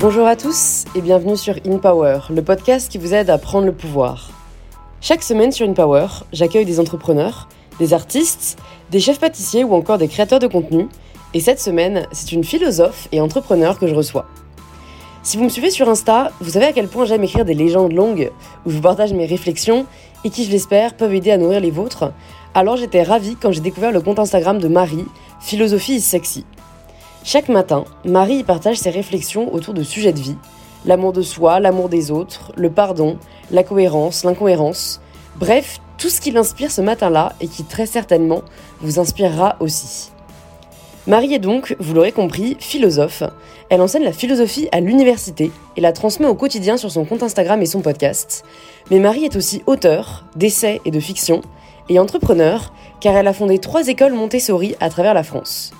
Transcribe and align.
Bonjour 0.00 0.28
à 0.28 0.36
tous 0.36 0.84
et 0.94 1.00
bienvenue 1.00 1.36
sur 1.36 1.56
In 1.66 1.78
Power, 1.78 2.20
le 2.30 2.40
podcast 2.40 2.88
qui 2.88 2.98
vous 2.98 3.14
aide 3.14 3.30
à 3.30 3.36
prendre 3.36 3.66
le 3.66 3.72
pouvoir. 3.72 4.30
Chaque 5.00 5.24
semaine 5.24 5.50
sur 5.50 5.68
In 5.68 5.72
Power, 5.72 6.06
j'accueille 6.32 6.64
des 6.64 6.78
entrepreneurs, 6.78 7.48
des 7.80 7.92
artistes, 7.92 8.60
des 8.92 9.00
chefs 9.00 9.18
pâtissiers 9.18 9.64
ou 9.64 9.74
encore 9.74 9.98
des 9.98 10.06
créateurs 10.06 10.38
de 10.38 10.46
contenu. 10.46 10.86
Et 11.34 11.40
cette 11.40 11.58
semaine, 11.58 12.06
c'est 12.12 12.30
une 12.30 12.44
philosophe 12.44 13.08
et 13.10 13.20
entrepreneur 13.20 13.76
que 13.76 13.88
je 13.88 13.94
reçois. 13.96 14.26
Si 15.24 15.36
vous 15.36 15.42
me 15.42 15.48
suivez 15.48 15.70
sur 15.70 15.88
Insta, 15.88 16.30
vous 16.40 16.50
savez 16.50 16.66
à 16.66 16.72
quel 16.72 16.86
point 16.86 17.04
j'aime 17.04 17.24
écrire 17.24 17.44
des 17.44 17.54
légendes 17.54 17.92
longues 17.92 18.30
où 18.66 18.70
je 18.70 18.76
vous 18.76 18.82
partage 18.82 19.12
mes 19.12 19.26
réflexions 19.26 19.84
et 20.22 20.30
qui, 20.30 20.44
je 20.44 20.52
l'espère, 20.52 20.94
peuvent 20.94 21.12
aider 21.12 21.32
à 21.32 21.38
nourrir 21.38 21.58
les 21.58 21.72
vôtres. 21.72 22.12
Alors 22.54 22.76
j'étais 22.76 23.02
ravie 23.02 23.34
quand 23.34 23.50
j'ai 23.50 23.62
découvert 23.62 23.90
le 23.90 24.00
compte 24.00 24.20
Instagram 24.20 24.60
de 24.60 24.68
Marie, 24.68 25.06
Philosophie 25.40 25.96
is 25.96 26.02
sexy. 26.02 26.46
Chaque 27.30 27.50
matin, 27.50 27.84
Marie 28.06 28.42
partage 28.42 28.78
ses 28.78 28.88
réflexions 28.88 29.52
autour 29.52 29.74
de 29.74 29.82
sujets 29.82 30.14
de 30.14 30.18
vie, 30.18 30.38
l'amour 30.86 31.12
de 31.12 31.20
soi, 31.20 31.60
l'amour 31.60 31.90
des 31.90 32.10
autres, 32.10 32.52
le 32.56 32.70
pardon, 32.70 33.18
la 33.50 33.62
cohérence, 33.62 34.24
l'incohérence, 34.24 35.02
bref, 35.36 35.78
tout 35.98 36.08
ce 36.08 36.22
qui 36.22 36.30
l'inspire 36.30 36.70
ce 36.70 36.80
matin-là 36.80 37.34
et 37.42 37.48
qui 37.48 37.64
très 37.64 37.84
certainement 37.84 38.40
vous 38.80 38.98
inspirera 38.98 39.56
aussi. 39.60 40.10
Marie 41.06 41.34
est 41.34 41.38
donc, 41.38 41.76
vous 41.78 41.92
l'aurez 41.92 42.12
compris, 42.12 42.56
philosophe. 42.60 43.22
Elle 43.68 43.82
enseigne 43.82 44.04
la 44.04 44.12
philosophie 44.12 44.70
à 44.72 44.80
l'université 44.80 45.52
et 45.76 45.82
la 45.82 45.92
transmet 45.92 46.28
au 46.28 46.34
quotidien 46.34 46.78
sur 46.78 46.90
son 46.90 47.04
compte 47.04 47.22
Instagram 47.22 47.60
et 47.60 47.66
son 47.66 47.82
podcast. 47.82 48.42
Mais 48.90 49.00
Marie 49.00 49.26
est 49.26 49.36
aussi 49.36 49.62
auteure 49.66 50.24
d'essais 50.34 50.80
et 50.86 50.90
de 50.90 50.98
fiction 50.98 51.42
et 51.90 51.98
entrepreneur 51.98 52.72
car 53.02 53.14
elle 53.14 53.28
a 53.28 53.34
fondé 53.34 53.58
trois 53.58 53.88
écoles 53.88 54.14
Montessori 54.14 54.76
à 54.80 54.88
travers 54.88 55.12
la 55.12 55.24
France. 55.24 55.74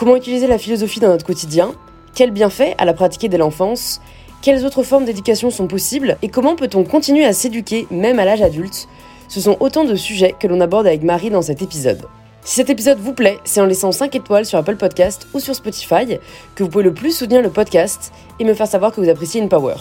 Comment 0.00 0.16
utiliser 0.16 0.46
la 0.46 0.56
philosophie 0.56 0.98
dans 0.98 1.08
notre 1.08 1.26
quotidien? 1.26 1.74
Quels 2.14 2.30
bienfaits 2.30 2.74
à 2.78 2.86
la 2.86 2.94
pratiquer 2.94 3.28
dès 3.28 3.36
l'enfance? 3.36 4.00
Quelles 4.40 4.64
autres 4.64 4.82
formes 4.82 5.04
d'éducation 5.04 5.50
sont 5.50 5.66
possibles? 5.66 6.16
Et 6.22 6.30
comment 6.30 6.56
peut-on 6.56 6.84
continuer 6.84 7.26
à 7.26 7.34
s'éduquer 7.34 7.86
même 7.90 8.18
à 8.18 8.24
l'âge 8.24 8.40
adulte? 8.40 8.88
Ce 9.28 9.42
sont 9.42 9.58
autant 9.60 9.84
de 9.84 9.94
sujets 9.96 10.34
que 10.40 10.46
l'on 10.46 10.62
aborde 10.62 10.86
avec 10.86 11.02
Marie 11.02 11.28
dans 11.28 11.42
cet 11.42 11.60
épisode. 11.60 12.06
Si 12.46 12.54
cet 12.54 12.70
épisode 12.70 12.98
vous 12.98 13.12
plaît, 13.12 13.40
c'est 13.44 13.60
en 13.60 13.66
laissant 13.66 13.92
5 13.92 14.14
étoiles 14.14 14.46
sur 14.46 14.58
Apple 14.58 14.76
Podcast 14.76 15.26
ou 15.34 15.38
sur 15.38 15.54
Spotify 15.54 16.18
que 16.54 16.62
vous 16.62 16.70
pouvez 16.70 16.84
le 16.84 16.94
plus 16.94 17.14
soutenir 17.14 17.42
le 17.42 17.50
podcast 17.50 18.10
et 18.38 18.44
me 18.44 18.54
faire 18.54 18.68
savoir 18.68 18.92
que 18.92 19.02
vous 19.02 19.10
appréciez 19.10 19.42
une 19.42 19.50
power. 19.50 19.76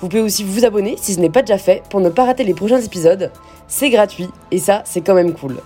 Vous 0.00 0.10
pouvez 0.10 0.20
aussi 0.20 0.44
vous 0.44 0.66
abonner 0.66 0.96
si 1.00 1.14
ce 1.14 1.20
n'est 1.20 1.30
pas 1.30 1.40
déjà 1.40 1.56
fait 1.56 1.82
pour 1.88 2.00
ne 2.00 2.10
pas 2.10 2.26
rater 2.26 2.44
les 2.44 2.52
prochains 2.52 2.82
épisodes. 2.82 3.32
C'est 3.66 3.88
gratuit 3.88 4.28
et 4.50 4.58
ça, 4.58 4.82
c'est 4.84 5.00
quand 5.00 5.14
même 5.14 5.32
cool. 5.32 5.56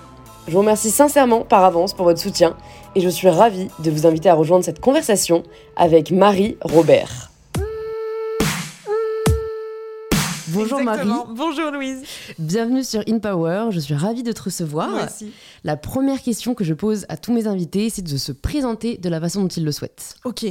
Je 0.48 0.52
vous 0.52 0.58
remercie 0.58 0.90
sincèrement 0.90 1.42
par 1.42 1.64
avance 1.64 1.94
pour 1.94 2.04
votre 2.04 2.20
soutien 2.20 2.56
et 2.94 3.00
je 3.00 3.08
suis 3.08 3.28
ravie 3.28 3.68
de 3.78 3.90
vous 3.90 4.06
inviter 4.06 4.28
à 4.28 4.34
rejoindre 4.34 4.64
cette 4.64 4.80
conversation 4.80 5.44
avec 5.76 6.10
Marie 6.10 6.56
Robert. 6.62 7.30
Bonjour 10.48 10.82
Marie. 10.82 11.08
Bonjour 11.30 11.70
Louise. 11.70 12.02
Bienvenue 12.38 12.84
sur 12.84 13.02
In 13.08 13.20
Power. 13.20 13.68
Je 13.70 13.80
suis 13.80 13.94
ravie 13.94 14.22
de 14.22 14.32
te 14.32 14.42
recevoir. 14.42 15.06
Aussi. 15.06 15.32
La 15.64 15.76
première 15.76 16.20
question 16.20 16.54
que 16.54 16.64
je 16.64 16.74
pose 16.74 17.06
à 17.08 17.16
tous 17.16 17.32
mes 17.32 17.46
invités, 17.46 17.88
c'est 17.88 18.02
de 18.02 18.16
se 18.16 18.32
présenter 18.32 18.98
de 18.98 19.08
la 19.08 19.20
façon 19.20 19.42
dont 19.42 19.48
ils 19.48 19.64
le 19.64 19.72
souhaitent. 19.72 20.16
Ok. 20.24 20.44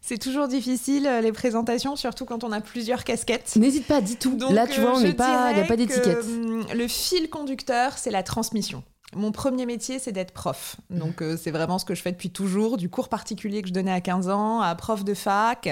C'est 0.00 0.18
toujours 0.18 0.48
difficile 0.48 1.06
euh, 1.06 1.20
les 1.20 1.32
présentations, 1.32 1.96
surtout 1.96 2.24
quand 2.24 2.44
on 2.44 2.52
a 2.52 2.60
plusieurs 2.60 3.04
casquettes. 3.04 3.54
N'hésite 3.56 3.86
pas, 3.86 4.00
dis 4.00 4.16
tout. 4.16 4.38
Là, 4.50 4.66
tu 4.66 4.80
vois, 4.80 4.94
on 4.94 5.00
euh, 5.00 5.02
n'est 5.02 5.12
pas, 5.12 5.50
il 5.50 5.56
n'y 5.56 5.62
a 5.62 5.66
pas 5.66 5.76
d'étiquette. 5.76 6.24
hum, 6.24 6.64
Le 6.74 6.88
fil 6.88 7.28
conducteur, 7.28 7.98
c'est 7.98 8.10
la 8.10 8.22
transmission. 8.22 8.82
Mon 9.14 9.30
premier 9.32 9.66
métier, 9.66 9.98
c'est 9.98 10.12
d'être 10.12 10.32
prof. 10.32 10.76
Donc, 10.90 11.20
euh, 11.22 11.36
c'est 11.36 11.50
vraiment 11.50 11.78
ce 11.78 11.84
que 11.84 11.94
je 11.94 12.00
fais 12.02 12.12
depuis 12.12 12.30
toujours, 12.30 12.76
du 12.78 12.88
cours 12.88 13.08
particulier 13.08 13.60
que 13.62 13.68
je 13.68 13.72
donnais 13.74 13.92
à 13.92 14.00
15 14.00 14.28
ans, 14.30 14.60
à 14.60 14.74
prof 14.74 15.04
de 15.04 15.14
fac, 15.14 15.66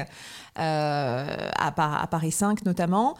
euh, 0.58 1.48
à, 1.56 1.72
Par- 1.72 2.02
à 2.02 2.06
Paris 2.06 2.32
5 2.32 2.64
notamment. 2.64 3.16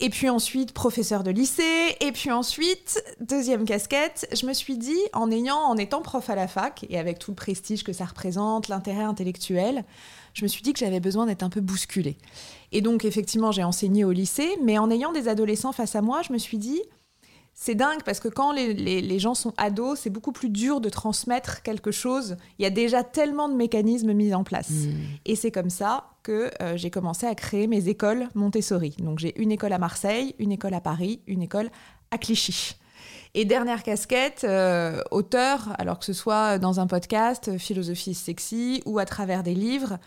Et 0.00 0.10
puis 0.10 0.28
ensuite, 0.28 0.72
professeur 0.72 1.24
de 1.24 1.32
lycée. 1.32 1.96
Et 2.00 2.12
puis 2.12 2.30
ensuite, 2.30 3.02
deuxième 3.20 3.64
casquette, 3.64 4.28
je 4.32 4.46
me 4.46 4.52
suis 4.52 4.78
dit, 4.78 4.96
en 5.12 5.28
ayant, 5.32 5.56
en 5.58 5.76
étant 5.76 6.02
prof 6.02 6.30
à 6.30 6.36
la 6.36 6.46
fac, 6.46 6.86
et 6.88 6.98
avec 7.00 7.18
tout 7.18 7.32
le 7.32 7.34
prestige 7.34 7.82
que 7.82 7.92
ça 7.92 8.04
représente, 8.04 8.68
l'intérêt 8.68 9.02
intellectuel, 9.02 9.84
je 10.34 10.44
me 10.44 10.48
suis 10.48 10.62
dit 10.62 10.72
que 10.72 10.78
j'avais 10.78 11.00
besoin 11.00 11.26
d'être 11.26 11.42
un 11.42 11.50
peu 11.50 11.60
bousculée. 11.60 12.16
Et 12.70 12.80
donc, 12.80 13.04
effectivement, 13.04 13.50
j'ai 13.50 13.64
enseigné 13.64 14.04
au 14.04 14.12
lycée, 14.12 14.56
mais 14.62 14.78
en 14.78 14.88
ayant 14.88 15.10
des 15.10 15.26
adolescents 15.26 15.72
face 15.72 15.96
à 15.96 16.00
moi, 16.00 16.22
je 16.22 16.32
me 16.32 16.38
suis 16.38 16.58
dit, 16.58 16.80
c'est 17.60 17.74
dingue 17.74 18.02
parce 18.04 18.20
que 18.20 18.28
quand 18.28 18.52
les, 18.52 18.72
les- 18.72 19.02
les 19.02 19.18
gens 19.18 19.34
sont 19.34 19.52
ados, 19.56 19.98
c'est 19.98 20.10
beaucoup 20.10 20.30
plus 20.30 20.48
dur 20.48 20.80
de 20.80 20.88
transmettre 20.88 21.62
quelque 21.62 21.90
chose. 21.90 22.36
Il 22.58 22.62
y 22.62 22.66
a 22.66 22.70
déjà 22.70 23.02
tellement 23.02 23.48
de 23.48 23.54
mécanismes 23.54 24.12
mis 24.12 24.32
en 24.32 24.44
place. 24.44 24.70
Et 25.26 25.34
c'est 25.34 25.50
comme 25.50 25.68
ça 25.68 26.04
que 26.22 26.52
euh, 26.62 26.76
j'ai 26.76 26.90
commencé 26.90 27.26
à 27.26 27.34
créer 27.34 27.66
mes 27.66 27.88
écoles 27.88 28.28
Montessori. 28.36 28.94
Donc 29.00 29.18
j'ai 29.18 29.32
une 29.42 29.50
école 29.50 29.72
à 29.72 29.78
Marseille, 29.78 30.36
une 30.38 30.52
école 30.52 30.74
à 30.74 30.80
Paris, 30.80 31.20
une 31.26 31.42
école 31.42 31.68
à 32.12 32.18
Clichy. 32.18 32.76
Et 33.34 33.44
dernière 33.44 33.82
casquette, 33.82 34.44
euh, 34.44 35.02
auteur, 35.10 35.74
alors 35.78 35.98
que 35.98 36.04
ce 36.04 36.12
soit 36.12 36.58
dans 36.58 36.78
un 36.78 36.86
podcast, 36.86 37.48
euh, 37.48 37.58
Philosophie 37.58 38.14
sexy, 38.14 38.82
ou 38.86 39.00
à 39.00 39.04
travers 39.04 39.42
des 39.42 39.54
livres. 39.54 39.98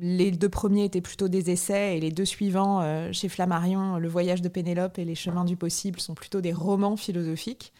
Les 0.00 0.30
deux 0.30 0.48
premiers 0.48 0.84
étaient 0.84 1.00
plutôt 1.00 1.28
des 1.28 1.50
essais 1.50 1.96
et 1.96 2.00
les 2.00 2.10
deux 2.10 2.24
suivants, 2.24 2.80
euh, 2.82 3.12
chez 3.12 3.28
Flammarion, 3.28 3.98
Le 3.98 4.08
voyage 4.08 4.42
de 4.42 4.48
Pénélope 4.48 4.98
et 4.98 5.04
Les 5.04 5.14
chemins 5.14 5.44
du 5.44 5.56
possible, 5.56 6.00
sont 6.00 6.14
plutôt 6.14 6.40
des 6.40 6.52
romans 6.52 6.96
philosophiques. 6.96 7.72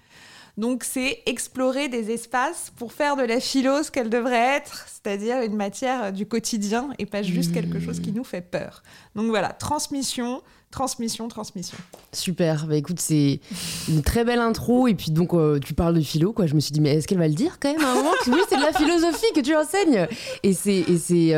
Donc 0.58 0.84
c'est 0.84 1.20
explorer 1.24 1.88
des 1.88 2.10
espaces 2.10 2.72
pour 2.76 2.92
faire 2.92 3.16
de 3.16 3.22
la 3.22 3.41
philo 3.41 3.82
ce 3.82 3.91
qu'elle 3.91 4.10
devrait 4.10 4.56
être, 4.56 4.86
c'est-à-dire 4.86 5.41
une 5.41 5.56
matière 5.56 6.04
euh, 6.04 6.10
du 6.10 6.26
quotidien 6.26 6.91
et 6.98 7.06
pas 7.06 7.22
juste 7.22 7.52
quelque 7.52 7.80
chose 7.80 8.00
qui 8.00 8.12
nous 8.12 8.24
fait 8.24 8.42
peur. 8.42 8.82
Donc 9.14 9.28
voilà, 9.28 9.48
transmission, 9.48 10.42
transmission, 10.70 11.28
transmission. 11.28 11.78
Super. 12.12 12.66
Bah 12.66 12.76
écoute, 12.76 13.00
c'est 13.00 13.41
une 13.88 14.02
très 14.02 14.24
belle 14.24 14.41
intro. 14.41 14.88
Et 14.88 14.94
puis 14.94 15.10
donc, 15.10 15.32
euh, 15.32 15.58
tu 15.58 15.72
parles 15.72 15.94
de 15.94 16.00
philo, 16.00 16.32
quoi. 16.32 16.46
Je 16.46 16.54
me 16.54 16.60
suis 16.60 16.72
dit, 16.72 16.80
mais 16.80 16.96
est-ce 16.96 17.06
qu'elle 17.06 17.18
va 17.18 17.28
le 17.28 17.34
dire 17.34 17.58
quand 17.60 17.72
même 17.72 17.84
à 17.84 17.92
un 17.92 17.94
moment? 17.94 18.10
Oui, 18.26 18.41
c'est 18.48 18.56
de 18.56 18.62
la 18.62 18.72
philosophie 18.72 19.32
que 19.34 19.41
tu 19.41 19.54
enseignes 19.54 20.06
Et 20.42 20.52
c'est, 20.52 20.78
et 20.78 20.98
c'est, 20.98 21.34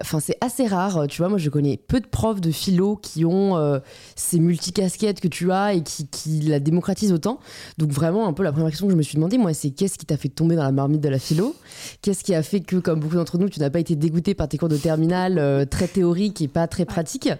enfin, 0.00 0.20
c'est 0.20 0.36
assez 0.40 0.66
rare. 0.66 1.06
Tu 1.08 1.22
vois, 1.22 1.28
moi, 1.28 1.38
je 1.38 1.50
connais 1.50 1.76
peu 1.76 2.00
de 2.00 2.06
profs 2.06 2.40
de 2.40 2.50
philo 2.50 2.96
qui 2.96 3.24
ont 3.24 3.56
euh, 3.56 3.78
ces 4.16 4.38
multicasquettes 4.38 5.20
que 5.20 5.28
tu 5.28 5.52
as 5.52 5.74
et 5.74 5.82
qui, 5.82 6.06
qui 6.08 6.40
la 6.40 6.60
démocratisent 6.60 7.12
autant. 7.12 7.40
Donc 7.78 7.90
vraiment, 7.90 8.26
un 8.26 8.32
peu 8.32 8.42
la 8.42 8.52
première 8.52 8.70
question 8.70 8.86
que 8.86 8.92
je 8.92 8.98
me 8.98 9.02
suis 9.02 9.16
demandé, 9.16 9.38
moi, 9.38 9.54
c'est 9.54 9.70
qu'est-ce 9.70 9.98
qui 9.98 10.06
t'a 10.06 10.16
fait 10.16 10.28
tomber 10.28 10.56
dans 10.56 10.62
la 10.62 10.72
marmite 10.72 11.00
de 11.00 11.08
la 11.08 11.18
philo? 11.18 11.54
Qu'est-ce 12.02 12.24
qui 12.24 12.34
a 12.34 12.42
fait 12.42 12.60
que, 12.60 12.76
comme 12.76 13.00
beaucoup 13.00 13.16
d'entre 13.16 13.38
nous, 13.38 13.48
tu 13.48 13.60
n'as 13.60 13.70
pas 13.70 13.80
été 13.80 13.96
dégoûté 13.96 14.34
par 14.34 14.48
tes 14.48 14.58
cours 14.58 14.68
de 14.68 14.76
terminale 14.76 15.38
euh, 15.38 15.64
très 15.64 15.88
théoriques 15.88 16.40
et 16.42 16.48
pas 16.48 16.66
très 16.66 16.84
pratiques? 16.84 17.30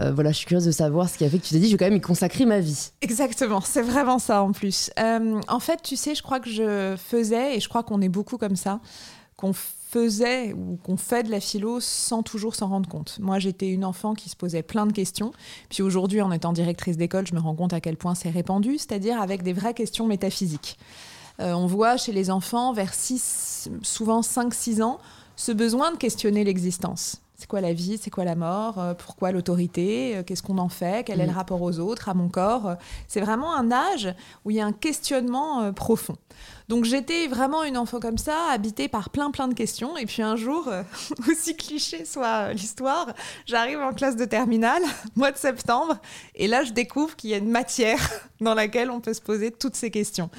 Euh, 0.00 0.12
Voilà, 0.12 0.30
je 0.32 0.36
suis 0.38 0.46
curieuse 0.46 0.66
de 0.66 0.72
savoir 0.72 1.08
ce 1.08 1.18
qui 1.18 1.24
a 1.24 1.30
fait 1.30 1.38
que 1.38 1.44
tu 1.44 1.54
t'es 1.54 1.58
dit, 1.58 1.66
je 1.66 1.72
vais 1.72 1.78
quand 1.78 1.86
même 1.86 1.96
y 1.96 2.00
consacrer 2.00 2.46
ma 2.46 2.60
vie. 2.60 2.90
Exactement, 3.00 3.60
c'est 3.60 3.82
vraiment 3.82 4.18
ça 4.18 4.42
en 4.42 4.52
plus. 4.52 4.90
Euh, 4.98 5.40
en 5.48 5.60
fait, 5.60 5.80
tu 5.82 5.96
sais, 5.96 6.14
je 6.14 6.22
crois 6.22 6.40
que 6.40 6.50
je 6.50 6.96
faisais, 6.96 7.56
et 7.56 7.60
je 7.60 7.68
crois 7.68 7.82
qu'on 7.82 8.00
est 8.00 8.08
beaucoup 8.08 8.38
comme 8.38 8.56
ça, 8.56 8.80
qu'on 9.36 9.52
faisait 9.94 10.52
ou 10.54 10.76
qu'on 10.82 10.96
fait 10.96 11.22
de 11.22 11.30
la 11.30 11.38
philo 11.38 11.78
sans 11.78 12.24
toujours 12.24 12.56
s'en 12.56 12.66
rendre 12.66 12.88
compte. 12.88 13.18
Moi, 13.20 13.38
j'étais 13.38 13.68
une 13.68 13.84
enfant 13.84 14.14
qui 14.14 14.28
se 14.28 14.34
posait 14.34 14.64
plein 14.64 14.86
de 14.86 14.92
questions. 14.92 15.30
Puis 15.70 15.84
aujourd'hui, 15.84 16.20
en 16.20 16.32
étant 16.32 16.52
directrice 16.52 16.96
d'école, 16.96 17.28
je 17.28 17.34
me 17.34 17.38
rends 17.38 17.54
compte 17.54 17.72
à 17.72 17.80
quel 17.80 17.96
point 17.96 18.16
c'est 18.16 18.30
répandu, 18.30 18.76
c'est-à-dire 18.76 19.20
avec 19.22 19.44
des 19.44 19.52
vraies 19.52 19.72
questions 19.72 20.06
métaphysiques. 20.06 20.78
Euh, 21.38 21.52
on 21.52 21.66
voit 21.66 21.96
chez 21.96 22.10
les 22.10 22.30
enfants, 22.32 22.72
vers 22.72 22.92
6, 22.92 23.70
souvent 23.82 24.20
5-6 24.20 24.82
ans, 24.82 24.98
ce 25.36 25.52
besoin 25.52 25.92
de 25.92 25.96
questionner 25.96 26.42
l'existence. 26.42 27.23
C'est 27.36 27.48
quoi 27.48 27.60
la 27.60 27.72
vie? 27.72 27.98
C'est 28.00 28.10
quoi 28.10 28.24
la 28.24 28.36
mort? 28.36 28.78
Euh, 28.78 28.94
Pourquoi 28.94 29.32
l'autorité? 29.32 30.16
Euh, 30.16 30.22
Qu'est-ce 30.22 30.42
qu'on 30.42 30.58
en 30.58 30.68
fait? 30.68 31.04
Quel 31.04 31.20
est 31.20 31.26
le 31.26 31.32
Mm. 31.32 31.36
rapport 31.36 31.62
aux 31.62 31.80
autres, 31.80 32.08
à 32.08 32.14
mon 32.14 32.28
corps? 32.28 32.68
Euh, 32.68 32.74
C'est 33.08 33.20
vraiment 33.20 33.52
un 33.54 33.72
âge 33.72 34.14
où 34.44 34.50
il 34.52 34.56
y 34.56 34.60
a 34.60 34.66
un 34.66 34.72
questionnement 34.72 35.72
profond. 35.72 36.16
Donc 36.68 36.84
j'étais 36.84 37.26
vraiment 37.26 37.64
une 37.64 37.76
enfant 37.76 37.98
comme 38.00 38.18
ça, 38.18 38.36
habitée 38.52 38.86
par 38.88 39.10
plein 39.10 39.30
plein 39.32 39.48
de 39.48 39.54
questions. 39.54 39.96
Et 39.96 40.06
puis 40.06 40.22
un 40.22 40.36
jour, 40.36 40.70
aussi 41.28 41.56
cliché 41.56 42.04
soit 42.04 42.52
l'histoire, 42.52 43.12
j'arrive 43.46 43.80
en 43.80 43.92
classe 43.92 44.16
de 44.16 44.24
terminale, 44.24 44.82
mois 45.16 45.32
de 45.32 45.36
septembre, 45.36 45.96
et 46.36 46.46
là 46.46 46.62
je 46.64 46.72
découvre 46.72 47.16
qu'il 47.16 47.30
y 47.30 47.34
a 47.34 47.38
une 47.38 47.50
matière 47.50 47.98
dans 48.40 48.54
laquelle 48.54 48.90
on 48.90 49.00
peut 49.00 49.12
se 49.14 49.20
poser 49.20 49.50
toutes 49.50 49.74
ces 49.76 49.90
questions. 49.90 50.30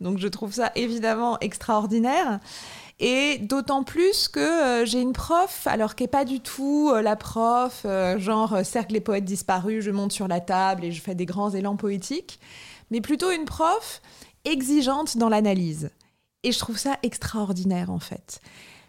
Donc 0.00 0.16
je 0.18 0.28
trouve 0.28 0.52
ça 0.54 0.72
évidemment 0.74 1.38
extraordinaire. 1.40 2.40
Et 3.02 3.38
d'autant 3.38 3.82
plus 3.82 4.28
que 4.28 4.40
euh, 4.40 4.84
j'ai 4.84 5.00
une 5.00 5.14
prof, 5.14 5.66
alors 5.66 5.94
qui 5.94 6.02
n'est 6.02 6.08
pas 6.08 6.26
du 6.26 6.40
tout 6.40 6.90
euh, 6.92 7.00
la 7.00 7.16
prof, 7.16 7.82
euh, 7.86 8.18
genre 8.18 8.58
cercle 8.62 8.92
les 8.92 9.00
poètes 9.00 9.24
disparus, 9.24 9.82
je 9.82 9.90
monte 9.90 10.12
sur 10.12 10.28
la 10.28 10.40
table 10.40 10.84
et 10.84 10.92
je 10.92 11.00
fais 11.00 11.14
des 11.14 11.24
grands 11.24 11.50
élans 11.50 11.76
poétiques, 11.76 12.38
mais 12.90 13.00
plutôt 13.00 13.30
une 13.30 13.46
prof 13.46 14.02
exigeante 14.44 15.16
dans 15.16 15.30
l'analyse. 15.30 15.90
Et 16.42 16.52
je 16.52 16.58
trouve 16.58 16.76
ça 16.76 16.98
extraordinaire 17.02 17.90
en 17.90 18.00
fait. 18.00 18.42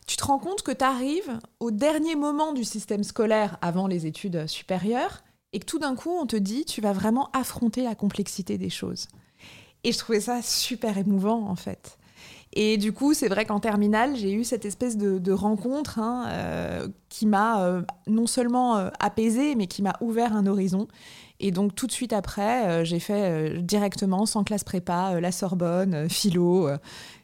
Tu 0.08 0.18
te 0.18 0.26
rends 0.26 0.40
compte 0.40 0.62
que 0.62 0.74
tu 0.74 0.84
arrives 0.84 1.40
au 1.62 1.72
dernier 1.72 2.16
moment 2.16 2.52
du 2.52 2.66
système 2.66 3.06
scolaire 3.06 3.58
avant 3.62 3.88
les 3.88 4.08
études 4.08 4.46
supérieures 4.46 5.24
et 5.54 5.60
que 5.60 5.66
tout 5.66 5.80
d'un 5.80 5.96
coup 5.96 6.12
on 6.12 6.26
te 6.26 6.36
dit 6.36 6.66
tu 6.66 6.82
vas 6.82 6.92
vraiment 6.92 7.30
affronter 7.32 7.84
la 7.84 7.96
complexité 7.96 8.58
des 8.58 8.70
choses. 8.70 9.08
Et 9.86 9.94
je 9.94 9.98
trouvais 9.98 10.20
ça 10.20 10.42
super 10.42 10.98
émouvant 10.98 11.48
en 11.48 11.56
fait. 11.56 11.98
Et 12.54 12.78
du 12.78 12.92
coup, 12.92 13.14
c'est 13.14 13.30
vrai 13.30 13.46
qu'en 13.46 13.60
terminale, 13.60 14.16
j'ai 14.16 14.34
eu 14.34 14.44
cette 14.44 14.66
espèce 14.66 14.98
de, 14.98 15.32
rencontre 15.32 16.00
hein, 16.00 16.26
euh, 16.28 16.88
qui 17.10 17.26
m'a 17.26 17.64
euh, 17.64 17.82
non 18.08 18.28
seulement 18.28 18.78
euh, 18.78 18.90
apaisée, 19.00 19.56
mais 19.56 19.68
qui 19.68 19.82
m'a 19.82 19.96
ouvert 20.02 20.36
un 20.36 20.46
horizon. 20.46 20.88
Et 21.40 21.52
donc, 21.52 21.74
tout 21.74 21.88
de 21.88 21.92
suite 21.92 22.14
après, 22.14 22.86
j'ai 22.86 23.00
fait 23.00 23.58
directement, 23.64 24.28
sans 24.28 24.44
classe 24.44 24.64
prépa, 24.64 25.20
la 25.20 25.32
Sorbonne, 25.32 26.08
philo, 26.08 26.70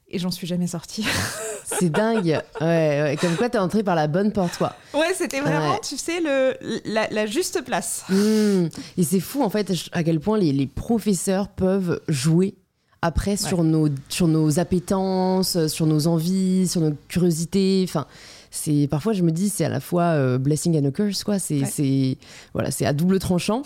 et 0.08 0.18
j'en 0.18 0.32
suis 0.32 0.48
jamais 0.48 0.66
sortie. 0.66 1.06
c'est 1.66 1.92
dingue. 1.92 2.42
Ouais, 2.60 3.16
Comme 3.22 3.36
quoi, 3.36 3.50
t'es 3.50 3.60
entrée 3.60 3.84
par 3.84 3.94
la 3.94 4.08
bonne 4.08 4.32
porte, 4.32 4.58
quoi. 4.58 4.74
Ouais, 4.96 5.14
c'était 5.14 5.42
vraiment, 5.42 5.78
tu 5.88 5.98
sais, 5.98 6.20
le, 6.20 6.56
la, 6.86 7.26
juste 7.28 7.64
place. 7.64 8.06
Mmh. 8.10 8.70
Et 8.98 9.04
c'est 9.04 9.20
fou, 9.20 9.44
en 9.44 9.52
fait, 9.52 9.72
à 9.92 10.04
quel 10.04 10.20
point 10.20 10.40
les, 10.40 10.52
les 10.52 10.66
professeurs 10.66 11.50
peuvent 11.50 12.02
jouer 12.08 12.56
après 13.02 13.38
sur, 13.38 13.64
nos, 13.64 13.90
sur 14.10 14.28
nos 14.28 14.60
appétences, 14.60 15.68
sur 15.68 15.86
nos 15.86 16.08
envies, 16.08 16.68
sur 16.68 16.82
nos 16.82 16.94
curiosités. 17.08 17.86
Enfin, 17.88 18.08
c'est 18.58 18.88
parfois 18.88 19.14
je 19.14 19.24
me 19.24 19.32
dis 19.32 19.50
c'est 19.50 19.66
à 19.66 19.70
la 19.70 19.80
fois 19.80 20.04
euh, 20.04 20.38
blessing 20.38 20.78
and 20.78 20.88
a 20.88 20.92
curse 20.92 21.24
quoi. 21.24 21.40
C'est 21.40 21.66
c'est 21.66 22.18
voilà 22.54 22.72
c'est 22.72 22.86
à 22.86 22.94
double 22.94 23.20
tranchant. 23.20 23.62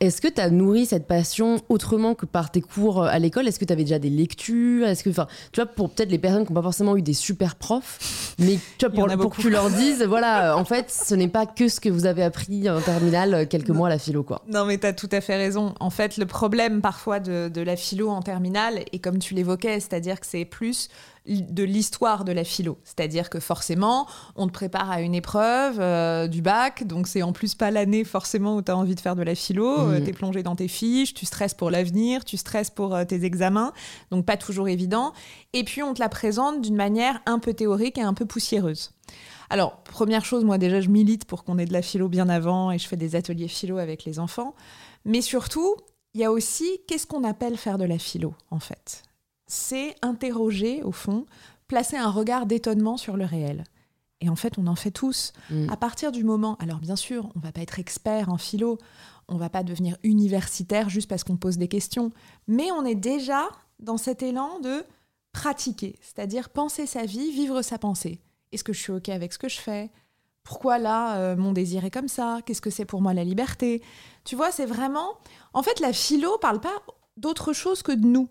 Est-ce 0.00 0.20
que 0.20 0.28
tu 0.28 0.40
as 0.40 0.50
nourri 0.50 0.86
cette 0.86 1.06
passion 1.06 1.60
autrement 1.68 2.14
que 2.14 2.26
par 2.26 2.50
tes 2.50 2.60
cours 2.60 3.02
euh, 3.02 3.08
à 3.08 3.18
l'école? 3.18 3.48
Est-ce 3.48 3.58
que 3.58 3.64
tu 3.64 3.72
avais 3.72 3.84
déjà 3.84 3.98
des 3.98 4.10
lectures? 4.10 4.86
Est-ce 4.86 5.02
que 5.04 5.10
enfin 5.10 5.26
tu 5.52 5.60
vois 5.60 5.66
pour 5.66 5.90
peut-être 5.90 6.10
les 6.10 6.18
personnes 6.18 6.46
qui 6.46 6.52
n'ont 6.52 6.60
pas 6.60 6.62
forcément 6.62 6.96
eu 6.96 7.02
des 7.02 7.14
super 7.14 7.56
profs 7.56 8.34
mais 8.38 8.58
tu 8.78 8.86
vois, 8.86 8.94
pour, 8.94 9.18
pour 9.18 9.36
que 9.36 9.40
tu 9.40 9.50
leur 9.50 9.70
dises 9.70 10.02
voilà 10.08 10.52
euh, 10.52 10.56
en 10.56 10.64
fait 10.64 10.90
ce 10.90 11.14
n'est 11.14 11.28
pas 11.28 11.46
que 11.46 11.68
ce 11.68 11.80
que 11.80 11.88
vous 11.88 12.06
avez 12.06 12.22
appris 12.22 12.68
en 12.70 12.80
terminale 12.80 13.48
quelques 13.48 13.70
mois 13.70 13.88
à 13.88 13.90
la 13.90 13.98
philo 13.98 14.22
quoi. 14.22 14.42
Non 14.52 14.64
mais 14.64 14.78
tu 14.78 14.86
as 14.86 14.92
tout 14.92 15.08
à 15.12 15.20
fait 15.20 15.36
raison. 15.36 15.74
En 15.80 15.90
fait 15.90 16.16
le 16.16 16.26
problème 16.26 16.80
parfois 16.80 17.20
de, 17.20 17.48
de 17.48 17.60
la 17.60 17.76
philo 17.76 18.10
en 18.10 18.22
terminale 18.22 18.84
et 18.92 18.98
comme 18.98 19.18
tu 19.18 19.34
l'évoquais 19.34 19.80
c'est-à-dire 19.80 20.20
que 20.20 20.26
c'est 20.26 20.44
plus 20.44 20.88
de 21.26 21.62
l'histoire 21.62 22.24
de 22.24 22.32
la 22.32 22.44
philo. 22.44 22.78
C'est-à-dire 22.84 23.30
que 23.30 23.40
forcément, 23.40 24.06
on 24.34 24.46
te 24.46 24.52
prépare 24.52 24.90
à 24.90 25.00
une 25.00 25.14
épreuve 25.14 25.78
euh, 25.80 26.26
du 26.28 26.42
bac, 26.42 26.86
donc 26.86 27.06
c'est 27.06 27.22
en 27.22 27.32
plus 27.32 27.54
pas 27.54 27.70
l'année 27.70 28.04
forcément 28.04 28.56
où 28.56 28.62
tu 28.62 28.70
as 28.70 28.76
envie 28.76 28.94
de 28.94 29.00
faire 29.00 29.16
de 29.16 29.22
la 29.22 29.34
philo, 29.34 29.66
euh, 29.66 30.00
mmh. 30.00 30.04
tu 30.04 30.10
es 30.10 30.12
plongé 30.12 30.42
dans 30.42 30.56
tes 30.56 30.68
fiches, 30.68 31.14
tu 31.14 31.26
stresses 31.26 31.54
pour 31.54 31.70
l'avenir, 31.70 32.24
tu 32.24 32.36
stresses 32.36 32.70
pour 32.70 32.94
euh, 32.94 33.04
tes 33.04 33.24
examens, 33.24 33.72
donc 34.10 34.24
pas 34.24 34.36
toujours 34.36 34.68
évident. 34.68 35.12
Et 35.52 35.64
puis 35.64 35.82
on 35.82 35.94
te 35.94 36.00
la 36.00 36.08
présente 36.08 36.60
d'une 36.60 36.76
manière 36.76 37.20
un 37.26 37.38
peu 37.38 37.54
théorique 37.54 37.98
et 37.98 38.02
un 38.02 38.14
peu 38.14 38.26
poussiéreuse. 38.26 38.92
Alors, 39.48 39.76
première 39.84 40.24
chose, 40.24 40.44
moi 40.44 40.58
déjà, 40.58 40.80
je 40.80 40.88
milite 40.88 41.24
pour 41.24 41.44
qu'on 41.44 41.58
ait 41.58 41.66
de 41.66 41.72
la 41.72 41.82
philo 41.82 42.08
bien 42.08 42.28
avant 42.28 42.72
et 42.72 42.78
je 42.78 42.88
fais 42.88 42.96
des 42.96 43.14
ateliers 43.14 43.48
philo 43.48 43.78
avec 43.78 44.04
les 44.04 44.18
enfants. 44.18 44.54
Mais 45.04 45.20
surtout, 45.20 45.76
il 46.14 46.20
y 46.20 46.24
a 46.24 46.32
aussi 46.32 46.80
qu'est-ce 46.88 47.06
qu'on 47.06 47.24
appelle 47.24 47.56
faire 47.56 47.78
de 47.78 47.84
la 47.84 47.98
philo, 47.98 48.34
en 48.50 48.58
fait? 48.58 49.05
C'est 49.46 49.94
interroger, 50.02 50.82
au 50.82 50.92
fond, 50.92 51.26
placer 51.68 51.96
un 51.96 52.10
regard 52.10 52.46
d'étonnement 52.46 52.96
sur 52.96 53.16
le 53.16 53.24
réel. 53.24 53.64
Et 54.20 54.28
en 54.28 54.36
fait, 54.36 54.58
on 54.58 54.66
en 54.66 54.76
fait 54.76 54.90
tous. 54.90 55.32
Mm. 55.50 55.70
À 55.70 55.76
partir 55.76 56.12
du 56.12 56.24
moment, 56.24 56.56
alors 56.60 56.78
bien 56.78 56.96
sûr, 56.96 57.28
on 57.36 57.40
va 57.40 57.52
pas 57.52 57.60
être 57.60 57.78
expert 57.78 58.30
en 58.30 58.38
philo, 58.38 58.78
on 59.28 59.36
va 59.36 59.50
pas 59.50 59.62
devenir 59.62 59.96
universitaire 60.02 60.88
juste 60.88 61.08
parce 61.08 61.24
qu'on 61.24 61.36
pose 61.36 61.58
des 61.58 61.68
questions, 61.68 62.10
mais 62.46 62.70
on 62.72 62.84
est 62.84 62.94
déjà 62.94 63.48
dans 63.78 63.98
cet 63.98 64.22
élan 64.22 64.60
de 64.60 64.84
pratiquer, 65.32 65.98
c'est-à-dire 66.00 66.48
penser 66.48 66.86
sa 66.86 67.04
vie, 67.04 67.30
vivre 67.30 67.60
sa 67.62 67.78
pensée. 67.78 68.20
Est-ce 68.52 68.64
que 68.64 68.72
je 68.72 68.80
suis 68.80 68.92
OK 68.92 69.08
avec 69.08 69.32
ce 69.32 69.38
que 69.38 69.48
je 69.48 69.58
fais? 69.58 69.90
Pourquoi 70.44 70.78
là, 70.78 71.18
euh, 71.18 71.36
mon 71.36 71.52
désir 71.52 71.84
est 71.84 71.90
comme 71.90 72.08
ça? 72.08 72.38
Qu'est-ce 72.46 72.62
que 72.62 72.70
c'est 72.70 72.84
pour 72.84 73.02
moi 73.02 73.12
la 73.12 73.24
liberté? 73.24 73.82
Tu 74.24 74.36
vois, 74.36 74.52
c'est 74.52 74.64
vraiment... 74.64 75.18
En 75.52 75.62
fait, 75.62 75.80
la 75.80 75.92
philo 75.92 76.38
parle 76.38 76.60
pas 76.60 76.82
d'autre 77.16 77.52
chose 77.52 77.82
que 77.82 77.92
de 77.92 78.06
nous 78.06 78.28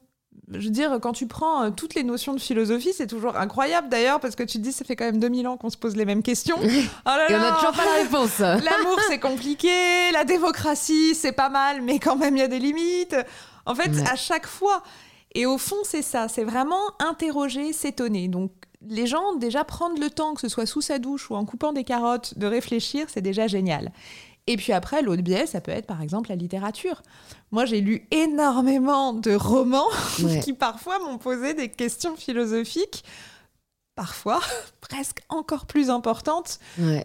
je 0.52 0.66
veux 0.66 0.72
dire, 0.72 1.00
quand 1.02 1.14
tu 1.14 1.28
prends 1.28 1.64
euh, 1.64 1.70
toutes 1.72 1.96
les 1.96 2.04
notions 2.04 2.34
de 2.34 2.40
philosophie, 2.40 2.94
c'est 2.94 3.08
toujours 3.08 3.36
incroyable 3.36 3.90
d'ailleurs, 3.90 4.20
parce 4.20 4.36
que 4.36 4.44
tu 4.44 4.58
te 4.58 4.64
dis, 4.64 4.72
ça 4.72 4.86
fait 4.86 4.96
quand 4.96 5.06
même 5.06 5.20
2000 5.20 5.48
ans 5.48 5.58
qu'on 5.58 5.70
se 5.70 5.78
pose 5.78 5.96
les 5.96 6.06
mêmes 6.06 6.24
questions. 6.24 6.58
Oh 6.62 6.68
là 7.06 7.30
Et 7.30 7.36
on 7.36 7.40
n'a 7.40 7.54
toujours 7.54 7.72
pas 7.72 7.86
la 7.86 8.04
réponse. 8.04 8.40
L'amour, 8.40 9.00
c'est 9.08 9.20
compliqué, 9.20 10.12
la 10.12 10.24
démocratie, 10.24 11.16
c'est 11.16 11.32
pas 11.32 11.50
mal, 11.50 11.82
mais 11.82 12.00
quand 12.00 12.16
même, 12.16 12.36
il 12.36 12.40
y 12.40 12.44
a 12.44 12.48
des 12.48 12.60
limites. 12.60 13.16
En 13.66 13.76
fait, 13.76 13.92
à 14.10 14.16
chaque 14.16 14.48
fois. 14.48 14.84
Et 15.34 15.46
au 15.46 15.58
fond, 15.58 15.78
c'est 15.84 16.02
ça, 16.02 16.28
c'est 16.30 16.44
vraiment 16.44 16.80
interroger, 17.00 17.74
s'étonner. 17.74 18.28
Donc, 18.28 18.52
les 18.88 19.08
gens, 19.08 19.36
déjà, 19.36 19.64
prendre 19.64 20.00
le 20.00 20.10
temps, 20.10 20.34
que 20.34 20.42
ce 20.42 20.48
soit 20.48 20.66
sous 20.66 20.82
sa 20.82 21.00
douche 21.00 21.30
ou 21.30 21.36
en 21.36 21.44
coupant 21.46 21.74
des 21.74 21.84
carottes, 21.84 22.38
de 22.38 22.48
réfléchir, 22.48 23.08
c'est 23.10 23.22
déjà 23.22 23.48
génial. 23.48 23.92
Et 24.48 24.58
puis 24.58 24.74
après, 24.74 25.02
l'autre 25.02 25.24
biais, 25.24 25.48
ça 25.48 25.60
peut 25.60 25.72
être 25.72 25.88
par 25.88 26.02
exemple 26.02 26.30
la 26.30 26.36
littérature. 26.36 27.02
Moi, 27.52 27.66
j'ai 27.66 27.82
lu 27.82 28.08
énormément 28.12 29.14
de 29.14 29.34
romans 29.34 29.90
qui 30.44 30.54
parfois 30.54 31.00
m'ont 31.00 31.18
posé 31.18 31.54
des 31.54 31.70
questions 31.70 32.16
philosophiques, 32.16 33.04
parfois 33.96 34.40
presque 34.82 35.22
encore 35.30 35.66
plus 35.66 35.90
importantes 35.90 36.60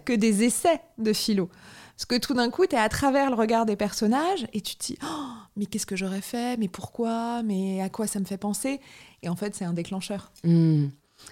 que 0.04 0.12
des 0.12 0.44
essais 0.44 0.80
de 0.98 1.12
philo. 1.12 1.48
Parce 1.96 2.06
que 2.06 2.26
tout 2.26 2.32
d'un 2.32 2.48
coup, 2.48 2.66
tu 2.66 2.76
es 2.76 2.78
à 2.78 2.88
travers 2.88 3.28
le 3.28 3.36
regard 3.36 3.66
des 3.66 3.76
personnages 3.76 4.46
et 4.54 4.62
tu 4.62 4.74
te 4.76 4.86
dis 4.86 4.98
oh, 5.04 5.32
Mais 5.56 5.66
qu'est-ce 5.66 5.84
que 5.84 5.96
j'aurais 5.96 6.22
fait? 6.22 6.56
Mais 6.56 6.68
pourquoi? 6.68 7.42
Mais 7.42 7.82
à 7.82 7.90
quoi 7.90 8.06
ça 8.06 8.20
me 8.20 8.24
fait 8.24 8.38
penser? 8.38 8.80
Et 9.22 9.28
en 9.28 9.36
fait, 9.36 9.54
c'est 9.54 9.66
un 9.66 9.74
déclencheur. 9.74 10.32
Hmm. 10.42 10.88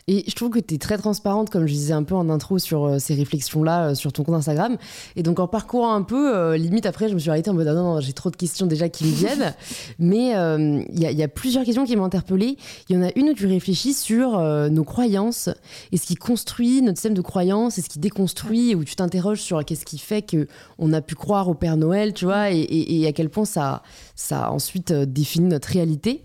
Et 0.06 0.24
je 0.26 0.34
trouve 0.34 0.50
que 0.50 0.58
tu 0.58 0.74
es 0.74 0.78
très 0.78 0.96
transparente, 0.96 1.50
comme 1.50 1.66
je 1.66 1.72
disais 1.72 1.92
un 1.92 2.02
peu 2.02 2.14
en 2.14 2.30
intro 2.30 2.58
sur 2.58 2.84
euh, 2.84 2.98
ces 2.98 3.14
réflexions-là, 3.14 3.88
euh, 3.90 3.94
sur 3.94 4.12
ton 4.12 4.24
compte 4.24 4.36
Instagram. 4.36 4.76
Et 5.16 5.22
donc, 5.22 5.38
en 5.38 5.48
parcourant 5.48 5.94
un 5.94 6.02
peu, 6.02 6.34
euh, 6.34 6.56
limite 6.56 6.86
après, 6.86 7.08
je 7.08 7.14
me 7.14 7.18
suis 7.18 7.30
arrêtée 7.30 7.50
en 7.50 7.54
mode 7.54 7.68
ah 7.68 7.74
non, 7.74 7.94
non 7.94 8.00
j'ai 8.00 8.12
trop 8.12 8.30
de 8.30 8.36
questions 8.36 8.66
déjà 8.66 8.88
qui 8.88 9.04
me 9.04 9.10
viennent. 9.14 9.54
Mais 9.98 10.28
il 10.28 11.00
y, 11.00 11.22
a 11.22 11.28
plusieurs 11.28 11.64
questions 11.64 11.84
qui 11.84 11.96
m'ont 11.96 12.04
interpellée. 12.04 12.56
Il 12.88 12.96
y 12.96 12.98
en 12.98 13.02
a 13.02 13.10
une 13.16 13.30
où 13.30 13.34
tu 13.34 13.46
réfléchis 13.46 13.92
sur 13.92 14.40
nos 14.40 14.84
croyances 14.84 15.48
et 15.92 15.96
ce 15.96 16.06
qui 16.06 16.14
construit 16.14 16.82
notre 16.82 16.98
système 16.98 17.14
de 17.14 17.20
croyances 17.20 17.78
et 17.78 17.82
ce 17.82 17.88
qui 17.88 17.98
déconstruit, 17.98 18.74
où 18.74 18.84
tu 18.84 18.96
t'interroges 18.96 19.40
sur 19.40 19.64
qu'est-ce 19.64 19.84
qui 19.84 19.98
fait 19.98 20.22
qu'on 20.22 20.92
a 20.92 21.00
pu 21.00 21.14
croire 21.14 21.48
au 21.48 21.54
Père 21.54 21.76
Noël, 21.76 22.12
tu 22.12 22.24
vois, 22.24 22.50
et, 22.50 22.60
et 22.60 23.06
à 23.06 23.12
quel 23.12 23.28
point 23.28 23.44
ça, 23.44 23.82
ça 24.14 24.50
ensuite 24.50 24.92
définit 24.92 25.48
notre 25.48 25.68
réalité. 25.68 26.22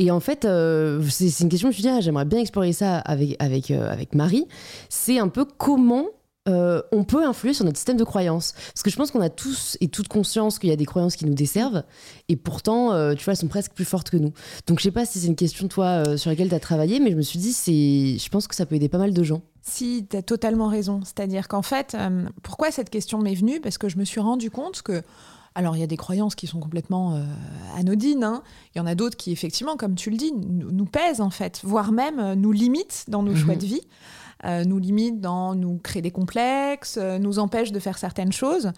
Et 0.00 0.10
en 0.10 0.18
fait, 0.18 0.46
euh, 0.46 1.04
c'est 1.10 1.26
une 1.40 1.50
question 1.50 1.68
que 1.68 1.74
je 1.74 1.78
me 1.78 1.82
suis 1.82 1.94
dit, 1.94 2.02
j'aimerais 2.02 2.24
bien 2.24 2.38
explorer 2.38 2.72
ça 2.72 3.00
avec, 3.00 3.36
avec, 3.38 3.70
euh, 3.70 3.92
avec 3.92 4.14
Marie. 4.14 4.46
C'est 4.88 5.18
un 5.18 5.28
peu 5.28 5.44
comment 5.44 6.06
euh, 6.48 6.80
on 6.90 7.04
peut 7.04 7.22
influer 7.22 7.52
sur 7.52 7.66
notre 7.66 7.76
système 7.76 7.98
de 7.98 8.04
croyances. 8.04 8.52
Parce 8.52 8.82
que 8.82 8.88
je 8.88 8.96
pense 8.96 9.10
qu'on 9.10 9.20
a 9.20 9.28
tous 9.28 9.76
et 9.82 9.88
toutes 9.88 10.08
conscience 10.08 10.58
qu'il 10.58 10.70
y 10.70 10.72
a 10.72 10.76
des 10.76 10.86
croyances 10.86 11.16
qui 11.16 11.26
nous 11.26 11.34
desservent, 11.34 11.82
et 12.30 12.36
pourtant, 12.36 13.14
tu 13.14 13.22
vois, 13.24 13.34
elles 13.34 13.36
sont 13.36 13.46
presque 13.46 13.72
plus 13.72 13.84
fortes 13.84 14.08
que 14.08 14.16
nous. 14.16 14.32
Donc 14.66 14.78
je 14.78 14.84
sais 14.84 14.90
pas 14.90 15.04
si 15.04 15.18
c'est 15.18 15.26
une 15.26 15.36
question, 15.36 15.68
toi, 15.68 16.16
sur 16.16 16.30
laquelle 16.30 16.48
tu 16.48 16.54
as 16.54 16.60
travaillé, 16.60 16.98
mais 16.98 17.10
je 17.10 17.16
me 17.16 17.22
suis 17.22 17.38
dit, 17.38 17.52
je 17.52 18.28
pense 18.30 18.46
que 18.46 18.54
ça 18.54 18.64
peut 18.64 18.76
aider 18.76 18.88
pas 18.88 18.96
mal 18.96 19.12
de 19.12 19.22
gens. 19.22 19.42
Si, 19.60 20.06
tu 20.08 20.16
as 20.16 20.22
totalement 20.22 20.68
raison. 20.68 21.00
C'est-à-dire 21.04 21.46
qu'en 21.46 21.60
fait, 21.60 21.94
pourquoi 22.42 22.70
cette 22.70 22.88
question 22.88 23.18
m'est 23.18 23.34
venue? 23.34 23.60
Parce 23.60 23.76
que 23.76 23.90
je 23.90 23.98
me 23.98 24.06
suis 24.06 24.20
rendu 24.20 24.50
compte 24.50 24.80
que 24.80 25.02
alors 25.54 25.76
il 25.76 25.80
y 25.80 25.82
a 25.82 25.86
des 25.86 25.96
croyances 25.96 26.34
qui 26.34 26.46
sont 26.46 26.60
complètement 26.60 27.14
euh, 27.14 27.24
anodines, 27.76 28.24
hein. 28.24 28.42
il 28.74 28.78
y 28.78 28.80
en 28.80 28.86
a 28.86 28.94
d'autres 28.94 29.16
qui 29.16 29.32
effectivement, 29.32 29.76
comme 29.76 29.94
tu 29.94 30.10
le 30.10 30.16
dis, 30.16 30.32
nous, 30.32 30.84
pèsent 30.84 31.20
en 31.20 31.30
fait, 31.30 31.60
voire 31.64 31.92
même 31.92 32.18
euh, 32.20 32.34
nous 32.34 32.52
limitent 32.52 33.04
dans 33.08 33.22
nos 33.22 33.34
choix 33.34 33.56
de 33.56 33.64
mhm. 33.64 33.72
vie, 33.72 33.82
euh, 34.44 34.64
nous 34.64 34.78
limitent 34.78 35.20
dans 35.20 35.54
nous 35.54 35.78
créer 35.78 36.02
des 36.02 36.12
complexes, 36.12 36.98
nous 36.98 37.38
empêchent 37.38 37.72
de 37.72 37.80
faire 37.80 37.98
certaines 37.98 38.32
choses. 38.32 38.72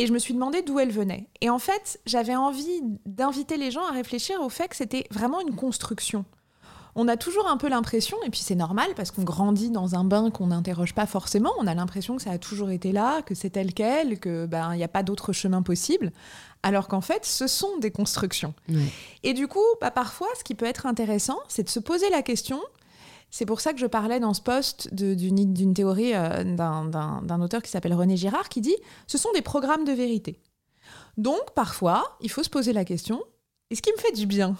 Et 0.00 0.06
je 0.06 0.12
me 0.12 0.18
suis 0.20 0.32
demandé 0.32 0.62
d'où 0.62 0.78
elles 0.78 0.92
venaient. 0.92 1.26
Et 1.40 1.50
en 1.50 1.58
fait, 1.58 1.98
j'avais 2.06 2.36
envie 2.36 2.82
d'inviter 3.04 3.56
les 3.56 3.72
gens 3.72 3.84
à 3.84 3.92
réfléchir 3.92 4.40
au 4.40 4.48
fait 4.48 4.68
que 4.68 4.76
c'était 4.76 5.04
vraiment 5.10 5.40
une 5.40 5.56
construction 5.56 6.24
on 6.98 7.06
a 7.06 7.16
toujours 7.16 7.46
un 7.46 7.56
peu 7.56 7.68
l'impression, 7.68 8.16
et 8.26 8.30
puis 8.30 8.40
c'est 8.40 8.56
normal 8.56 8.88
parce 8.96 9.12
qu'on 9.12 9.22
grandit 9.22 9.70
dans 9.70 9.94
un 9.94 10.02
bain 10.02 10.30
qu'on 10.30 10.48
n'interroge 10.48 10.94
pas 10.94 11.06
forcément, 11.06 11.52
on 11.58 11.68
a 11.68 11.74
l'impression 11.74 12.16
que 12.16 12.22
ça 12.22 12.32
a 12.32 12.38
toujours 12.38 12.70
été 12.70 12.90
là, 12.90 13.22
que 13.22 13.36
c'est 13.36 13.50
tel 13.50 13.72
quel, 13.72 14.18
que 14.18 14.46
ben 14.46 14.74
il 14.74 14.78
n'y 14.78 14.84
a 14.84 14.88
pas 14.88 15.04
d'autre 15.04 15.32
chemin 15.32 15.62
possible, 15.62 16.10
alors 16.64 16.88
qu'en 16.88 17.00
fait 17.00 17.24
ce 17.24 17.46
sont 17.46 17.78
des 17.78 17.92
constructions. 17.92 18.52
Et 19.22 19.32
du 19.32 19.46
coup, 19.46 19.64
bah, 19.80 19.92
parfois 19.92 20.26
ce 20.36 20.42
qui 20.42 20.56
peut 20.56 20.66
être 20.66 20.86
intéressant, 20.86 21.38
c'est 21.46 21.62
de 21.62 21.68
se 21.68 21.78
poser 21.78 22.10
la 22.10 22.22
question. 22.22 22.60
C'est 23.30 23.46
pour 23.46 23.60
ça 23.60 23.72
que 23.72 23.78
je 23.78 23.86
parlais 23.86 24.18
dans 24.18 24.34
ce 24.34 24.42
poste 24.42 24.92
d'une 24.92 25.74
théorie 25.74 26.14
euh, 26.14 26.42
d'un 26.42 27.40
auteur 27.40 27.62
qui 27.62 27.70
s'appelle 27.70 27.94
René 27.94 28.16
Girard 28.16 28.48
qui 28.48 28.60
dit 28.60 28.76
ce 29.06 29.18
sont 29.18 29.30
des 29.34 29.42
programmes 29.42 29.84
de 29.84 29.92
vérité. 29.92 30.40
Donc 31.16 31.54
parfois, 31.54 32.16
il 32.20 32.30
faut 32.30 32.42
se 32.42 32.50
poser 32.50 32.72
la 32.72 32.84
question 32.84 33.22
est-ce 33.70 33.82
qui 33.82 33.92
me 33.92 33.98
fait 33.98 34.12
du 34.12 34.26
bien? 34.26 34.56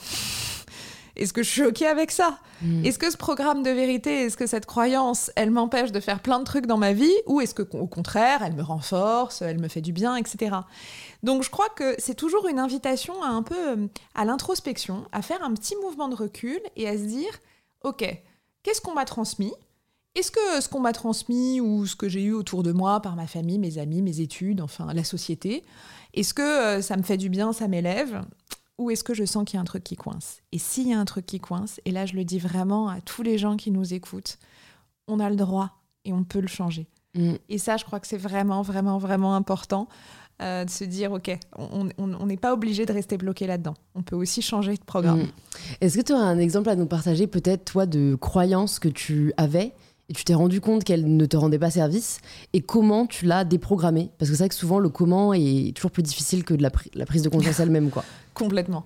Est-ce 1.18 1.32
que 1.32 1.42
je 1.42 1.50
suis 1.50 1.64
OK 1.64 1.82
avec 1.82 2.10
ça 2.10 2.38
mm. 2.62 2.84
Est-ce 2.84 2.98
que 2.98 3.10
ce 3.10 3.16
programme 3.16 3.62
de 3.62 3.70
vérité, 3.70 4.24
est-ce 4.24 4.36
que 4.36 4.46
cette 4.46 4.66
croyance, 4.66 5.30
elle 5.36 5.50
m'empêche 5.50 5.92
de 5.92 6.00
faire 6.00 6.20
plein 6.20 6.38
de 6.38 6.44
trucs 6.44 6.66
dans 6.66 6.78
ma 6.78 6.92
vie 6.92 7.12
Ou 7.26 7.40
est-ce 7.40 7.54
que, 7.54 7.62
au 7.76 7.86
contraire, 7.86 8.42
elle 8.42 8.54
me 8.54 8.62
renforce, 8.62 9.42
elle 9.42 9.60
me 9.60 9.68
fait 9.68 9.80
du 9.80 9.92
bien, 9.92 10.16
etc. 10.16 10.56
Donc 11.22 11.42
je 11.42 11.50
crois 11.50 11.68
que 11.76 11.94
c'est 11.98 12.14
toujours 12.14 12.46
une 12.48 12.58
invitation 12.58 13.22
à 13.22 13.28
un 13.28 13.42
peu 13.42 13.70
euh, 13.70 13.86
à 14.14 14.24
l'introspection, 14.24 15.04
à 15.12 15.22
faire 15.22 15.42
un 15.42 15.52
petit 15.54 15.74
mouvement 15.82 16.08
de 16.08 16.14
recul 16.14 16.60
et 16.76 16.88
à 16.88 16.96
se 16.96 17.02
dire 17.02 17.40
OK, 17.82 18.04
qu'est-ce 18.62 18.80
qu'on 18.80 18.94
m'a 18.94 19.04
transmis? 19.04 19.52
Est-ce 20.14 20.30
que 20.30 20.60
ce 20.60 20.68
qu'on 20.68 20.80
m'a 20.80 20.92
transmis 20.92 21.60
ou 21.60 21.86
ce 21.86 21.94
que 21.94 22.08
j'ai 22.08 22.22
eu 22.22 22.32
autour 22.32 22.62
de 22.62 22.72
moi 22.72 23.00
par 23.00 23.14
ma 23.14 23.26
famille, 23.26 23.58
mes 23.58 23.78
amis, 23.78 24.02
mes 24.02 24.20
études, 24.20 24.60
enfin 24.60 24.92
la 24.92 25.04
société, 25.04 25.62
est-ce 26.14 26.34
que 26.34 26.42
euh, 26.42 26.82
ça 26.82 26.96
me 26.96 27.02
fait 27.02 27.16
du 27.16 27.28
bien, 27.28 27.52
ça 27.52 27.68
m'élève? 27.68 28.22
Où 28.78 28.90
est-ce 28.90 29.04
que 29.04 29.14
je 29.14 29.24
sens 29.24 29.44
qu'il 29.44 29.56
y 29.56 29.58
a 29.58 29.60
un 29.60 29.64
truc 29.64 29.84
qui 29.84 29.96
coince 29.96 30.38
Et 30.52 30.58
s'il 30.58 30.88
y 30.88 30.94
a 30.94 30.98
un 30.98 31.04
truc 31.04 31.26
qui 31.26 31.40
coince, 31.40 31.80
et 31.84 31.90
là 31.90 32.06
je 32.06 32.14
le 32.14 32.24
dis 32.24 32.38
vraiment 32.38 32.88
à 32.88 33.00
tous 33.00 33.22
les 33.22 33.36
gens 33.36 33.56
qui 33.56 33.70
nous 33.70 33.92
écoutent, 33.92 34.38
on 35.08 35.20
a 35.20 35.28
le 35.28 35.36
droit 35.36 35.70
et 36.04 36.12
on 36.12 36.24
peut 36.24 36.40
le 36.40 36.48
changer. 36.48 36.86
Mm. 37.14 37.34
Et 37.48 37.58
ça, 37.58 37.76
je 37.76 37.84
crois 37.84 38.00
que 38.00 38.06
c'est 38.06 38.18
vraiment, 38.18 38.62
vraiment, 38.62 38.98
vraiment 38.98 39.34
important 39.34 39.88
euh, 40.40 40.64
de 40.64 40.70
se 40.70 40.84
dire, 40.84 41.12
OK, 41.12 41.36
on 41.56 42.26
n'est 42.26 42.36
pas 42.36 42.52
obligé 42.52 42.86
de 42.86 42.92
rester 42.92 43.16
bloqué 43.16 43.46
là-dedans. 43.46 43.74
On 43.94 44.02
peut 44.02 44.14
aussi 44.14 44.42
changer 44.42 44.74
de 44.74 44.84
programme. 44.84 45.22
Mm. 45.22 45.32
Est-ce 45.80 45.98
que 45.98 46.02
tu 46.02 46.12
as 46.12 46.18
un 46.18 46.38
exemple 46.38 46.70
à 46.70 46.76
nous 46.76 46.86
partager, 46.86 47.26
peut-être, 47.26 47.64
toi, 47.64 47.86
de 47.86 48.14
croyances 48.14 48.78
que 48.78 48.88
tu 48.88 49.32
avais 49.36 49.74
et 50.08 50.14
tu 50.14 50.24
t'es 50.24 50.34
rendu 50.34 50.60
compte 50.60 50.84
qu'elle 50.84 51.16
ne 51.16 51.26
te 51.26 51.36
rendait 51.36 51.58
pas 51.58 51.70
service 51.70 52.20
et 52.52 52.60
comment 52.62 53.06
tu 53.06 53.26
l'as 53.26 53.44
déprogrammée? 53.44 54.10
Parce 54.18 54.30
que 54.30 54.36
c'est 54.36 54.44
vrai 54.44 54.48
que 54.48 54.54
souvent 54.54 54.78
le 54.78 54.88
comment 54.88 55.34
est 55.34 55.74
toujours 55.74 55.90
plus 55.90 56.02
difficile 56.02 56.44
que 56.44 56.54
de 56.54 56.62
la, 56.62 56.70
la 56.94 57.06
prise 57.06 57.22
de 57.22 57.28
conscience 57.28 57.60
elle-même. 57.60 57.90
quoi. 57.90 58.04
Complètement. 58.34 58.84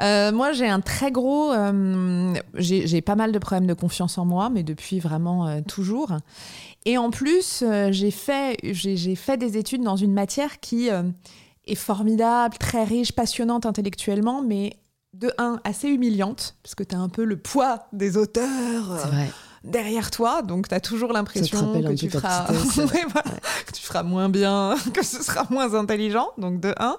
Euh, 0.00 0.32
moi, 0.32 0.52
j'ai 0.52 0.68
un 0.68 0.80
très 0.80 1.10
gros. 1.10 1.52
Euh, 1.52 2.34
j'ai 2.54 3.00
pas 3.00 3.16
mal 3.16 3.32
de 3.32 3.38
problèmes 3.38 3.66
de 3.66 3.74
confiance 3.74 4.18
en 4.18 4.24
moi, 4.24 4.50
mais 4.50 4.62
depuis 4.62 5.00
vraiment 5.00 5.46
euh, 5.46 5.60
toujours. 5.66 6.12
Et 6.84 6.98
en 6.98 7.10
plus, 7.10 7.64
j'ai 7.90 8.10
fait, 8.10 8.56
fait 9.16 9.36
des 9.36 9.56
études 9.56 9.82
dans 9.82 9.96
une 9.96 10.12
matière 10.12 10.60
qui 10.60 10.88
est 10.88 11.74
formidable, 11.74 12.56
très 12.56 12.84
riche, 12.84 13.12
passionnante 13.12 13.66
intellectuellement, 13.66 14.42
mais 14.42 14.76
de 15.12 15.30
un, 15.38 15.60
assez 15.64 15.88
humiliante, 15.88 16.56
parce 16.62 16.74
que 16.74 16.84
tu 16.84 16.94
as 16.94 16.98
un 16.98 17.08
peu 17.08 17.24
le 17.24 17.36
poids 17.36 17.88
des 17.92 18.16
auteurs. 18.16 19.10
Derrière 19.64 20.10
toi, 20.10 20.42
donc 20.42 20.68
tu 20.68 20.74
as 20.74 20.80
toujours 20.80 21.12
l'impression 21.12 21.72
que, 21.72 21.94
tu 21.94 22.10
feras... 22.10 22.46
que 23.66 23.72
tu 23.72 23.82
feras 23.82 24.02
moins 24.02 24.28
bien, 24.28 24.76
que 24.94 25.04
ce 25.04 25.22
sera 25.22 25.46
moins 25.50 25.74
intelligent, 25.74 26.28
donc 26.38 26.60
de 26.60 26.74
un. 26.78 26.98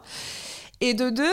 Et 0.82 0.94
de 0.94 1.10
deux, 1.10 1.26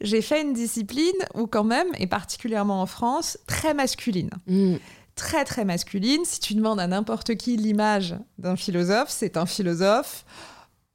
j'ai 0.00 0.22
fait 0.22 0.42
une 0.42 0.52
discipline 0.52 1.12
où 1.34 1.46
quand 1.46 1.64
même, 1.64 1.88
et 1.98 2.06
particulièrement 2.06 2.82
en 2.82 2.86
France, 2.86 3.38
très 3.46 3.74
masculine. 3.74 4.30
Mm. 4.46 4.76
Très 5.14 5.44
très 5.44 5.64
masculine. 5.64 6.24
Si 6.24 6.40
tu 6.40 6.54
demandes 6.54 6.80
à 6.80 6.86
n'importe 6.86 7.34
qui 7.34 7.56
l'image 7.56 8.16
d'un 8.38 8.56
philosophe, 8.56 9.10
c'est 9.10 9.36
un 9.36 9.46
philosophe 9.46 10.24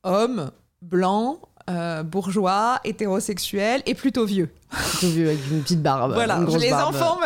homme, 0.04 0.52
blanc, 0.82 1.40
euh, 1.70 2.04
bourgeois, 2.04 2.80
hétérosexuel 2.84 3.84
et 3.86 3.96
plutôt 3.96 4.26
vieux. 4.26 4.50
Plutôt 4.70 5.08
vieux 5.08 5.28
avec 5.28 5.40
une 5.52 5.62
petite 5.62 5.82
barbe. 5.82 6.14
Voilà, 6.14 6.40
les 6.60 6.74
enfants, 6.74 7.20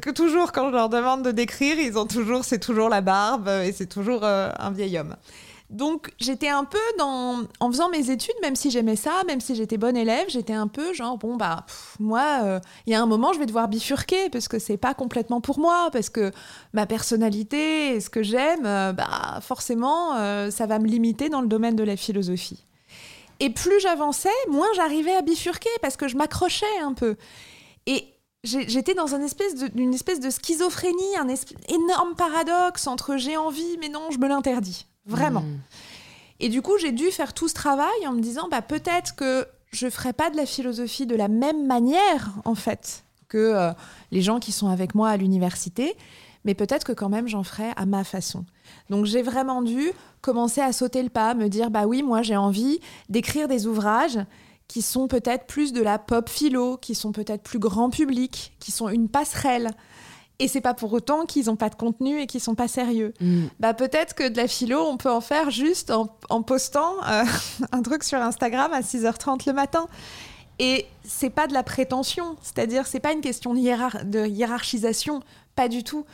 que 0.00 0.10
toujours 0.10 0.52
quand 0.52 0.68
je 0.68 0.74
leur 0.74 0.88
demande 0.88 1.22
de 1.22 1.30
décrire, 1.30 1.78
ils 1.78 1.98
ont 1.98 2.06
toujours, 2.06 2.44
c'est 2.44 2.58
toujours 2.58 2.88
la 2.88 3.00
barbe 3.00 3.48
et 3.48 3.72
c'est 3.72 3.86
toujours 3.86 4.20
euh, 4.24 4.50
un 4.58 4.70
vieil 4.70 4.98
homme. 4.98 5.14
Donc 5.70 6.12
j'étais 6.18 6.48
un 6.48 6.64
peu 6.64 6.78
dans, 6.98 7.42
en 7.60 7.70
faisant 7.70 7.90
mes 7.90 8.10
études, 8.10 8.34
même 8.40 8.56
si 8.56 8.70
j'aimais 8.70 8.96
ça, 8.96 9.22
même 9.26 9.40
si 9.40 9.54
j'étais 9.54 9.76
bonne 9.76 9.98
élève, 9.98 10.26
j'étais 10.28 10.54
un 10.54 10.66
peu 10.66 10.94
genre 10.94 11.18
bon 11.18 11.36
bah 11.36 11.66
moi, 12.00 12.40
euh, 12.42 12.60
il 12.86 12.92
y 12.92 12.96
a 12.96 13.02
un 13.02 13.06
moment 13.06 13.34
je 13.34 13.38
vais 13.38 13.44
devoir 13.44 13.68
bifurquer 13.68 14.30
parce 14.30 14.48
que 14.48 14.58
c'est 14.58 14.78
pas 14.78 14.94
complètement 14.94 15.42
pour 15.42 15.58
moi, 15.58 15.90
parce 15.92 16.08
que 16.08 16.32
ma 16.72 16.86
personnalité 16.86 17.96
et 17.96 18.00
ce 18.00 18.08
que 18.08 18.22
j'aime, 18.22 18.64
euh, 18.64 18.94
bah 18.94 19.40
forcément 19.42 20.16
euh, 20.16 20.50
ça 20.50 20.64
va 20.64 20.78
me 20.78 20.86
limiter 20.86 21.28
dans 21.28 21.42
le 21.42 21.48
domaine 21.48 21.76
de 21.76 21.84
la 21.84 21.96
philosophie. 21.96 22.64
Et 23.40 23.50
plus 23.50 23.80
j'avançais, 23.80 24.28
moins 24.48 24.66
j'arrivais 24.74 25.14
à 25.14 25.22
bifurquer 25.22 25.70
parce 25.80 25.96
que 25.96 26.08
je 26.08 26.16
m'accrochais 26.16 26.66
un 26.82 26.92
peu. 26.92 27.16
Et 27.86 28.04
j'étais 28.42 28.94
dans 28.94 29.14
une 29.14 29.22
espèce, 29.22 29.54
de, 29.54 29.70
une 29.80 29.94
espèce 29.94 30.20
de 30.20 30.30
schizophrénie, 30.30 31.16
un 31.16 31.28
énorme 31.68 32.14
paradoxe 32.16 32.86
entre 32.86 33.16
j'ai 33.16 33.36
envie 33.36 33.76
mais 33.78 33.88
non, 33.88 34.10
je 34.10 34.18
me 34.18 34.28
l'interdis. 34.28 34.86
Vraiment. 35.06 35.40
Hmm. 35.40 35.58
Et 36.40 36.48
du 36.48 36.62
coup, 36.62 36.78
j'ai 36.78 36.92
dû 36.92 37.10
faire 37.10 37.32
tout 37.32 37.48
ce 37.48 37.54
travail 37.54 38.06
en 38.06 38.12
me 38.12 38.20
disant, 38.20 38.48
bah, 38.48 38.62
peut-être 38.62 39.16
que 39.16 39.46
je 39.72 39.88
ferai 39.88 40.12
pas 40.12 40.30
de 40.30 40.36
la 40.36 40.46
philosophie 40.46 41.06
de 41.06 41.16
la 41.16 41.28
même 41.28 41.66
manière, 41.66 42.30
en 42.44 42.54
fait, 42.54 43.04
que 43.28 43.38
euh, 43.38 43.72
les 44.12 44.22
gens 44.22 44.38
qui 44.38 44.52
sont 44.52 44.68
avec 44.68 44.94
moi 44.94 45.10
à 45.10 45.16
l'université, 45.16 45.96
mais 46.44 46.54
peut-être 46.54 46.84
que 46.84 46.92
quand 46.92 47.08
même 47.08 47.28
j'en 47.28 47.42
ferai 47.42 47.70
à 47.76 47.84
ma 47.86 48.04
façon. 48.04 48.44
Donc 48.90 49.04
j'ai 49.04 49.22
vraiment 49.22 49.62
dû 49.62 49.92
commencer 50.20 50.60
à 50.60 50.72
sauter 50.72 51.02
le 51.02 51.08
pas, 51.08 51.34
me 51.34 51.48
dire, 51.48 51.70
bah 51.70 51.86
oui, 51.86 52.02
moi 52.02 52.22
j'ai 52.22 52.36
envie 52.36 52.80
d'écrire 53.08 53.48
des 53.48 53.66
ouvrages 53.66 54.18
qui 54.66 54.82
sont 54.82 55.08
peut-être 55.08 55.46
plus 55.46 55.72
de 55.72 55.82
la 55.82 55.98
pop 55.98 56.28
philo, 56.28 56.76
qui 56.76 56.94
sont 56.94 57.12
peut-être 57.12 57.42
plus 57.42 57.58
grand 57.58 57.90
public, 57.90 58.52
qui 58.58 58.70
sont 58.70 58.88
une 58.88 59.08
passerelle 59.08 59.70
et 60.40 60.46
c'est 60.46 60.60
pas 60.60 60.74
pour 60.74 60.92
autant 60.92 61.26
qu'ils 61.26 61.46
n'ont 61.46 61.56
pas 61.56 61.68
de 61.68 61.74
contenu 61.74 62.20
et 62.20 62.26
qu'ils 62.26 62.40
sont 62.40 62.54
pas 62.54 62.68
sérieux. 62.68 63.12
Mm. 63.20 63.46
Bah 63.58 63.74
peut-être 63.74 64.14
que 64.14 64.28
de 64.28 64.36
la 64.36 64.46
philo, 64.46 64.80
on 64.86 64.96
peut 64.96 65.10
en 65.10 65.20
faire 65.20 65.50
juste 65.50 65.90
en, 65.90 66.42
postant 66.42 66.94
euh, 67.08 67.24
un 67.72 67.82
truc 67.82 68.04
sur 68.04 68.18
Instagram 68.18 68.72
à 68.72 68.80
6h30 68.80 69.46
le 69.46 69.52
matin. 69.52 69.88
Et 70.60 70.86
c'est 71.04 71.30
pas 71.30 71.46
de 71.46 71.52
la 71.52 71.62
prétention, 71.62 72.36
c'est-à-dire 72.42 72.86
c'est 72.86 72.98
pas 72.98 73.12
une 73.12 73.20
question 73.20 73.54
de, 73.54 74.04
de, 74.04 74.26
hiérarchisation, 74.26 75.20
pas 75.58 75.68
du 75.68 75.82
tout. 75.82 76.06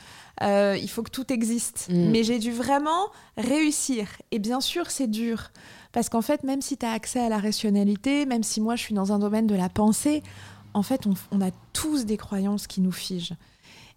Euh, 0.42 0.74
il 0.80 0.88
faut 0.88 1.02
que 1.02 1.10
tout 1.10 1.30
existe. 1.30 1.88
Mm. 1.90 2.10
Mais 2.10 2.24
j'ai 2.24 2.38
dû 2.38 2.50
vraiment 2.50 3.10
réussir. 3.36 4.08
Et 4.30 4.38
bien 4.38 4.62
sûr, 4.62 4.90
c'est 4.90 5.06
dur. 5.06 5.50
Parce 5.92 6.08
qu'en 6.08 6.22
fait, 6.22 6.44
même 6.44 6.62
si 6.62 6.78
tu 6.78 6.86
as 6.86 6.92
accès 6.92 7.20
à 7.20 7.28
la 7.28 7.38
rationalité, 7.38 8.24
même 8.24 8.42
si 8.42 8.62
moi 8.62 8.74
je 8.74 8.82
suis 8.82 8.94
dans 8.94 9.12
un 9.12 9.18
domaine 9.18 9.46
de 9.46 9.54
la 9.54 9.68
pensée, 9.68 10.22
en 10.72 10.82
fait, 10.82 11.06
on, 11.06 11.12
on 11.30 11.42
a 11.42 11.50
tous 11.74 12.06
des 12.06 12.16
croyances 12.16 12.66
qui 12.66 12.80
nous 12.80 12.90
figent. 12.90 13.34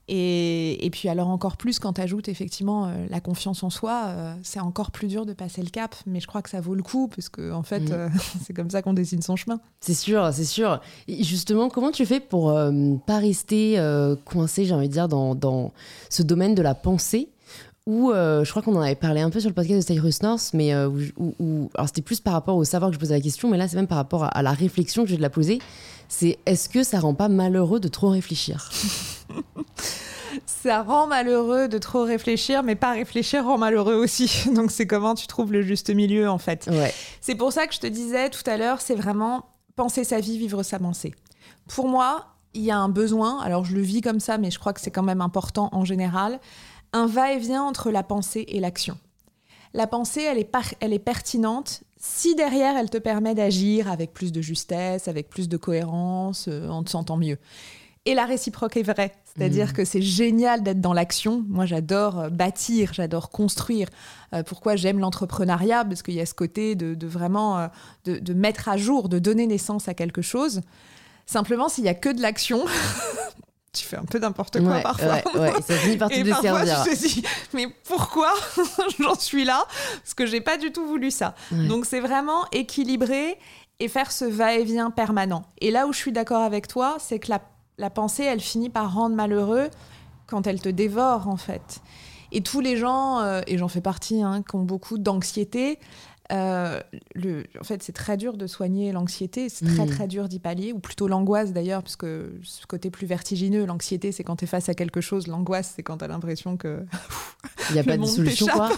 Et, 0.10 0.90
puis 0.92 1.10
alors 1.10 1.28
encore 1.28 1.58
plus 1.58 1.80
quand 1.80 1.94
tu 1.94 2.02
ajoutes 2.02 2.30
effectivement 2.30 2.86
euh, 2.86 3.06
la 3.10 3.20
confiance 3.20 3.62
en 3.64 3.70
soi, 3.70 4.06
euh, 4.08 4.34
c'est 4.42 4.62
encore 4.62 4.92
plus 4.92 5.08
dur 5.08 5.26
de 5.26 5.34
passer 5.34 5.62
le 5.62 5.70
cap, 5.70 5.96
mais 6.06 6.22
je 6.22 6.28
crois 6.28 6.42
que 6.42 6.50
ça 6.50 6.62
vaut 6.62 6.76
le 6.76 6.84
coup, 6.84 7.10
parce 7.10 7.28
que 7.28 7.52
en 7.52 7.64
fait, 7.64 7.82
mm. 7.82 7.92
euh, 7.92 8.10
c'est 8.46 8.54
comme 8.54 8.70
ça 8.70 8.82
qu'on 8.82 8.94
dessine 8.94 9.22
son 9.22 9.36
chemin. 9.36 9.60
C'est 9.82 9.94
sûr, 9.94 10.30
c'est 10.32 10.46
sûr. 10.46 10.80
Et 11.10 11.24
justement, 11.24 11.70
comment 11.70 11.92
tu 11.92 12.06
fais 12.06 12.22
pour 12.22 12.58
pas 13.06 13.20
rester 13.20 13.78
coincé, 14.26 14.66
j'ai 14.66 14.74
envie 14.74 14.88
de 14.88 14.94
dire, 14.94 15.08
dans, 15.08 15.36
dans, 15.36 15.74
ce 16.10 16.24
domaine 16.24 16.56
de 16.56 16.62
la 16.62 16.76
pensée? 16.76 17.30
Où 17.86 18.12
je 18.12 18.50
crois 18.50 18.62
qu'on 18.62 18.76
en 18.76 18.82
avait 18.82 18.96
parlé 18.96 19.22
un 19.22 19.30
peu 19.30 19.40
sur 19.40 19.50
le 19.50 19.56
podcast 19.56 19.88
de 19.88 19.94
Cyrus 19.94 20.22
North, 20.22 20.52
mais 20.54 20.76
où, 20.76 21.70
alors 21.76 21.88
c'était 21.88 22.02
plus 22.02 22.20
par 22.20 22.34
rapport 22.34 22.58
au 22.58 22.66
savoir 22.66 22.92
que 22.92 22.96
je 22.96 23.00
posais 23.00 23.14
la 23.14 23.22
question, 23.22 23.50
mais 23.50 23.58
là 23.58 23.68
c'est 23.68 23.78
même 23.78 23.88
par 23.88 23.98
rapport 23.98 24.26
à, 24.26 24.28
à 24.28 24.42
la 24.42 24.52
réflexion 24.52 25.04
que 25.04 25.08
je 25.08 25.14
vais 25.14 25.18
de 25.18 25.22
la 25.22 25.30
poser. 25.30 25.60
C'est 26.10 26.38
est-ce 26.46 26.68
que 26.68 26.84
ça 26.84 27.00
rend 27.00 27.14
pas 27.14 27.30
malheureux 27.30 27.80
de 27.80 27.88
trop 27.88 28.10
réfléchir? 28.10 28.70
ça 30.46 30.82
rend 30.84 31.08
malheureux 31.08 31.68
de 31.68 31.78
trop 31.78 32.04
réfléchir, 32.04 32.64
mais 32.64 32.76
pas 32.76 32.92
réfléchir 32.92 33.46
rend 33.46 33.58
malheureux 33.58 33.96
aussi. 33.96 34.50
Donc 34.54 34.72
c'est 34.72 34.88
comment 34.88 35.16
tu 35.16 35.28
trouves 35.28 35.52
le 35.52 35.62
juste 35.62 35.90
milieu 35.90 36.30
en 36.30 36.38
fait. 36.38 36.70
C'est 37.22 37.36
pour 37.36 37.52
ça 37.52 37.68
que 37.68 37.74
je 37.74 37.80
te 37.80 37.88
disais 37.88 38.30
tout 38.30 38.48
à 38.50 38.58
l'heure, 38.58 38.82
c'est 38.82 38.96
vraiment 38.96 39.46
penser 39.76 40.04
sa 40.04 40.20
vie, 40.20 40.38
vivre 40.38 40.64
sa 40.64 40.80
pensée. 40.80 41.14
Pour 41.68 41.88
moi, 41.88 42.26
il 42.54 42.64
y 42.64 42.72
a 42.72 42.78
un 42.78 42.90
besoin, 42.90 43.40
alors 43.42 43.66
je 43.66 43.76
le 43.76 43.82
vis 43.82 44.02
comme 44.02 44.20
ça, 44.20 44.38
mais 44.38 44.52
je 44.52 44.60
crois 44.60 44.74
que 44.74 44.82
c'est 44.82 44.92
quand 44.92 45.04
même 45.04 45.22
important 45.22 45.70
en 45.72 45.86
général, 45.86 46.40
un 46.94 47.06
va-et-vient 47.06 47.64
entre 47.64 47.92
la 47.92 48.04
pensée 48.04 48.46
et 48.48 48.60
l'action. 48.60 48.98
La 49.74 49.86
pensée, 49.86 50.24
elle 50.24 50.40
est, 50.40 50.50
elle 50.80 50.94
est 50.94 51.00
pertinente 51.00 51.84
si 52.00 52.36
derrière 52.36 52.78
elle 52.78 52.90
te 52.90 52.98
permet 52.98 53.36
d'agir 53.36 53.92
avec 53.92 54.14
plus 54.14 54.32
de 54.32 54.42
justesse, 54.42 55.08
avec 55.08 55.30
plus 55.30 55.50
de 55.50 55.58
cohérence, 55.58 56.48
euh, 56.48 56.70
en 56.70 56.84
te 56.84 56.90
sentant 56.90 57.18
mieux. 57.18 57.38
Et 58.08 58.16
la 58.16 58.26
réciproque 58.26 58.78
est 58.78 58.84
vraie. 58.84 59.12
C'est-à-dire 59.26 59.68
mmh. 59.68 59.74
que 59.74 59.84
c'est 59.84 60.02
génial 60.02 60.64
d'être 60.64 60.80
dans 60.80 60.94
l'action. 60.94 61.44
Moi, 61.50 61.66
j'adore 61.66 62.20
euh, 62.20 62.30
bâtir, 62.30 62.94
j'adore 62.94 63.30
construire. 63.30 63.90
Euh, 64.34 64.44
pourquoi 64.44 64.78
j'aime 64.78 65.00
l'entrepreneuriat? 65.00 65.84
Parce 65.84 66.04
qu'il 66.04 66.14
y 66.14 66.22
a 66.22 66.26
ce 66.26 66.34
côté 66.34 66.76
de, 66.76 67.06
vraiment 67.06 67.60
euh, 67.60 67.68
de, 68.06 68.34
mettre 68.34 68.70
à 68.70 68.78
jour, 68.78 69.10
de 69.10 69.20
donner 69.20 69.46
naissance 69.46 69.90
à 69.90 69.94
quelque 69.94 70.22
chose. 70.22 70.62
Simplement, 71.26 71.68
s'il 71.68 71.84
y 71.84 71.90
a 71.90 71.94
que 71.94 72.08
de 72.08 72.22
l'action, 72.22 72.64
tu 73.74 73.84
fais 73.84 73.98
un 73.98 74.06
peu 74.06 74.20
n'importe 74.20 74.64
quoi 74.64 74.80
parfois. 74.80 75.22
Ouais, 75.36 75.52
ça 75.68 75.76
finit 75.76 75.98
par 75.98 76.08
te 76.10 76.30
parfois, 76.30 76.64
je 76.64 76.90
te 76.90 76.96
dis, 76.96 77.24
mais 77.54 77.68
pourquoi 77.84 78.34
j'en 79.00 79.16
suis 79.16 79.44
là? 79.44 79.66
Parce 80.02 80.14
que 80.14 80.26
j'ai 80.26 80.40
pas 80.40 80.56
du 80.56 80.72
tout 80.72 80.88
voulu 80.88 81.12
ça. 81.12 81.36
Donc, 81.52 81.86
c'est 81.86 82.00
vraiment 82.00 82.46
équilibrer 82.54 83.38
et 83.82 83.90
faire 83.90 84.14
ce 84.14 84.24
va-et-vient 84.24 84.92
permanent. 84.92 85.44
Et 85.60 85.72
là 85.72 85.88
où 85.88 85.92
je 85.92 85.98
suis 85.98 86.14
d'accord 86.14 86.42
avec 86.42 86.70
toi, 86.70 86.96
c'est 87.00 87.20
que 87.20 87.30
la 87.30 87.42
la 87.78 87.90
pensée, 87.90 88.24
elle 88.24 88.40
finit 88.40 88.70
par 88.70 88.94
rendre 88.94 89.16
malheureux 89.16 89.70
quand 90.26 90.48
elle 90.48 90.60
te 90.60 90.70
dévore, 90.70 91.28
en 91.28 91.38
fait. 91.38 91.82
Et 92.32 92.42
tous 92.42 92.60
les 92.60 92.76
gens, 92.76 93.20
euh, 93.20 93.42
et 93.48 93.58
j'en 93.58 93.68
fais 93.68 93.82
partie, 93.82 94.22
hein, 94.22 94.44
qui 94.48 94.56
ont 94.56 94.64
beaucoup 94.64 94.98
d'anxiété, 94.98 95.80
euh, 96.32 96.82
le, 97.16 97.44
en 97.60 97.64
fait, 97.64 97.82
c'est 97.82 97.94
très 97.94 98.18
dur 98.18 98.36
de 98.36 98.48
soigner 98.48 98.92
l'anxiété, 98.92 99.50
c'est 99.50 99.66
très 99.66 99.86
mm. 99.86 99.90
très 99.90 100.08
dur 100.08 100.28
d'y 100.28 100.40
pallier, 100.40 100.74
ou 100.74 100.80
plutôt 100.80 101.08
l'angoisse 101.08 101.54
d'ailleurs, 101.54 101.82
parce 101.82 101.96
que 101.96 102.34
ce 102.44 102.66
côté 102.66 102.90
plus 102.90 103.08
vertigineux, 103.08 103.66
l'anxiété 103.66 104.12
c'est 104.12 104.24
quand 104.24 104.36
tu 104.38 104.44
es 104.46 104.48
face 104.48 104.68
à 104.68 104.74
quelque 104.74 105.00
chose, 105.00 105.28
l'angoisse 105.28 105.74
c'est 105.76 105.84
quand 105.84 105.98
tu 105.98 106.06
as 106.06 106.08
l'impression 106.08 106.58
que. 106.58 106.84
Il 107.70 107.74
n'y 107.74 107.80
a 107.80 107.84
pas 107.86 107.98
de 107.98 108.06
solution 108.06 108.48
quoi 108.48 108.70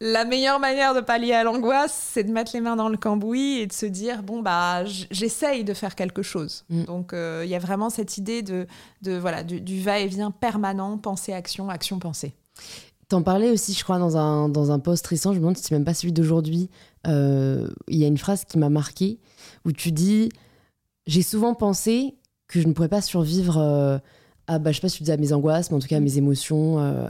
La 0.00 0.24
meilleure 0.24 0.60
manière 0.60 0.94
de 0.94 1.00
pallier 1.00 1.32
à 1.32 1.44
l'angoisse, 1.44 2.10
c'est 2.12 2.24
de 2.24 2.32
mettre 2.32 2.52
les 2.54 2.60
mains 2.60 2.76
dans 2.76 2.88
le 2.88 2.98
cambouis 2.98 3.58
et 3.58 3.66
de 3.66 3.72
se 3.72 3.86
dire 3.86 4.22
bon, 4.22 4.42
bah, 4.42 4.84
j'essaye 4.84 5.64
de 5.64 5.74
faire 5.74 5.94
quelque 5.94 6.22
chose. 6.22 6.64
Mm. 6.68 6.84
Donc 6.84 7.12
euh, 7.12 7.42
il 7.44 7.50
y 7.50 7.54
a 7.54 7.60
vraiment 7.60 7.88
cette 7.88 8.18
idée 8.18 8.42
de, 8.42 8.66
de 9.02 9.16
voilà, 9.16 9.42
du, 9.42 9.60
du 9.60 9.80
va-et-vient 9.80 10.30
permanent, 10.30 10.98
pensée-action, 10.98 11.70
action-pensée. 11.70 12.34
T'en 13.08 13.22
parlais 13.22 13.50
aussi, 13.50 13.72
je 13.72 13.82
crois, 13.82 13.98
dans 13.98 14.18
un, 14.18 14.50
dans 14.50 14.70
un 14.70 14.78
post 14.78 15.06
récent, 15.06 15.32
je 15.32 15.38
me 15.38 15.40
demande 15.40 15.56
si 15.56 15.64
c'est 15.64 15.74
même 15.74 15.84
pas 15.84 15.94
celui 15.94 16.12
d'aujourd'hui. 16.12 16.68
Euh, 17.06 17.70
il 17.88 17.96
y 17.96 18.04
a 18.04 18.06
une 18.06 18.18
phrase 18.18 18.44
qui 18.44 18.58
m'a 18.58 18.68
marqué 18.68 19.18
où 19.64 19.72
tu 19.72 19.92
dis 19.92 20.28
j'ai 21.06 21.22
souvent 21.22 21.54
pensé 21.54 22.16
que 22.48 22.60
je 22.60 22.68
ne 22.68 22.74
pourrais 22.74 22.88
pas 22.90 23.00
survivre 23.00 23.56
euh, 23.56 23.98
à, 24.46 24.58
bah, 24.58 24.72
je 24.72 24.76
sais 24.76 24.82
pas 24.82 24.90
si 24.90 25.02
tu 25.02 25.10
à 25.10 25.16
mes 25.16 25.32
angoisses, 25.32 25.70
mais 25.70 25.78
en 25.78 25.80
tout 25.80 25.88
cas 25.88 25.96
à 25.96 26.00
mes 26.00 26.18
émotions. 26.18 26.80
euh. 26.80 27.08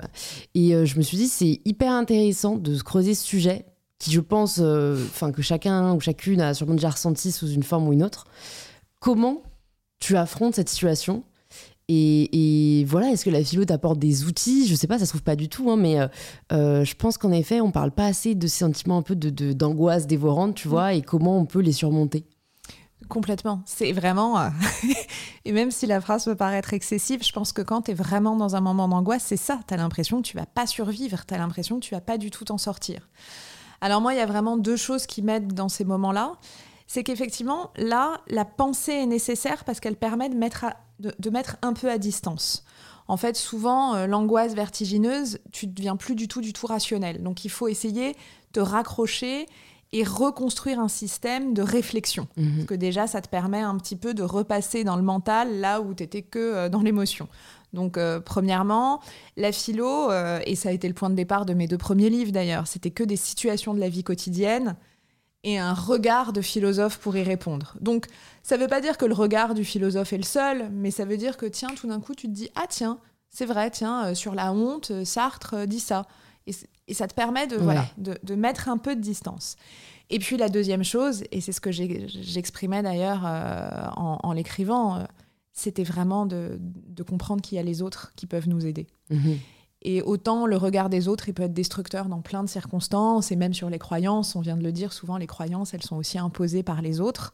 et 0.54 0.86
je 0.86 0.96
me 0.98 1.02
suis 1.02 1.16
dit, 1.16 1.26
c'est 1.26 1.60
hyper 1.64 1.92
intéressant 1.92 2.56
de 2.56 2.76
se 2.76 2.84
creuser 2.84 3.14
ce 3.14 3.24
sujet 3.24 3.66
qui, 3.98 4.12
je 4.12 4.20
pense, 4.20 4.60
enfin 4.60 5.32
que 5.32 5.42
chacun 5.42 5.94
ou 5.94 6.00
chacune 6.00 6.40
a 6.40 6.54
sûrement 6.54 6.74
déjà 6.74 6.90
ressenti 6.90 7.32
sous 7.32 7.48
une 7.48 7.64
forme 7.64 7.88
ou 7.88 7.92
une 7.92 8.04
autre. 8.04 8.26
Comment 9.00 9.42
tu 9.98 10.16
affrontes 10.16 10.54
cette 10.54 10.68
situation 10.68 11.24
et, 11.88 12.80
et 12.80 12.84
voilà, 12.84 13.10
est-ce 13.10 13.24
que 13.24 13.30
la 13.30 13.42
philo 13.42 13.64
t'apporte 13.64 13.98
des 13.98 14.24
outils? 14.24 14.66
Je 14.66 14.74
sais 14.74 14.86
pas, 14.86 14.98
ça 14.98 15.04
se 15.06 15.10
trouve 15.10 15.22
pas 15.22 15.36
du 15.36 15.48
tout, 15.48 15.70
hein, 15.70 15.76
mais 15.76 15.98
euh, 15.98 16.08
euh, 16.52 16.84
je 16.84 16.94
pense 16.94 17.16
qu'en 17.18 17.32
effet, 17.32 17.60
on 17.60 17.70
parle 17.70 17.90
pas 17.92 18.06
assez 18.06 18.34
de 18.34 18.46
ces 18.46 18.58
sentiments 18.58 18.98
un 18.98 19.02
peu 19.02 19.16
de, 19.16 19.30
de- 19.30 19.52
d'angoisse 19.52 20.06
dévorante, 20.06 20.54
tu 20.54 20.68
vois, 20.68 20.92
et 20.94 21.02
comment 21.02 21.38
on 21.38 21.46
peut 21.46 21.60
les 21.60 21.72
surmonter. 21.72 22.24
Complètement. 23.08 23.62
C'est 23.64 23.92
vraiment. 23.92 24.38
euh, 24.38 24.48
et 25.46 25.52
même 25.52 25.70
si 25.70 25.86
la 25.86 26.00
phrase 26.00 26.24
peut 26.26 26.34
paraître 26.34 26.74
excessive, 26.74 27.24
je 27.24 27.32
pense 27.32 27.52
que 27.52 27.62
quand 27.62 27.82
tu 27.82 27.92
es 27.92 27.94
vraiment 27.94 28.36
dans 28.36 28.54
un 28.56 28.60
moment 28.60 28.86
d'angoisse, 28.88 29.22
c'est 29.24 29.36
ça. 29.38 29.60
Tu 29.66 29.72
as 29.72 29.76
l'impression 29.78 30.20
que 30.20 30.26
tu 30.26 30.36
vas 30.36 30.44
pas 30.46 30.66
survivre. 30.66 31.24
Tu 31.26 31.32
as 31.32 31.38
l'impression 31.38 31.76
que 31.80 31.84
tu 31.86 31.94
vas 31.94 32.00
pas 32.02 32.18
du 32.18 32.30
tout 32.30 32.44
t'en 32.44 32.58
sortir. 32.58 33.08
Alors, 33.80 34.00
moi, 34.02 34.12
il 34.12 34.18
y 34.18 34.20
a 34.20 34.26
vraiment 34.26 34.56
deux 34.58 34.76
choses 34.76 35.06
qui 35.06 35.22
m'aident 35.22 35.54
dans 35.54 35.68
ces 35.70 35.84
moments-là. 35.84 36.32
C'est 36.86 37.02
qu'effectivement, 37.04 37.70
là, 37.76 38.20
la 38.28 38.44
pensée 38.44 38.92
est 38.92 39.06
nécessaire 39.06 39.64
parce 39.64 39.78
qu'elle 39.80 39.96
permet 39.96 40.28
de 40.28 40.34
mettre, 40.34 40.64
à- 40.64 40.76
de, 40.98 41.14
de 41.18 41.30
mettre 41.30 41.56
un 41.62 41.72
peu 41.72 41.90
à 41.90 41.98
distance. 41.98 42.64
En 43.08 43.16
fait, 43.16 43.36
souvent, 43.36 43.94
euh, 43.94 44.06
l'angoisse 44.06 44.54
vertigineuse, 44.54 45.38
tu 45.50 45.66
ne 45.66 45.72
deviens 45.72 45.96
plus 45.96 46.14
du 46.14 46.28
tout, 46.28 46.42
du 46.42 46.52
tout 46.52 46.66
rationnel. 46.66 47.22
Donc, 47.22 47.44
il 47.46 47.48
faut 47.50 47.66
essayer 47.66 48.14
de 48.52 48.60
raccrocher 48.60 49.46
et 49.92 50.04
reconstruire 50.04 50.78
un 50.78 50.88
système 50.88 51.54
de 51.54 51.62
réflexion. 51.62 52.28
Mhm. 52.36 52.56
Parce 52.56 52.66
que 52.66 52.74
déjà, 52.74 53.06
ça 53.06 53.22
te 53.22 53.28
permet 53.28 53.62
un 53.62 53.78
petit 53.78 53.96
peu 53.96 54.12
de 54.12 54.22
repasser 54.22 54.84
dans 54.84 54.96
le 54.96 55.02
mental 55.02 55.60
là 55.60 55.80
où 55.80 55.94
tu 55.94 56.02
étais 56.02 56.20
que 56.20 56.38
euh, 56.38 56.68
dans 56.68 56.82
l'émotion. 56.82 57.28
Donc, 57.72 57.96
euh, 57.96 58.20
premièrement, 58.20 59.00
la 59.38 59.52
philo, 59.52 60.10
et 60.44 60.54
ça 60.54 60.68
a 60.68 60.72
été 60.72 60.86
le 60.88 60.94
point 60.94 61.08
de 61.08 61.14
départ 61.14 61.46
de 61.46 61.54
mes 61.54 61.66
deux 61.66 61.78
premiers 61.78 62.10
livres 62.10 62.32
d'ailleurs, 62.32 62.66
c'était 62.66 62.90
que 62.90 63.04
des 63.04 63.16
situations 63.16 63.72
de 63.72 63.80
la 63.80 63.88
vie 63.88 64.04
quotidienne 64.04 64.76
et 65.48 65.58
un 65.58 65.72
regard 65.72 66.32
de 66.32 66.40
philosophe 66.42 66.98
pour 66.98 67.16
y 67.16 67.22
répondre. 67.22 67.74
Donc, 67.80 68.06
ça 68.42 68.56
ne 68.56 68.62
veut 68.62 68.68
pas 68.68 68.80
dire 68.80 68.98
que 68.98 69.06
le 69.06 69.14
regard 69.14 69.54
du 69.54 69.64
philosophe 69.64 70.12
est 70.12 70.18
le 70.18 70.22
seul, 70.24 70.68
mais 70.70 70.90
ça 70.90 71.04
veut 71.04 71.16
dire 71.16 71.36
que, 71.36 71.46
tiens, 71.46 71.70
tout 71.74 71.86
d'un 71.88 72.00
coup, 72.00 72.14
tu 72.14 72.26
te 72.26 72.32
dis, 72.32 72.50
ah 72.54 72.66
tiens, 72.68 72.98
c'est 73.30 73.46
vrai, 73.46 73.70
tiens, 73.70 74.06
euh, 74.08 74.14
sur 74.14 74.34
la 74.34 74.52
honte, 74.52 74.90
euh, 74.90 75.04
Sartre 75.04 75.54
euh, 75.54 75.66
dit 75.66 75.80
ça. 75.80 76.06
Et, 76.46 76.94
ça 76.94 77.06
te 77.06 77.14
permet 77.14 77.46
de, 77.46 77.56
Ouais. 77.56 77.62
voilà, 77.62 77.86
de, 77.98 78.18
de 78.22 78.34
mettre 78.34 78.68
un 78.68 78.78
peu 78.78 78.96
de 78.96 79.00
distance. 79.00 79.56
Et 80.10 80.18
puis 80.18 80.38
la 80.38 80.48
deuxième 80.48 80.82
chose, 80.84 81.24
et 81.30 81.42
c'est 81.42 81.52
ce 81.52 81.60
que 81.60 81.70
j'exprimais 81.70 82.82
d'ailleurs 82.82 83.24
en, 83.26 84.18
en 84.22 84.32
l'écrivant, 84.32 85.06
c'était 85.52 85.84
vraiment 85.84 86.24
de, 86.24 86.58
de 86.58 87.02
comprendre 87.02 87.42
qu'il 87.42 87.56
y 87.56 87.58
a 87.58 87.62
les 87.62 87.82
autres 87.82 88.12
qui 88.16 88.24
peuvent 88.24 88.48
nous 88.48 88.64
aider. 88.64 88.86
Mhm. 89.10 89.36
Et 89.82 90.02
autant 90.02 90.46
le 90.46 90.56
regard 90.56 90.88
des 90.88 91.06
autres, 91.06 91.28
il 91.28 91.34
peut 91.34 91.44
être 91.44 91.54
destructeur 91.54 92.06
dans 92.06 92.20
plein 92.20 92.42
de 92.42 92.48
circonstances, 92.48 93.30
et 93.30 93.36
même 93.36 93.54
sur 93.54 93.70
les 93.70 93.78
croyances, 93.78 94.34
on 94.34 94.40
vient 94.40 94.56
de 94.56 94.62
le 94.64 94.72
dire, 94.72 94.92
souvent 94.92 95.16
les 95.18 95.26
croyances, 95.28 95.72
elles 95.74 95.82
sont 95.84 95.96
aussi 95.96 96.18
imposées 96.18 96.62
par 96.64 96.82
les 96.82 97.00
autres. 97.00 97.32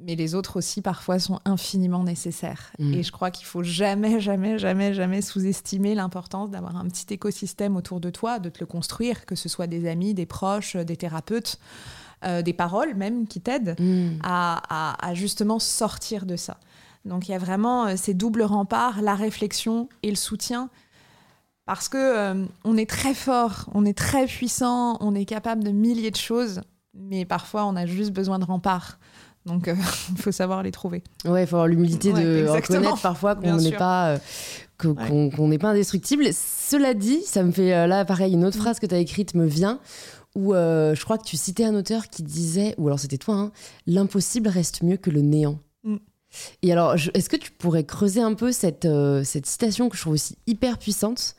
Mais 0.00 0.14
les 0.14 0.36
autres 0.36 0.58
aussi, 0.58 0.80
parfois, 0.80 1.18
sont 1.18 1.40
infiniment 1.44 2.04
nécessaires. 2.04 2.70
Mhm. 2.78 2.94
Et 2.94 3.02
je 3.02 3.10
crois 3.10 3.32
qu'il 3.32 3.46
faut 3.46 3.64
jamais, 3.64 4.20
jamais, 4.20 4.56
jamais, 4.56 4.94
jamais 4.94 5.20
sous-estimer 5.22 5.96
l'importance 5.96 6.50
d'avoir 6.50 6.76
un 6.76 6.84
petit 6.86 7.12
écosystème 7.12 7.76
autour 7.76 7.98
de 7.98 8.10
toi, 8.10 8.38
de 8.38 8.48
te 8.48 8.60
le 8.60 8.66
construire, 8.66 9.26
que 9.26 9.34
ce 9.34 9.48
soit 9.48 9.66
des 9.66 9.88
amis, 9.88 10.14
des 10.14 10.26
proches, 10.26 10.76
des 10.76 10.96
thérapeutes, 10.96 11.58
euh, 12.24 12.42
des 12.42 12.52
paroles 12.52 12.94
même 12.94 13.26
qui 13.26 13.40
t'aident 13.40 13.74
à, 14.22 14.60
à- 14.92 15.08
à 15.08 15.14
justement 15.14 15.58
sortir 15.58 16.26
de 16.26 16.36
ça. 16.36 16.58
Donc 17.04 17.28
il 17.28 17.32
y 17.32 17.34
a 17.34 17.38
vraiment 17.38 17.86
euh, 17.86 17.94
ces 17.96 18.14
doubles 18.14 18.42
remparts, 18.42 19.02
la 19.02 19.16
réflexion 19.16 19.88
et 20.04 20.10
le 20.10 20.16
soutien. 20.16 20.70
Parce 21.68 21.90
que 21.90 21.98
euh, 21.98 22.46
on 22.64 22.78
est 22.78 22.88
très 22.88 23.12
fort, 23.12 23.66
on 23.74 23.84
est 23.84 23.92
très 23.96 24.24
puissant, 24.24 24.96
on 25.00 25.14
est 25.14 25.26
capable 25.26 25.62
de 25.62 25.70
milliers 25.70 26.10
de 26.10 26.16
choses, 26.16 26.62
mais 26.94 27.26
parfois 27.26 27.66
on 27.66 27.76
a 27.76 27.84
juste 27.84 28.10
besoin 28.12 28.38
de 28.38 28.44
remparts. 28.46 28.98
Donc 29.44 29.68
euh, 29.68 29.74
il 30.10 30.16
faut 30.22 30.32
savoir 30.32 30.62
les 30.62 30.72
trouver. 30.72 31.02
Ouais, 31.26 31.42
il 31.42 31.46
faut 31.46 31.56
avoir 31.56 31.66
l'humilité 31.68 32.10
Ouais, 32.14 32.24
de 32.24 32.38
exactement. 32.40 32.78
reconnaître 32.78 33.02
parfois 33.02 33.34
qu'on 33.36 33.56
n'est 33.58 33.72
pas, 33.72 34.12
euh, 34.14 34.18
Ouais. 34.84 35.30
qu'on 35.36 35.48
n'est 35.48 35.58
pas 35.58 35.68
indestructible. 35.70 36.24
Cela 36.32 36.94
dit, 36.94 37.20
ça 37.26 37.42
me 37.42 37.52
fait 37.52 37.74
euh, 37.74 37.86
là 37.86 38.04
pareil 38.06 38.32
une 38.32 38.44
autre 38.46 38.56
Mm. 38.56 38.60
phrase 38.62 38.78
que 38.80 38.86
tu 38.86 38.94
as 38.94 38.98
écrite 38.98 39.34
me 39.34 39.44
vient 39.44 39.78
où 40.36 40.54
euh, 40.54 40.94
je 40.94 41.04
crois 41.04 41.18
que 41.18 41.24
tu 41.24 41.36
citais 41.36 41.64
un 41.64 41.74
auteur 41.74 42.08
qui 42.08 42.22
disait 42.22 42.74
ou 42.78 42.86
alors 42.86 42.98
c'était 43.00 43.18
toi 43.18 43.34
hein, 43.34 43.50
l'impossible 43.86 44.48
reste 44.48 44.82
mieux 44.82 44.96
que 44.96 45.10
le 45.10 45.20
néant. 45.20 45.58
Mm. 45.84 45.96
Et 46.62 46.72
alors, 46.72 46.94
est-ce 47.14 47.28
que 47.28 47.36
tu 47.36 47.50
pourrais 47.50 47.84
creuser 47.84 48.22
un 48.22 48.32
peu 48.34 48.52
cette, 48.52 48.84
euh, 48.86 49.22
cette 49.24 49.44
citation 49.46 49.88
que 49.90 49.96
je 49.96 50.00
trouve 50.02 50.14
aussi 50.14 50.36
hyper 50.46 50.78
puissante 50.78 51.34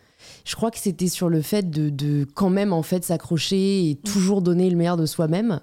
Je 0.50 0.56
crois 0.56 0.72
que 0.72 0.80
c'était 0.80 1.10
sur 1.10 1.30
le 1.30 1.44
fait 1.44 1.70
de, 1.70 1.92
de 1.92 2.26
quand 2.34 2.50
même 2.50 2.74
en 2.74 2.82
fait 2.82 3.04
s'accrocher 3.04 3.88
et 3.92 3.94
Mm. 3.94 4.10
toujours 4.10 4.42
donner 4.42 4.68
le 4.72 4.76
meilleur 4.78 4.98
de 4.98 5.06
soi-même. 5.06 5.60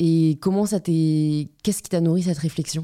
Et 0.00 0.36
comment 0.42 0.66
ça 0.66 0.80
t'est 0.80 1.48
Qu'est-ce 1.62 1.82
qui 1.82 1.88
t'a 1.88 2.02
nourri 2.02 2.24
cette 2.24 2.36
réflexion? 2.36 2.82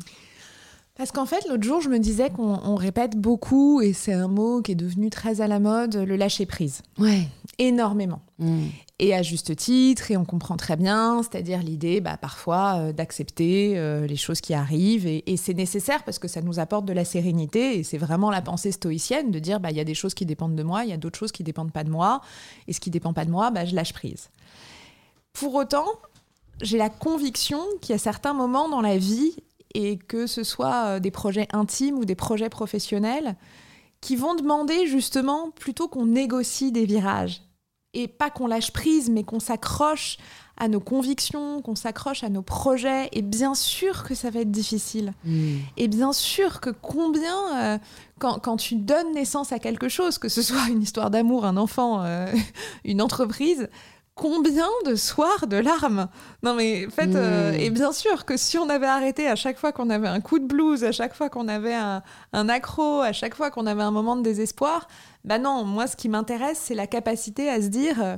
Parce 0.97 1.11
qu'en 1.11 1.27
fait, 1.27 1.45
l'autre 1.49 1.65
jour, 1.65 1.81
je 1.81 1.89
me 1.89 1.99
disais 1.99 2.31
qu'on 2.31 2.61
on 2.63 2.77
répète 2.77 3.17
beaucoup, 3.17 3.81
et 3.81 3.93
c'est 3.93 4.13
un 4.13 4.29
mot 4.29 4.63
qui 4.63 4.73
est 4.73 4.77
devenu 4.77 5.11
très 5.11 5.41
à 5.41 5.49
la 5.49 5.59
mode, 5.59 5.97
le 5.97 6.15
lâcher 6.15 6.47
prise. 6.47 6.83
Ouais. 6.99 7.27
Énormément. 7.59 8.21
Mm. 8.39 8.67
Et 9.01 9.13
à 9.13 9.23
juste 9.23 9.57
titre, 9.57 10.13
et 10.13 10.17
on 10.17 10.25
comprend 10.25 10.57
très 10.57 10.77
bien, 10.77 11.21
c'est-à-dire 11.25 11.65
l'idée 11.65 12.01
bah, 12.01 12.17
parfois 12.17 12.77
euh, 12.77 12.93
d'accepter 12.93 13.77
euh, 13.77 14.07
les 14.07 14.15
choses 14.15 14.41
qui 14.41 14.55
arrivent, 14.55 15.09
et, 15.09 15.25
et 15.33 15.37
c'est 15.37 15.55
nécessaire 15.55 16.05
parce 16.05 16.21
que 16.21 16.29
ça 16.29 16.43
nous 16.43 16.61
apporte 16.61 16.85
de 16.85 16.93
la 16.93 17.05
sérénité, 17.05 17.77
et 17.77 17.83
c'est 17.83 17.99
vraiment 17.99 18.31
la 18.31 18.41
pensée 18.41 18.71
stoïcienne 18.71 19.33
de 19.33 19.41
dire 19.41 19.59
bah, 19.59 19.73
il 19.73 19.77
y 19.77 19.81
a 19.81 19.85
des 19.85 19.95
choses 19.95 20.15
qui 20.15 20.27
dépendent 20.27 20.55
de 20.55 20.63
moi, 20.63 20.85
il 20.85 20.91
y 20.91 20.93
a 20.93 20.97
d'autres 20.97 21.19
choses 21.19 21.33
qui 21.33 21.43
dépendent 21.43 21.73
pas 21.73 21.83
de 21.83 21.91
moi, 21.91 22.21
et 22.69 22.73
ce 22.73 22.79
qui 22.79 22.91
dépend 22.91 23.13
pas 23.13 23.25
de 23.25 23.33
moi, 23.33 23.51
bah, 23.51 23.65
je 23.65 23.75
lâche 23.75 23.93
prise. 23.93 24.31
Pour 25.33 25.57
autant, 25.57 25.87
j'ai 26.63 26.79
la 26.79 26.89
conviction 26.89 27.59
qu'il 27.81 27.95
y 27.95 27.97
a 27.97 27.99
certains 27.99 28.33
moments 28.33 28.69
dans 28.69 28.81
la 28.81 28.97
vie, 28.97 29.35
et 29.75 29.99
que 29.99 30.27
ce 30.27 30.45
soit 30.45 30.87
euh, 30.87 31.01
des 31.01 31.11
projets 31.11 31.49
intimes 31.53 31.99
ou 31.99 32.05
des 32.05 32.15
projets 32.15 32.49
professionnels, 32.49 33.37
qui 34.01 34.17
vont 34.17 34.35
demander 34.35 34.87
justement 34.87 35.51
plutôt 35.51 35.89
qu'on 35.89 36.07
négocie 36.07 36.73
des 36.73 36.85
virages 36.85 37.43
et 37.95 38.09
pas 38.09 38.29
qu'on 38.29 38.47
lâche 38.47 38.73
prise, 38.73 39.09
mais 39.09 39.23
qu'on 39.23 39.41
s'accroche 39.41 40.19
à 40.57 40.69
nos 40.69 40.81
convictions, 40.81 41.63
qu'on 41.63 41.75
s'accroche 41.75 42.23
à 42.23 42.29
nos 42.29 42.43
projets. 42.43 43.09
Et 43.13 43.23
bien 43.23 43.55
sûr 43.55 44.05
que 44.05 44.15
ça 44.15 44.31
va 44.31 44.41
être 44.41 44.51
difficile. 44.51 45.15
Mm. 45.25 45.57
Et 45.77 45.89
bien 45.89 46.13
sûr 46.13 46.61
que 46.61 46.71
combien, 46.71 47.57
euh, 47.57 47.79
quand, 48.19 48.41
quand 48.41 48.57
tu 48.57 48.77
donnes 48.77 49.13
naissance 49.15 49.53
à 49.53 49.59
quelque 49.59 49.89
chose, 49.89 50.19
que 50.19 50.29
ce 50.29 50.43
soit 50.43 50.69
une 50.69 50.83
histoire 50.83 51.11
d'amour, 51.11 51.45
un 51.45 51.57
enfant, 51.57 52.03
euh, 52.03 52.27
une 52.85 53.01
entreprise, 53.01 53.69
combien 54.15 54.69
de 54.87 54.95
soirs 54.95 55.47
de 55.47 55.57
larmes 55.57 56.09
Non 56.43 56.55
mais 56.55 56.87
en 56.87 56.91
fait, 56.91 57.15
euh, 57.15 57.53
Mm. 57.53 57.61
et 57.61 57.71
bien 57.71 57.93
sûr 57.93 58.25
que 58.25 58.37
si 58.37 58.59
on 58.59 58.69
avait 58.69 58.87
arrêté 58.87 59.27
à 59.29 59.35
chaque 59.37 59.59
fois 59.59 59.73
qu'on 59.73 59.91
avait 59.91 60.09
un 60.09 60.21
coup 60.21 60.39
de 60.39 60.47
blues, 60.47 60.85
à 60.85 60.93
chaque 60.93 61.15
fois 61.15 61.29
qu'on 61.31 61.49
avait 61.49 61.75
un, 61.75 62.03
un 62.33 62.49
accro, 62.49 63.01
à 63.01 63.13
chaque 63.13 63.35
fois 63.35 63.51
qu'on 63.51 63.67
avait 63.67 63.83
un 63.83 63.91
moment 63.91 64.17
de 64.17 64.23
désespoir, 64.23 64.87
bah 65.25 65.39
non, 65.39 65.65
moi 65.65 65.87
ce 65.87 65.97
qui 65.97 66.09
m'intéresse, 66.09 66.61
c'est 66.63 66.75
la 66.75 66.87
capacité 66.87 67.49
à 67.51 67.61
se 67.61 67.69
dire... 67.69 68.03
euh, 68.03 68.17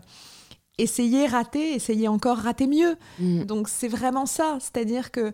Essayer, 0.79 1.27
rater, 1.27 1.73
essayer 1.73 2.07
encore, 2.07 2.37
rater 2.37 2.67
mieux. 2.67 2.97
Mm. 3.19 3.45
Donc 3.45 3.67
c'est 3.71 3.89
vraiment 3.89 4.27
ça, 4.27 4.59
c'est-à-dire 4.61 5.11
que 5.11 5.33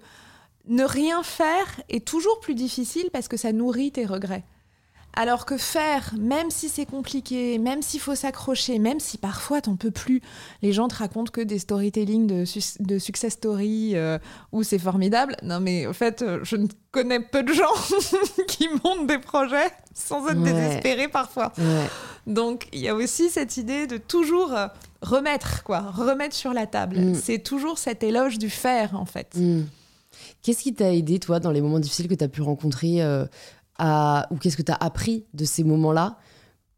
ne 0.68 0.84
rien 0.84 1.24
faire 1.24 1.66
est 1.88 2.06
toujours 2.06 2.38
plus 2.38 2.54
difficile 2.54 3.08
parce 3.12 3.26
que 3.26 3.36
ça 3.36 3.52
nourrit 3.52 3.90
tes 3.90 4.06
regrets. 4.06 4.44
Alors 5.14 5.44
que 5.44 5.58
faire, 5.58 6.14
même 6.18 6.50
si 6.50 6.70
c'est 6.70 6.86
compliqué, 6.86 7.58
même 7.58 7.82
s'il 7.82 8.00
faut 8.00 8.14
s'accrocher, 8.14 8.78
même 8.78 8.98
si 8.98 9.18
parfois 9.18 9.60
t'en 9.60 9.76
peux 9.76 9.90
plus, 9.90 10.22
les 10.62 10.72
gens 10.72 10.88
te 10.88 10.94
racontent 10.94 11.30
que 11.30 11.42
des 11.42 11.58
storytelling 11.58 12.26
de, 12.26 12.44
su- 12.46 12.60
de 12.80 12.98
success 12.98 13.34
story 13.34 13.90
euh, 13.94 14.18
où 14.52 14.62
c'est 14.62 14.78
formidable. 14.78 15.36
Non 15.42 15.60
mais 15.60 15.86
en 15.86 15.92
fait, 15.92 16.22
euh, 16.22 16.40
je 16.44 16.56
ne 16.56 16.66
connais 16.92 17.20
peu 17.20 17.42
de 17.42 17.52
gens 17.52 17.74
qui 18.48 18.68
montent 18.84 19.06
des 19.06 19.18
projets 19.18 19.70
sans 19.94 20.26
être 20.28 20.38
Ouais. 20.40 20.50
désespérés 20.52 21.08
parfois. 21.08 21.52
Ouais. 21.58 21.86
Donc 22.26 22.66
il 22.72 22.80
y 22.80 22.88
a 22.88 22.94
aussi 22.94 23.28
cette 23.28 23.58
idée 23.58 23.86
de 23.86 23.98
toujours 23.98 24.54
euh, 24.56 24.66
remettre 25.02 25.62
quoi, 25.62 25.80
remettre 25.80 26.34
sur 26.34 26.54
la 26.54 26.66
table. 26.66 26.98
Mm. 26.98 27.14
C'est 27.16 27.38
toujours 27.40 27.78
cet 27.78 28.02
éloge 28.02 28.38
du 28.38 28.48
faire 28.48 28.96
en 28.98 29.04
fait. 29.04 29.34
Mm. 29.36 29.64
Qu'est-ce 30.42 30.62
qui 30.62 30.74
t'a 30.74 30.92
aidé, 30.92 31.18
toi, 31.18 31.38
dans 31.38 31.50
les 31.50 31.60
moments 31.60 31.78
difficiles 31.78 32.08
que 32.08 32.14
tu 32.14 32.24
as 32.24 32.28
pu 32.28 32.42
rencontrer 32.42 33.02
euh, 33.02 33.24
à... 33.82 34.26
Ou 34.30 34.36
qu'est-ce 34.36 34.56
que 34.56 34.62
tu 34.62 34.72
as 34.72 34.76
appris 34.76 35.24
de 35.34 35.44
ces 35.44 35.64
moments-là? 35.64 36.16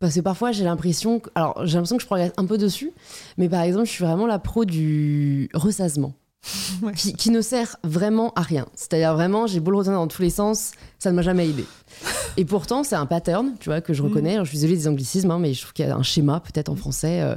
Parce 0.01 0.14
que 0.17 0.21
parfois, 0.21 0.51
j'ai 0.53 0.64
l'impression... 0.64 1.21
que- 1.21 1.31
Alors, 1.35 1.64
j'ai 1.67 1.75
l'impression 1.75 1.97
que 1.97 2.03
je 2.03 2.07
progresse 2.07 2.33
un 2.37 2.47
peu 2.47 2.59
dessus, 2.59 2.90
mais 3.38 3.49
par 3.49 3.62
exemple, 3.62 3.85
je 3.87 3.90
suis 3.93 4.05
vraiment 4.05 4.27
la 4.27 4.38
pro 4.38 4.64
du 4.64 5.49
ressassement. 5.55 6.12
Ouais. 6.83 6.93
Qui, 6.93 7.14
qui 7.14 7.31
ne 7.31 7.40
sert 7.40 7.77
vraiment 7.85 8.33
à 8.37 8.43
rien. 8.43 8.67
C'est-à-dire 8.75 9.14
vraiment, 9.14 9.47
j'ai 9.47 9.61
beau 9.61 9.71
le 9.71 9.79
retourner 9.79 9.97
dans 9.97 10.09
tous 10.09 10.21
les 10.21 10.29
sens, 10.29 10.73
ça 10.99 11.11
ne 11.11 11.17
m'a 11.17 11.23
jamais 11.23 11.49
aidé. 11.49 11.64
Et 12.37 12.45
pourtant, 12.45 12.83
c'est 12.85 12.97
un 12.97 13.07
pattern, 13.07 13.53
tu 13.61 13.71
vois, 13.71 13.81
que 13.81 13.95
je 13.95 14.03
Mm. 14.03 14.07
reconnais. 14.07 14.33
Alors, 14.35 14.45
je 14.45 14.51
suis 14.51 14.59
désolée 14.59 14.77
des 14.77 14.88
anglicismes, 14.88 15.31
hein, 15.31 15.38
mais 15.38 15.55
je 15.55 15.62
trouve 15.62 15.73
qu'il 15.73 15.87
y 15.87 15.88
a 15.90 15.97
un 15.97 16.03
schéma 16.03 16.40
peut-être 16.40 16.69
en 16.69 16.75
français. 16.77 17.21
euh, 17.23 17.37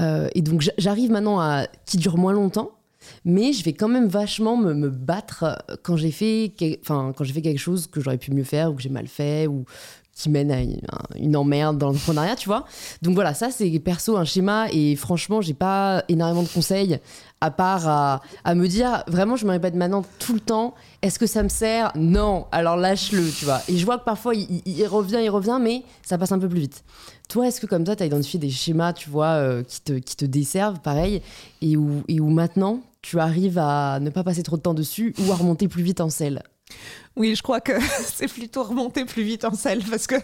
euh, 0.00 0.28
et 0.34 0.42
donc, 0.42 0.62
j'a- 0.62 0.72
j'arrive 0.78 1.10
maintenant 1.12 1.38
à 1.40 1.66
qui 1.86 1.96
dure 1.98 2.16
moins 2.16 2.32
longtemps. 2.32 2.70
Mais 3.24 3.52
je 3.52 3.64
vais 3.64 3.72
quand 3.72 3.88
même 3.88 4.08
vachement 4.08 4.56
me, 4.56 4.88
battre 4.88 5.62
quand 5.82 5.96
j'ai 5.96 6.10
fait, 6.10 6.52
enfin, 6.82 7.12
quand 7.16 7.24
j'ai 7.24 7.32
fait 7.32 7.42
quelque 7.42 7.58
chose 7.58 7.86
que 7.86 8.00
j'aurais 8.00 8.18
pu 8.18 8.32
mieux 8.32 8.44
faire 8.44 8.70
ou 8.70 8.74
que 8.74 8.82
j'ai 8.82 8.88
mal 8.88 9.06
fait 9.06 9.46
ou 9.46 9.64
qui 10.14 10.28
mène 10.28 10.50
à 10.50 10.60
une, 11.16 11.36
emmerde 11.36 11.78
dans 11.78 11.88
l'entrepreneuriat, 11.88 12.36
tu 12.36 12.48
vois. 12.48 12.66
Donc 13.00 13.14
voilà, 13.14 13.32
ça 13.32 13.50
c'est 13.50 13.70
perso 13.78 14.16
un 14.16 14.24
schéma 14.24 14.66
et 14.70 14.96
franchement, 14.96 15.40
j'ai 15.40 15.54
pas 15.54 16.04
énormément 16.08 16.42
de 16.42 16.48
conseils 16.48 16.98
à 17.40 17.50
part 17.50 17.88
à, 17.88 18.54
me 18.54 18.66
dire 18.66 19.02
vraiment, 19.06 19.36
je 19.36 19.46
me 19.46 19.50
répète 19.50 19.74
maintenant 19.74 20.04
tout 20.18 20.34
le 20.34 20.40
temps, 20.40 20.74
est-ce 21.00 21.18
que 21.18 21.26
ça 21.26 21.42
me 21.42 21.48
sert? 21.48 21.90
Non, 21.94 22.46
alors 22.52 22.76
lâche-le, 22.76 23.30
tu 23.30 23.46
vois. 23.46 23.62
Et 23.68 23.78
je 23.78 23.84
vois 23.86 23.98
que 23.98 24.04
parfois 24.04 24.34
il, 24.34 24.86
revient, 24.86 25.20
il 25.22 25.30
revient, 25.30 25.58
mais 25.60 25.82
ça 26.02 26.18
passe 26.18 26.32
un 26.32 26.38
peu 26.38 26.48
plus 26.48 26.60
vite. 26.60 26.84
Toi, 27.28 27.48
est-ce 27.48 27.60
que 27.60 27.66
comme 27.66 27.86
ça, 27.86 27.96
tu 27.96 28.02
as 28.02 28.06
identifié 28.06 28.38
des 28.38 28.50
schémas, 28.50 28.92
tu 28.92 29.08
vois, 29.08 29.34
euh, 29.34 29.62
qui, 29.62 29.80
te, 29.80 29.92
qui 29.92 30.16
te 30.16 30.24
desservent, 30.24 30.80
pareil, 30.80 31.22
et 31.62 31.76
où, 31.76 32.02
et 32.08 32.20
où 32.20 32.28
maintenant 32.28 32.80
tu 33.02 33.18
arrives 33.18 33.58
à 33.58 33.98
ne 34.00 34.10
pas 34.10 34.24
passer 34.24 34.42
trop 34.42 34.56
de 34.56 34.62
temps 34.62 34.74
dessus 34.74 35.14
ou 35.18 35.32
à 35.32 35.36
remonter 35.36 35.68
plus 35.68 35.82
vite 35.82 36.00
en 36.00 36.10
selle 36.10 36.42
oui, 37.16 37.34
je 37.34 37.42
crois 37.42 37.60
que 37.60 37.72
c'est 38.04 38.28
plutôt 38.28 38.62
remonter 38.62 39.04
plus 39.04 39.22
vite 39.22 39.44
en 39.44 39.54
selle 39.54 39.82
parce 39.90 40.06
que 40.06 40.14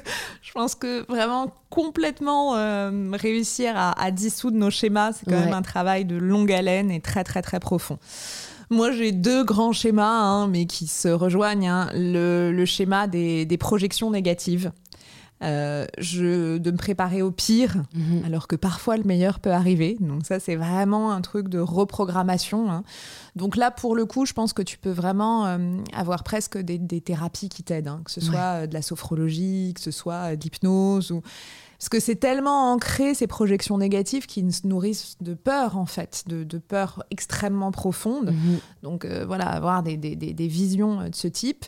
je 0.43 0.53
pense 0.53 0.75
que 0.75 1.05
vraiment 1.11 1.53
complètement 1.69 2.57
euh, 2.57 3.11
réussir 3.15 3.73
à, 3.77 4.11
dissoudre 4.13 4.57
nos 4.57 4.71
schémas, 4.71 5.13
c'est 5.13 5.27
quand 5.27 5.41
même 5.41 5.53
un 5.53 5.63
travail 5.63 6.05
de 6.05 6.17
longue 6.17 6.53
haleine 6.53 6.91
et 6.91 7.01
très 7.01 7.25
très 7.25 7.43
très 7.43 7.61
profond. 7.61 7.99
Moi, 8.69 8.91
j'ai 8.91 9.13
deux 9.13 9.45
grands 9.45 9.73
schémas, 9.73 10.23
hein, 10.23 10.49
mais 10.49 10.67
qui 10.67 10.89
se 10.89 11.07
rejoignent. 11.07 11.69
Hein. 11.69 11.89
Le, 11.95 12.65
schéma 12.65 13.07
des, 13.07 13.57
projections 13.59 14.11
négatives. 14.11 14.73
Euh, 15.43 15.85
je, 15.99 16.57
de 16.57 16.71
me 16.71 16.79
préparer 16.79 17.21
au 17.21 17.31
pire, 17.31 17.77
mhm. 17.95 18.25
alors 18.25 18.49
que 18.49 18.57
parfois 18.57 18.97
le 18.97 19.05
meilleur 19.05 19.39
peut 19.39 19.53
arriver. 19.53 19.99
Donc 20.01 20.25
ça, 20.25 20.41
c'est 20.41 20.57
vraiment 20.57 21.13
un 21.13 21.21
truc 21.21 21.49
de 21.49 21.59
reprogrammation. 21.59 22.71
Hein. 22.71 22.85
Donc 23.35 23.57
là, 23.57 23.71
pour 23.71 23.95
le 23.95 24.07
coup, 24.07 24.25
je 24.25 24.33
pense 24.33 24.55
que 24.55 24.63
tu 24.63 24.79
peux 24.79 24.91
vraiment 24.91 25.47
euh, 25.47 25.59
avoir 25.93 26.25
presque 26.25 26.57
des, 26.57 26.79
thérapies 27.03 27.51
qui 27.51 27.63
t'aident, 27.63 27.89
hein. 27.89 28.01
que 28.03 28.11
ce 28.11 28.23
soit 28.23 28.63
euh, 28.63 28.67
de 28.67 28.73
la 28.73 28.81
sophrologie, 28.81 29.75
que 29.75 29.83
ce 29.83 29.91
soit 29.91 30.37
de 30.37 30.43
l'hypnose 30.43 31.11
ou 31.11 31.21
parce 31.79 31.91
que 31.91 32.01
c'est 32.01 32.17
tellement 32.17 32.73
ancré 32.73 33.13
ces 33.13 33.27
projections 33.27 33.77
négatives 33.77 34.25
qui 34.25 34.51
se 34.51 34.67
nourrissent 34.67 35.17
de 35.21 35.35
peur 35.35 35.77
en 35.77 35.85
fait, 35.85 36.25
de, 36.27 36.57
peur 36.57 37.05
extrêmement 37.11 37.71
profonde. 37.71 38.31
Mhm. 38.31 38.59
Donc 38.83 39.05
voilà, 39.05 39.51
avoir 39.51 39.83
des, 39.83 39.99
des, 39.99 40.49
visions 40.49 41.11
de 41.11 41.15
ce 41.15 41.29
type. 41.29 41.67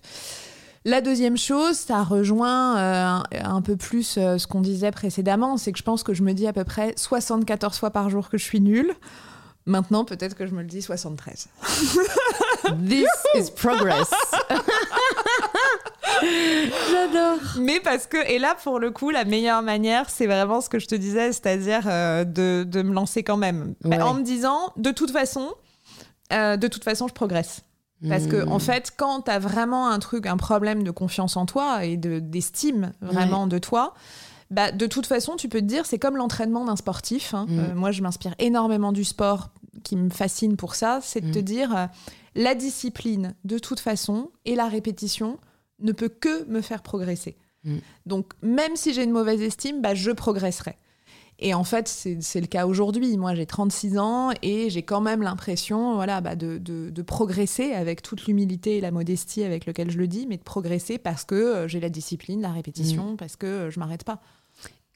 La 0.84 1.00
deuxième 1.00 1.36
chose, 1.36 1.76
ça 1.76 2.02
rejoint 2.02 2.78
euh, 2.78 3.18
un, 3.32 3.62
peu 3.62 3.76
plus 3.76 4.16
euh, 4.16 4.38
ce 4.38 4.46
qu'on 4.46 4.60
disait 4.60 4.92
précédemment, 4.92 5.56
c'est 5.56 5.72
que 5.72 5.78
je 5.78 5.82
pense 5.82 6.02
que 6.02 6.14
je 6.14 6.22
me 6.22 6.32
dis 6.32 6.46
à 6.46 6.52
peu 6.52 6.64
près 6.64 6.94
74 6.96 7.78
fois 7.78 7.90
par 7.90 8.10
jour 8.10 8.28
que 8.28 8.38
je 8.38 8.44
suis 8.44 8.60
nulle. 8.60 8.94
Maintenant, 9.66 10.04
peut-être 10.04 10.34
que 10.34 10.46
je 10.46 10.54
me 10.54 10.62
le 10.62 10.68
dis 10.68 10.80
73. 10.80 11.48
This 12.88 13.06
is 13.34 13.50
progress. 13.54 14.10
J'adore. 16.90 17.38
Mais 17.58 17.80
parce 17.80 18.06
que, 18.06 18.16
et 18.30 18.38
là, 18.38 18.56
pour 18.62 18.78
le 18.78 18.90
coup, 18.90 19.10
la 19.10 19.24
meilleure 19.24 19.62
manière, 19.62 20.08
c'est 20.08 20.26
vraiment 20.26 20.60
ce 20.62 20.70
que 20.70 20.78
je 20.78 20.86
te 20.86 20.94
disais, 20.94 21.32
c'est-à-dire 21.32 21.82
euh, 21.86 22.24
de, 22.24 22.82
me 22.82 22.94
lancer 22.94 23.22
quand 23.22 23.36
même. 23.36 23.74
En 23.84 24.14
me 24.14 24.22
disant, 24.22 24.72
de 24.76 24.90
toute 24.90 25.10
façon, 25.10 25.52
de 26.30 26.66
toute 26.66 26.84
façon, 26.84 27.08
je 27.08 27.14
progresse. 27.14 27.62
Parce 28.06 28.26
que, 28.26 28.46
en 28.46 28.58
hmm. 28.58 28.60
fait, 28.60 28.92
quand 28.96 29.22
tu 29.22 29.30
as 29.30 29.38
vraiment 29.38 29.88
un 29.88 29.98
truc, 29.98 30.26
un 30.26 30.36
problème 30.36 30.84
de 30.84 30.90
confiance 30.90 31.36
en 31.36 31.46
toi 31.46 31.84
et 31.84 31.96
d'estime 31.96 32.92
vraiment 33.00 33.46
de 33.46 33.58
toi, 33.58 33.94
bah, 34.50 34.70
de 34.70 34.86
toute 34.86 35.06
façon, 35.06 35.36
tu 35.36 35.48
peux 35.48 35.60
te 35.60 35.64
dire, 35.64 35.84
c'est 35.84 35.98
comme 35.98 36.16
l'entraînement 36.16 36.64
d'un 36.64 36.76
sportif. 36.76 37.34
Hein. 37.34 37.46
Hmm. 37.48 37.58
Euh, 37.58 37.74
moi, 37.74 37.90
je 37.90 38.02
m'inspire 38.02 38.34
énormément 38.38 38.92
du 38.92 39.04
sport 39.04 39.50
qui 39.82 39.96
me 39.96 40.10
fascine 40.10 40.56
pour 40.56 40.74
ça. 40.74 41.00
C'est 41.02 41.20
de 41.20 41.32
te 41.32 41.38
hmm. 41.40 41.42
dire, 41.42 41.76
euh, 41.76 41.86
la 42.34 42.54
discipline, 42.54 43.34
de 43.44 43.58
toute 43.58 43.80
façon, 43.80 44.30
et 44.44 44.54
la 44.54 44.68
répétition 44.68 45.38
ne 45.80 45.92
peut 45.92 46.08
que 46.08 46.44
me 46.44 46.60
faire 46.60 46.82
progresser. 46.82 47.36
Donc, 48.06 48.32
même 48.40 48.76
si 48.76 48.94
j'ai 48.94 49.02
une 49.02 49.10
mauvaise 49.10 49.42
estime, 49.42 49.82
bah, 49.82 49.94
je 49.94 50.10
progresserai. 50.10 50.78
Et 51.40 51.54
en 51.54 51.62
fait, 51.62 51.86
c'est 51.88 52.40
le 52.40 52.46
cas 52.46 52.66
aujourd'hui. 52.66 53.16
Moi, 53.16 53.34
j'ai 53.34 53.46
36 53.46 53.98
ans 53.98 54.30
et 54.42 54.70
j'ai 54.70 54.82
quand 54.82 55.00
même 55.00 55.22
l'impression 55.22 55.94
voilà, 55.94 56.20
bah, 56.20 56.34
de, 56.34 56.58
de, 56.58 57.02
progresser 57.02 57.72
avec 57.72 58.02
toute 58.02 58.26
l'humilité 58.26 58.78
et 58.78 58.80
la 58.80 58.90
modestie 58.90 59.44
avec 59.44 59.64
lequel 59.64 59.90
je 59.90 59.98
le 59.98 60.08
dis, 60.08 60.26
mais 60.28 60.36
de 60.36 60.42
progresser 60.42 60.98
parce 60.98 61.24
que 61.24 61.36
euh, 61.36 61.68
j'ai 61.68 61.78
la 61.78 61.90
discipline, 61.90 62.42
la 62.42 62.50
répétition, 62.50 63.12
mm. 63.12 63.16
parce 63.16 63.36
que 63.36 63.46
euh, 63.46 63.70
je 63.70 63.78
m'arrête 63.78 64.02
pas. 64.02 64.20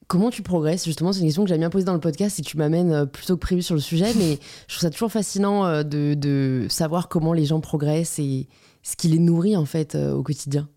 Comment 0.07 0.29
tu 0.29 0.43
progresses? 0.43 0.83
Justement, 0.83 1.13
c'est 1.13 1.21
une 1.21 1.27
question 1.27 1.43
que 1.43 1.49
j'aime 1.49 1.59
bien 1.59 1.69
poser 1.69 1.85
dans 1.85 1.93
le 1.93 2.01
podcast 2.01 2.37
et 2.39 2.41
tu 2.41 2.57
m'amènes 2.57 2.91
euh, 2.91 3.05
plutôt 3.05 3.35
que 3.35 3.41
prévu 3.41 3.61
sur 3.61 3.75
le 3.75 3.81
sujet, 3.81 4.13
mais 4.17 4.37
je 4.67 4.75
trouve 4.75 4.81
ça 4.81 4.89
toujours 4.89 5.11
fascinant 5.11 5.81
de, 5.81 6.13
de 6.13 6.67
savoir 6.69 7.07
comment 7.07 7.31
les 7.31 7.45
gens 7.45 7.61
progressent 7.61 8.19
et 8.19 8.49
ce 8.83 8.97
qui 8.97 9.07
les 9.07 9.19
nourrit 9.19 9.55
en 9.55 9.65
fait 9.65 9.95
au 9.95 10.21
quotidien. 10.23 10.67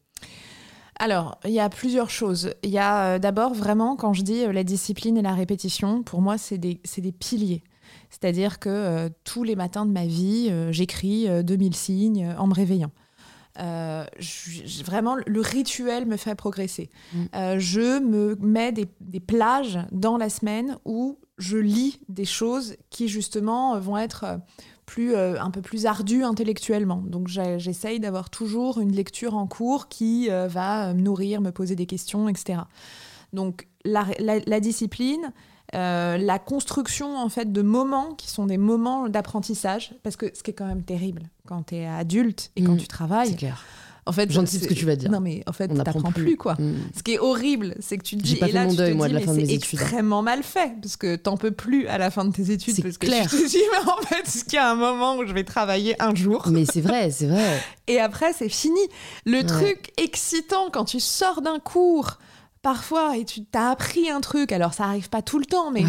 Alors, 0.98 1.38
il 1.44 1.50
y 1.50 1.60
a 1.60 1.68
plusieurs 1.68 2.10
choses. 2.10 2.54
Il 2.62 2.70
y 2.70 2.78
a 2.78 3.14
euh, 3.14 3.18
d'abord 3.18 3.54
vraiment, 3.54 3.96
quand 3.96 4.12
je 4.12 4.22
dis 4.22 4.44
euh, 4.44 4.52
la 4.52 4.64
discipline 4.64 5.16
et 5.18 5.22
la 5.22 5.34
répétition, 5.34 6.02
pour 6.02 6.22
moi, 6.22 6.38
c'est 6.38 6.58
des, 6.58 6.78
piliers. 7.12 7.62
C'est-à-dire 8.10 8.58
que 8.58 8.68
euh, 8.68 9.08
tous 9.24 9.44
les 9.44 9.56
matins 9.56 9.84
de 9.84 9.92
ma 9.92 10.06
vie, 10.06 10.50
j'écris 10.70 11.28
2000 11.44 11.74
signes 11.74 12.34
en 12.38 12.46
me 12.46 12.54
réveillant. 12.54 12.90
vraiment, 14.84 15.16
le 15.26 15.40
rituel 15.40 16.06
me 16.06 16.16
fait 16.16 16.34
progresser. 16.34 16.90
Mm. 17.12 17.58
je 17.58 18.00
me 18.00 18.36
mets 18.40 18.72
des, 18.72 18.86
des, 19.00 19.20
plages 19.20 19.78
dans 19.92 20.16
la 20.16 20.30
semaine 20.30 20.78
où 20.84 21.18
je 21.38 21.58
lis 21.58 22.00
des 22.08 22.24
choses 22.24 22.76
qui, 22.90 23.08
justement, 23.08 23.78
vont 23.78 23.98
être 23.98 24.40
plus, 24.86 25.14
euh, 25.14 25.38
un 25.40 25.50
peu 25.50 25.60
plus 25.60 25.84
ardu 25.84 26.22
intellectuellement. 26.22 27.02
Donc 27.04 27.28
j'essaye 27.28 28.00
d'avoir 28.00 28.30
toujours 28.30 28.78
une 28.78 28.92
lecture 28.92 29.36
en 29.36 29.46
cours 29.46 29.88
qui 29.88 30.30
euh, 30.30 30.48
va 30.48 30.94
me 30.94 31.02
nourrir, 31.02 31.40
me 31.40 31.50
poser 31.50 31.74
des 31.74 31.86
questions, 31.86 32.28
etc. 32.28 32.60
Donc 33.32 33.66
la, 33.84 34.60
discipline, 34.60 35.32
euh, 35.74 36.16
la 36.16 36.38
construction 36.38 37.18
en 37.18 37.28
fait 37.28 37.52
de 37.52 37.62
moments 37.62 38.14
qui 38.14 38.30
sont 38.30 38.46
des 38.46 38.58
moments 38.58 39.08
d'apprentissage, 39.08 39.94
parce 40.02 40.16
que 40.16 40.30
ce 40.32 40.42
qui 40.42 40.52
est 40.52 40.54
quand 40.54 40.66
même 40.66 40.84
terrible 40.84 41.28
quand 41.46 41.64
tu 41.64 41.76
es 41.76 41.86
adulte 41.86 42.50
et 42.56 42.62
quand 42.62 42.74
mmh. 42.74 42.78
tu 42.78 42.88
travailles. 42.88 43.30
C'est 43.30 43.36
clair 43.36 43.64
en 44.06 44.12
fait, 44.12 44.30
j'anticipe 44.30 44.62
ce 44.62 44.68
que 44.68 44.74
tu 44.74 44.86
vas 44.86 44.94
dire. 44.94 45.10
Non, 45.10 45.20
mais 45.20 45.42
en 45.46 45.52
fait, 45.52 45.68
t'apprends 45.68 46.12
plus. 46.12 46.24
plus, 46.24 46.36
quoi. 46.36 46.54
Mm. 46.54 46.74
Ce 46.96 47.02
qui 47.02 47.14
est 47.14 47.18
horrible, 47.18 47.74
c'est 47.80 47.98
que 47.98 48.04
tu 48.04 48.16
te 48.16 48.22
dis, 48.22 48.38
et 48.40 48.52
là, 48.52 48.66
tu 48.66 48.76
te 48.76 48.82
dis, 48.82 48.94
mais 48.94 49.26
c'est 49.26 49.54
extrêmement 49.54 50.22
mal 50.22 50.44
fait, 50.44 50.72
parce 50.80 50.96
que 50.96 51.16
t'en 51.16 51.36
peux 51.36 51.50
plus 51.50 51.88
à 51.88 51.98
la 51.98 52.10
fin 52.10 52.24
de 52.24 52.32
tes 52.32 52.52
études. 52.52 52.74
C'est 52.74 52.98
clair. 52.98 53.28
Que 53.28 53.36
tu 53.36 53.42
te 53.42 53.48
dis, 53.50 53.62
mais 53.72 53.90
en 53.90 54.06
fait, 54.06 54.28
ce 54.28 54.44
qu'il 54.44 54.54
y 54.54 54.58
a 54.58 54.70
un 54.70 54.76
moment 54.76 55.16
où 55.16 55.26
je 55.26 55.32
vais 55.32 55.44
travailler 55.44 56.00
un 56.00 56.14
jour. 56.14 56.46
Mais 56.50 56.64
c'est 56.64 56.80
vrai, 56.80 57.10
c'est 57.10 57.26
vrai. 57.26 57.60
Et 57.88 57.98
après, 57.98 58.32
c'est 58.32 58.48
fini. 58.48 58.80
Le 59.24 59.44
truc 59.44 59.92
excitant 59.96 60.70
quand 60.72 60.84
tu 60.84 61.00
sors 61.00 61.42
d'un 61.42 61.58
cours, 61.58 62.18
parfois, 62.62 63.16
et 63.16 63.24
tu 63.24 63.44
t'as 63.44 63.70
appris 63.70 64.10
un 64.10 64.20
truc, 64.20 64.50
alors 64.50 64.74
ça 64.74 64.84
arrive 64.84 65.08
pas 65.08 65.22
tout 65.22 65.38
le 65.38 65.46
temps, 65.46 65.70
mais 65.70 65.84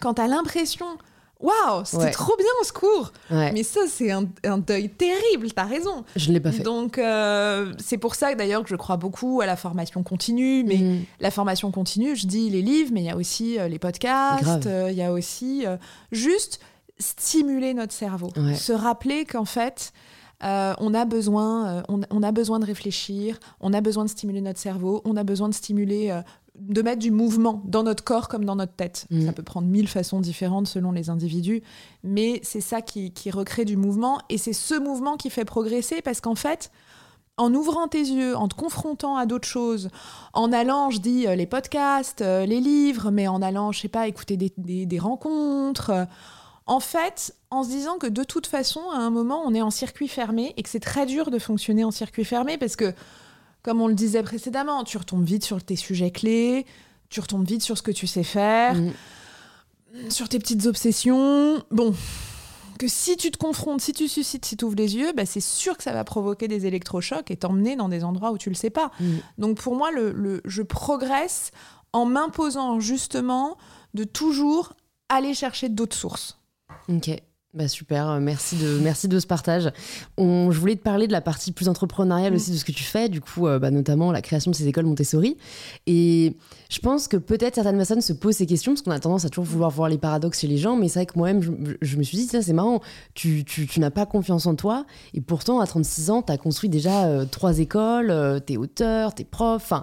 quand 0.00 0.14
t'as 0.14 0.28
l'impression 0.28 0.86
Waouh, 1.42 1.84
c'était 1.84 2.12
trop 2.12 2.36
bien 2.36 2.46
ce 2.62 2.72
cours. 2.72 3.12
Mais 3.30 3.62
ça, 3.62 3.80
c'est 3.88 4.10
un, 4.10 4.58
deuil 4.58 4.88
terrible, 4.88 5.52
t'as 5.54 5.64
raison. 5.64 6.04
Je 6.16 6.28
ne 6.28 6.34
l'ai 6.34 6.40
pas 6.40 6.52
fait. 6.52 6.62
Donc, 6.62 6.98
euh, 6.98 7.72
c'est 7.78 7.98
pour 7.98 8.14
ça 8.14 8.34
d'ailleurs 8.34 8.62
que 8.62 8.68
je 8.68 8.76
crois 8.76 8.96
beaucoup 8.96 9.40
à 9.40 9.46
la 9.46 9.56
formation 9.56 10.02
continue. 10.02 10.62
Mais 10.64 10.76
mm. 10.76 11.04
la 11.20 11.30
formation 11.30 11.70
continue, 11.72 12.14
je 12.14 12.26
dis 12.26 12.48
les 12.48 12.62
livres, 12.62 12.90
mais 12.92 13.00
il 13.00 13.06
y 13.06 13.10
a 13.10 13.16
aussi 13.16 13.58
euh, 13.58 13.68
les 13.68 13.78
podcasts, 13.78 14.66
euh, 14.66 14.88
il 14.90 14.96
y 14.96 15.02
a 15.02 15.12
aussi 15.12 15.64
juste 16.12 16.60
stimuler 16.98 17.74
notre 17.74 17.92
cerveau. 17.92 18.28
Se 18.54 18.72
rappeler 18.72 19.24
qu'en 19.24 19.44
fait, 19.44 19.92
on, 20.40 20.94
a 20.94 21.04
besoin, 21.04 21.82
on, 21.88 22.22
a 22.22 22.32
besoin 22.32 22.60
de 22.60 22.66
réfléchir, 22.66 23.40
on 23.60 23.72
a 23.72 23.80
besoin 23.80 24.04
de 24.04 24.10
stimuler 24.10 24.40
notre 24.40 24.60
cerveau, 24.60 25.02
on 25.04 25.16
a 25.16 25.24
besoin 25.24 25.48
de 25.48 25.54
stimuler 25.54 26.16
de 26.58 26.82
mettre 26.82 26.98
du 26.98 27.10
mouvement 27.10 27.62
dans 27.64 27.82
notre 27.82 28.04
corps 28.04 28.28
comme 28.28 28.44
dans 28.44 28.56
notre 28.56 28.74
tête. 28.74 29.06
Mm. 29.10 29.26
Ça 29.26 29.32
peut 29.32 29.42
prendre 29.42 29.68
mille 29.68 29.88
façons 29.88 30.20
différentes 30.20 30.66
selon 30.66 30.92
les 30.92 31.08
individus, 31.08 31.62
mais 32.02 32.40
c'est 32.42 32.60
ça 32.60 32.82
qui, 32.82 33.12
recrée 33.30 33.64
du 33.64 33.76
mouvement 33.76 34.20
et 34.28 34.38
c'est 34.38 34.52
ce 34.52 34.78
mouvement 34.78 35.16
qui 35.16 35.30
fait 35.30 35.44
progresser 35.44 36.02
parce 36.02 36.20
qu'en 36.20 36.34
fait, 36.34 36.70
en 37.38 37.54
ouvrant 37.54 37.88
tes 37.88 38.00
yeux, 38.00 38.36
en 38.36 38.48
te 38.48 38.54
confrontant 38.54 39.16
à 39.16 39.24
d'autres 39.24 39.48
choses, 39.48 39.88
en 40.34 40.52
allant, 40.52 40.90
je 40.90 40.98
dis, 40.98 41.26
euh, 41.26 41.34
les 41.34 41.46
podcasts, 41.46 42.20
euh, 42.20 42.44
les 42.44 42.60
livres, 42.60 43.10
mais 43.10 43.26
en 43.26 43.40
allant, 43.40 43.72
je 43.72 43.80
sais 43.80 43.88
pas, 43.88 44.06
écouter 44.06 44.36
des, 44.36 44.52
des 44.86 44.98
rencontres, 44.98 45.90
euh, 45.90 46.04
en 46.66 46.80
fait, 46.80 47.34
en 47.50 47.64
se 47.64 47.70
disant 47.70 47.96
que 47.96 48.06
de 48.06 48.22
toute 48.22 48.46
façon, 48.46 48.82
à 48.92 48.98
un 48.98 49.10
moment, 49.10 49.42
on 49.44 49.54
est 49.54 49.62
en 49.62 49.70
circuit 49.70 50.08
fermé 50.08 50.52
et 50.56 50.62
que 50.62 50.68
c'est 50.68 50.80
très 50.80 51.06
dur 51.06 51.30
de 51.30 51.38
fonctionner 51.38 51.84
en 51.84 51.90
circuit 51.90 52.24
fermé 52.24 52.58
parce 52.58 52.76
que 52.76 52.94
comme 53.62 53.80
on 53.80 53.88
le 53.88 53.94
disait 53.94 54.22
précédemment, 54.22 54.84
tu 54.84 54.98
retombes 54.98 55.24
vite 55.24 55.44
sur 55.44 55.62
tes 55.62 55.76
sujets 55.76 56.10
clés, 56.10 56.66
tu 57.08 57.20
retombes 57.20 57.46
vite 57.46 57.62
sur 57.62 57.78
ce 57.78 57.82
que 57.82 57.90
tu 57.90 58.06
sais 58.06 58.24
faire, 58.24 58.74
mm. 58.74 60.10
sur 60.10 60.28
tes 60.28 60.38
petites 60.38 60.66
obsessions. 60.66 61.62
Bon, 61.70 61.94
que 62.78 62.88
si 62.88 63.16
tu 63.16 63.30
te 63.30 63.38
confrontes, 63.38 63.80
si 63.80 63.92
tu 63.92 64.08
suscites, 64.08 64.44
si 64.44 64.56
tu 64.56 64.64
ouvres 64.64 64.76
les 64.76 64.96
yeux, 64.96 65.12
bah 65.12 65.26
c'est 65.26 65.40
sûr 65.40 65.76
que 65.76 65.82
ça 65.84 65.92
va 65.92 66.04
provoquer 66.04 66.48
des 66.48 66.66
électrochocs 66.66 67.30
et 67.30 67.36
t'emmener 67.36 67.76
dans 67.76 67.88
des 67.88 68.02
endroits 68.02 68.32
où 68.32 68.38
tu 68.38 68.48
le 68.48 68.56
sais 68.56 68.70
pas. 68.70 68.90
Mm. 68.98 69.12
Donc 69.38 69.58
pour 69.58 69.76
moi, 69.76 69.90
le, 69.92 70.40
je 70.44 70.62
progresse 70.62 71.52
en 71.92 72.06
m'imposant 72.06 72.80
justement 72.80 73.56
de 73.94 74.04
toujours 74.04 74.72
aller 75.08 75.34
chercher 75.34 75.68
d'autres 75.68 75.96
sources. 75.96 76.38
Ok. 76.88 77.10
Bah 77.54 77.68
super, 77.68 78.08
euh, 78.08 78.18
merci 78.18 78.56
de, 78.56 78.78
merci 78.82 79.08
de 79.08 79.18
ce 79.20 79.26
partage. 79.26 79.70
On, 80.16 80.50
je 80.50 80.58
voulais 80.58 80.74
te 80.74 80.82
parler 80.82 81.06
de 81.06 81.12
la 81.12 81.20
partie 81.20 81.52
plus 81.52 81.68
entrepreneuriale 81.68 82.32
Mm. 82.32 82.36
aussi 82.36 82.50
de 82.50 82.56
ce 82.56 82.64
que 82.64 82.72
tu 82.72 82.82
fais, 82.82 83.10
du 83.10 83.20
coup, 83.20 83.46
euh, 83.46 83.58
bah, 83.58 83.70
notamment 83.70 84.10
la 84.10 84.22
création 84.22 84.50
de 84.50 84.56
ces 84.56 84.66
écoles 84.68 84.86
Montessori. 84.86 85.36
Et 85.86 86.34
je 86.70 86.78
pense 86.78 87.08
que 87.08 87.18
peut-être 87.18 87.56
certaines 87.56 87.76
personnes 87.76 88.00
se 88.00 88.14
posent 88.14 88.36
ces 88.36 88.46
questions 88.46 88.72
parce 88.72 88.80
qu'on 88.80 88.90
a 88.90 88.98
tendance 88.98 89.26
à 89.26 89.28
toujours 89.28 89.44
vouloir 89.44 89.68
voir 89.70 89.90
les 89.90 89.98
paradoxes 89.98 90.40
chez 90.40 90.46
les 90.46 90.56
gens, 90.56 90.76
mais 90.76 90.88
c'est 90.88 91.00
vrai 91.00 91.04
que 91.06 91.18
moi-même, 91.18 91.42
je, 91.42 91.50
je 91.82 91.96
me 91.98 92.02
suis 92.02 92.16
dit, 92.16 92.24
ça 92.26 92.40
c'est 92.40 92.54
marrant, 92.54 92.80
tu, 93.12 93.44
tu, 93.44 93.66
tu 93.66 93.80
n'as 93.80 93.90
pas 93.90 94.06
confiance 94.06 94.46
en 94.46 94.54
toi, 94.54 94.86
et 95.12 95.20
pourtant 95.20 95.60
à 95.60 95.66
36 95.66 96.08
ans, 96.08 96.22
tu 96.22 96.32
as 96.32 96.38
construit 96.38 96.70
déjà 96.70 97.04
euh, 97.04 97.26
trois 97.26 97.58
écoles, 97.58 98.10
euh, 98.10 98.40
t'es 98.40 98.56
auteur, 98.56 99.14
t'es 99.14 99.24
prof, 99.24 99.74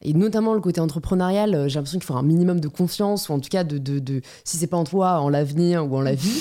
et 0.00 0.14
notamment 0.14 0.54
le 0.54 0.60
côté 0.60 0.80
entrepreneurial, 0.80 1.68
j'ai 1.68 1.74
l'impression 1.74 1.98
qu'il 1.98 2.06
faut 2.06 2.14
un 2.14 2.22
minimum 2.22 2.60
de 2.60 2.68
confiance, 2.68 3.28
ou 3.28 3.32
en 3.32 3.40
tout 3.40 3.48
cas, 3.50 3.64
de, 3.64 3.78
de, 3.78 3.98
de 3.98 4.20
si 4.44 4.58
c'est 4.58 4.68
pas 4.68 4.76
en 4.76 4.84
toi, 4.84 5.18
en 5.20 5.28
l'avenir 5.28 5.90
ou 5.90 5.96
en 5.96 6.02
la 6.02 6.14
vie. 6.14 6.40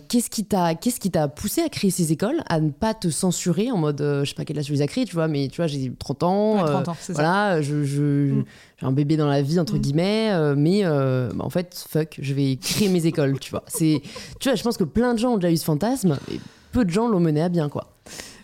Euh, 0.00 0.04
qu'est-ce 0.08 0.30
qui 0.30 0.44
t'a 0.44 0.74
qu'est-ce 0.74 0.98
qui 1.00 1.10
t'a 1.10 1.28
poussé 1.28 1.62
à 1.62 1.68
créer 1.68 1.90
ces 1.90 2.12
écoles, 2.12 2.42
à 2.48 2.60
ne 2.60 2.70
pas 2.70 2.94
te 2.94 3.10
censurer 3.10 3.70
en 3.70 3.76
mode 3.76 4.00
euh, 4.00 4.24
je 4.24 4.30
sais 4.30 4.34
pas 4.34 4.44
quel 4.44 4.58
âge 4.58 4.66
tu 4.66 4.72
les 4.72 4.82
as 4.82 4.86
créées, 4.86 5.04
tu 5.04 5.14
vois, 5.14 5.28
mais 5.28 5.48
tu 5.48 5.56
vois 5.56 5.66
j'ai 5.66 5.92
30 5.98 6.22
ans, 6.22 6.54
Ouais, 6.56 6.62
euh, 6.62 6.72
30 6.72 6.88
ans, 6.88 6.96
c'est 7.00 7.14
ça. 7.14 7.22
voilà, 7.22 7.62
je, 7.62 7.84
je- 7.84 8.00
Mm. 8.32 8.44
j'ai 8.80 8.86
un 8.86 8.92
bébé 8.92 9.16
dans 9.16 9.26
la 9.28 9.42
vie 9.42 9.58
entre 9.60 9.74
Mm. 9.76 9.80
guillemets, 9.80 10.30
euh, 10.32 10.54
mais 10.56 10.80
euh, 10.84 11.30
bah, 11.34 11.44
en 11.44 11.50
fait 11.50 11.84
fuck, 11.88 12.16
je 12.20 12.34
vais 12.34 12.56
créer 12.56 12.88
mes 12.88 13.06
écoles, 13.06 13.38
tu 13.38 13.50
vois. 13.50 13.64
C'est 13.68 14.02
tu 14.38 14.48
vois, 14.48 14.56
je 14.56 14.62
pense 14.62 14.76
que 14.76 14.84
plein 14.84 15.14
de 15.14 15.18
gens 15.18 15.32
ont 15.32 15.38
déjà 15.38 15.50
eu 15.52 15.56
ce 15.56 15.64
fantasme, 15.64 16.18
et 16.32 16.40
peu 16.72 16.84
de 16.84 16.90
gens 16.90 17.08
l'ont 17.08 17.20
mené 17.20 17.42
à 17.42 17.48
bien 17.48 17.68
quoi. 17.68 17.92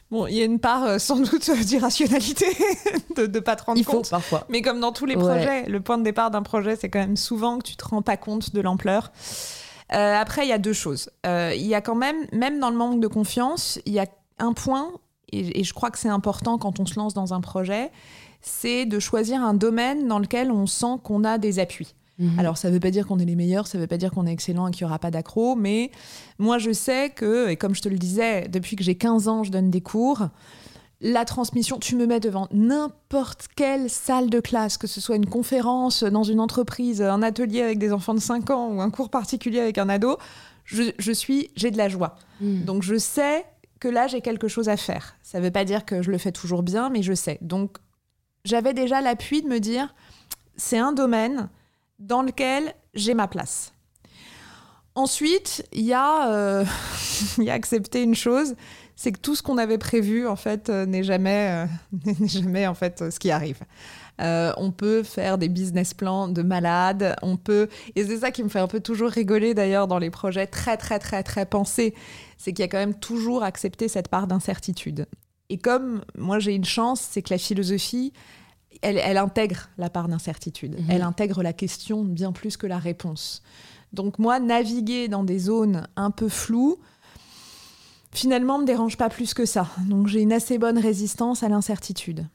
Bon, 0.09 0.29
il 0.29 0.35
y 0.37 0.41
a 0.41 0.45
une 0.45 0.61
part 0.61 0.85
euh, 0.85 0.99
sans 1.01 1.17
doute 1.19 1.49
euh, 1.49 1.57
d'irrationalité, 1.65 2.47
de 3.17 3.27
ne 3.27 3.41
pas 3.41 3.57
te 3.57 3.65
rendre 3.65 3.77
Il 3.79 3.83
faut 3.85 3.91
compte. 3.91 4.09
parfois. 4.09 4.47
Mais 4.49 4.63
comme 4.63 4.79
dans 4.79 4.93
tous 4.93 5.05
les 5.05 5.17
Ouais. 5.17 5.21
projets, 5.23 5.67
le 5.69 5.81
point 5.81 5.99
de 5.99 6.05
départ 6.05 6.31
d'un 6.31 6.43
projet, 6.43 6.77
c'est 6.77 6.89
quand 6.89 7.01
même 7.01 7.17
souvent 7.17 7.59
que 7.59 7.65
tu 7.65 7.75
te 7.75 7.85
rends 7.85 8.03
pas 8.03 8.17
compte 8.17 8.55
de 8.55 8.61
l'ampleur. 8.61 9.11
Euh, 9.93 10.15
après, 10.17 10.45
il 10.45 10.49
y 10.49 10.53
a 10.53 10.59
deux 10.59 10.73
choses. 10.73 11.11
Euh, 11.27 11.53
Il 11.55 11.67
y 11.67 11.75
a 11.75 11.81
quand 11.81 11.95
même, 11.95 12.27
même 12.33 12.59
dans 12.59 12.71
le 12.71 12.77
manque 12.77 13.01
de 13.01 13.07
confiance, 13.07 13.79
il 13.87 13.93
y 13.93 14.01
a 14.01 14.07
un 14.39 14.53
point, 14.53 14.93
et, 15.31 15.61
et 15.61 15.65
je 15.65 15.73
crois 15.73 15.91
que 15.91 15.99
c'est 15.99 16.09
important 16.09 16.59
quand 16.59 16.81
on 16.81 16.87
se 16.87 16.99
lance 16.99 17.15
dans 17.15 17.35
un 17.35 17.41
projet, 17.41 17.91
c'est 18.41 18.87
de 18.87 18.99
choisir 18.99 19.43
un 19.43 19.55
domaine 19.55 20.07
dans 20.09 20.19
lequel 20.19 20.51
on 20.51 20.67
sent 20.67 20.99
qu'on 21.03 21.25
a 21.25 21.39
des 21.39 21.59
appuis. 21.59 21.95
Mhm. 22.19 22.39
Alors, 22.39 22.57
ça 22.57 22.69
ne 22.69 22.75
veut 22.75 22.81
pas 22.81 22.91
dire 22.91 23.07
qu'on 23.07 23.19
est 23.19 23.25
les 23.25 23.37
meilleurs, 23.37 23.67
ça 23.67 23.79
ne 23.79 23.83
veut 23.83 23.89
pas 23.89 23.99
dire 23.99 24.11
qu'on 24.11 24.27
est 24.27 24.33
excellent 24.33 24.69
et 24.69 24.71
qu'il 24.71 24.85
n'y 24.85 24.91
aura 24.91 24.99
pas 24.99 25.11
d'accro, 25.11 25.55
mais 25.55 25.91
moi, 26.39 26.59
je 26.59 26.73
sais 26.73 27.11
que, 27.11 27.49
et 27.49 27.57
comme 27.57 27.75
je 27.75 27.83
te 27.83 27.89
le 27.89 27.99
disais, 27.99 28.49
depuis 28.49 28.77
que 28.77 28.85
j'ai 28.85 28.95
15 28.95 29.29
ans, 29.29 29.45
je 29.45 29.51
donne 29.51 29.71
des 29.71 29.81
cours. 29.83 30.29
La 31.01 31.25
transmission, 31.27 31.79
tu 31.79 31.95
me 31.95 32.07
mets 32.07 32.21
devant 32.21 32.49
n'importe 32.53 33.49
quelle 33.55 33.91
salle 33.91 34.31
de 34.31 34.41
classe, 34.41 34.79
que 34.79 34.87
ce 34.87 35.01
soit 35.01 35.17
une 35.17 35.27
conférence 35.27 36.03
dans 36.03 36.23
une 36.23 36.41
entreprise, 36.41 37.03
un 37.03 37.23
atelier 37.23 37.61
avec 37.61 37.79
des 37.79 37.93
enfants 37.93 38.15
de 38.15 38.21
5 38.21 38.51
ans 38.51 38.69
ou 38.71 38.81
un 38.81 38.91
cours 38.91 39.11
particulier 39.11 39.61
avec 39.61 39.77
un 39.77 39.91
ado, 39.91 40.17
je, 40.65 40.85
je 40.99 41.13
suis, 41.13 41.51
j'ai 41.55 41.71
de 41.71 41.77
la 41.77 41.89
joie. 41.89 42.17
Mhm. 42.41 42.65
Donc 42.65 42.83
je 42.83 42.97
sais 42.97 43.45
que 43.79 43.89
là, 43.89 44.07
j'ai 44.07 44.23
quelque 44.23 44.49
chose 44.49 44.71
à 44.71 44.77
faire. 44.79 45.17
Ça 45.23 45.39
ne 45.39 45.45
veut 45.45 45.51
pas 45.51 45.65
dire 45.65 45.85
que 45.85 46.01
je 46.01 46.11
le 46.11 46.19
fais 46.19 46.33
toujours 46.33 46.63
bien, 46.63 46.89
mais 46.89 47.03
je 47.03 47.13
sais. 47.13 47.39
Donc 47.43 47.77
j'avais 48.45 48.73
déjà 48.73 49.01
l'appui 49.03 49.43
de 49.43 49.49
me 49.49 49.61
dire, 49.61 49.95
c'est 50.57 50.79
un 50.79 50.93
domaine 50.93 51.51
dans 51.99 52.23
lequel 52.23 52.75
j'ai 52.95 53.15
ma 53.15 53.29
place. 53.29 53.73
Ensuite, 54.95 55.67
il 55.73 55.85
y, 55.85 55.93
a, 55.93 56.33
euh, 56.33 56.65
il 57.39 57.45
y 57.45 57.51
a 57.51 57.53
accepté 57.53 58.03
une 58.03 58.15
chose, 58.15 58.55
c'est 58.97 59.13
que 59.13 59.19
tout 59.21 59.35
ce 59.37 59.43
qu'on 59.43 59.59
avait 59.59 59.79
prévu, 59.79 60.27
en 60.27 60.37
fait, 60.37 60.71
euh, 60.71 60.87
n'est 60.87 61.03
jamais, 61.03 61.67
euh, 62.05 62.11
n'est 62.21 62.29
jamais 62.29 62.67
en 62.67 62.75
fait, 62.75 63.03
euh, 63.03 63.11
ce 63.11 63.19
qui 63.19 63.31
arrive. 63.31 63.61
Euh, 64.23 64.53
on 64.57 64.71
peut 64.71 65.03
faire 65.03 65.37
des 65.37 65.51
business 65.51 65.93
plans 65.93 66.27
de 66.29 66.43
malades, 66.43 67.15
on 67.21 67.37
peut... 67.37 67.69
Et 67.95 68.05
c'est 68.07 68.19
ça 68.21 68.31
qui 68.31 68.43
me 68.43 68.49
fait 68.49 68.59
un 68.59 68.67
peu 68.69 68.81
toujours 68.81 69.11
rigoler 69.11 69.53
d'ailleurs 69.53 69.87
dans 69.87 69.99
les 69.99 70.09
projets 70.11 70.47
très 70.47 70.79
très 70.79 70.99
très 70.99 71.23
très 71.23 71.45
pensés, 71.45 71.95
c'est 72.39 72.53
qu'il 72.55 72.63
y 72.63 72.65
a 72.65 72.69
quand 72.69 72.79
même 72.79 72.95
toujours 72.99 73.43
accepté 73.43 73.89
cette 73.89 74.09
part 74.09 74.27
d'incertitude. 74.27 75.07
Et 75.51 75.59
comme 75.59 76.03
moi 76.17 76.39
j'ai 76.39 76.55
une 76.55 76.65
chance, 76.65 77.07
c'est 77.11 77.21
que 77.21 77.33
la 77.35 77.39
philosophie, 77.39 78.15
elle, 78.81 78.97
elle 78.99 79.19
intègre 79.19 79.69
la 79.77 79.91
part 79.91 80.09
d'incertitude, 80.09 80.77
Mhm. 80.81 80.87
elle 80.91 81.03
intègre 81.03 81.43
la 81.43 81.53
question 81.53 82.03
bien 82.03 82.33
plus 82.33 82.57
que 82.57 82.67
la 82.67 82.79
réponse. 82.79 83.43
Donc 83.93 84.19
moi, 84.19 84.41
naviguer 84.41 85.09
dans 85.09 85.25
des 85.25 85.39
zones 85.39 85.87
un 85.97 86.11
peu 86.11 86.29
floues, 86.29 86.79
finalement, 88.17 88.59
me 88.59 88.65
dérange 88.65 88.97
pas 88.97 89.09
plus 89.09 89.35
que 89.35 89.45
ça. 89.45 89.69
Donc 89.89 90.07
j'ai 90.09 90.21
une 90.21 90.33
assez 90.33 90.59
bonne 90.59 90.79
résistance 90.79 91.43
à 91.43 91.49
l'incertitude. 91.49 92.27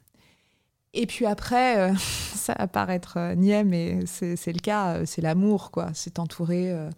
Et 0.94 1.06
puis 1.06 1.26
après, 1.26 1.78
euh, 1.80 1.94
ça 2.36 2.56
va 2.58 2.68
paraître 2.68 3.16
euh, 3.18 3.36
niais, 3.36 3.64
mais 3.64 4.00
c'est 4.06 4.54
le 4.54 4.60
cas, 4.60 4.96
euh, 4.96 5.04
c'est 5.06 5.22
l'amour, 5.22 5.72
quoi. 5.72 5.90
C'est 5.94 6.16
t'entourer 6.16 6.72
euh, 6.72 6.90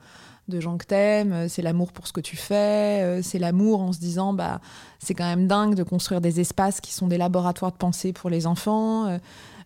de 0.47 0.59
gens 0.59 0.77
que 0.77 0.85
t'aimes, 0.85 1.47
c'est 1.47 1.61
l'amour 1.61 1.91
pour 1.91 2.07
ce 2.07 2.13
que 2.13 2.21
tu 2.21 2.35
fais, 2.35 3.21
c'est 3.23 3.39
l'amour 3.39 3.79
en 3.79 3.93
se 3.93 3.99
disant, 3.99 4.33
bah, 4.33 4.59
c'est 4.99 5.13
quand 5.13 5.23
même 5.23 5.47
dingue 5.47 5.75
de 5.75 5.83
construire 5.83 6.19
des 6.19 6.41
espaces 6.41 6.81
qui 6.81 6.91
sont 6.93 7.07
des 7.07 7.17
laboratoires 7.17 7.71
de 7.71 7.77
pensée 7.77 8.11
pour 8.11 8.29
les 8.29 8.45
enfants. 8.45 9.17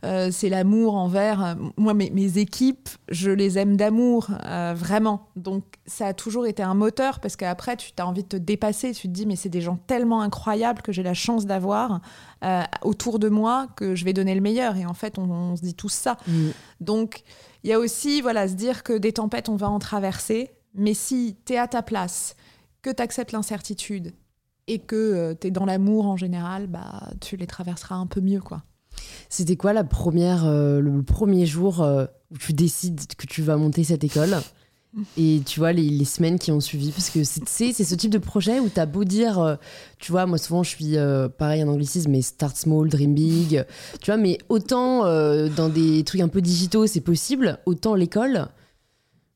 Euh, 0.03 0.29
c'est 0.31 0.49
l'amour 0.49 0.95
envers. 0.95 1.43
euh, 1.43 1.55
moi, 1.77 1.93
mes, 1.93 2.10
mes 2.12 2.38
équipes, 2.38 2.89
je 3.10 3.31
les 3.31 3.57
aime 3.57 3.77
d'amour, 3.77 4.29
euh, 4.45 4.73
vraiment. 4.75 5.27
Donc, 5.36 5.63
ça 5.86 6.07
a 6.07 6.13
toujours 6.13 6.45
été 6.47 6.63
un 6.63 6.73
moteur 6.73 7.19
parce 7.19 7.36
qu'après, 7.36 7.77
tu 7.77 7.91
as 7.97 8.07
envie 8.07 8.23
de 8.23 8.27
te 8.27 8.38
dépasser. 8.38 8.93
Tu 8.93 9.07
te 9.07 9.13
dis, 9.13 9.25
mais 9.25 9.36
c'est 9.36 9.49
des 9.49 9.62
gens 9.62 9.77
tellement 9.88 10.21
incroyables 10.21 10.81
que 10.81 10.91
j'ai 10.91 11.03
la 11.03 11.13
chance 11.13 11.45
d'avoir 11.45 12.01
euh, 12.43 12.63
autour 12.83 13.19
de 13.19 13.29
moi 13.29 13.67
que 13.75 13.95
je 13.95 14.05
vais 14.05 14.13
donner 14.13 14.36
le 14.36 14.41
meilleur. 14.41 14.75
Et 14.77 14.86
en 14.86 14.93
fait, 14.93 15.17
on, 15.17 15.29
on 15.29 15.55
se 15.55 15.62
dit 15.62 15.73
tous 15.73 15.89
ça. 15.89 16.17
Mhm. 16.27 16.51
Donc, 16.81 17.23
il 17.63 17.69
y 17.69 17.73
a 17.73 17.79
aussi, 17.79 18.21
voilà, 18.21 18.47
se 18.47 18.53
dire 18.53 18.83
que 18.83 18.93
des 18.97 19.13
tempêtes, 19.13 19.49
on 19.49 19.55
va 19.55 19.69
en 19.69 19.79
traverser. 19.79 20.51
Mais 20.75 20.93
si 20.93 21.38
tu 21.45 21.53
es 21.53 21.57
à 21.57 21.67
ta 21.67 21.81
place, 21.81 22.36
que 22.83 22.91
tu 22.91 23.01
acceptes 23.01 23.31
l'incertitude 23.31 24.13
et 24.67 24.79
que 24.79 25.36
tu 25.41 25.47
es 25.47 25.51
dans 25.51 25.65
l'amour 25.65 26.05
en 26.05 26.17
général, 26.17 26.67
bah, 26.67 27.10
tu 27.19 27.36
les 27.36 27.47
traverseras 27.47 27.95
un 27.95 28.05
peu 28.05 28.21
mieux, 28.21 28.41
quoi. 28.41 28.63
C'était 29.29 29.55
quoi 29.55 29.73
la 29.73 29.83
première, 29.83 30.45
euh, 30.45 30.79
le 30.79 31.03
premier 31.03 31.45
jour 31.45 31.81
euh, 31.81 32.05
où 32.31 32.38
tu 32.38 32.53
décides 32.53 33.01
que 33.17 33.25
tu 33.25 33.41
vas 33.41 33.57
monter 33.57 33.83
cette 33.83 34.03
école 34.03 34.38
et 35.17 35.41
tu 35.45 35.60
vois 35.60 35.73
les, 35.73 35.89
les 35.89 36.05
semaines 36.05 36.39
qui 36.39 36.51
ont 36.51 36.60
suivi 36.60 36.91
parce 36.91 37.10
que 37.10 37.23
c'est 37.23 37.73
ce 37.73 37.95
type 37.95 38.12
de 38.12 38.17
projet 38.17 38.60
où 38.60 38.69
t'as 38.69 38.86
beau 38.86 39.03
dire 39.03 39.39
euh, 39.39 39.55
tu 39.99 40.12
vois 40.12 40.25
moi 40.25 40.38
souvent 40.38 40.63
je 40.63 40.69
suis 40.69 40.97
euh, 40.97 41.27
pareil 41.27 41.63
en 41.63 41.67
anglicisme 41.67 42.12
mais 42.12 42.21
start 42.21 42.55
small 42.55 42.89
dream 42.89 43.13
big 43.13 43.65
tu 44.01 44.12
vois 44.12 44.17
mais 44.17 44.38
autant 44.49 45.05
euh, 45.05 45.49
dans 45.49 45.69
des 45.69 46.03
trucs 46.03 46.21
un 46.21 46.27
peu 46.27 46.41
digitaux 46.41 46.88
c'est 46.88 47.01
possible 47.01 47.60
autant 47.65 47.95
l'école 47.95 48.47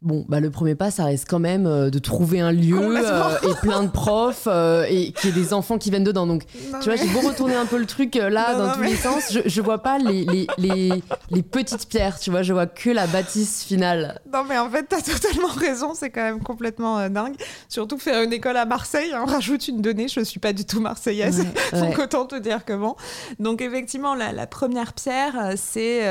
Bon, 0.03 0.25
bah 0.27 0.39
le 0.39 0.49
premier 0.49 0.73
pas, 0.73 0.89
ça 0.89 1.05
reste 1.05 1.27
quand 1.29 1.37
même 1.37 1.67
euh, 1.67 1.91
de 1.91 1.99
trouver 1.99 2.39
un 2.39 2.51
lieu 2.51 2.75
euh, 2.97 3.37
et 3.47 3.53
plein 3.61 3.83
de 3.83 3.87
profs 3.91 4.47
euh, 4.47 4.83
et 4.89 5.11
qu'il 5.11 5.29
y 5.29 5.31
ait 5.39 5.43
des 5.43 5.53
enfants 5.53 5.77
qui 5.77 5.91
viennent 5.91 6.03
dedans. 6.03 6.25
Donc, 6.25 6.45
tu 6.81 6.85
vois, 6.89 6.95
j'ai 6.95 7.05
beau 7.09 7.19
retourner 7.19 7.53
un 7.53 7.67
peu 7.67 7.77
le 7.77 7.85
truc 7.85 8.15
là 8.15 8.53
Non, 8.53 8.57
dans 8.57 8.65
non, 8.69 8.73
tous 8.73 8.79
mais- 8.79 8.89
les 8.89 8.95
sens, 8.95 9.31
je, 9.31 9.41
je 9.45 9.61
vois 9.61 9.77
pas 9.83 9.99
les, 9.99 10.25
les, 10.25 10.47
les, 10.57 11.03
les 11.29 11.43
petites 11.43 11.87
pierres, 11.87 12.17
tu 12.19 12.31
vois, 12.31 12.41
je 12.41 12.51
vois 12.51 12.65
que 12.65 12.89
la 12.89 13.05
bâtisse 13.05 13.63
finale. 13.63 14.19
Non, 14.33 14.43
mais 14.49 14.57
en 14.57 14.71
fait, 14.71 14.87
t'as 14.89 15.01
totalement 15.01 15.49
raison, 15.49 15.93
c'est 15.93 16.09
quand 16.09 16.23
même 16.23 16.41
complètement 16.41 17.07
dingue. 17.07 17.35
Surtout 17.69 17.99
faire 17.99 18.23
une 18.23 18.33
école 18.33 18.57
à 18.57 18.65
Marseille, 18.65 19.11
hein, 19.13 19.23
on 19.27 19.29
rajoute 19.29 19.67
une 19.67 19.81
donnée, 19.83 20.07
je 20.07 20.21
suis 20.21 20.39
pas 20.39 20.51
du 20.51 20.65
tout 20.65 20.81
marseillaise, 20.81 21.45
Ouais, 21.73 21.79
donc 21.79 21.97
ouais. 21.99 22.03
autant 22.05 22.25
te 22.25 22.39
dire 22.39 22.65
que 22.65 22.73
bon. 22.73 22.95
Donc, 23.37 23.61
effectivement, 23.61 24.15
la, 24.15 24.31
la 24.31 24.47
première 24.47 24.93
pierre, 24.93 25.53
c'est 25.57 26.01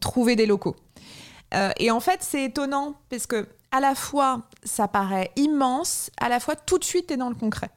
trouver 0.00 0.36
des 0.36 0.46
locaux. 0.46 0.76
Euh, 1.54 1.70
et 1.78 1.90
en 1.90 2.00
fait, 2.00 2.22
c'est 2.22 2.44
étonnant, 2.44 2.94
parce 3.08 3.26
que 3.26 3.46
à 3.72 3.80
la 3.80 3.94
fois, 3.94 4.42
ça 4.64 4.88
paraît 4.88 5.30
immense, 5.36 6.10
à 6.18 6.28
la 6.28 6.40
fois, 6.40 6.56
tout 6.56 6.78
de 6.78 6.84
suite, 6.84 7.08
t'es 7.08 7.16
dans 7.16 7.28
le 7.28 7.34
concret. 7.34 7.70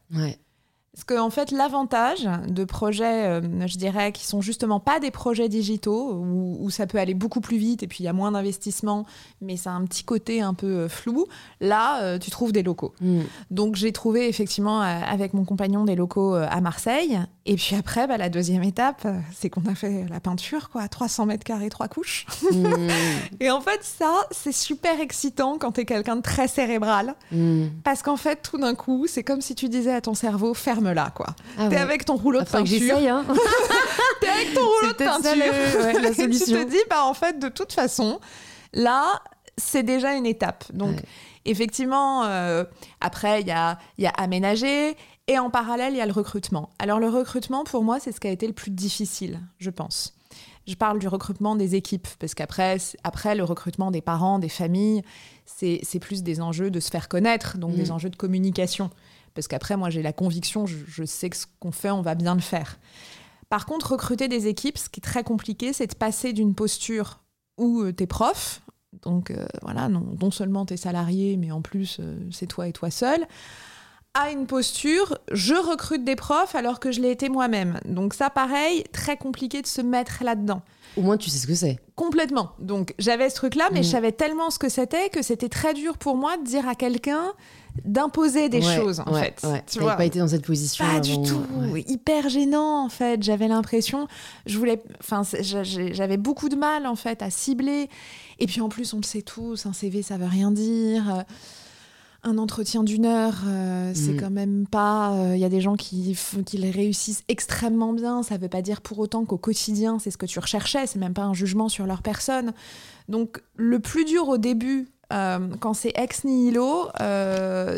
Parce 0.94 1.04
qu'en 1.06 1.28
en 1.28 1.30
fait, 1.30 1.52
l'avantage 1.52 2.28
de 2.48 2.64
projets, 2.64 3.26
euh, 3.26 3.68
je 3.68 3.78
dirais, 3.78 4.12
qui 4.12 4.26
sont 4.26 4.42
justement 4.42 4.80
pas 4.80 5.00
des 5.00 5.12
projets 5.12 5.50
digitaux, 5.50 6.14
où, 6.14 6.58
où 6.60 6.70
ça 6.70 6.88
peut 6.88 6.98
aller 6.98 7.14
beaucoup 7.14 7.42
plus 7.42 7.58
vite 7.58 7.84
et 7.84 7.88
puis 7.88 8.00
il 8.02 8.06
y 8.06 8.10
a 8.10 8.14
moins 8.14 8.32
d'investissement, 8.32 9.06
mais 9.42 9.58
ça 9.58 9.72
a 9.72 9.74
un 9.74 9.86
petit 9.86 10.04
côté 10.04 10.42
un 10.42 10.54
peu 10.54 10.68
euh, 10.68 10.90
flou, 10.90 11.28
là, 11.62 12.02
euh, 12.02 12.18
tu 12.18 12.32
trouves 12.32 12.52
des 12.52 12.64
locaux. 12.64 12.94
Mm. 13.02 13.22
Donc 13.52 13.76
j'ai 13.76 13.92
trouvé 13.92 14.28
effectivement 14.28 14.82
euh, 14.82 14.86
avec 14.86 15.34
mon 15.34 15.46
compagnon 15.46 15.86
des 15.86 15.96
locaux 15.96 16.34
à 16.36 16.62
Marseille. 16.62 17.20
Et 17.46 17.56
puis 17.56 17.76
après, 17.76 18.06
bah, 18.06 18.18
la 18.18 18.30
deuxième 18.30 18.64
étape, 18.64 19.08
c'est 19.34 19.50
qu'on 19.50 19.66
a 19.66 19.74
fait 19.74 20.06
la 20.10 20.20
peinture, 20.20 20.70
quoi, 20.70 20.88
300 20.88 21.26
mètres 21.26 21.44
carrés, 21.44 21.70
trois 21.70 21.88
couches. 21.88 22.26
Mm. 22.52 22.90
Et 23.40 23.50
en 23.50 23.62
fait, 23.62 23.80
ça, 23.84 24.14
c'est 24.32 24.52
super 24.52 25.00
excitant 25.00 25.58
quand 25.58 25.74
t'es 25.74 25.86
quelqu'un 25.86 26.18
de 26.18 26.22
très 26.22 26.48
cérébral. 26.48 27.16
Mm. 27.32 27.68
Parce 27.84 28.04
qu'en 28.04 28.18
fait, 28.18 28.42
tout 28.44 28.58
d'un 28.58 28.76
coup, 28.76 29.08
c'est 29.08 29.24
comme 29.24 29.42
si 29.42 29.56
tu 29.56 29.70
disais 29.70 29.94
à 29.94 30.02
ton 30.02 30.14
cerveau, 30.14 30.54
ferme-la, 30.82 31.10
quoi. 31.12 31.28
Ah 31.58 31.68
T'es 31.70 31.76
ouais. 31.76 31.82
avec 31.82 32.06
ton 32.06 32.16
rouleau 32.16 32.42
de 32.42 32.46
peinture. 32.50 32.98
hein. 32.98 33.26
T'es 34.22 34.28
avec 34.30 34.54
ton 34.54 34.62
rouleau 34.66 34.92
de 34.92 34.98
peut-être 34.98 35.24
ça, 35.24 35.34
peinture. 35.36 35.46
le- 35.46 35.84
ouais, 35.84 36.02
la 36.02 36.10
Et 36.10 36.14
tu 36.16 36.22
solution. 36.22 36.66
te 36.66 36.70
dis, 36.70 36.78
bah 36.90 37.04
en 37.06 37.14
fait, 37.14 37.40
de 37.40 37.50
toute 37.50 37.74
façon, 37.74 38.20
là, 38.74 39.22
c'est 39.58 39.84
déjà 39.84 40.14
une 40.14 40.26
étape. 40.26 40.66
Donc, 40.74 40.96
Ouais. 40.96 41.04
effectivement, 41.46 42.24
euh, 42.26 42.64
après, 43.02 43.42
il 43.42 43.48
y 43.48 43.52
a, 43.52 43.78
il 43.98 44.04
y 44.04 44.08
a 44.08 44.12
aménager. 44.12 44.96
Et 45.28 45.38
en 45.38 45.50
parallèle, 45.52 45.94
il 45.94 45.98
y 45.98 46.02
a 46.02 46.06
le 46.08 46.12
recrutement. 46.12 46.72
Alors, 46.80 47.00
le 47.00 47.08
recrutement, 47.08 47.64
pour 47.64 47.84
moi, 47.84 48.00
c'est 48.00 48.12
ce 48.12 48.20
qui 48.20 48.28
a 48.28 48.32
été 48.32 48.48
le 48.48 48.54
plus 48.54 48.72
difficile, 48.72 49.40
je 49.60 49.70
pense. 49.70 50.16
Je 50.68 50.74
parle 50.76 50.98
du 51.00 51.08
recrutement 51.08 51.56
des 51.56 51.76
équipes, 51.76 52.08
parce 52.20 52.34
qu'après, 52.34 52.78
après 53.04 53.36
le 53.36 53.44
recrutement 53.44 53.92
des 53.92 54.02
parents, 54.02 54.40
des 54.40 54.50
familles, 54.50 55.04
c'est 55.46 56.00
plus 56.00 56.24
des 56.24 56.42
enjeux 56.42 56.72
de 56.72 56.80
se 56.80 56.90
faire 56.90 57.08
connaître, 57.10 57.58
donc 57.58 57.76
des 57.76 57.90
mm. 57.90 57.92
enjeux 57.92 58.10
de 58.10 58.16
communication. 58.16 58.90
Parce 59.34 59.48
qu'après, 59.48 59.78
moi, 59.78 59.90
j'ai 59.90 60.02
la 60.02 60.14
conviction, 60.14 60.66
je, 60.66 61.04
sais 61.04 61.30
que 61.30 61.38
ce 61.38 61.46
qu'on 61.60 61.72
fait, 61.72 61.92
on 61.92 62.02
va 62.02 62.16
bien 62.16 62.36
le 62.36 62.42
faire. 62.42 62.80
Par 63.50 63.66
contre, 63.66 63.92
recruter 63.92 64.28
des 64.28 64.48
équipes, 64.48 64.78
ce 64.78 64.90
qui 64.90 65.00
est 65.00 65.04
très 65.04 65.24
compliqué, 65.24 65.74
c'est 65.74 65.88
de 65.88 65.96
passer 65.96 66.34
d'une 66.34 66.54
posture 66.54 67.22
où 67.58 67.82
euh, 67.82 67.94
tu 67.94 68.04
es 68.04 68.08
prof, 68.08 68.62
donc 69.02 69.32
euh, 69.32 69.46
voilà, 69.62 69.90
non, 69.90 70.16
non 70.20 70.32
seulement 70.32 70.66
tu 70.66 70.74
es 70.74 70.78
salarié, 70.78 71.38
mais 71.38 71.52
en 71.52 71.62
plus, 71.62 71.98
euh, 72.00 72.18
c'est 72.32 72.48
toi 72.48 72.68
et 72.68 72.74
toi 72.74 72.92
seul, 72.92 73.26
à 74.14 74.32
une 74.32 74.48
posture, 74.48 75.18
je 75.32 75.54
recrute 75.54 76.04
des 76.04 76.16
profs 76.16 76.56
alors 76.56 76.80
que 76.80 76.92
je 76.92 77.00
l'ai 77.00 77.12
été 77.12 77.30
moi-même. 77.30 77.80
Donc 77.86 78.14
ça, 78.14 78.30
pareil, 78.30 78.84
très 78.92 79.18
compliqué 79.18 79.62
de 79.62 79.68
se 79.68 79.82
mettre 79.82 80.24
là-dedans. 80.24 80.62
Au 80.98 81.02
moins, 81.02 81.18
tu 81.18 81.30
sais 81.30 81.38
ce 81.38 81.48
que 81.48 81.54
c'est. 81.54 81.80
Complètement. 81.96 82.52
Donc 82.60 82.96
j'avais 82.98 83.30
ce 83.30 83.36
truc-là, 83.36 83.70
mais 83.72 83.84
je 83.84 83.90
mm. 83.90 83.92
savais 83.92 84.12
tellement 84.12 84.50
ce 84.50 84.58
que 84.58 84.70
c'était 84.70 85.10
que 85.10 85.22
c'était 85.22 85.50
très 85.50 85.74
dur 85.74 85.98
pour 85.98 86.16
moi 86.16 86.38
de 86.38 86.44
dire 86.44 86.68
à 86.68 86.76
quelqu'un 86.76 87.34
d'imposer 87.86 88.50
des 88.50 88.62
choses 88.62 89.00
en 89.00 89.14
fait. 89.14 89.46
Tu 89.68 89.80
vois? 89.80 89.96
pas 89.96 90.06
été 90.06 90.20
dans 90.20 90.28
cette 90.28 90.46
position. 90.46 90.86
Pas 90.86 91.00
du 91.00 91.22
tout. 91.22 91.44
Hyper 91.88 92.30
gênant 92.30 92.86
en 92.86 92.90
fait. 92.90 93.22
J'avais 93.24 93.48
l'impression, 93.48 94.08
je 94.46 94.58
voulais, 94.58 94.82
enfin, 95.00 95.22
j'avais 95.42 96.18
beaucoup 96.18 96.50
de 96.50 96.56
mal 96.56 96.86
en 96.86 96.96
fait 96.96 97.22
à 97.22 97.30
cibler. 97.30 97.90
Et 98.40 98.46
puis 98.46 98.62
en 98.62 98.70
plus, 98.70 98.94
on 98.94 98.98
le 98.98 99.04
sait 99.04 99.22
tous, 99.22 99.66
un 99.66 99.74
CV 99.74 100.02
ça 100.02 100.18
veut 100.18 100.28
rien 100.28 100.52
dire 100.52 101.26
un 102.24 102.38
entretien 102.38 102.84
d'une 102.84 103.06
heure, 103.06 103.44
euh, 103.48 103.92
c'est 103.96 104.14
mm. 104.14 104.20
quand 104.20 104.30
même 104.30 104.68
pas. 104.68 105.14
Il 105.16 105.20
euh, 105.20 105.38
y 105.38 105.46
a 105.46 105.50
des 105.50 105.62
gens 105.62 105.76
qui, 105.76 106.18
qui 106.46 106.72
réussissent 106.72 107.24
extrêmement 107.28 107.94
bien. 107.94 108.24
Ça 108.24 108.38
veut 108.38 108.50
pas 108.50 108.62
dire 108.62 108.82
pour 108.82 109.00
autant 109.00 109.26
qu'au 109.26 109.38
quotidien, 109.38 110.00
c'est 110.00 110.12
ce 110.12 110.18
que 110.18 110.26
tu 110.26 110.40
recherchais. 110.40 110.86
C'est 110.86 111.00
même 111.00 111.14
pas 111.14 111.24
un 111.24 111.34
jugement 111.34 111.70
sur 111.70 111.86
leur 111.86 112.02
personne. 112.02 112.54
Donc, 113.08 113.42
le 113.56 113.80
plus 113.80 114.06
dur 114.06 114.28
au 114.28 114.38
début, 114.38 114.90
euh, 115.12 115.40
quand 115.60 115.74
c'est 115.74 115.92
ex 115.96 116.24
nihilo, 116.24 116.90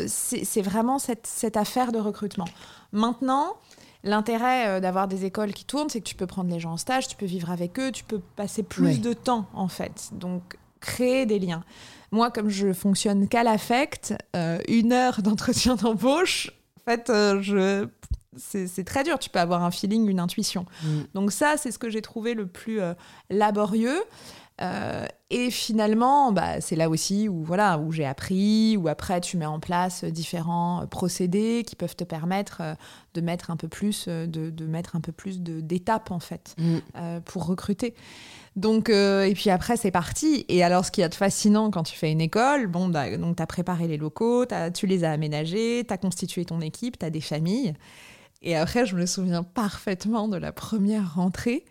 c'est 0.06 0.62
vraiment 0.62 0.98
cette, 0.98 1.26
cette, 1.26 1.56
affaire 1.56 1.92
de 1.92 1.98
recrutement. 1.98 2.48
Maintenant, 2.92 3.56
l'intérêt 4.04 4.80
d'avoir 4.80 5.08
des 5.08 5.24
écoles 5.24 5.52
qui 5.52 5.64
tournent, 5.64 5.88
c'est 5.88 6.00
que 6.00 6.08
tu 6.08 6.14
peux 6.14 6.26
prendre 6.26 6.50
les 6.50 6.60
gens 6.60 6.72
en 6.72 6.76
stage, 6.76 7.08
tu 7.08 7.16
peux 7.16 7.26
vivre 7.26 7.50
avec 7.50 7.78
eux, 7.78 7.92
tu 7.92 8.04
peux 8.04 8.20
passer 8.36 8.62
plus 8.62 9.00
de 9.00 9.12
temps, 9.12 9.46
en 9.54 9.68
fait. 9.68 10.10
Donc, 10.12 10.58
créer 10.82 11.24
des 11.24 11.38
liens. 11.38 11.64
Moi, 12.10 12.30
comme 12.30 12.50
je 12.50 12.74
fonctionne 12.74 13.26
qu'à 13.26 13.42
l'affect, 13.42 14.14
euh, 14.36 14.58
une 14.68 14.92
heure 14.92 15.22
d'entretien 15.22 15.76
d'embauche, 15.76 16.50
en 16.80 16.90
fait, 16.90 17.08
euh, 17.08 17.40
je 17.40 17.88
c'est 18.34 18.84
très 18.84 19.04
dur. 19.04 19.18
Tu 19.18 19.28
peux 19.28 19.40
avoir 19.40 19.62
un 19.62 19.70
feeling, 19.70 20.08
une 20.08 20.18
intuition. 20.18 20.64
Mm. 20.82 21.00
Donc 21.12 21.32
ça, 21.32 21.56
c'est 21.58 21.70
ce 21.70 21.78
que 21.78 21.90
j'ai 21.90 22.00
trouvé 22.00 22.32
le 22.32 22.46
plus 22.46 22.80
euh, 22.80 22.94
laborieux. 23.28 24.02
Et 24.58 25.50
finalement, 25.50 26.30
bah, 26.30 26.60
c'est 26.60 26.76
là 26.76 26.88
aussi 26.88 27.28
où 27.28 27.42
voilà 27.42 27.78
où 27.78 27.90
j'ai 27.90 28.04
appris, 28.04 28.76
où 28.76 28.86
après 28.86 29.20
tu 29.20 29.36
mets 29.36 29.46
en 29.46 29.58
place 29.58 30.04
différents 30.04 30.86
procédés 30.88 31.64
qui 31.66 31.74
peuvent 31.74 31.96
te 31.96 32.04
permettre 32.04 32.62
de 33.14 33.20
mettre 33.20 33.50
un 33.50 33.56
peu 33.56 33.66
plus 33.66 34.06
de, 34.06 34.26
de 34.26 34.66
mettre 34.66 34.94
un 34.94 35.00
peu 35.00 35.10
plus 35.10 35.40
d'étapes 35.40 36.10
en 36.12 36.20
fait 36.20 36.54
mm. 36.58 37.20
pour 37.24 37.46
recruter. 37.46 37.94
Donc, 38.54 38.90
euh, 38.90 39.24
et 39.24 39.34
puis 39.34 39.50
après, 39.50 39.76
c'est 39.76 39.90
parti. 39.90 40.44
Et 40.48 40.62
alors, 40.62 40.84
ce 40.84 40.90
qui 40.90 41.00
est 41.00 41.08
de 41.08 41.14
fascinant 41.14 41.70
quand 41.70 41.84
tu 41.84 41.96
fais 41.96 42.12
une 42.12 42.20
école, 42.20 42.66
bon, 42.66 42.88
bah, 42.88 43.16
donc 43.16 43.36
tu 43.36 43.42
as 43.42 43.46
préparé 43.46 43.88
les 43.88 43.96
locaux, 43.96 44.44
tu 44.74 44.86
les 44.86 45.04
as 45.04 45.12
aménagés, 45.12 45.84
tu 45.86 45.92
as 45.92 45.98
constitué 45.98 46.44
ton 46.44 46.60
équipe, 46.60 46.98
tu 46.98 47.06
as 47.06 47.10
des 47.10 47.20
familles. 47.20 47.74
Et 48.42 48.56
après, 48.56 48.86
je 48.86 48.96
me 48.96 49.06
souviens 49.06 49.42
parfaitement 49.42 50.28
de 50.28 50.36
la 50.36 50.52
première 50.52 51.14
rentrée. 51.14 51.64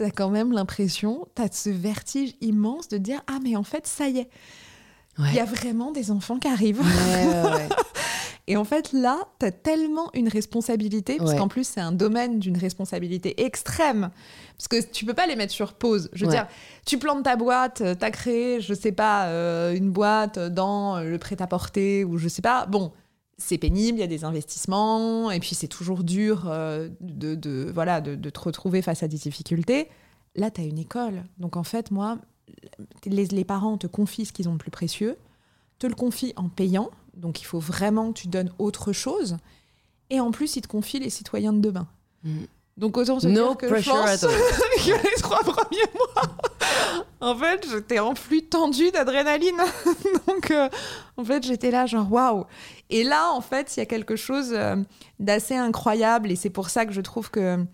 Tu 0.00 0.06
as 0.06 0.10
quand 0.10 0.30
même 0.30 0.50
l'impression, 0.52 1.28
tu 1.36 1.42
as 1.42 1.52
ce 1.52 1.68
vertige 1.68 2.32
immense 2.40 2.88
de 2.88 2.96
dire 2.96 3.20
Ah, 3.26 3.38
mais 3.42 3.54
en 3.54 3.62
fait, 3.62 3.86
ça 3.86 4.08
y 4.08 4.20
est. 4.20 4.30
Il 5.18 5.34
y 5.34 5.40
a 5.40 5.44
vraiment 5.44 5.92
des 5.92 6.10
enfants 6.10 6.38
qui 6.38 6.48
arrivent. 6.48 6.80
Et 8.46 8.56
en 8.56 8.64
fait, 8.64 8.94
là, 8.94 9.18
tu 9.38 9.44
as 9.44 9.52
tellement 9.52 10.08
une 10.14 10.28
responsabilité, 10.28 11.18
parce 11.18 11.34
qu'en 11.34 11.48
plus, 11.48 11.64
c'est 11.64 11.82
un 11.82 11.92
domaine 11.92 12.38
d'une 12.38 12.56
responsabilité 12.56 13.44
extrême. 13.44 14.08
Parce 14.56 14.68
que 14.68 14.90
tu 14.90 15.04
peux 15.04 15.12
pas 15.12 15.26
les 15.26 15.36
mettre 15.36 15.52
sur 15.52 15.74
pause. 15.74 16.08
Je 16.14 16.24
veux 16.24 16.30
dire, 16.30 16.46
tu 16.86 16.98
plantes 16.98 17.24
ta 17.24 17.36
boîte, 17.36 17.82
tu 17.98 18.04
as 18.04 18.10
créé, 18.10 18.62
je 18.62 18.72
sais 18.72 18.92
pas, 18.92 19.26
euh, 19.26 19.74
une 19.74 19.90
boîte 19.90 20.38
dans 20.38 21.00
le 21.00 21.18
prêt-à-porter, 21.18 22.06
ou 22.06 22.16
je 22.16 22.26
sais 22.28 22.40
pas. 22.40 22.64
Bon, 22.64 22.90
c'est 23.40 23.58
pénible, 23.58 23.98
il 23.98 24.00
y 24.00 24.04
a 24.04 24.08
des 24.08 24.24
investissements, 24.24 25.30
et 25.30 25.40
puis 25.40 25.54
c'est 25.54 25.68
toujours 25.68 26.04
dur 26.04 26.44
euh, 26.46 26.88
de, 27.00 27.70
voilà, 27.72 28.00
de, 28.00 28.30
te 28.30 28.40
retrouver 28.40 28.82
face 28.82 29.02
à 29.02 29.08
des 29.08 29.16
difficultés. 29.16 29.88
Là, 30.36 30.50
tu 30.50 30.60
as 30.60 30.64
une 30.64 30.78
école. 30.78 31.24
Donc 31.38 31.56
en 31.56 31.64
fait, 31.64 31.90
moi, 31.90 32.18
les, 33.06 33.26
les 33.26 33.44
parents 33.44 33.78
te 33.78 33.86
confient 33.86 34.26
ce 34.26 34.32
qu'ils 34.32 34.48
ont 34.48 34.52
de 34.52 34.58
plus 34.58 34.70
précieux, 34.70 35.16
te 35.78 35.86
le 35.86 35.94
confient 35.94 36.32
en 36.36 36.48
payant, 36.48 36.90
donc 37.16 37.40
il 37.40 37.44
faut 37.44 37.60
vraiment 37.60 38.12
que 38.12 38.20
tu 38.20 38.28
donnes 38.28 38.52
autre 38.58 38.92
chose. 38.92 39.36
Et 40.10 40.20
en 40.20 40.30
plus, 40.30 40.56
ils 40.56 40.62
te 40.62 40.68
confient 40.68 41.00
les 41.00 41.10
citoyens 41.10 41.52
de 41.52 41.60
demain. 41.60 41.88
Mm. 42.24 42.44
Donc 42.76 42.96
autant 42.96 43.20
se 43.20 43.26
dire 43.26 43.56
que 43.58 43.68
je 43.68 43.90
pense 43.90 44.20
que 44.20 44.90
les 44.90 45.20
trois 45.20 45.40
premiers 45.40 45.84
mois, 45.94 46.22
en 47.20 47.36
fait, 47.36 47.66
j'étais 47.70 47.98
en 47.98 48.14
flux 48.14 48.42
tendu 48.42 48.90
d'adrénaline. 48.90 49.60
Donc 50.26 50.50
euh, 50.50 50.68
en 51.18 51.24
fait, 51.24 51.44
j'étais 51.46 51.70
là 51.70 51.84
genre 51.84 52.10
waouh. 52.10 52.46
Et 52.90 53.04
là, 53.04 53.32
en 53.32 53.40
fait, 53.40 53.76
il 53.76 53.80
y 53.80 53.82
a 53.82 53.86
quelque 53.86 54.16
chose 54.16 54.50
euh, 54.52 54.76
d'assez 55.18 55.54
incroyable 55.54 56.30
et 56.30 56.36
c'est 56.36 56.50
pour 56.50 56.70
ça 56.70 56.86
que 56.86 56.92
je 56.92 57.00
trouve 57.00 57.30
que 57.30 57.64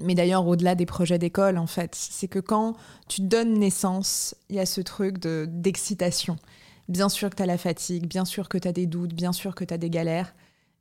mais 0.00 0.14
d'ailleurs, 0.14 0.46
au-delà 0.46 0.74
des 0.74 0.86
projets 0.86 1.18
d'école, 1.18 1.58
en 1.58 1.66
fait, 1.66 1.94
c'est 1.94 2.26
que 2.26 2.38
quand 2.38 2.74
tu 3.08 3.20
donnes 3.20 3.54
naissance, 3.54 4.34
il 4.48 4.56
y 4.56 4.58
a 4.58 4.66
ce 4.66 4.80
truc 4.80 5.18
de 5.18 5.46
d'excitation. 5.48 6.36
Bien 6.88 7.08
sûr 7.08 7.30
que 7.30 7.36
tu 7.36 7.42
as 7.42 7.46
la 7.46 7.58
fatigue, 7.58 8.06
bien 8.06 8.24
sûr 8.24 8.48
que 8.48 8.58
tu 8.58 8.66
as 8.66 8.72
des 8.72 8.86
doutes, 8.86 9.14
bien 9.14 9.32
sûr 9.32 9.54
que 9.54 9.64
tu 9.64 9.72
as 9.72 9.78
des 9.78 9.90
galères. 9.90 10.34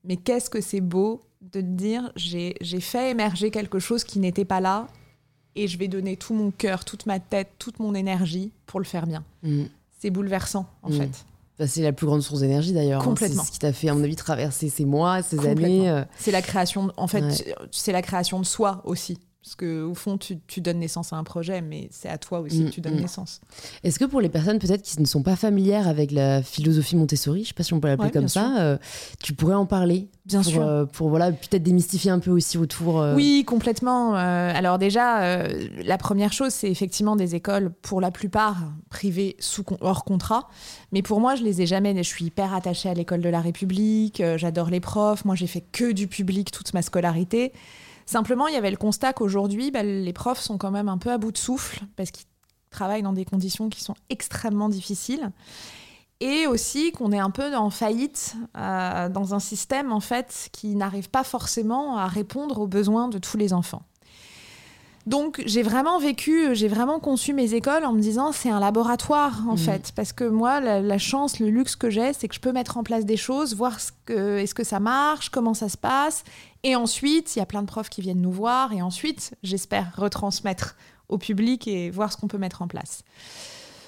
Mais 0.04 0.18
qu'est-ce 0.18 0.50
que 0.50 0.62
c'est 0.62 0.82
beau 0.82 1.26
de 1.42 1.62
te 1.62 1.66
dire 1.66 2.12
j'ai 2.16 2.56
fait 2.80 3.12
émerger 3.12 3.52
quelque 3.52 3.80
chose 3.80 4.04
qui 4.04 4.20
n'était 4.20 4.46
pas 4.46 4.62
là 4.62 4.88
et 5.56 5.68
je 5.68 5.78
vais 5.78 5.88
donner 5.88 6.18
tout 6.18 6.34
mon 6.34 6.52
cœur, 6.52 6.84
toute 6.84 7.06
ma 7.06 7.20
tête, 7.20 7.52
toute 7.60 7.80
mon 7.80 7.94
énergie 7.94 8.52
pour 8.66 8.80
le 8.80 8.86
faire 8.86 9.06
bien. 9.06 9.24
Mm. 9.44 9.66
C'est 10.00 10.10
bouleversant 10.10 10.66
en 10.82 10.90
mm. 10.90 10.94
fait. 10.94 11.26
C'est 11.60 11.82
la 11.82 11.94
plus 11.94 12.08
grande 12.08 12.22
source 12.22 12.40
d'énergie 12.42 12.74
d'ailleurs. 12.74 13.02
Hein. 13.02 13.06
Complètement. 13.06 13.44
C'est 13.44 13.48
ce 13.48 13.52
qui 13.52 13.60
t'a 13.60 13.74
fait, 13.74 13.90
à 13.90 13.94
mon 13.94 14.04
avis, 14.04 14.16
traverser 14.16 14.70
ces 14.70 14.86
mois, 14.86 15.22
ces 15.22 15.48
années. 15.48 15.90
Euh. 15.90 16.04
C'est 16.18 16.32
la 16.32 16.42
création, 16.42 16.92
en 16.98 17.08
fait, 17.08 17.24
c'est 17.72 17.92
la 17.92 18.02
création 18.02 18.40
de 18.40 18.46
soi 18.46 18.82
aussi. 18.86 19.20
Parce 19.44 19.56
qu'au 19.56 19.94
fond, 19.94 20.18
tu, 20.18 20.62
donnes 20.62 20.80
naissance 20.80 21.12
à 21.12 21.18
un 21.18 21.26
projet, 21.26 21.62
mais 21.62 21.90
c'est 21.92 22.08
à 22.08 22.18
toi 22.18 22.40
aussi 22.40 22.64
que 22.64 22.70
tu 22.70 22.80
donnes 22.80 22.94
mm, 22.94 23.00
mm. 23.00 23.02
naissance. 23.02 23.42
Est-ce 23.84 24.00
que 24.00 24.06
pour 24.06 24.22
les 24.22 24.30
personnes 24.30 24.58
peut-être 24.58 24.84
qui 24.84 25.02
ne 25.02 25.06
sont 25.06 25.22
pas 25.22 25.36
familières 25.36 25.90
avec 25.90 26.12
la 26.12 26.42
philosophie 26.42 26.96
Montessori, 26.96 27.40
je 27.40 27.44
ne 27.44 27.48
sais 27.48 27.54
pas 27.54 27.64
si 27.64 27.74
on 27.74 27.82
peut 27.82 27.90
l'appeler 27.90 28.12
comme 28.12 28.30
ça, 28.30 28.62
euh, 28.62 28.78
tu 29.22 29.34
pourrais 29.34 29.56
en 29.56 29.66
parler 29.66 30.08
Bien 30.26 30.42
sûr. 30.42 30.66
Euh, 30.66 30.86
pour 30.86 31.10
voilà, 31.10 31.34
peut-être 31.34 31.64
démystifier 31.64 32.10
un 32.10 32.20
peu 32.20 32.32
aussi 32.32 32.58
autour. 32.58 33.02
Euh, 33.02 33.16
oui, 33.16 33.44
complètement. 33.46 34.16
alors 34.16 34.78
déjà, 34.78 35.46
la 35.84 35.98
première 35.98 36.32
chose, 36.32 36.54
c'est 36.54 36.72
effectivement 36.72 37.18
des 37.18 37.36
écoles, 37.36 37.74
pour 37.82 38.00
la 38.00 38.12
plupart, 38.12 38.60
privées 38.90 39.36
sous, 39.40 39.66
hors 39.82 40.06
contrat. 40.06 40.48
Mais 40.94 41.02
pour 41.02 41.20
moi, 41.20 41.36
je 41.36 41.44
les 41.44 41.62
ai 41.62 41.66
jamais. 41.66 41.94
Je 41.98 42.02
suis 42.04 42.26
hyper 42.26 42.54
attachée 42.54 42.88
à 42.88 42.94
l'école 42.94 43.20
de 43.20 43.28
la 43.28 43.42
République, 43.42 44.24
j'adore 44.38 44.70
les 44.70 44.80
profs. 44.80 45.26
Moi, 45.26 45.36
j'ai 45.36 45.48
fait 45.48 45.66
que 45.74 45.92
du 45.92 46.08
public 46.08 46.50
toute 46.50 46.74
ma 46.74 46.82
scolarité. 46.82 47.52
Simplement, 48.06 48.48
il 48.48 48.54
y 48.54 48.58
avait 48.58 48.72
le 48.72 48.78
constat 48.78 49.14
qu'aujourd'hui, 49.14 49.72
bah, 49.72 49.84
les 49.84 50.14
profs 50.14 50.40
sont 50.40 50.58
quand 50.58 50.72
même 50.72 50.90
un 50.90 50.98
peu 50.98 51.12
à 51.12 51.18
bout 51.18 51.32
de 51.32 51.38
souffle 51.38 51.82
parce 51.96 52.12
qu'ils 52.12 52.26
travaillent 52.70 53.04
dans 53.04 53.14
des 53.14 53.26
conditions 53.26 53.70
qui 53.70 53.82
sont 53.82 53.96
extrêmement 54.10 54.70
difficiles. 54.70 55.32
Et 56.20 56.48
aussi 56.48 56.92
qu'on 56.92 57.12
est 57.12 57.20
un 57.20 57.32
peu 57.32 57.56
en 57.56 57.70
faillite 57.70 58.36
euh, 58.58 59.10
dans 59.10 59.34
un 59.34 59.40
système 59.40 59.92
en 59.92 60.00
fait 60.00 60.50
qui 60.54 60.76
n'arrive 60.76 61.10
pas 61.10 61.24
forcément 61.24 61.98
à 61.98 62.08
répondre 62.08 62.60
aux 62.60 62.68
besoins 62.68 63.10
de 63.10 63.18
tous 63.18 63.38
les 63.38 63.52
enfants. 63.52 63.84
Donc 65.06 65.44
j'ai 65.46 65.64
vraiment 65.64 66.00
vécu, 66.00 66.56
j'ai 66.56 66.70
vraiment 66.70 67.00
conçu 67.00 67.34
mes 67.34 67.54
écoles 67.54 67.84
en 67.84 67.92
me 67.92 68.00
disant 68.00 68.32
c'est 68.32 68.50
un 68.50 68.62
laboratoire 68.62 69.42
en 69.50 69.56
mmh. 69.56 69.58
fait, 69.58 69.92
parce 69.96 70.14
que 70.14 70.24
moi 70.24 70.62
la, 70.62 70.98
chance, 70.98 71.40
le 71.40 71.50
luxe 71.50 71.76
que 71.76 71.90
j'ai, 71.90 72.14
c'est 72.14 72.30
que 72.30 72.36
je 72.36 72.40
peux 72.40 72.54
mettre 72.54 72.78
en 72.78 72.84
place 72.84 73.06
des 73.06 73.18
choses, 73.18 73.54
voir 73.54 73.82
ce 73.82 73.92
que 74.06 74.38
est-ce 74.38 74.56
que 74.56 74.64
ça 74.64 74.80
marche, 74.80 75.30
comment 75.30 75.54
ça 75.54 75.68
se 75.68 75.78
passe, 75.78 76.24
et 76.64 76.78
ensuite 76.78 77.36
il 77.36 77.40
y 77.40 77.42
a 77.42 77.46
plein 77.46 77.62
de 77.62 77.68
profs 77.68 77.90
qui 77.90 78.02
viennent 78.02 78.22
nous 78.22 78.32
voir, 78.32 78.72
et 78.72 78.82
ensuite 78.82 79.36
j'espère 79.44 79.94
retransmettre 79.98 80.78
au 81.10 81.18
public 81.18 81.68
et 81.68 81.90
voir 81.90 82.14
ce 82.14 82.18
qu'on 82.18 82.30
peut 82.30 82.38
mettre 82.38 82.62
en 82.62 82.70
place. 82.70 83.04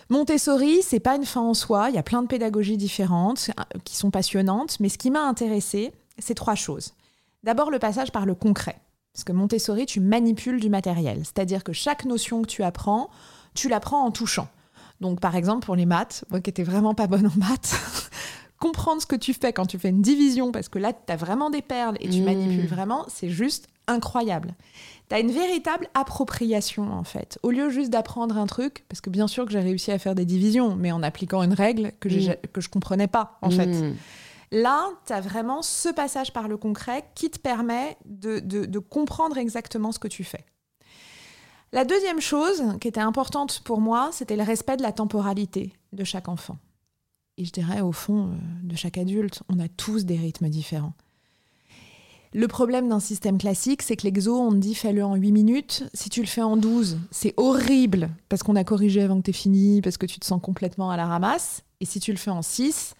Montessori, 0.09 0.81
c'est 0.83 0.99
pas 0.99 1.15
une 1.15 1.25
fin 1.25 1.41
en 1.41 1.53
soi, 1.53 1.89
il 1.89 1.95
y 1.95 1.97
a 1.99 2.03
plein 2.03 2.21
de 2.21 2.27
pédagogies 2.27 2.77
différentes 2.77 3.49
euh, 3.57 3.79
qui 3.85 3.95
sont 3.95 4.11
passionnantes, 4.11 4.79
mais 4.79 4.89
ce 4.89 4.97
qui 4.97 5.09
m'a 5.09 5.21
intéressée, 5.21 5.93
c'est 6.19 6.35
trois 6.35 6.55
choses. 6.55 6.93
D'abord 7.43 7.71
le 7.71 7.79
passage 7.79 8.11
par 8.11 8.25
le 8.25 8.35
concret. 8.35 8.79
Parce 9.15 9.23
que 9.23 9.31
Montessori, 9.31 9.85
tu 9.85 10.01
manipules 10.01 10.59
du 10.59 10.69
matériel. 10.69 11.19
C'est-à-dire 11.19 11.63
que 11.63 11.71
chaque 11.71 12.03
notion 12.03 12.41
que 12.41 12.47
tu 12.47 12.63
apprends, 12.63 13.09
tu 13.53 13.69
l'apprends 13.69 14.03
en 14.03 14.11
touchant. 14.11 14.49
Donc, 14.99 15.21
par 15.21 15.37
exemple, 15.37 15.65
pour 15.65 15.77
les 15.77 15.85
maths, 15.85 16.25
moi 16.29 16.41
qui 16.41 16.49
n'étais 16.49 16.63
vraiment 16.63 16.93
pas 16.93 17.07
bonne 17.07 17.25
en 17.27 17.37
maths, 17.37 17.75
comprendre 18.59 19.01
ce 19.01 19.05
que 19.05 19.15
tu 19.15 19.33
fais 19.33 19.53
quand 19.53 19.65
tu 19.67 19.79
fais 19.79 19.87
une 19.87 20.01
division, 20.01 20.51
parce 20.51 20.67
que 20.67 20.79
là, 20.79 20.91
tu 20.91 21.13
as 21.13 21.15
vraiment 21.15 21.49
des 21.49 21.61
perles 21.61 21.95
et 22.01 22.09
tu 22.09 22.19
mmh. 22.21 22.25
manipules 22.25 22.67
vraiment, 22.67 23.05
c'est 23.07 23.29
juste 23.29 23.67
incroyable. 23.87 24.53
Tu 25.07 25.15
as 25.15 25.19
une 25.19 25.31
véritable 25.31 25.87
appropriation, 25.93 26.91
en 26.91 27.03
fait. 27.05 27.39
Au 27.43 27.51
lieu 27.51 27.69
juste 27.69 27.91
d'apprendre 27.91 28.37
un 28.37 28.47
truc, 28.47 28.83
parce 28.89 28.99
que 28.99 29.09
bien 29.09 29.27
sûr 29.27 29.45
que 29.45 29.51
j'ai 29.51 29.59
réussi 29.59 29.91
à 29.93 29.99
faire 29.99 30.15
des 30.15 30.25
divisions, 30.25 30.75
mais 30.75 30.91
en 30.91 31.03
appliquant 31.03 31.41
une 31.43 31.53
règle 31.53 31.93
que, 32.01 32.09
j'ai- 32.09 32.31
Mm. 32.31 32.35
que 32.51 32.59
je 32.61 32.67
comprenais 32.69 33.07
pas, 33.07 33.37
en 33.41 33.49
fait. 33.49 33.93
Là, 34.55 34.89
tu 35.05 35.11
as 35.11 35.19
vraiment 35.19 35.61
ce 35.61 35.89
passage 35.89 36.31
par 36.31 36.47
le 36.47 36.55
concret 36.55 37.03
qui 37.13 37.29
te 37.29 37.37
permet 37.37 37.97
de, 38.05 38.79
comprendre 38.79 39.37
exactement 39.37 39.91
ce 39.91 39.99
que 39.99 40.07
tu 40.07 40.23
fais. 40.23 40.45
La 41.73 41.83
deuxième 41.83 42.21
chose 42.21 42.63
qui 42.79 42.87
était 42.87 43.01
importante 43.01 43.61
pour 43.65 43.81
moi, 43.81 44.11
c'était 44.13 44.37
le 44.37 44.43
respect 44.43 44.77
de 44.77 44.81
la 44.81 44.93
temporalité 44.93 45.73
de 45.91 46.05
chaque 46.05 46.29
enfant. 46.29 46.57
Et 47.37 47.43
je 47.43 47.51
dirais, 47.51 47.81
au 47.81 47.91
fond, 47.91 48.29
euh, 48.29 48.35
de 48.63 48.77
chaque 48.77 48.97
adulte, 48.97 49.43
on 49.49 49.59
a 49.59 49.67
tous 49.67 50.05
des 50.05 50.15
rythmes 50.15 50.47
différents. 50.47 50.93
Le 52.33 52.47
problème 52.47 52.87
d'un 52.87 53.01
système 53.01 53.37
classique, 53.37 53.81
c'est 53.81 53.97
que 53.97 54.03
l'exo, 54.03 54.39
on 54.39 54.51
te 54.51 54.55
dit 54.55 54.73
fais-le 54.73 55.03
en 55.03 55.15
8 55.15 55.33
minutes. 55.33 55.83
Si 55.93 56.09
tu 56.09 56.21
le 56.21 56.27
fais 56.27 56.43
en 56.43 56.55
12, 56.55 56.97
c'est 57.11 57.33
horrible 57.35 58.09
parce 58.29 58.41
qu'on 58.41 58.55
a 58.55 58.63
corrigé 58.63 59.01
avant 59.01 59.17
que 59.17 59.29
tu 59.29 59.33
fini, 59.33 59.81
parce 59.81 59.97
que 59.97 60.05
tu 60.05 60.17
te 60.17 60.25
sens 60.25 60.41
complètement 60.41 60.91
à 60.91 60.95
la 60.95 61.07
ramasse. 61.07 61.63
Et 61.81 61.85
si 61.85 61.99
tu 61.99 62.11
le 62.11 62.17
fais 62.17 62.31
en 62.31 62.41
6, 62.41 62.95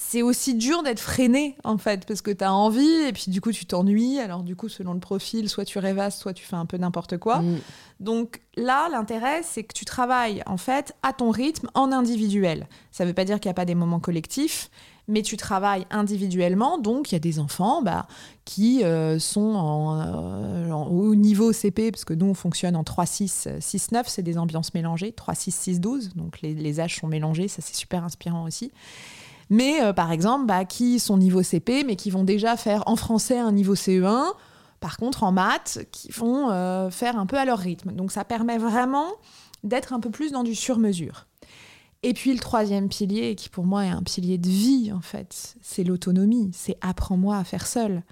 c'est 0.00 0.22
aussi 0.22 0.54
dur 0.54 0.84
d'être 0.84 1.00
freiné 1.00 1.56
en 1.64 1.76
fait 1.76 2.06
parce 2.06 2.22
que 2.22 2.30
tu 2.30 2.44
as 2.44 2.54
envie 2.54 2.86
et 3.08 3.12
puis 3.12 3.24
du 3.32 3.40
coup 3.40 3.50
tu 3.50 3.66
t'ennuies. 3.66 4.20
Alors 4.20 4.44
du 4.44 4.54
coup 4.54 4.68
selon 4.68 4.94
le 4.94 5.00
profil 5.00 5.48
soit 5.48 5.64
tu 5.64 5.80
rêvasses 5.80 6.18
soit 6.20 6.32
tu 6.32 6.44
fais 6.44 6.54
un 6.56 6.66
peu 6.66 6.76
n'importe 6.76 7.18
quoi. 7.18 7.40
Mm. 7.40 7.58
donc 7.98 8.40
là 8.56 8.88
l'intérêt 8.90 9.42
c'est 9.42 9.64
que 9.64 9.74
tu 9.74 9.84
travailles 9.84 10.42
en 10.46 10.56
fait 10.56 10.94
à 11.02 11.12
ton 11.12 11.30
rythme 11.32 11.68
en 11.74 11.90
individuel. 11.90 12.68
Ça 12.92 13.04
veut 13.04 13.12
pas 13.12 13.24
dire 13.24 13.40
qu'il 13.40 13.48
n'y 13.48 13.52
a 13.52 13.54
pas 13.54 13.64
des 13.64 13.74
moments 13.74 13.98
collectifs 14.00 14.70
mais 15.10 15.22
tu 15.22 15.36
travailles 15.36 15.86
individuellement. 15.90 16.78
Donc 16.78 17.10
il 17.10 17.14
y 17.14 17.16
a 17.16 17.18
des 17.18 17.38
enfants 17.40 17.80
bah, 17.82 18.06
qui 18.44 18.84
euh, 18.84 19.18
sont 19.18 19.40
en, 19.56 19.98
euh, 20.00 20.70
en- 20.70 20.86
au 20.86 21.14
niveau 21.16 21.52
CP 21.52 21.90
parce 21.90 22.04
que 22.04 22.12
nous 22.14 22.26
on 22.26 22.34
fonctionne 22.34 22.76
en 22.76 22.84
3 22.84 23.04
6 23.06 23.48
6 23.58 23.90
9 23.90 24.06
c'est 24.08 24.22
des 24.22 24.38
ambiances 24.38 24.74
mélangées. 24.74 25.10
3 25.12 25.34
6 25.34 25.50
6 25.50 25.80
12 25.80 26.14
donc 26.14 26.40
les, 26.42 26.54
les 26.54 26.78
âges 26.78 26.96
sont 27.00 27.08
mélangés. 27.08 27.48
Ça 27.48 27.62
c'est 27.62 27.74
super 27.74 28.04
inspirant 28.04 28.44
aussi 28.44 28.70
mais 29.50 29.82
euh, 29.82 29.92
par 29.92 30.12
exemple, 30.12 30.46
bah, 30.46 30.64
qui 30.64 30.98
sont 30.98 31.16
niveau 31.16 31.42
CP, 31.42 31.84
mais 31.84 31.96
qui 31.96 32.10
vont 32.10 32.24
déjà 32.24 32.56
faire 32.56 32.82
en 32.86 32.96
français 32.96 33.38
un 33.38 33.52
niveau 33.52 33.74
CE1, 33.74 34.32
par 34.80 34.96
contre 34.96 35.22
en 35.22 35.32
maths, 35.32 35.86
qui 35.90 36.10
vont 36.10 36.50
euh, 36.50 36.90
faire 36.90 37.18
un 37.18 37.26
peu 37.26 37.38
à 37.38 37.44
leur 37.44 37.58
rythme. 37.58 37.92
Donc 37.92 38.12
ça 38.12 38.24
permet 38.24 38.58
vraiment 38.58 39.08
d'être 39.64 39.92
un 39.92 40.00
peu 40.00 40.10
plus 40.10 40.32
dans 40.32 40.44
du 40.44 40.54
sur-mesure. 40.54 41.26
Et 42.04 42.14
puis 42.14 42.32
le 42.32 42.38
troisième 42.38 42.88
pilier, 42.88 43.34
qui 43.34 43.48
pour 43.48 43.64
moi 43.64 43.84
est 43.84 43.90
un 43.90 44.02
pilier 44.02 44.38
de 44.38 44.48
vie 44.48 44.92
en 44.92 45.00
fait, 45.00 45.56
c'est 45.62 45.82
l'autonomie, 45.82 46.50
c'est 46.54 46.76
apprends-moi 46.80 47.36
à 47.36 47.42
faire 47.42 47.66
seul. 47.66 48.04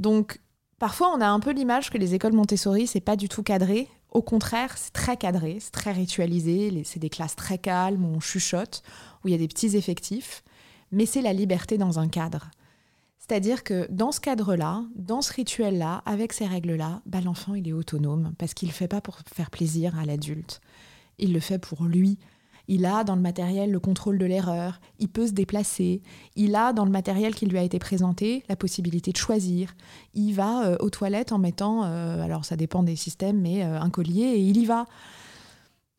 Donc 0.00 0.40
parfois 0.80 1.12
on 1.16 1.20
a 1.20 1.28
un 1.28 1.38
peu 1.38 1.52
l'image 1.52 1.90
que 1.90 1.98
les 1.98 2.14
écoles 2.14 2.32
Montessori, 2.32 2.88
c'est 2.88 3.00
pas 3.00 3.14
du 3.14 3.28
tout 3.28 3.44
cadré. 3.44 3.88
Au 4.10 4.22
contraire, 4.22 4.76
c'est 4.76 4.92
très 4.92 5.16
cadré, 5.16 5.58
c'est 5.60 5.70
très 5.70 5.92
ritualisé, 5.92 6.82
c'est 6.84 6.98
des 6.98 7.10
classes 7.10 7.36
très 7.36 7.58
calmes 7.58 8.04
où 8.04 8.16
on 8.16 8.20
chuchote, 8.20 8.82
où 9.22 9.28
il 9.28 9.30
y 9.30 9.34
a 9.34 9.38
des 9.38 9.48
petits 9.48 9.76
effectifs 9.76 10.42
mais 10.92 11.06
c'est 11.06 11.22
la 11.22 11.32
liberté 11.32 11.78
dans 11.78 11.98
un 11.98 12.08
cadre. 12.08 12.50
C'est-à-dire 13.18 13.62
que 13.62 13.86
dans 13.90 14.12
ce 14.12 14.20
cadre-là, 14.20 14.84
dans 14.96 15.22
ce 15.22 15.32
rituel-là, 15.32 16.02
avec 16.06 16.32
ces 16.32 16.46
règles-là, 16.46 17.02
bah, 17.06 17.20
l'enfant, 17.20 17.54
il 17.54 17.68
est 17.68 17.72
autonome 17.72 18.34
parce 18.36 18.52
qu'il 18.52 18.68
ne 18.68 18.72
le 18.72 18.76
fait 18.76 18.88
pas 18.88 19.00
pour 19.00 19.18
faire 19.32 19.50
plaisir 19.50 19.98
à 19.98 20.04
l'adulte. 20.04 20.60
Il 21.18 21.32
le 21.32 21.40
fait 21.40 21.58
pour 21.58 21.84
lui. 21.84 22.18
Il 22.68 22.84
a 22.84 23.04
dans 23.04 23.16
le 23.16 23.22
matériel 23.22 23.70
le 23.70 23.80
contrôle 23.80 24.18
de 24.18 24.24
l'erreur, 24.24 24.80
il 24.98 25.08
peut 25.08 25.26
se 25.26 25.32
déplacer, 25.32 26.00
il 26.36 26.54
a 26.54 26.72
dans 26.72 26.84
le 26.84 26.90
matériel 26.90 27.34
qui 27.34 27.46
lui 27.46 27.58
a 27.58 27.62
été 27.62 27.78
présenté 27.78 28.44
la 28.48 28.56
possibilité 28.56 29.10
de 29.10 29.16
choisir. 29.16 29.74
Il 30.14 30.32
va 30.32 30.64
euh, 30.64 30.76
aux 30.78 30.90
toilettes 30.90 31.32
en 31.32 31.38
mettant, 31.38 31.84
euh, 31.84 32.22
alors 32.22 32.44
ça 32.44 32.56
dépend 32.56 32.82
des 32.82 32.96
systèmes, 32.96 33.40
mais 33.40 33.64
euh, 33.64 33.80
un 33.80 33.90
collier 33.90 34.22
et 34.22 34.40
il 34.40 34.58
y 34.58 34.64
va. 34.64 34.86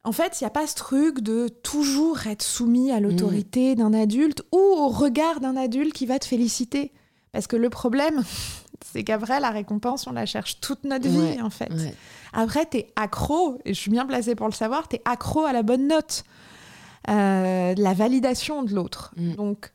En 0.06 0.12
fait, 0.12 0.42
il 0.42 0.44
n'y 0.44 0.48
a 0.48 0.52
pas 0.52 0.68
ce 0.68 0.76
truc 0.76 1.22
de 1.22 1.48
toujours 1.48 2.28
être 2.28 2.42
soumis 2.42 2.92
à 2.92 3.00
l'autorité 3.00 3.76
d'un 3.76 3.94
adulte 3.94 4.44
ou 4.52 4.58
au 4.58 4.90
regard 4.90 5.40
d'un 5.40 5.56
adulte 5.56 5.94
qui 5.94 6.06
va 6.06 6.20
te 6.20 6.26
féliciter. 6.26 6.92
Parce 7.32 7.48
que 7.48 7.56
le 7.56 7.70
problème, 7.70 8.24
c'est 8.92 9.04
qu'après, 9.04 9.40
la 9.40 9.50
récompense, 9.50 10.06
on 10.06 10.12
la 10.12 10.26
cherche 10.26 10.60
toute 10.60 10.84
notre 10.84 11.08
vie, 11.08 11.42
en 11.42 11.50
fait. 11.50 11.72
Ouais. 11.72 11.96
Après, 12.34 12.66
t'es 12.66 12.92
accro, 12.96 13.60
et 13.64 13.74
je 13.74 13.80
suis 13.80 13.92
bien 13.92 14.06
placée 14.06 14.36
pour 14.36 14.48
le 14.48 14.54
savoir, 14.54 14.88
t'es 14.88 15.02
accro 15.06 15.46
à 15.46 15.54
la 15.54 15.64
bonne 15.64 15.88
note, 15.88 16.26
euh, 17.10 17.74
la 17.78 17.94
validation 17.94 18.64
de 18.64 18.74
l'autre. 18.74 19.14
Mm. 19.16 19.36
Donc, 19.36 19.72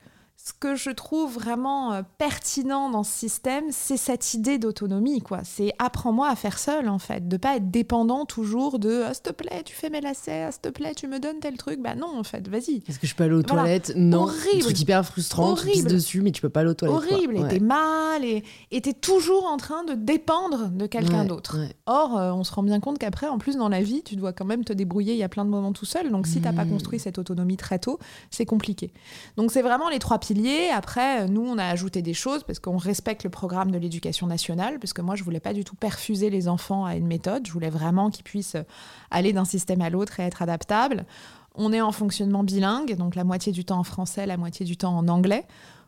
ce 0.48 0.52
que 0.58 0.76
je 0.76 0.90
trouve 0.90 1.34
vraiment 1.34 1.92
euh, 1.92 2.02
pertinent 2.16 2.90
dans 2.90 3.02
ce 3.02 3.12
système, 3.12 3.64
c'est 3.70 3.96
cette 3.96 4.34
idée 4.34 4.58
d'autonomie, 4.58 5.20
quoi. 5.20 5.40
C'est 5.44 5.72
apprends-moi 5.78 6.28
à 6.28 6.36
faire 6.36 6.58
seul, 6.58 6.88
en 6.88 6.98
fait, 6.98 7.28
de 7.28 7.36
pas 7.36 7.56
être 7.56 7.70
dépendant 7.70 8.24
toujours 8.24 8.78
de 8.78 9.02
ah, 9.06 9.12
s'il 9.14 9.24
te 9.24 9.30
plaît, 9.32 9.62
tu 9.64 9.74
fais 9.74 9.90
mes 9.90 10.00
lacets, 10.00 10.44
ah, 10.44 10.52
s'il 10.52 10.60
te 10.62 10.68
plaît, 10.68 10.94
tu 10.94 11.06
me 11.08 11.18
donnes 11.20 11.40
tel 11.40 11.56
truc. 11.56 11.80
Bah 11.82 11.94
non, 11.94 12.18
en 12.18 12.22
fait, 12.24 12.46
vas-y. 12.48 12.82
Est-ce 12.88 12.98
que 12.98 13.06
je 13.06 13.14
peux 13.14 13.24
aller 13.24 13.34
aux 13.34 13.42
Voilà. 13.42 13.62
toilettes? 13.62 13.92
Non. 13.96 14.22
Horrible. 14.22 14.38
Un 14.56 14.60
truc 14.60 14.80
hyper 14.80 15.04
frustrant, 15.04 15.54
tu 15.54 15.66
pisses 15.66 15.72
Horrible. 15.80 15.90
dessus, 15.90 16.20
mais 16.22 16.32
tu 16.32 16.40
peux 16.40 16.48
pas 16.48 16.60
aller 16.60 16.70
aux 16.70 16.74
toilettes. 16.74 16.96
quoi. 17.06 17.12
Horrible, 17.16 17.36
et 17.36 17.48
t'es 17.48 17.60
mal, 17.60 18.24
et 18.24 18.42
et 18.70 18.80
t'es 18.80 18.94
toujours 18.94 19.44
en 19.46 19.56
train 19.58 19.84
de 19.84 19.94
dépendre 19.94 20.68
de 20.70 20.86
quelqu'un 20.86 21.22
Ouais, 21.22 21.26
d'autre. 21.28 21.58
ouais. 21.58 21.74
Or, 21.86 22.16
euh, 22.16 22.32
on 22.32 22.44
se 22.44 22.52
rend 22.52 22.62
bien 22.62 22.80
compte 22.80 22.98
qu'après, 22.98 23.26
en 23.28 23.38
plus, 23.38 23.56
dans 23.56 23.68
la 23.68 23.82
vie, 23.82 24.02
tu 24.02 24.16
dois 24.16 24.32
quand 24.32 24.44
même 24.44 24.64
te 24.64 24.72
débrouiller. 24.72 25.12
Il 25.12 25.18
y 25.18 25.22
a 25.24 25.28
plein 25.28 25.44
de 25.44 25.50
moments 25.50 25.72
tout 25.72 25.84
seul. 25.86 26.10
Donc, 26.10 26.26
si 26.26 26.40
t'as 26.40 26.52
pas 26.52 26.64
Mm. 26.64 26.70
construit 26.70 26.98
cette 26.98 27.18
autonomie 27.18 27.56
très 27.56 27.78
tôt, 27.78 27.98
c'est 28.30 28.46
compliqué. 28.46 28.92
Donc, 29.36 29.50
c'est 29.52 29.62
vraiment 29.62 29.88
les 29.88 29.98
trois 29.98 30.18
piliers. 30.18 30.37
Après, 30.74 31.22
euh, 31.22 31.26
nous, 31.26 31.42
on 31.42 31.58
a 31.58 31.64
ajouté 31.64 32.02
des 32.02 32.14
choses 32.14 32.42
parce 32.44 32.58
qu'on 32.58 32.76
respecte 32.76 33.24
le 33.24 33.30
programme 33.30 33.70
de 33.70 33.78
l'éducation 33.78 34.26
nationale. 34.26 34.78
Parce 34.78 34.92
que 34.92 35.02
moi, 35.02 35.16
je 35.16 35.24
voulais 35.24 35.40
pas 35.40 35.52
du 35.52 35.64
tout 35.64 35.76
perfuser 35.76 36.30
les 36.30 36.48
enfants 36.48 36.84
à 36.84 36.96
une 36.96 37.06
méthode. 37.06 37.46
Je 37.46 37.52
voulais 37.52 37.70
vraiment 37.70 38.10
qu'ils 38.10 38.24
puissent 38.24 38.54
euh, 38.54 38.64
aller 39.10 39.32
d'un 39.32 39.44
système 39.44 39.80
à 39.80 39.90
l'autre 39.90 40.20
et 40.20 40.22
être 40.24 40.42
adaptables. 40.42 41.06
On 41.54 41.72
est 41.72 41.80
en 41.80 41.92
fonctionnement 41.92 42.44
bilingue, 42.44 42.96
donc 42.96 43.14
la 43.14 43.24
moitié 43.24 43.52
du 43.52 43.64
temps 43.64 43.78
en 43.78 43.84
français, 43.84 44.26
la 44.26 44.36
moitié 44.36 44.64
du 44.64 44.76
temps 44.76 44.96
en 44.96 45.08
anglais, 45.08 45.44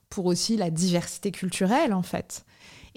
pour 0.08 0.26
aussi 0.26 0.56
la 0.56 0.70
diversité 0.70 1.30
culturelle, 1.30 1.94
en 1.94 2.02
fait. 2.02 2.44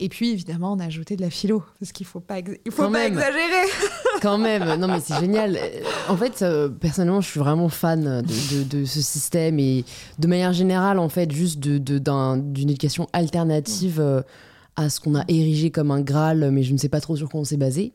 Et 0.03 0.09
puis, 0.09 0.31
évidemment, 0.31 0.73
on 0.73 0.79
a 0.79 0.85
ajouté 0.85 1.15
de 1.15 1.21
la 1.21 1.29
philo, 1.29 1.63
parce 1.79 1.91
qu'il 1.93 2.05
faut 2.05 2.19
pas, 2.19 2.39
ex- 2.39 2.59
il 2.65 2.71
faut 2.73 2.83
Quand 2.83 2.91
pas 2.91 2.99
même. 2.99 3.13
exagérer. 3.13 3.67
Quand 4.21 4.37
même, 4.37 4.79
non 4.79 4.87
mais 4.87 4.99
c'est 4.99 5.17
génial. 5.19 5.55
Euh, 5.55 5.81
En 6.09 6.17
fait, 6.17 6.41
euh, 6.41 6.67
personnellement, 6.69 7.21
je 7.21 7.29
suis 7.29 7.39
vraiment 7.39 7.69
fan 7.69 8.21
de, 8.21 8.63
de- 8.63 8.79
de 8.79 8.85
ce 8.85 9.01
système 9.01 9.59
et 9.59 9.85
de 10.19 10.27
manière 10.27 10.51
générale, 10.53 10.99
en 10.99 11.07
fait, 11.09 11.31
juste 11.31 11.59
d'une 11.59 12.69
éducation 12.69 13.07
alternative 13.13 13.99
euh, 13.99 14.21
à 14.75 14.89
ce 14.89 14.99
qu'on 14.99 15.15
a 15.15 15.23
érigé 15.29 15.71
comme 15.71 15.89
un 15.91 16.01
Graal, 16.01 16.51
mais 16.51 16.63
je 16.63 16.73
ne 16.73 16.77
sais 16.77 16.89
pas 16.89 16.99
trop 17.01 17.15
sur 17.15 17.29
quoi 17.29 17.39
on 17.39 17.45
s'est 17.45 17.57
basé. 17.57 17.93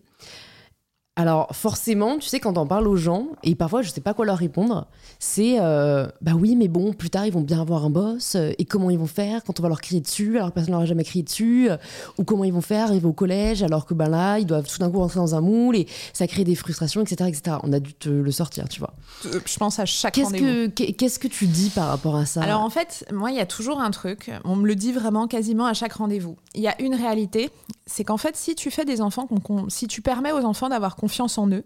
Alors 1.18 1.48
forcément, 1.50 2.16
tu 2.18 2.28
sais, 2.28 2.38
quand 2.38 2.56
on 2.58 2.66
parle 2.68 2.86
aux 2.86 2.94
gens, 2.94 3.26
et 3.42 3.56
parfois 3.56 3.82
je 3.82 3.90
sais 3.90 4.00
pas 4.00 4.14
quoi 4.14 4.24
leur 4.24 4.38
répondre, 4.38 4.86
c'est 5.18 5.56
euh, 5.58 6.06
bah 6.22 6.30
oui, 6.38 6.54
mais 6.54 6.68
bon, 6.68 6.92
plus 6.92 7.10
tard 7.10 7.26
ils 7.26 7.32
vont 7.32 7.40
bien 7.40 7.60
avoir 7.60 7.84
un 7.84 7.90
boss, 7.90 8.36
euh, 8.36 8.52
et 8.56 8.64
comment 8.64 8.88
ils 8.88 8.98
vont 8.98 9.08
faire 9.08 9.42
quand 9.42 9.58
on 9.58 9.62
va 9.64 9.68
leur 9.68 9.80
crier 9.80 10.00
dessus 10.00 10.36
alors 10.36 10.50
que 10.50 10.54
personne 10.54 10.74
leur 10.74 10.82
a 10.82 10.86
jamais 10.86 11.02
crié 11.02 11.24
dessus, 11.24 11.70
euh, 11.70 11.76
ou 12.18 12.24
comment 12.24 12.44
ils 12.44 12.52
vont 12.52 12.60
faire 12.60 12.84
arriver 12.84 13.06
au 13.06 13.12
collège 13.12 13.64
alors 13.64 13.84
que 13.84 13.94
ben 13.94 14.08
là 14.08 14.38
ils 14.38 14.46
doivent 14.46 14.68
tout 14.68 14.78
d'un 14.78 14.88
coup 14.92 15.00
rentrer 15.00 15.18
dans 15.18 15.34
un 15.34 15.40
moule 15.40 15.74
et 15.74 15.88
ça 16.12 16.28
crée 16.28 16.44
des 16.44 16.54
frustrations, 16.54 17.02
etc., 17.02 17.28
etc. 17.28 17.56
On 17.64 17.72
a 17.72 17.80
dû 17.80 17.94
te 17.94 18.08
le 18.08 18.30
sortir, 18.30 18.68
tu 18.68 18.78
vois. 18.78 18.94
Euh, 19.26 19.40
Je 19.44 19.56
pense 19.56 19.80
à 19.80 19.86
chaque 19.86 20.14
Qu'est-ce 20.14 20.34
que 20.34 20.66
qu'est-ce 20.68 21.18
que 21.18 21.26
tu 21.26 21.46
dis 21.46 21.70
par 21.70 21.88
rapport 21.88 22.14
à 22.14 22.26
ça? 22.26 22.42
Alors 22.42 22.60
en 22.60 22.70
fait, 22.70 23.04
moi, 23.12 23.32
il 23.32 23.36
y 23.36 23.40
a 23.40 23.46
toujours 23.46 23.80
un 23.80 23.90
truc, 23.90 24.30
on 24.44 24.54
me 24.54 24.68
le 24.68 24.76
dit 24.76 24.92
vraiment 24.92 25.26
quasiment 25.26 25.66
à 25.66 25.74
chaque 25.74 25.94
rendez-vous. 25.94 26.36
Il 26.54 26.60
y 26.60 26.68
a 26.68 26.80
une 26.80 26.94
réalité, 26.94 27.50
c'est 27.86 28.04
qu'en 28.04 28.18
fait, 28.18 28.36
si 28.36 28.54
tu 28.54 28.70
fais 28.70 28.84
des 28.84 29.00
enfants, 29.00 29.26
si 29.68 29.88
tu 29.88 30.00
permets 30.00 30.30
aux 30.30 30.44
enfants 30.44 30.68
d'avoir 30.68 30.94
confiance 31.08 31.38
en 31.38 31.48
eux, 31.48 31.64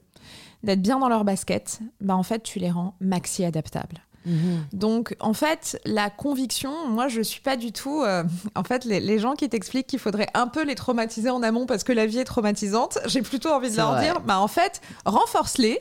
d'être 0.63 0.81
bien 0.81 1.01
dans 1.01 1.09
leur 1.09 1.25
basket, 1.25 1.81
bah 2.01 2.15
en 2.15 2.23
fait, 2.23 2.43
tu 2.45 2.61
les 2.61 2.71
rends 2.71 2.95
maxi 3.01 3.45
adaptables. 3.45 3.99
Mhm. 4.25 4.67
Donc, 4.73 5.17
en 5.19 5.33
fait, 5.35 5.81
la 5.85 6.09
conviction, 6.11 6.71
moi, 6.89 7.09
je 7.09 7.21
suis 7.23 7.41
pas 7.41 7.57
du 7.57 7.73
tout. 7.73 8.03
euh, 8.03 8.23
en 8.55 8.63
fait, 8.63 8.85
les, 8.85 9.01
les 9.01 9.19
gens 9.19 9.35
qui 9.35 9.49
t'expliquent 9.49 9.89
qu'il 9.89 9.99
faudrait 9.99 10.29
un 10.35 10.47
peu 10.47 10.65
les 10.65 10.77
traumatiser 10.77 11.29
en 11.31 11.43
amont 11.43 11.67
parce 11.67 11.83
que 11.83 11.93
la 11.93 12.07
vie 12.07 12.19
est 12.21 12.25
traumatisante, 12.25 12.99
j'ai 13.07 13.23
plutôt 13.23 13.51
envie 13.51 13.73
de 13.73 13.77
leur 13.77 13.93
vrai. 13.95 14.05
dire, 14.05 14.21
bah 14.21 14.39
en 14.39 14.47
fait, 14.47 14.81
renforce-les, 15.05 15.81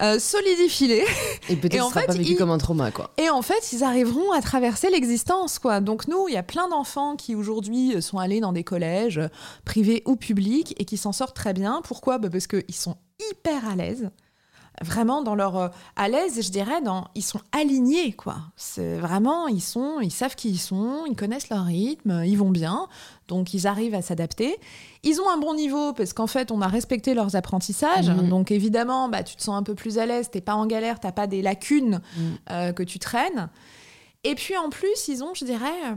euh, 0.00 0.18
solidifie-les. 0.18 1.04
Et 1.48 1.56
peut-être 1.56 1.88
sera 1.88 2.00
fait, 2.00 2.06
pas 2.06 2.12
vécu 2.14 2.36
comme 2.36 2.50
un 2.50 2.58
trauma, 2.58 2.90
quoi. 2.90 3.10
Et 3.18 3.30
en 3.30 3.42
fait, 3.42 3.72
ils 3.72 3.84
arriveront 3.84 4.32
à 4.32 4.40
traverser 4.40 4.90
l'existence, 4.90 5.58
quoi. 5.58 5.80
Donc 5.80 6.08
nous, 6.08 6.28
il 6.28 6.34
y 6.34 6.38
a 6.38 6.42
plein 6.42 6.68
d'enfants 6.68 7.16
qui 7.16 7.34
aujourd'hui 7.34 8.00
sont 8.02 8.18
allés 8.18 8.40
dans 8.40 8.52
des 8.52 8.64
collèges 8.64 9.18
euh, 9.18 9.28
privés 9.64 10.02
ou 10.06 10.16
publics 10.16 10.74
et 10.78 10.84
qui 10.84 10.96
s'en 10.96 11.12
sortent 11.12 11.36
très 11.36 11.52
bien. 11.52 11.80
Pourquoi? 11.84 12.18
Bah, 12.18 12.28
Parce 12.30 12.46
qu'ils 12.46 12.74
sont 12.74 12.96
hyper 13.30 13.68
à 13.68 13.76
l'aise. 13.76 14.10
Vraiment 14.82 15.20
dans 15.22 15.34
leur 15.34 15.56
euh, 15.58 15.68
à 15.96 16.08
l'aise, 16.08 16.40
je 16.42 16.50
dirais, 16.50 16.80
dans 16.80 17.08
ils 17.14 17.22
sont 17.22 17.40
alignés 17.52 18.12
quoi. 18.14 18.36
C'est 18.56 18.96
vraiment 18.98 19.46
ils 19.46 19.60
sont, 19.60 20.00
ils 20.00 20.10
savent 20.10 20.34
qui 20.34 20.48
ils 20.50 20.58
sont, 20.58 21.04
ils 21.06 21.14
connaissent 21.16 21.50
leur 21.50 21.64
rythme, 21.66 22.22
ils 22.24 22.36
vont 22.36 22.50
bien, 22.50 22.88
donc 23.28 23.52
ils 23.52 23.66
arrivent 23.66 23.94
à 23.94 24.00
s'adapter. 24.00 24.56
Ils 25.02 25.20
ont 25.20 25.28
un 25.28 25.36
bon 25.36 25.54
niveau 25.54 25.92
parce 25.92 26.14
qu'en 26.14 26.26
fait 26.26 26.50
on 26.50 26.62
a 26.62 26.66
respecté 26.66 27.12
leurs 27.12 27.36
apprentissages, 27.36 28.08
Mhm. 28.08 28.30
donc 28.30 28.50
évidemment 28.50 29.10
bah 29.10 29.22
tu 29.22 29.36
te 29.36 29.42
sens 29.42 29.54
un 29.54 29.62
peu 29.62 29.74
plus 29.74 29.98
à 29.98 30.06
l'aise, 30.06 30.30
t'es 30.30 30.40
pas 30.40 30.54
en 30.54 30.64
galère, 30.66 30.98
t'as 30.98 31.12
pas 31.12 31.26
des 31.26 31.42
lacunes 31.42 32.00
Mhm. 32.16 32.38
euh, 32.50 32.72
que 32.72 32.82
tu 32.82 32.98
traînes. 32.98 33.50
Et 34.24 34.34
puis 34.34 34.56
en 34.56 34.70
plus, 34.70 35.08
ils 35.08 35.22
ont, 35.22 35.34
je 35.34 35.44
dirais, 35.44 35.66
euh, 35.90 35.94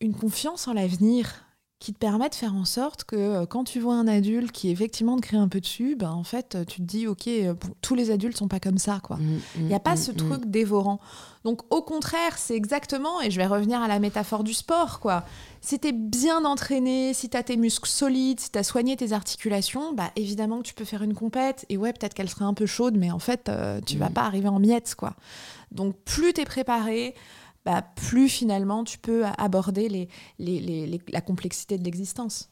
une 0.00 0.14
confiance 0.14 0.68
en 0.68 0.72
l'avenir 0.72 1.44
qui 1.80 1.94
te 1.94 1.98
permet 1.98 2.28
de 2.28 2.34
faire 2.34 2.54
en 2.54 2.66
sorte 2.66 3.04
que 3.04 3.16
euh, 3.16 3.46
quand 3.46 3.64
tu 3.64 3.80
vois 3.80 3.94
un 3.94 4.06
adulte 4.06 4.52
qui 4.52 4.68
effectivement 4.70 5.16
te 5.16 5.22
crée 5.22 5.38
un 5.38 5.48
peu 5.48 5.60
dessus, 5.60 5.96
ben 5.96 6.10
en 6.10 6.24
fait 6.24 6.58
tu 6.68 6.76
te 6.76 6.86
dis 6.86 7.06
ok 7.06 7.26
euh, 7.26 7.54
tous 7.80 7.94
les 7.94 8.10
adultes 8.10 8.36
sont 8.36 8.48
pas 8.48 8.60
comme 8.60 8.76
ça 8.78 9.00
quoi. 9.02 9.16
Mm, 9.16 9.38
Il 9.56 9.64
n'y 9.64 9.74
a 9.74 9.80
pas 9.80 9.96
ce 9.96 10.12
truc 10.12 10.44
dévorant. 10.44 11.00
Donc 11.42 11.62
au 11.74 11.80
contraire 11.80 12.36
c'est 12.36 12.54
exactement 12.54 13.22
et 13.22 13.30
je 13.30 13.38
vais 13.38 13.46
revenir 13.46 13.80
à 13.80 13.88
la 13.88 13.98
métaphore 13.98 14.44
du 14.44 14.52
sport 14.52 15.00
quoi. 15.00 15.24
Si 15.62 15.78
t'es 15.78 15.92
bien 15.92 16.44
entraîné, 16.44 17.14
si 17.14 17.30
t'as 17.30 17.42
tes 17.42 17.56
muscles 17.56 17.88
solides, 17.88 18.40
si 18.40 18.50
t'as 18.50 18.62
soigné 18.62 18.94
tes 18.96 19.12
articulations, 19.12 19.94
bah 19.94 20.10
évidemment 20.16 20.58
que 20.58 20.64
tu 20.64 20.74
peux 20.74 20.84
faire 20.84 21.02
une 21.02 21.14
compète 21.14 21.64
et 21.70 21.78
ouais 21.78 21.94
peut-être 21.94 22.12
qu'elle 22.12 22.28
serait 22.28 22.44
un 22.44 22.54
peu 22.54 22.66
chaude 22.66 22.96
mais 22.98 23.10
en 23.10 23.18
fait 23.18 23.48
euh, 23.48 23.80
tu 23.86 23.96
vas 23.96 24.10
Mm. 24.10 24.12
pas 24.12 24.22
arriver 24.24 24.48
en 24.48 24.58
miettes 24.58 24.94
quoi. 24.96 25.14
Donc 25.72 25.96
plus 26.04 26.34
t'es 26.34 26.44
préparé, 26.44 27.14
bah, 27.64 27.82
plus 27.94 28.28
finalement 28.28 28.84
tu 28.84 28.98
peux 28.98 29.24
aborder 29.38 30.08
la 30.38 31.20
complexité 31.20 31.78
de 31.78 31.84
l'existence. 31.84 32.50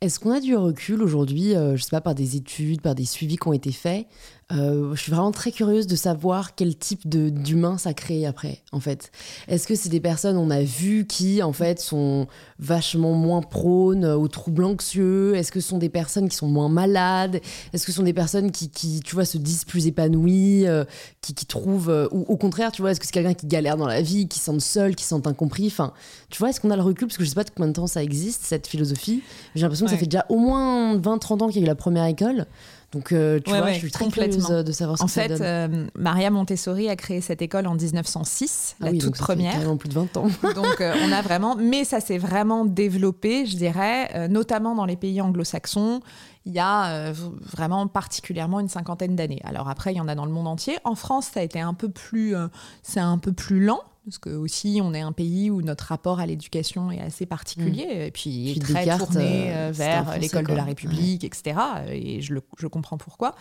Est-ce 0.00 0.20
qu'on 0.20 0.30
a 0.30 0.40
du 0.40 0.56
recul 0.56 1.02
aujourd'hui, 1.02 1.54
euh, 1.54 1.76
je 1.76 1.82
sais 1.82 1.90
pas, 1.90 2.00
par 2.00 2.14
des 2.14 2.36
études, 2.36 2.80
par 2.80 2.94
des 2.94 3.04
suivis 3.04 3.36
qui 3.36 3.48
ont 3.48 3.52
été 3.52 3.72
faits 3.72 4.06
Euh, 4.52 4.94
Je 4.94 5.00
suis 5.00 5.12
vraiment 5.12 5.30
très 5.30 5.52
curieuse 5.52 5.86
de 5.86 5.96
savoir 5.96 6.54
quel 6.54 6.76
type 6.76 7.08
d'humain 7.08 7.78
ça 7.78 7.94
crée 7.94 8.26
après, 8.26 8.62
en 8.72 8.80
fait. 8.80 9.10
Est-ce 9.48 9.66
que 9.66 9.74
c'est 9.74 9.88
des 9.88 10.00
personnes, 10.00 10.36
on 10.36 10.50
a 10.50 10.62
vu, 10.62 11.06
qui, 11.06 11.42
en 11.42 11.52
fait, 11.52 11.80
sont 11.80 12.26
vachement 12.58 13.12
moins 13.12 13.42
prônes 13.42 14.04
aux 14.04 14.28
troubles 14.28 14.64
anxieux? 14.64 15.36
Est-ce 15.36 15.52
que 15.52 15.60
ce 15.60 15.68
sont 15.68 15.78
des 15.78 15.88
personnes 15.88 16.28
qui 16.28 16.36
sont 16.36 16.48
moins 16.48 16.68
malades? 16.68 17.40
Est-ce 17.72 17.86
que 17.86 17.92
ce 17.92 17.96
sont 17.96 18.02
des 18.04 18.12
personnes 18.12 18.50
qui, 18.50 18.70
qui, 18.70 19.00
tu 19.00 19.14
vois, 19.14 19.24
se 19.24 19.38
disent 19.38 19.64
plus 19.64 19.86
épanouies, 19.86 20.66
euh, 20.66 20.84
qui, 21.20 21.34
qui 21.34 21.46
trouvent... 21.46 21.90
euh, 21.90 22.08
ou 22.10 22.24
au 22.28 22.36
contraire, 22.36 22.72
tu 22.72 22.82
vois, 22.82 22.90
est-ce 22.90 23.00
que 23.00 23.06
c'est 23.06 23.12
quelqu'un 23.12 23.34
qui 23.34 23.46
galère 23.46 23.76
dans 23.76 23.86
la 23.86 24.02
vie, 24.02 24.26
qui 24.28 24.38
se 24.38 24.46
sent 24.46 24.60
seul, 24.60 24.96
qui 24.96 25.04
se 25.04 25.10
sent 25.16 25.22
incompris? 25.26 25.66
Enfin, 25.68 25.92
tu 26.28 26.38
vois, 26.38 26.50
est-ce 26.50 26.60
qu'on 26.60 26.70
a 26.70 26.76
le 26.76 26.82
recul? 26.82 27.06
Parce 27.06 27.18
que 27.18 27.24
je 27.24 27.28
sais 27.28 27.34
pas 27.34 27.44
de 27.44 27.50
combien 27.50 27.68
de 27.68 27.74
temps 27.74 27.86
ça 27.86 28.02
existe, 28.02 28.42
cette 28.44 28.66
philosophie. 28.66 29.22
J'ai 29.54 29.62
l'impression 29.62 29.86
que 29.86 29.92
ça 29.92 29.96
fait 29.98 30.06
déjà 30.06 30.26
au 30.28 30.38
moins 30.38 30.96
20-30 30.96 31.42
ans 31.42 31.48
qu'il 31.48 31.58
y 31.58 31.60
a 31.60 31.64
eu 31.64 31.68
la 31.68 31.74
première 31.74 32.06
école. 32.06 32.46
Donc, 32.92 33.12
euh, 33.12 33.38
tu 33.38 33.52
Ouais, 33.52 33.58
vois, 33.58 33.66
ouais, 33.68 33.74
je 33.74 33.78
suis 33.78 33.90
très 33.92 34.08
curieuse 34.08 34.48
de 34.48 34.72
savoir 34.72 34.98
ce 34.98 35.04
En 35.04 35.06
que 35.06 35.12
ça 35.12 35.22
fait, 35.22 35.28
donne. 35.28 35.42
euh, 35.42 35.86
Maria 35.94 36.28
Montessori 36.30 36.88
a 36.88 36.96
créé 36.96 37.20
cette 37.20 37.40
école 37.40 37.68
en 37.68 37.74
1906, 37.76 38.74
Ah 38.80 38.86
la 38.86 38.90
oui, 38.90 38.98
toute 38.98 39.10
donc 39.10 39.16
ça 39.16 39.26
fait 39.26 39.32
première. 39.34 39.76
plus 39.78 39.88
de 39.88 39.94
20 39.94 40.16
ans. 40.16 40.26
Donc 40.56 40.80
euh, 40.80 40.94
on 41.06 41.12
a 41.12 41.22
vraiment, 41.22 41.54
mais 41.54 41.84
ça 41.84 42.00
s'est 42.00 42.18
vraiment 42.18 42.64
développé, 42.64 43.46
je 43.46 43.56
dirais, 43.56 44.10
euh, 44.16 44.26
notamment 44.26 44.74
dans 44.74 44.86
les 44.86 44.96
pays 44.96 45.20
anglo-saxons. 45.20 46.00
Il 46.46 46.52
y 46.52 46.58
a 46.58 47.12
vraiment 47.52 47.86
particulièrement 47.86 48.60
une 48.60 48.68
cinquantaine 48.68 49.14
d'années. 49.14 49.42
Alors 49.44 49.68
après, 49.68 49.92
il 49.92 49.98
y 49.98 50.00
en 50.00 50.08
a 50.08 50.14
dans 50.14 50.24
le 50.24 50.32
monde 50.32 50.48
entier. 50.48 50.78
En 50.84 50.94
France, 50.94 51.28
ça 51.34 51.40
a 51.40 51.42
été 51.42 51.60
un 51.60 51.74
peu 51.74 51.90
plus, 51.90 52.34
c'est 52.82 52.98
un 52.98 53.18
peu 53.18 53.32
plus 53.32 53.62
lent. 53.64 53.82
Parce 54.10 54.18
que 54.18 54.30
aussi, 54.30 54.80
on 54.82 54.92
est 54.92 55.00
un 55.00 55.12
pays 55.12 55.52
où 55.52 55.62
notre 55.62 55.84
rapport 55.84 56.18
à 56.18 56.26
l'éducation 56.26 56.90
est 56.90 57.00
assez 57.00 57.26
particulier, 57.26 57.86
et 58.06 58.10
puis, 58.10 58.50
Puis 58.52 58.58
très 58.58 58.84
Descartes, 58.84 59.12
tourné 59.12 59.52
euh, 59.52 59.68
euh, 59.68 59.72
vers 59.72 60.18
l'école 60.18 60.48
de 60.48 60.52
la 60.52 60.64
République, 60.64 61.22
etc. 61.22 61.56
Et 61.88 62.20
je, 62.20 62.34
le, 62.34 62.42
je 62.58 62.66
comprends 62.66 62.98
pourquoi. 62.98 63.36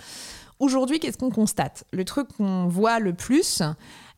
Aujourd'hui, 0.60 1.00
qu'est-ce 1.00 1.18
qu'on 1.18 1.32
constate? 1.32 1.86
Le 1.92 2.06
truc 2.06 2.28
qu'on 2.38 2.68
voit 2.68 3.00
le 3.00 3.14
plus, 3.14 3.64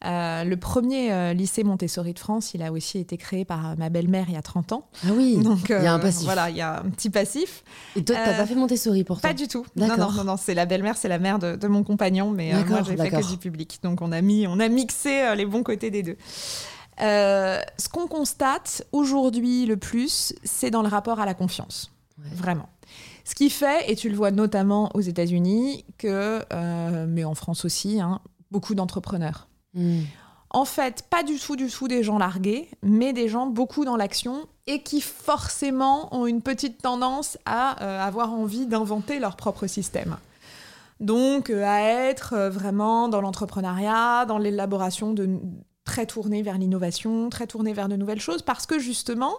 euh, 0.05 0.43
le 0.43 0.57
premier 0.57 1.11
euh, 1.11 1.33
lycée 1.33 1.63
Montessori 1.63 2.13
de 2.13 2.19
France, 2.19 2.53
il 2.53 2.63
a 2.63 2.71
aussi 2.71 2.97
été 2.99 3.17
créé 3.17 3.45
par 3.45 3.71
euh, 3.71 3.75
ma 3.77 3.89
belle-mère 3.89 4.25
il 4.29 4.33
y 4.33 4.37
a 4.37 4.41
30 4.41 4.71
ans. 4.71 4.87
Ah 5.05 5.09
oui, 5.13 5.37
Donc, 5.43 5.69
il 5.69 5.83
y 5.83 5.87
a 5.87 5.93
un 5.93 5.99
passif. 5.99 6.23
Voilà, 6.25 6.49
il 6.49 6.57
y 6.57 6.61
a 6.61 6.79
un 6.79 6.89
petit 6.89 7.09
passif. 7.09 7.63
Et 7.95 8.03
toi, 8.03 8.15
t'as 8.15 8.33
Euh, 8.33 8.37
pas 8.37 8.45
fait 8.45 8.55
Montessori 8.55 9.03
pourtant 9.03 9.27
Pas 9.27 9.33
du 9.33 9.47
tout. 9.47 9.65
Non, 9.75 9.87
non, 9.87 10.11
non, 10.11 10.23
non, 10.23 10.37
c'est 10.37 10.53
la 10.53 10.65
belle-mère, 10.65 10.97
c'est 10.97 11.07
la 11.09 11.19
mère 11.19 11.39
de, 11.39 11.55
de 11.55 11.67
mon 11.67 11.83
compagnon, 11.83 12.31
mais 12.31 12.51
moi, 12.65 12.81
j'ai 12.83 12.97
fait 12.97 13.09
que 13.09 13.29
du 13.31 13.37
public. 13.37 13.79
Donc, 13.83 14.01
on 14.01 14.11
a, 14.11 14.21
mis, 14.21 14.47
on 14.47 14.59
a 14.59 14.69
mixé 14.69 15.35
les 15.35 15.45
bons 15.45 15.63
côtés 15.63 15.91
des 15.91 16.03
deux. 16.03 16.17
Ce 16.99 17.89
qu'on 17.89 18.07
constate 18.07 18.83
aujourd'hui 18.91 19.65
le 19.65 19.77
plus, 19.77 20.33
c'est 20.43 20.71
dans 20.71 20.81
le 20.81 20.87
rapport 20.87 21.19
à 21.19 21.25
la 21.25 21.33
confiance. 21.33 21.91
Ouais. 22.19 22.25
Vraiment. 22.35 22.69
Ce 23.23 23.35
qui 23.35 23.49
fait, 23.49 23.89
et 23.89 23.95
tu 23.95 24.09
le 24.09 24.15
vois 24.15 24.31
notamment 24.31 24.89
aux 24.95 24.99
États-Unis, 25.01 25.85
que, 25.97 26.41
euh, 26.51 27.05
mais 27.07 27.23
en 27.23 27.35
France 27.35 27.65
aussi, 27.65 28.01
hein, 28.01 28.19
beaucoup 28.51 28.75
d'entrepreneurs. 28.75 29.47
Hmm. 29.73 30.01
En 30.53 30.65
fait, 30.65 31.05
pas 31.09 31.23
du 31.23 31.39
tout, 31.39 31.55
du 31.55 31.69
tout 31.69 31.87
des 31.87 32.03
gens 32.03 32.17
largués, 32.17 32.69
mais 32.83 33.13
des 33.13 33.29
gens 33.29 33.45
beaucoup 33.45 33.85
dans 33.85 33.95
l'action 33.95 34.47
et 34.67 34.83
qui 34.83 34.99
forcément 34.99 36.13
ont 36.13 36.27
une 36.27 36.41
petite 36.41 36.81
tendance 36.81 37.37
à 37.45 37.81
euh, 37.81 38.01
avoir 38.01 38.33
envie 38.33 38.67
d'inventer 38.67 39.19
leur 39.19 39.37
propre 39.37 39.65
système. 39.67 40.17
Donc, 40.99 41.49
euh, 41.49 41.63
à 41.65 41.81
être 41.81 42.33
euh, 42.33 42.49
vraiment 42.49 43.07
dans 43.07 43.21
l'entrepreneuriat, 43.21 44.25
dans 44.25 44.37
l'élaboration 44.37 45.13
de 45.13 45.39
très 45.85 46.05
tourné 46.05 46.43
vers 46.43 46.57
l'innovation, 46.57 47.29
très 47.29 47.47
tourné 47.47 47.73
vers 47.73 47.87
de 47.87 47.95
nouvelles 47.95 48.19
choses, 48.19 48.41
parce 48.43 48.65
que 48.65 48.77
justement, 48.77 49.33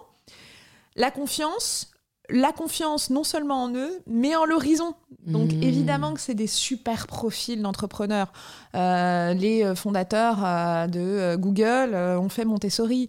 la 0.95 1.09
confiance, 1.09 1.92
la 2.29 2.51
confiance 2.53 3.09
non 3.09 3.23
seulement 3.23 3.63
en 3.63 3.75
eux, 3.75 4.01
mais 4.07 4.35
en 4.35 4.45
l'horizon. 4.45 4.95
Donc 5.27 5.51
Mmh. 5.53 5.63
évidemment 5.63 6.13
que 6.13 6.19
c'est 6.21 6.33
des 6.33 6.47
super 6.47 7.05
profils 7.07 7.61
d'entrepreneurs. 7.61 8.31
Euh, 8.75 9.33
les 9.33 9.63
euh, 9.63 9.75
fondateurs 9.75 10.39
euh, 10.43 10.87
de 10.87 11.35
Google 11.37 11.91
euh, 11.93 12.17
ont 12.17 12.29
fait 12.29 12.45
Montessori. 12.45 13.07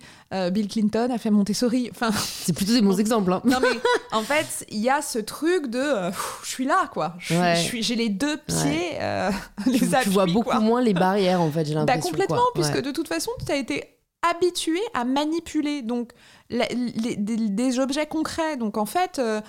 Bill 0.50 0.66
Clinton 0.66 1.08
a 1.12 1.18
fait 1.18 1.30
Montessori. 1.30 1.88
Enfin, 1.92 2.10
C'est 2.12 2.52
plutôt 2.52 2.72
des 2.72 2.82
bons 2.82 2.98
exemples. 2.98 3.32
hein. 3.32 3.40
non 3.44 3.58
mais 3.60 3.68
en 4.12 4.22
fait, 4.22 4.66
il 4.70 4.78
y 4.80 4.90
a 4.90 5.00
ce 5.00 5.20
truc 5.20 5.68
de, 5.68 6.10
je 6.42 6.48
suis 6.48 6.64
là 6.64 6.88
quoi. 6.92 7.14
Ouais. 7.30 7.54
j'ai 7.80 7.94
les 7.94 8.08
deux 8.08 8.36
pieds, 8.38 8.98
les 9.66 9.78
Tu, 9.78 9.86
tu 10.02 10.08
vois 10.10 10.26
beaucoup 10.26 10.50
quoi. 10.50 10.58
moins 10.60 10.82
les 10.82 10.92
barrières 10.94 11.40
en 11.40 11.50
fait, 11.52 11.64
j'ai 11.64 11.74
Bah, 11.74 11.80
l'impression. 11.80 12.10
complètement, 12.10 12.36
quoi. 12.36 12.50
puisque 12.54 12.74
Ouais. 12.74 12.82
de 12.82 12.90
toute 12.90 13.06
façon, 13.08 13.30
tu 13.46 13.52
as 13.52 13.56
été 13.56 13.93
habitué 14.30 14.80
à 14.94 15.04
manipuler 15.04 15.82
donc 15.82 16.12
la- 16.50 16.68
les- 16.68 17.16
des, 17.16 17.36
des 17.36 17.78
objets 17.78 18.06
concrets. 18.06 18.56
Donc 18.56 18.76
en 18.78 18.86
fait, 18.86 19.18
euh, 19.18 19.40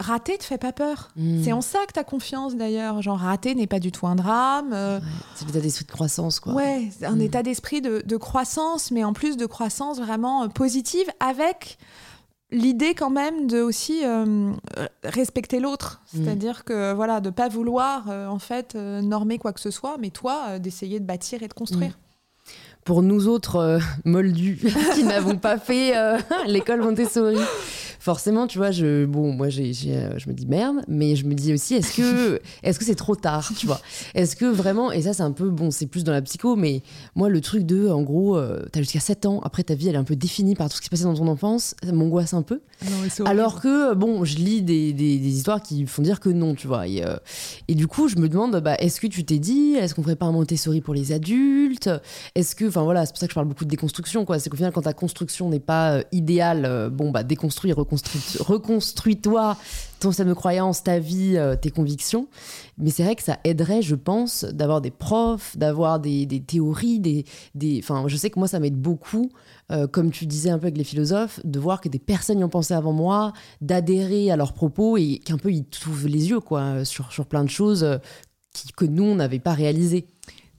rater 0.00 0.36
te 0.38 0.44
fait 0.44 0.58
pas 0.58 0.72
peur. 0.72 1.10
Hmm. 1.16 1.42
C'est 1.42 1.52
en 1.52 1.60
ça 1.60 1.78
que 1.86 1.92
tu 1.94 1.98
as 2.00 2.04
confiance 2.04 2.56
d'ailleurs. 2.56 3.00
Genre 3.02 3.18
rater 3.18 3.54
n'est 3.54 3.66
pas 3.66 3.78
du 3.80 3.92
tout 3.92 4.06
un 4.06 4.14
drame. 4.16 4.72
euh, 4.72 4.98
Ouais, 4.98 5.04
C'est 5.34 5.46
l'état 5.46 5.60
d'esprit 5.60 5.84
de 5.86 5.90
croissance 5.92 6.40
quoi. 6.40 6.52
Ouais, 6.54 6.88
un 7.02 7.16
Mm. 7.16 7.20
état 7.22 7.42
d'esprit 7.42 7.80
de, 7.80 8.02
de 8.04 8.16
croissance, 8.16 8.90
mais 8.90 9.04
en 9.04 9.12
plus 9.12 9.36
de 9.36 9.46
croissance 9.46 9.98
vraiment 10.00 10.44
euh, 10.44 10.48
positive, 10.48 11.06
avec 11.20 11.78
l'idée 12.50 12.94
quand 12.94 13.08
même 13.10 13.46
de 13.46 13.62
aussi 13.62 14.04
euh, 14.04 14.52
euh, 14.78 14.86
respecter 15.04 15.58
l'autre. 15.60 16.02
Mm. 16.12 16.24
C'est-à-dire 16.24 16.64
que 16.64 16.92
voilà, 16.92 17.20
de 17.20 17.30
pas 17.30 17.48
vouloir 17.48 18.10
euh, 18.10 18.26
en 18.26 18.38
fait 18.38 18.74
euh, 18.74 19.00
normer 19.00 19.38
quoi 19.38 19.52
que 19.52 19.60
ce 19.60 19.70
soit, 19.70 19.96
mais 19.98 20.10
toi 20.10 20.58
d'essayer 20.58 21.00
de 21.00 21.06
bâtir 21.06 21.42
et 21.42 21.48
de 21.48 21.54
construire. 21.54 21.98
Pour 22.84 23.02
nous 23.02 23.28
autres 23.28 23.56
euh, 23.56 23.78
moldus 24.04 24.58
qui 24.94 25.04
n'avons 25.04 25.36
pas 25.36 25.58
fait 25.58 25.96
euh, 25.96 26.18
l'école 26.46 26.80
Montessori, 26.80 27.38
forcément, 28.02 28.48
tu 28.48 28.58
vois, 28.58 28.72
je, 28.72 29.04
bon, 29.04 29.32
moi, 29.32 29.48
j'ai, 29.48 29.72
euh, 29.86 30.18
je 30.18 30.28
me 30.28 30.34
dis 30.34 30.44
merde, 30.44 30.78
mais 30.88 31.14
je 31.14 31.24
me 31.24 31.34
dis 31.34 31.54
aussi, 31.54 31.74
est-ce 31.74 31.96
que, 31.96 32.40
est-ce 32.64 32.80
que 32.80 32.84
c'est 32.84 32.96
trop 32.96 33.14
tard, 33.14 33.52
tu 33.56 33.66
vois? 33.66 33.80
Est-ce 34.16 34.34
que 34.34 34.44
vraiment, 34.44 34.90
et 34.90 35.02
ça, 35.02 35.12
c'est 35.12 35.22
un 35.22 35.30
peu, 35.30 35.50
bon, 35.50 35.70
c'est 35.70 35.86
plus 35.86 36.02
dans 36.02 36.10
la 36.10 36.20
psycho, 36.20 36.56
mais 36.56 36.82
moi, 37.14 37.28
le 37.28 37.40
truc 37.40 37.64
de, 37.64 37.88
en 37.88 38.02
gros, 38.02 38.36
euh, 38.36 38.66
t'as 38.72 38.80
jusqu'à 38.80 38.98
7 38.98 39.26
ans, 39.26 39.40
après 39.44 39.62
ta 39.62 39.76
vie, 39.76 39.88
elle 39.88 39.94
est 39.94 39.98
un 39.98 40.04
peu 40.04 40.16
définie 40.16 40.56
par 40.56 40.68
tout 40.68 40.76
ce 40.76 40.80
qui 40.80 40.86
s'est 40.86 40.90
passé 40.90 41.04
dans 41.04 41.14
ton 41.14 41.28
enfance, 41.28 41.76
ça 41.80 41.92
m'angoisse 41.92 42.34
un 42.34 42.42
peu. 42.42 42.60
Alors 43.24 43.60
que, 43.60 43.94
bon, 43.94 44.24
je 44.24 44.34
lis 44.34 44.62
des, 44.62 44.92
des, 44.92 45.18
des 45.18 45.36
histoires 45.36 45.62
qui 45.62 45.86
font 45.86 46.02
dire 46.02 46.18
que 46.18 46.28
non, 46.28 46.56
tu 46.56 46.66
vois. 46.66 46.88
Et, 46.88 47.04
euh, 47.04 47.16
et 47.68 47.76
du 47.76 47.86
coup, 47.86 48.08
je 48.08 48.16
me 48.16 48.28
demande, 48.28 48.60
bah, 48.60 48.74
est-ce 48.80 49.00
que 49.00 49.06
tu 49.06 49.24
t'es 49.24 49.38
dit, 49.38 49.74
est-ce 49.74 49.94
qu'on 49.94 50.02
ferait 50.02 50.16
pas 50.16 50.26
un 50.26 50.32
Montessori 50.32 50.80
pour 50.80 50.94
les 50.94 51.12
adultes? 51.12 51.88
Est-ce 52.34 52.56
que, 52.56 52.64
enfin 52.64 52.82
voilà, 52.82 53.06
c'est 53.06 53.12
pour 53.12 53.20
ça 53.20 53.26
que 53.26 53.32
je 53.32 53.36
parle 53.36 53.46
beaucoup 53.46 53.64
de 53.64 53.70
déconstruction, 53.70 54.24
quoi. 54.24 54.40
C'est 54.40 54.50
qu'au 54.50 54.56
final, 54.56 54.72
quand 54.72 54.82
ta 54.82 54.92
construction 54.92 55.48
n'est 55.48 55.60
pas 55.60 55.98
euh, 55.98 56.02
idéale, 56.10 56.90
bon, 56.90 57.12
bah, 57.12 57.22
déconstruis, 57.22 57.70
reconstruis, 57.92 58.38
reconstruis-toi 58.40 59.56
ton 60.00 60.10
système 60.10 60.28
de 60.28 60.34
croyance, 60.34 60.82
ta 60.82 60.98
vie, 60.98 61.36
euh, 61.36 61.54
tes 61.54 61.70
convictions. 61.70 62.26
Mais 62.78 62.90
c'est 62.90 63.04
vrai 63.04 63.14
que 63.14 63.22
ça 63.22 63.38
aiderait, 63.44 63.82
je 63.82 63.94
pense, 63.94 64.44
d'avoir 64.44 64.80
des 64.80 64.90
profs, 64.90 65.56
d'avoir 65.56 66.00
des, 66.00 66.26
des 66.26 66.40
théories, 66.40 66.98
des, 66.98 67.24
des. 67.54 67.80
Enfin, 67.82 68.04
je 68.08 68.16
sais 68.16 68.30
que 68.30 68.38
moi, 68.38 68.48
ça 68.48 68.58
m'aide 68.58 68.80
beaucoup, 68.80 69.30
euh, 69.70 69.86
comme 69.86 70.10
tu 70.10 70.26
disais 70.26 70.50
un 70.50 70.58
peu 70.58 70.66
avec 70.66 70.78
les 70.78 70.84
philosophes, 70.84 71.40
de 71.44 71.58
voir 71.60 71.80
que 71.80 71.88
des 71.88 71.98
personnes 71.98 72.40
y 72.40 72.44
ont 72.44 72.48
pensé 72.48 72.74
avant 72.74 72.92
moi, 72.92 73.32
d'adhérer 73.60 74.30
à 74.30 74.36
leurs 74.36 74.54
propos 74.54 74.96
et 74.96 75.18
qu'un 75.18 75.38
peu 75.38 75.52
ils 75.52 75.64
t'ouvrent 75.64 76.08
les 76.08 76.30
yeux, 76.30 76.40
quoi, 76.40 76.84
sur, 76.84 77.12
sur 77.12 77.26
plein 77.26 77.44
de 77.44 77.50
choses 77.50 77.84
euh, 77.84 77.98
qui, 78.52 78.68
que 78.72 78.84
nous, 78.84 79.04
on 79.04 79.16
n'avait 79.16 79.38
pas 79.38 79.52
réalisées. 79.52 80.06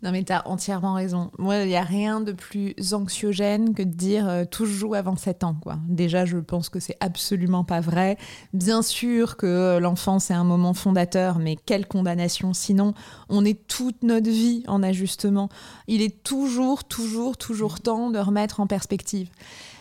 Non, 0.03 0.11
mais 0.11 0.23
t'as 0.23 0.41
entièrement 0.43 0.95
raison. 0.95 1.31
Moi, 1.39 1.59
il 1.59 1.69
n'y 1.69 1.77
a 1.77 1.83
rien 1.83 2.19
de 2.19 2.33
plus 2.33 2.75
anxiogène 2.91 3.73
que 3.73 3.83
de 3.83 3.93
dire 3.93 4.27
euh, 4.27 4.43
tout 4.43 4.65
joue 4.65 4.95
avant 4.95 5.15
7 5.15 5.45
ans. 5.45 5.55
Quoi. 5.61 5.77
Déjà, 5.87 6.25
je 6.25 6.37
pense 6.39 6.67
que 6.67 6.81
c'est 6.81 6.97
absolument 6.99 7.63
pas 7.63 7.79
vrai. 7.79 8.17
Bien 8.51 8.81
sûr 8.81 9.37
que 9.37 9.45
euh, 9.45 9.79
l'enfance 9.79 10.29
est 10.29 10.33
un 10.33 10.43
moment 10.43 10.73
fondateur, 10.73 11.39
mais 11.39 11.55
quelle 11.55 11.87
condamnation 11.87 12.53
Sinon, 12.53 12.93
on 13.29 13.45
est 13.45 13.65
toute 13.67 14.03
notre 14.03 14.29
vie 14.29 14.65
en 14.67 14.83
ajustement. 14.83 15.47
Il 15.87 16.01
est 16.01 16.21
toujours, 16.21 16.83
toujours, 16.83 17.37
toujours 17.37 17.79
temps 17.79 18.09
de 18.09 18.19
remettre 18.19 18.59
en 18.59 18.67
perspective. 18.67 19.29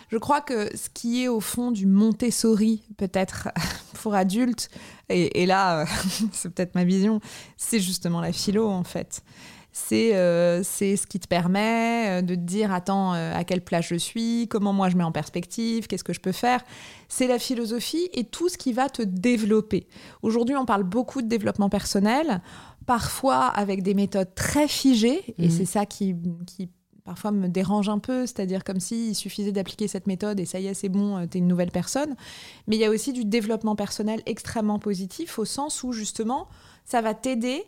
Je 0.08 0.18
crois 0.18 0.40
que 0.40 0.70
ce 0.76 0.88
qui 0.88 1.24
est 1.24 1.28
au 1.28 1.40
fond 1.40 1.72
du 1.72 1.86
Montessori, 1.86 2.84
peut-être 2.96 3.48
pour 3.94 4.14
adultes, 4.14 4.68
et, 5.08 5.42
et 5.42 5.46
là, 5.46 5.84
c'est 6.32 6.54
peut-être 6.54 6.76
ma 6.76 6.84
vision, 6.84 7.20
c'est 7.56 7.80
justement 7.80 8.20
la 8.20 8.30
philo 8.30 8.68
en 8.68 8.84
fait 8.84 9.24
c'est 9.72 10.14
euh, 10.14 10.62
c'est 10.62 10.96
ce 10.96 11.06
qui 11.06 11.18
te 11.18 11.26
permet 11.26 12.20
euh, 12.20 12.22
de 12.22 12.34
te 12.34 12.40
dire 12.40 12.72
attends 12.72 13.14
euh, 13.14 13.34
à 13.34 13.42
quelle 13.42 13.62
place 13.62 13.86
je 13.86 13.94
suis, 13.94 14.46
comment 14.48 14.74
moi 14.74 14.90
je 14.90 14.96
mets 14.96 15.04
en 15.04 15.12
perspective, 15.12 15.86
qu'est-ce 15.86 16.04
que 16.04 16.12
je 16.12 16.20
peux 16.20 16.32
faire. 16.32 16.62
C'est 17.08 17.26
la 17.26 17.38
philosophie 17.38 18.08
et 18.12 18.24
tout 18.24 18.50
ce 18.50 18.58
qui 18.58 18.74
va 18.74 18.90
te 18.90 19.02
développer. 19.02 19.86
Aujourd'hui, 20.20 20.56
on 20.56 20.66
parle 20.66 20.82
beaucoup 20.82 21.22
de 21.22 21.26
développement 21.26 21.70
personnel, 21.70 22.42
parfois 22.84 23.46
avec 23.46 23.82
des 23.82 23.94
méthodes 23.94 24.34
très 24.34 24.68
figées 24.68 25.34
et 25.38 25.44
Mhm. 25.46 25.50
c'est 25.50 25.64
ça 25.64 25.86
qui, 25.86 26.14
qui 26.46 26.68
parfois 27.04 27.32
me 27.32 27.48
dérange 27.48 27.88
un 27.88 27.98
peu, 27.98 28.26
c'est-à-dire 28.26 28.64
comme 28.64 28.78
s'il 28.78 29.14
suffisait 29.14 29.52
d'appliquer 29.52 29.88
cette 29.88 30.06
méthode 30.06 30.38
et 30.38 30.44
ça 30.44 30.60
y 30.60 30.66
est, 30.66 30.74
c'est 30.74 30.90
bon, 30.90 31.26
t'es 31.26 31.38
une 31.38 31.48
nouvelle 31.48 31.70
personne. 31.70 32.14
Mais 32.66 32.76
il 32.76 32.80
y 32.80 32.84
a 32.84 32.90
aussi 32.90 33.14
du 33.14 33.24
développement 33.24 33.74
personnel 33.74 34.20
extrêmement 34.26 34.78
positif 34.78 35.38
au 35.38 35.46
sens 35.46 35.82
où 35.82 35.92
justement, 35.92 36.46
ça 36.84 37.00
va 37.00 37.14
t'aider 37.14 37.64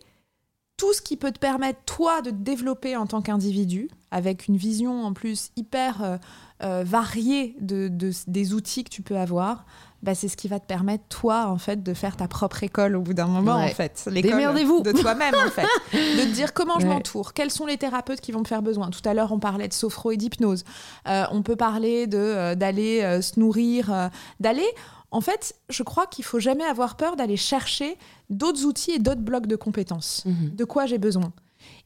tout 0.77 0.93
ce 0.93 1.01
qui 1.03 1.17
peut 1.17 1.31
te 1.33 1.39
permettre, 1.39 1.81
toi, 1.87 2.21
de 2.21 2.31
te 2.31 2.37
développer 2.37 2.97
en 2.97 3.07
tant 3.07 3.23
qu'individu, 3.23 3.89
avec 4.11 4.49
une 4.49 4.57
vision 4.57 5.05
en 5.05 5.13
plus 5.13 5.51
hyper 5.57 6.03
euh, 6.03 6.17
euh, 6.63 6.83
variée 6.85 7.57
de, 7.61 7.89
de- 7.89 8.11
des 8.27 8.55
outils 8.55 8.85
que 8.85 8.91
tu 8.91 9.03
peux 9.03 9.17
avoir, 9.17 9.67
bah, 10.05 10.15
c'est 10.15 10.29
ce 10.29 10.37
qui 10.37 10.47
va 10.49 10.61
te 10.61 10.67
permettre, 10.67 11.05
toi, 11.09 11.47
en 11.49 11.59
fait, 11.59 11.83
de 11.83 11.95
faire 11.95 12.17
ta 12.17 12.29
propre 12.29 12.63
école 12.63 12.95
au 12.95 13.01
bout 13.01 13.15
d'un 13.15 13.27
moment, 13.27 13.57
Ouais. 13.57 13.65
en 13.65 13.75
fait. 13.75 14.07
Démerdez-vous. 14.13 14.83
de 14.83 14.93
toi-même, 14.93 15.35
en 15.35 15.51
fait. 15.51 15.67
De 15.93 16.23
te 16.31 16.33
dire 16.35 16.53
comment 16.53 16.79
je 16.79 16.87
m'entoure, 16.87 17.33
quels 17.33 17.51
sont 17.51 17.67
les 17.67 17.79
thérapeutes 17.79 18.21
qui 18.21 18.31
vont 18.31 18.41
me 18.41 18.45
faire 18.45 18.63
besoin. 18.63 18.91
Tout 18.91 19.01
à 19.09 19.15
l'heure, 19.15 19.33
on 19.33 19.39
parlait 19.41 19.67
de 19.67 19.73
sophro 19.73 20.13
et 20.13 20.17
d'hypnose. 20.17 20.65
Euh, 21.09 21.25
on 21.33 21.43
peut 21.43 21.57
parler 21.57 22.07
euh, 22.15 22.55
d'aller 22.55 23.01
euh, 23.03 23.21
se 23.23 23.41
nourrir, 23.41 23.93
euh, 23.93 24.09
d'aller... 24.41 24.67
En 25.11 25.21
fait, 25.21 25.55
je 25.71 25.83
crois 25.85 26.07
qu'il 26.07 26.25
faut 26.25 26.41
jamais 26.41 26.65
avoir 26.65 26.97
peur 26.97 27.15
d'aller 27.15 27.37
chercher 27.37 27.97
d'autres 28.31 28.65
outils 28.65 28.91
et 28.93 28.99
d'autres 28.99 29.21
blocs 29.21 29.47
de 29.47 29.55
compétences. 29.57 30.25
Mhm. 30.27 30.51
De 30.57 30.65
quoi 30.65 30.87
j'ai 30.87 30.99
besoin 30.99 31.33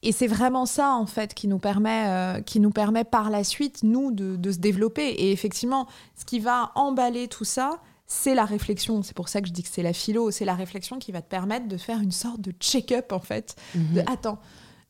et 0.03 0.11
c'est 0.13 0.27
vraiment 0.27 0.65
ça, 0.67 0.93
en 0.93 1.07
fait, 1.07 1.35
qui 1.35 1.47
nous 1.49 1.59
permet, 1.59 2.05
euh, 2.07 2.41
qui 2.41 2.59
nous 2.61 2.71
permet 2.71 3.05
par 3.05 3.31
la 3.31 3.43
suite, 3.45 3.83
nous, 3.85 4.11
de, 4.13 4.35
de 4.37 4.51
se 4.53 4.59
développer. 4.59 5.07
Et 5.09 5.31
effectivement, 5.33 5.87
ce 6.17 6.25
qui 6.25 6.39
va 6.41 6.71
emballer 6.75 7.27
tout 7.29 7.45
ça, 7.45 7.79
c'est 8.11 8.35
la 8.35 8.45
réflexion. 8.47 9.03
C'est 9.03 9.15
pour 9.15 9.29
ça 9.29 9.41
que 9.41 9.47
je 9.47 9.53
dis 9.53 9.63
que 9.63 9.69
c'est 9.71 9.83
la 9.83 9.93
philo. 9.93 10.31
C'est 10.33 10.45
la 10.47 10.55
réflexion 10.55 10.99
qui 10.99 11.13
va 11.13 11.23
te 11.23 11.29
permettre 11.29 11.69
de 11.69 11.77
faire 11.77 12.01
une 12.01 12.11
sorte 12.11 12.41
de 12.41 12.53
check-up, 12.59 13.13
en 13.13 13.21
fait. 13.21 13.55
De, 13.75 14.01
Mhm. 14.01 14.05
attends, 14.11 14.39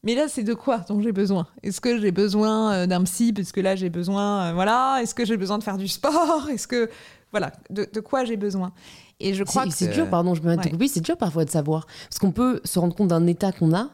mais 0.04 0.14
là, 0.14 0.28
c'est 0.28 0.44
de 0.44 0.54
quoi 0.54 0.78
dont 0.88 1.02
j'ai 1.02 1.10
besoin? 1.12 1.48
Est-ce 1.64 1.80
que 1.80 2.00
j'ai 2.00 2.12
besoin 2.12 2.72
euh, 2.72 2.86
d'un 2.86 3.02
psy? 3.02 3.32
Parce 3.32 3.50
que 3.52 3.60
là, 3.60 3.74
j'ai 3.74 3.90
besoin, 3.90 4.44
euh, 4.44 4.52
voilà. 4.54 5.00
Est-ce 5.02 5.14
que 5.14 5.24
j'ai 5.24 5.36
besoin 5.36 5.58
de 5.58 5.64
faire 5.64 5.76
du 5.78 5.88
sport? 5.88 6.48
Est-ce 6.48 6.68
que, 6.68 6.88
voilà, 7.32 7.52
de, 7.70 7.86
de 7.92 8.00
quoi 8.00 8.24
j'ai 8.24 8.36
besoin? 8.36 8.72
Et 9.20 9.34
je 9.34 9.42
crois 9.42 9.64
que 9.64 9.72
c'est 9.72 9.88
dur, 9.88 10.08
pardon, 10.08 10.36
je 10.36 10.40
me 10.42 10.46
mets 10.54 10.70
de 10.70 10.76
Ouais. 10.76 10.86
c'est 10.88 11.00
dur 11.00 11.16
parfois 11.16 11.44
de 11.44 11.50
savoir. 11.50 11.86
Parce 12.08 12.20
qu'on 12.20 12.30
peut 12.30 12.60
se 12.64 12.78
rendre 12.78 12.94
compte 12.94 13.08
d'un 13.08 13.26
état 13.26 13.50
qu'on 13.50 13.74
a, 13.74 13.90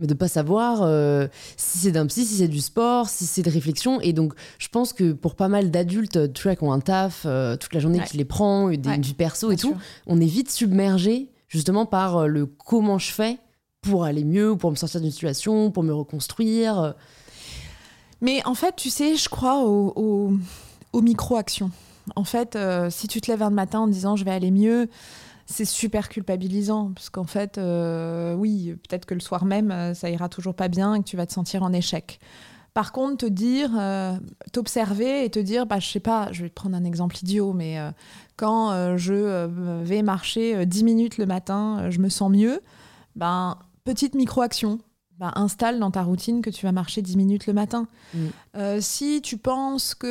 mais 0.00 0.06
de 0.06 0.14
pas 0.14 0.28
savoir 0.28 0.82
euh, 0.82 1.28
si 1.56 1.78
c'est 1.78 1.92
d'un 1.92 2.06
psy, 2.06 2.24
si 2.24 2.36
c'est 2.38 2.48
du 2.48 2.60
sport, 2.60 3.08
si 3.08 3.26
c'est 3.26 3.42
de 3.42 3.50
réflexion. 3.50 4.00
Et 4.00 4.12
donc, 4.12 4.32
je 4.58 4.68
pense 4.68 4.92
que 4.92 5.12
pour 5.12 5.34
pas 5.36 5.48
mal 5.48 5.70
d'adultes, 5.70 6.32
tu 6.32 6.42
vois, 6.42 6.56
qui 6.56 6.64
ont 6.64 6.72
un 6.72 6.80
taf 6.80 7.22
euh, 7.26 7.56
toute 7.56 7.74
la 7.74 7.80
journée, 7.80 7.98
Ouais. 8.00 8.06
qui 8.06 8.16
les 8.16 8.24
prend, 8.24 8.68
des, 8.70 8.76
Ouais, 8.88 8.96
une 8.96 9.02
vie 9.02 9.14
perso 9.14 9.50
et 9.52 9.56
tout, 9.56 9.76
on 10.06 10.20
est 10.20 10.26
vite 10.26 10.50
submergé 10.50 11.30
justement 11.48 11.84
par 11.86 12.16
euh, 12.18 12.26
le 12.26 12.46
comment 12.46 12.98
je 12.98 13.12
fais 13.12 13.38
pour 13.82 14.04
aller 14.04 14.24
mieux, 14.24 14.50
ou 14.52 14.56
pour 14.56 14.70
me 14.70 14.76
sortir 14.76 15.00
d'une 15.00 15.10
situation, 15.10 15.70
pour 15.70 15.82
me 15.82 15.92
reconstruire. 15.92 16.78
euh. 16.80 16.92
Mais 18.20 18.44
en 18.44 18.54
fait, 18.54 18.74
tu 18.76 18.90
sais, 18.90 19.16
je 19.16 19.28
crois 19.28 19.64
aux, 19.64 20.32
micro-actions. 20.94 21.70
En 22.16 22.24
fait, 22.24 22.56
euh, 22.56 22.90
si 22.90 23.08
tu 23.08 23.20
te 23.20 23.30
lèves 23.30 23.42
un 23.42 23.50
matin 23.50 23.80
en 23.80 23.86
disant 23.86 24.16
je 24.16 24.24
vais 24.24 24.30
aller 24.32 24.50
mieux, 24.50 24.88
c'est 25.50 25.64
super 25.64 26.08
culpabilisant. 26.08 26.92
Parce 26.94 27.10
qu'en 27.10 27.24
fait, 27.24 27.58
euh, 27.58 28.34
oui, 28.34 28.76
peut-être 28.88 29.04
que 29.04 29.14
le 29.14 29.20
soir 29.20 29.44
même, 29.44 29.70
euh, 29.70 29.94
ça 29.94 30.08
ira 30.08 30.28
toujours 30.28 30.54
pas 30.54 30.68
bien 30.68 30.94
et 30.94 31.00
que 31.00 31.04
tu 31.04 31.16
vas 31.16 31.26
te 31.26 31.32
sentir 31.32 31.62
en 31.62 31.72
échec. 31.72 32.20
Par 32.72 32.92
contre, 32.92 33.18
te 33.18 33.26
dire, 33.26 33.70
euh, 33.78 34.16
t'observer 34.52 35.24
et 35.24 35.30
te 35.30 35.40
dire, 35.40 35.66
bah, 35.66 35.80
je 35.80 35.88
sais 35.88 36.00
pas, 36.00 36.28
je 36.30 36.42
vais 36.42 36.48
te 36.48 36.54
prendre 36.54 36.76
un 36.76 36.84
exemple 36.84 37.16
idiot, 37.20 37.52
mais 37.52 37.80
euh, 37.80 37.90
quand 38.36 38.96
je 38.96 39.46
vais 39.82 40.02
marcher 40.02 40.56
euh, 40.56 40.64
10 40.64 40.84
minutes 40.84 41.18
le 41.18 41.26
matin, 41.26 41.90
je 41.90 41.98
me 41.98 42.08
sens 42.08 42.30
mieux, 42.30 42.60
ben, 43.16 43.58
petite 43.84 44.14
micro-action. 44.14 44.78
Ben, 45.20 45.32
installe 45.34 45.78
dans 45.78 45.90
ta 45.90 46.02
routine 46.02 46.40
que 46.40 46.48
tu 46.48 46.64
vas 46.64 46.72
marcher 46.72 47.02
10 47.02 47.18
minutes 47.18 47.46
le 47.46 47.52
matin. 47.52 47.88
Mm. 48.14 48.18
Euh, 48.56 48.78
si 48.80 49.20
tu 49.20 49.36
penses 49.36 49.94
qu'il 49.94 50.08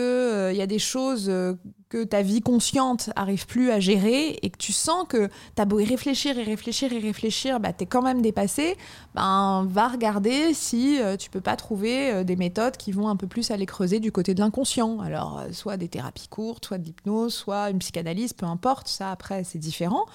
y 0.53 0.61
a 0.61 0.67
des 0.67 0.77
choses 0.77 1.29
euh, 1.29 1.55
que 1.89 2.03
ta 2.03 2.21
vie 2.21 2.41
consciente 2.41 3.09
arrive 3.15 3.47
plus 3.47 3.71
à 3.71 3.79
gérer 3.79 4.37
et 4.43 4.49
que 4.51 4.57
tu 4.57 4.71
sens 4.71 5.07
que 5.09 5.27
tu 5.27 5.61
as 5.61 5.65
beau 5.65 5.79
y 5.79 5.85
réfléchir 5.85 6.37
et 6.37 6.43
réfléchir 6.43 6.93
et 6.93 6.99
réfléchir, 6.99 7.59
bah, 7.59 7.73
tu 7.73 7.83
es 7.83 7.87
quand 7.87 8.03
même 8.03 8.21
dépassé, 8.21 8.77
ben, 9.15 9.65
va 9.67 9.87
regarder 9.87 10.53
si 10.53 11.01
euh, 11.01 11.17
tu 11.17 11.31
peux 11.31 11.41
pas 11.41 11.55
trouver 11.55 12.11
euh, 12.11 12.23
des 12.23 12.35
méthodes 12.35 12.77
qui 12.77 12.91
vont 12.91 13.09
un 13.09 13.15
peu 13.15 13.25
plus 13.25 13.49
aller 13.49 13.65
creuser 13.65 13.99
du 13.99 14.11
côté 14.11 14.35
de 14.35 14.39
l'inconscient. 14.39 14.99
Alors, 14.99 15.39
euh, 15.39 15.51
soit 15.51 15.77
des 15.77 15.87
thérapies 15.87 16.27
courtes, 16.27 16.65
soit 16.65 16.77
de 16.77 16.85
l'hypnose, 16.85 17.33
soit 17.33 17.71
une 17.71 17.79
psychanalyse, 17.79 18.33
peu 18.33 18.45
importe, 18.45 18.87
ça 18.87 19.09
après 19.09 19.43
c'est 19.43 19.59
différent. 19.59 20.05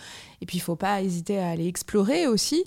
Et 0.40 0.46
puis 0.46 0.58
il 0.58 0.60
faut 0.60 0.76
pas 0.76 1.02
hésiter 1.02 1.40
à 1.40 1.50
aller 1.50 1.66
explorer 1.66 2.28
aussi. 2.28 2.64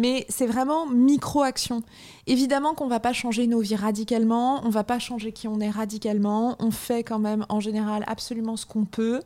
Mais 0.00 0.24
c'est 0.28 0.46
vraiment 0.46 0.86
micro-action. 0.86 1.82
Évidemment 2.26 2.74
qu'on 2.74 2.88
va 2.88 3.00
pas 3.00 3.12
changer 3.12 3.46
nos 3.46 3.60
vies 3.60 3.76
radicalement, 3.76 4.60
on 4.64 4.70
va 4.70 4.82
pas 4.84 4.98
changer 4.98 5.32
qui 5.32 5.46
on 5.46 5.60
est 5.60 5.70
radicalement, 5.70 6.56
on 6.58 6.70
fait 6.70 7.04
quand 7.04 7.18
même 7.18 7.44
en 7.48 7.60
général 7.60 8.04
absolument 8.06 8.56
ce 8.56 8.64
qu'on 8.66 8.84
peut. 8.86 9.20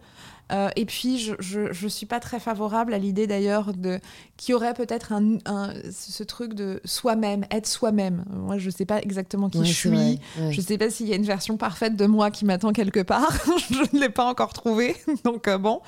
Euh, 0.53 0.69
et 0.77 0.85
puis, 0.85 1.19
je, 1.19 1.35
je, 1.39 1.73
je 1.73 1.89
suis 1.89 2.05
pas 2.05 2.21
très 2.21 2.39
favorable 2.39 2.93
à 2.93 2.99
l'idée 2.99 3.27
d'ailleurs 3.27 3.73
de 3.73 3.99
qu'il 4.37 4.53
y 4.53 4.55
aurait 4.55 4.75
peut-être 4.75 5.13
un, 5.13 5.39
un- 5.47 5.73
ce 5.91 6.23
truc 6.23 6.53
de 6.53 6.81
soi-même, 6.85 7.47
être 7.51 7.67
soi-même. 7.67 8.25
Moi, 8.31 8.59
je 8.59 8.69
sais 8.69 8.85
pas 8.85 9.01
exactement 9.01 9.49
qui 9.49 9.59
Ouais, 9.61 9.65
je 9.65 9.73
suis. 9.73 9.89
vrai, 9.89 10.19
ouais. 10.41 10.53
Je 10.53 10.61
sais 10.61 10.77
pas 10.77 10.91
s'il 10.91 11.09
y 11.09 11.13
a 11.15 11.17
une 11.17 11.25
version 11.25 11.57
parfaite 11.57 11.97
de 11.97 12.05
moi 12.07 12.31
qui 12.31 12.45
m'attend 12.45 12.73
quelque 12.73 13.01
part. 13.01 13.33
je 13.71 13.97
ne 13.97 14.01
l'ai 14.01 14.11
pas 14.11 14.27
encore 14.27 14.53
trouvée. 14.53 14.97
Donc 15.25 15.49
euh, 15.49 15.57
bon. 15.57 15.81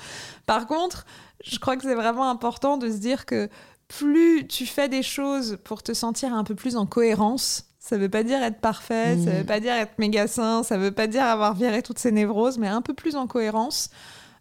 Par 0.46 0.66
contre, 0.66 1.04
je 1.44 1.58
crois 1.58 1.76
que 1.76 1.82
c'est 1.82 1.94
vraiment 1.94 2.30
important 2.30 2.78
de 2.78 2.88
se 2.90 2.96
dire 2.96 3.26
que 3.26 3.50
plus 3.88 4.46
tu 4.46 4.66
fais 4.66 4.88
des 4.88 5.02
choses 5.02 5.58
pour 5.64 5.82
te 5.82 5.92
sentir 5.94 6.34
un 6.34 6.44
peu 6.44 6.54
plus 6.54 6.76
en 6.76 6.86
cohérence, 6.86 7.64
ça 7.78 7.96
veut 7.96 8.08
pas 8.08 8.22
dire 8.24 8.42
être 8.42 8.60
parfait, 8.60 9.16
ça 9.16 9.30
Mhm. 9.30 9.38
veut 9.38 9.46
pas 9.46 9.60
dire 9.60 9.74
être 9.74 9.98
méga 9.98 10.26
sain, 10.26 10.62
ça 10.62 10.76
veut 10.76 10.90
pas 10.90 11.06
dire 11.06 11.24
avoir 11.24 11.54
viré 11.54 11.82
toutes 11.82 11.98
ces 11.98 12.10
névroses, 12.12 12.58
mais 12.58 12.68
un 12.68 12.82
peu 12.82 12.94
plus 12.94 13.14
en 13.14 13.26
cohérence, 13.28 13.90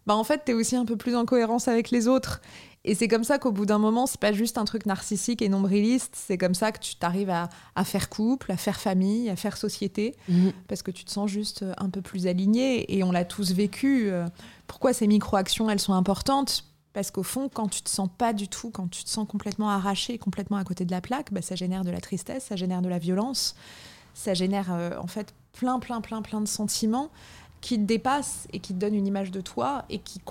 bah 0.06 0.14
en 0.16 0.24
fait, 0.24 0.42
tu 0.44 0.52
es 0.52 0.54
aussi 0.54 0.74
un 0.76 0.84
peu 0.84 0.96
plus 0.96 1.14
en 1.16 1.24
cohérence 1.24 1.68
avec 1.68 1.90
les 1.90 2.08
autres. 2.08 2.40
Et 2.88 2.94
c'est 2.94 3.08
comme 3.08 3.24
ça 3.24 3.38
qu'au 3.40 3.50
bout 3.50 3.66
d'un 3.66 3.78
moment, 3.78 4.06
c'est 4.06 4.20
pas 4.20 4.32
juste 4.32 4.58
un 4.58 4.64
truc 4.64 4.86
narcissique 4.86 5.42
et 5.42 5.48
nombriliste, 5.48 6.14
c'est 6.16 6.38
comme 6.38 6.54
ça 6.54 6.70
que 6.70 6.78
tu 6.78 6.94
t'arrives 6.94 7.30
à, 7.30 7.48
à 7.74 7.82
faire 7.84 8.08
couple, 8.08 8.52
à 8.52 8.56
faire 8.56 8.78
famille, 8.80 9.28
à 9.28 9.34
faire 9.34 9.56
société 9.56 10.14
Mhm. 10.28 10.52
parce 10.68 10.82
que 10.82 10.92
tu 10.92 11.04
te 11.04 11.10
sens 11.10 11.28
juste 11.28 11.62
euh, 11.64 11.72
un 11.78 11.90
peu 11.90 12.00
plus 12.02 12.28
aligné 12.28 12.96
et 12.96 13.02
on 13.02 13.10
l'a 13.10 13.24
tous 13.24 13.52
vécu. 13.52 14.08
euh, 14.10 14.26
Pourquoi 14.68 14.92
ces 14.92 15.08
micro-actions, 15.08 15.68
elles 15.68 15.80
sont 15.80 15.94
importantes? 15.94 16.64
Parce 16.96 17.10
qu'au 17.10 17.22
fond, 17.22 17.50
quand 17.52 17.68
tu 17.68 17.82
te 17.82 17.90
sens 17.90 18.08
pas 18.16 18.32
du 18.32 18.48
tout, 18.48 18.70
quand 18.70 18.88
tu 18.88 19.04
te 19.04 19.10
sens 19.10 19.28
complètement 19.28 19.68
arraché, 19.68 20.16
complètement 20.16 20.56
à 20.56 20.64
côté 20.64 20.86
de 20.86 20.90
la 20.90 21.02
plaque, 21.02 21.30
bah, 21.30 21.42
ça 21.42 21.54
génère 21.54 21.84
de 21.84 21.90
la 21.90 22.00
tristesse, 22.00 22.44
ça 22.44 22.56
génère 22.56 22.80
de 22.80 22.88
la 22.88 22.96
violence, 22.98 23.54
ça 24.14 24.32
génère 24.32 24.72
euh, 24.72 24.92
en 24.98 25.06
fait 25.06 25.34
plein, 25.52 25.78
plein, 25.78 26.00
plein, 26.00 26.22
plein 26.22 26.40
de 26.40 26.48
sentiments 26.48 27.10
qui 27.60 27.76
te 27.76 27.82
dépassent 27.84 28.48
et 28.54 28.60
qui 28.60 28.72
te 28.72 28.78
donnent 28.78 28.94
une 28.94 29.06
image 29.06 29.30
de 29.30 29.42
toi 29.42 29.84
et 29.90 29.98
qui 29.98 30.22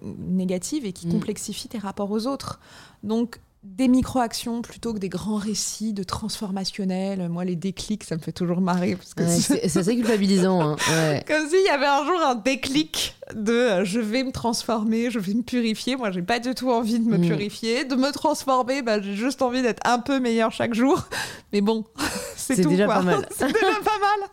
négative 0.00 0.86
et 0.86 0.94
qui 0.94 1.08
Mm. 1.08 1.12
complexifient 1.12 1.68
tes 1.68 1.78
rapports 1.78 2.10
aux 2.10 2.26
autres. 2.26 2.58
Donc 3.02 3.38
des 3.64 3.88
micro-actions 3.88 4.60
plutôt 4.62 4.92
que 4.92 4.98
des 4.98 5.08
grands 5.08 5.36
récits 5.38 5.92
de 5.94 6.02
transformationnels. 6.02 7.28
Moi, 7.28 7.44
les 7.44 7.56
déclics, 7.56 8.04
ça 8.04 8.14
me 8.16 8.20
fait 8.20 8.30
toujours 8.32 8.60
marrer 8.60 8.94
parce 8.96 9.14
que 9.14 9.22
Ouais, 9.22 9.28
c'est- 9.68 9.78
assez 9.78 9.96
culpabilisant. 9.96 10.60
hein, 10.60 10.76
ouais. 10.90 11.24
comme 11.28 11.48
s'il 11.48 11.64
y 11.64 11.68
avait 11.70 11.86
un 11.86 12.04
jour 12.04 12.20
un 12.24 12.34
déclic 12.34 13.16
de 13.34 13.52
euh, 13.52 13.84
je 13.84 14.00
vais 14.00 14.22
me 14.22 14.32
transformer, 14.32 15.10
je 15.10 15.18
vais 15.18 15.34
me 15.34 15.42
purifier. 15.42 15.96
Moi, 15.96 16.10
j'ai 16.10 16.22
pas 16.22 16.38
du 16.40 16.54
tout 16.54 16.70
envie 16.70 16.98
de 16.98 17.04
me 17.08 17.16
Mm. 17.18 17.26
purifier. 17.26 17.84
De 17.84 17.96
me 17.96 18.12
transformer, 18.12 18.82
bah, 18.82 19.00
j'ai 19.00 19.14
juste 19.14 19.40
envie 19.42 19.62
d'être 19.62 19.80
un 19.86 19.98
peu 19.98 20.20
meilleur 20.20 20.52
chaque 20.52 20.74
jour. 20.74 21.08
Mais 21.52 21.60
bon, 21.62 21.84
c'est 22.36 22.56
C'est 22.56 22.62
tout. 22.62 22.68
déjà 22.68 22.84
quoi. 22.84 22.96
pas 22.96 23.02
mal. 23.02 23.26
c'est 23.36 23.46
déjà 23.46 23.80
pas 23.82 23.98
mal. 23.98 24.28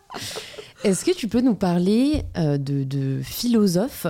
Est-ce 0.84 1.06
que 1.06 1.12
tu 1.12 1.28
peux 1.28 1.42
nous 1.42 1.56
parler 1.56 2.24
euh, 2.38 2.58
de, 2.58 2.84
de 2.84 3.22
philosophes 3.24 4.08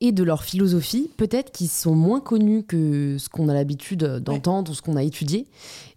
et 0.00 0.12
de 0.12 0.22
leur 0.22 0.44
philosophie, 0.44 1.10
peut-être 1.16 1.52
qui 1.52 1.68
sont 1.68 1.94
moins 1.94 2.20
connus 2.20 2.64
que 2.64 3.16
ce 3.18 3.28
qu'on 3.28 3.48
a 3.48 3.54
l'habitude 3.54 4.04
d'entendre 4.04 4.72
ou 4.72 4.74
ce 4.74 4.82
qu'on 4.82 4.96
a 4.96 5.02
étudié, 5.02 5.46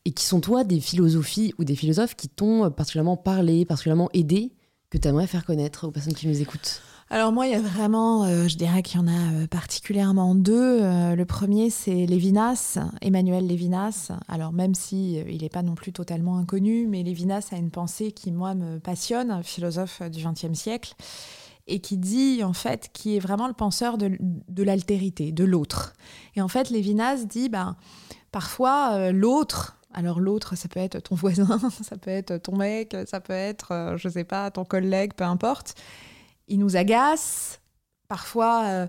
et 0.06 0.12
qui 0.12 0.24
sont 0.24 0.39
toi 0.39 0.64
des 0.64 0.80
philosophies 0.80 1.54
ou 1.58 1.64
des 1.64 1.76
philosophes 1.76 2.16
qui 2.16 2.30
t'ont 2.30 2.70
particulièrement 2.72 3.18
parlé, 3.18 3.66
particulièrement 3.66 4.10
aidé, 4.14 4.54
que 4.89 4.97
tu 4.97 5.08
aimerais 5.08 5.28
faire 5.28 5.45
connaître 5.45 5.88
aux 5.88 5.91
personnes 5.91 6.14
qui 6.14 6.28
nous 6.28 6.41
écoutent? 6.41 6.82
Alors 7.12 7.32
moi, 7.32 7.47
il 7.47 7.52
y 7.52 7.56
a 7.56 7.62
vraiment, 7.62 8.26
euh, 8.26 8.47
je 8.47 8.56
dirais 8.56 8.84
qu'il 8.84 9.00
y 9.00 9.04
en 9.04 9.08
a 9.08 9.34
euh, 9.34 9.47
particulièrement 9.47 10.36
deux. 10.36 10.80
Euh, 10.84 11.16
le 11.16 11.26
premier, 11.26 11.72
c'est 11.72 12.06
Lévinas, 12.06 12.78
Emmanuel 13.02 13.47
Lévinas. 13.47 14.12
Alors 14.28 14.54
même 14.54 14.76
si 14.76 15.14
il 15.16 15.41
n'est 15.41 15.50
pas 15.50 15.64
non 15.64 15.74
plus 15.74 15.91
totalement 15.91 16.38
inconnu, 16.38 16.86
mais 16.88 17.02
Lévinas 17.02 17.47
a 17.52 17.58
une 17.58 17.72
pensée 17.72 18.12
qui 18.12 18.32
moi 18.32 18.54
me 18.54 18.78
passionne, 18.78 19.41
philosophe 19.43 20.04
du 20.04 20.24
XXe 20.24 20.54
siècle, 20.54 20.93
et 21.70 21.80
qui 21.80 21.97
dit 21.97 22.43
en 22.43 22.53
fait 22.53 22.89
qui 22.91 23.15
est 23.15 23.20
vraiment 23.20 23.47
le 23.47 23.53
penseur 23.53 23.97
de, 23.97 24.17
l'altérité, 24.63 25.32
de 25.32 25.43
l'autre. 25.43 25.93
Et 26.36 26.41
en 26.41 26.47
fait, 26.47 26.70
Lévinas 26.70 27.26
dit, 27.26 27.49
ben 27.49 27.78
parfois 28.32 28.93
euh, 28.93 29.11
l'autre 29.11 29.78
Alors 29.93 30.20
l'autre, 30.20 30.55
ça 30.55 30.67
peut 30.67 30.80
être 30.80 30.99
ton 30.99 31.15
voisin, 31.15 31.59
ça 31.82 31.97
peut 31.97 32.11
être 32.11 32.38
ton 32.38 32.57
mec, 32.57 32.95
ça 33.05 33.22
peut 33.22 33.34
être, 33.34 33.72
euh, 33.72 33.97
je 33.97 34.09
sais 34.09 34.24
pas, 34.24 34.51
ton 34.51 34.65
collègue, 34.65 35.13
peu 35.13 35.24
importe. 35.24 35.76
Il 36.47 36.59
nous 36.59 36.76
agace. 36.76 37.61
Parfois, 38.07 38.63
euh, 38.65 38.88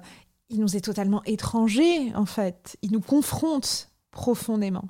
il 0.48 0.60
nous 0.60 0.76
est 0.76 0.80
totalement 0.80 1.22
étranger, 1.24 2.12
en 2.14 2.24
fait. 2.24 2.78
Il 2.80 2.90
nous 2.92 3.00
confronte 3.00 3.90
profondément. 4.10 4.84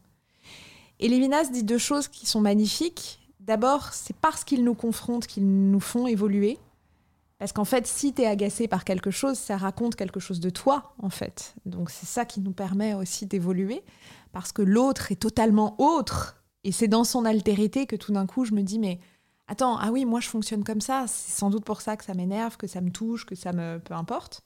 Et 1.01 1.09
Lévinas 1.09 1.51
dit 1.51 1.65
deux 1.65 1.79
choses 1.79 2.09
qui 2.09 2.27
sont 2.27 2.41
magnifiques. 2.41 3.21
D'abord, 3.41 3.93
c'est 3.93 4.17
parce 4.17 4.45
qu'ils 4.45 4.63
nous 4.63 4.75
confrontent 4.75 5.27
qu'ils 5.27 5.71
nous 5.71 5.81
font 5.81 6.07
évoluer. 6.07 6.59
Parce 7.41 7.53
qu'en 7.53 7.65
fait, 7.65 7.87
si 7.87 8.13
tu 8.13 8.21
es 8.21 8.27
agacé 8.27 8.69
par 8.69 8.85
quelque 8.85 9.11
chose, 9.11 9.39
ça 9.39 9.57
raconte 9.57 9.97
quelque 9.97 10.21
chose 10.21 10.41
de 10.41 10.51
toi, 10.51 10.93
en 11.03 11.09
fait. 11.09 11.55
Donc 11.65 11.89
c'est 11.89 12.05
ça 12.05 12.27
qui 12.27 12.43
nous 12.43 12.53
permet 12.53 12.93
aussi 12.93 13.25
d'évoluer, 13.25 13.83
parce 14.31 14.53
que 14.53 14.61
l'autre 14.61 15.11
est 15.11 15.17
totalement 15.17 15.75
autre. 15.81 16.37
Et 16.65 16.71
c'est 16.71 16.87
dans 16.87 17.03
son 17.03 17.25
altérité 17.25 17.87
que 17.87 17.97
tout 17.97 18.13
d'un 18.13 18.27
coup, 18.27 18.45
je 18.45 18.53
me 18.53 18.61
dis, 18.61 18.79
mais 18.79 19.01
attends, 19.49 19.79
ah 19.79 19.91
oui, 19.91 20.05
moi 20.05 20.21
je 20.21 20.29
fonctionne 20.29 20.65
comme 20.65 20.83
ça, 20.83 21.07
c'est 21.09 21.33
sans 21.33 21.49
doute 21.49 21.65
pour 21.65 21.81
ça 21.81 21.97
que 21.97 22.05
ça 22.05 22.13
m'énerve, 22.13 22.59
que 22.59 22.67
ça 22.67 22.83
me 22.83 22.91
touche, 22.91 23.25
que 23.25 23.35
ça 23.35 23.55
me... 23.55 23.79
peu 23.79 23.95
importe. 23.95 24.43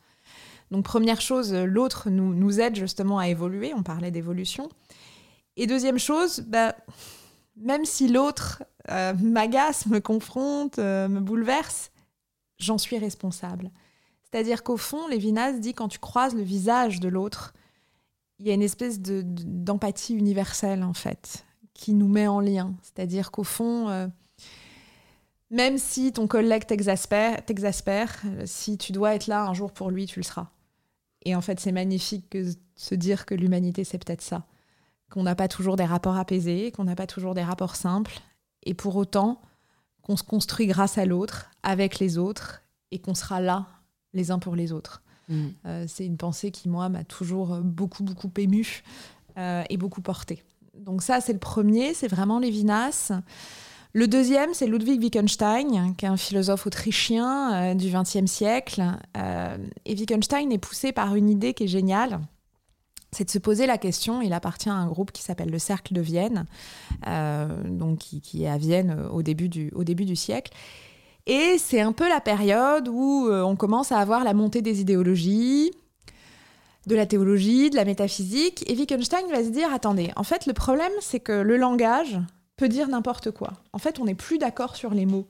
Donc 0.71 0.85
première 0.85 1.21
chose, 1.21 1.53
l'autre 1.53 2.11
nous, 2.11 2.61
aide 2.61 2.77
justement 2.77 3.19
à 3.19 3.27
évoluer, 3.27 3.75
on 3.75 3.83
parlait 3.83 4.13
d'évolution. 4.13 4.69
Et 5.57 5.67
deuxième 5.67 5.99
chose, 5.99 6.45
bah, 6.47 6.77
même 7.57 7.85
si 7.85 8.07
l'autre 8.07 8.63
euh, 8.89 9.15
m'agace, 9.21 9.87
me 9.87 9.99
confronte, 9.99 10.79
euh, 10.79 11.09
me 11.09 11.19
bouleverse, 11.19 11.91
j'en 12.65 12.79
suis 12.79 12.99
responsable. 12.99 13.71
C'est-à-dire 14.23 14.63
qu'au 14.63 14.77
fond, 14.77 15.07
Lévinas 15.09 15.53
dit 15.53 15.75
quand 15.75 15.89
tu 15.89 15.99
croises 15.99 16.35
le 16.35 16.43
visage 16.43 16.99
de 16.99 17.09
l'autre, 17.09 17.55
il 18.39 18.47
y 18.49 18.51
a 18.51 18.55
une 18.55 18.63
espèce 18.63 19.01
d'empathie 19.01 20.15
universelle 20.15 20.83
en 20.83 20.95
fait 20.95 21.47
qui 21.73 21.93
nous 21.93 22.09
met 22.09 22.27
en 22.27 22.41
lien. 22.41 22.75
C'est-à-dire 22.83 23.31
qu'au 23.31 23.45
fond, 23.45 23.89
euh, 23.89 24.07
même 25.51 25.79
si 25.79 26.13
ton 26.13 26.27
collègue 26.27 26.67
t'exaspère, 26.67 28.23
si 28.45 28.79
tu 28.79 28.93
dois 28.93 29.15
être 29.15 29.27
là 29.27 29.45
un 29.45 29.55
jour 29.55 29.73
pour 29.73 29.91
lui, 29.91 30.07
tu 30.07 30.21
le 30.21 30.25
seras. 30.25 30.49
Et 31.25 31.35
en 31.35 31.41
fait, 31.41 31.61
c'est 31.61 31.73
magnifique 31.73 32.29
que 32.31 32.45
se 32.77 32.95
dire 32.95 33.27
que 33.27 33.35
l'humanité, 33.35 33.85
c'est 33.85 34.05
peut-être 34.05 34.23
ça. 34.23 34.47
Qu'on 35.11 35.23
n'a 35.23 35.35
pas 35.35 35.49
toujours 35.49 35.77
des 35.77 35.85
rapports 35.85 36.17
apaisés, 36.17 36.73
qu'on 36.73 36.85
n'a 36.85 36.97
pas 36.97 37.07
toujours 37.07 37.35
des 37.35 37.43
rapports 37.43 37.77
simples. 37.77 38.21
Et 38.65 38.75
pour 38.75 38.97
autant, 38.97 39.41
qu'on 40.05 40.17
se 40.17 40.23
construit 40.23 40.67
grâce 40.67 40.99
à 40.99 41.07
l'autre, 41.07 41.51
avec 41.63 41.99
les 41.99 42.19
autres, 42.19 42.63
et 42.91 42.99
qu'on 42.99 43.15
sera 43.15 43.41
là 43.41 43.67
les 44.13 44.31
uns 44.31 44.39
pour 44.39 44.55
les 44.55 44.71
autres. 44.71 45.03
Mm. 45.29 45.47
Euh, 45.67 45.85
c'est 45.89 46.07
une 46.07 46.19
pensée 46.19 46.51
qui, 46.51 46.69
moi, 46.69 46.89
m'a 46.89 47.03
toujours 47.05 47.59
beaucoup, 47.63 48.05
beaucoup 48.05 48.31
émue 48.37 48.85
euh, 49.39 49.65
et 49.69 49.77
beaucoup 49.77 50.03
portée. 50.03 50.43
Donc 50.79 51.03
ça, 51.03 51.21
c'est 51.21 51.33
le 51.33 51.39
premier, 51.39 51.95
c'est 51.95 52.09
vraiment 52.09 52.39
Lévinas. 52.39 53.13
Le 53.93 54.07
deuxième, 54.09 54.53
c'est 54.55 54.67
Ludwig 54.67 55.01
Wittgenstein, 55.01 55.95
qui 55.97 56.05
est 56.05 56.09
un 56.09 56.17
philosophe 56.17 56.67
autrichien 56.67 57.73
euh, 57.73 57.75
du 57.75 57.91
XXe 57.91 58.31
siècle. 58.31 58.83
et 59.85 59.95
Wittgenstein 59.95 60.53
est 60.53 60.59
poussé 60.59 60.93
par 60.93 61.15
une 61.15 61.31
idée 61.31 61.55
qui 61.55 61.65
est 61.65 61.69
géniale, 61.69 62.21
c'est 63.15 63.25
de 63.25 63.31
se 63.31 63.39
poser 63.39 63.67
la 63.67 63.79
question. 63.79 64.21
Il 64.21 64.33
appartient 64.33 64.69
à 64.69 64.75
un 64.75 64.87
groupe 64.87 65.13
qui 65.13 65.23
s'appelle 65.23 65.51
le 65.51 65.59
Cercle 65.59 65.95
de 65.95 66.01
Vienne, 66.01 66.47
euh, 67.07 67.47
donc 67.65 67.99
qui, 67.99 68.45
est 68.45 68.49
à 68.49 68.59
Vienne 68.59 69.09
au 69.11 69.23
début 69.23 69.49
du, 69.49 69.71
au 69.75 69.85
début 69.85 70.05
du 70.05 70.17
siècle. 70.17 70.53
Et 71.27 71.57
c'est 71.59 71.81
un 71.81 71.93
peu 71.93 72.09
la 72.09 72.21
période 72.21 72.89
où 72.89 73.29
euh, 73.29 73.43
on 73.43 73.57
commence 73.57 73.93
à 73.93 73.99
avoir 73.99 74.25
la 74.25 74.35
montée 74.35 74.61
des 74.61 74.81
idéologies, 74.81 75.71
de 76.87 76.95
la 76.95 77.07
théologie, 77.07 77.71
de 77.71 77.77
la 77.77 77.87
métaphysique. 77.87 78.69
Et 78.71 78.77
Wittgenstein 78.77 79.27
va 79.31 79.43
se 79.43 79.49
dire 79.49 79.73
attendez, 79.73 80.11
en 80.17 80.25
fait, 80.25 80.47
le 80.47 80.53
problème, 80.53 80.93
c'est 81.01 81.21
que 81.21 81.33
le 81.33 81.57
langage 81.57 82.21
peut 82.57 82.69
dire 82.69 82.89
n'importe 82.89 83.31
quoi. 83.31 83.55
En 83.73 83.79
fait, 83.79 83.99
on 84.01 84.05
n'est 84.05 84.15
plus 84.15 84.39
d'accord 84.39 84.77
sur 84.77 84.93
les 84.93 85.07
mots. 85.07 85.27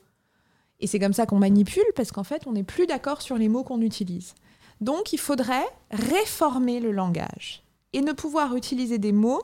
Et 0.81 0.87
c'est 0.87 0.99
comme 0.99 1.13
ça 1.13 1.27
qu'on 1.27 1.39
manipule, 1.39 1.85
parce 1.95 2.11
qu'en 2.11 2.25
fait, 2.25 2.47
on 2.47 2.53
n'est 2.53 2.65
plus 2.65 2.87
d'accord 2.87 3.23
sur 3.23 3.39
les 3.39 3.49
mots 3.49 3.63
qu'on 3.63 3.81
utilise. 3.81 4.35
Donc, 4.81 5.13
il 5.13 5.19
faudrait 5.19 5.67
réformer 5.93 6.81
le 6.81 6.91
langage 6.91 7.64
et 7.95 8.03
ne 8.03 8.13
pouvoir 8.13 8.55
utiliser 8.55 8.99
des 8.99 9.13
mots 9.13 9.43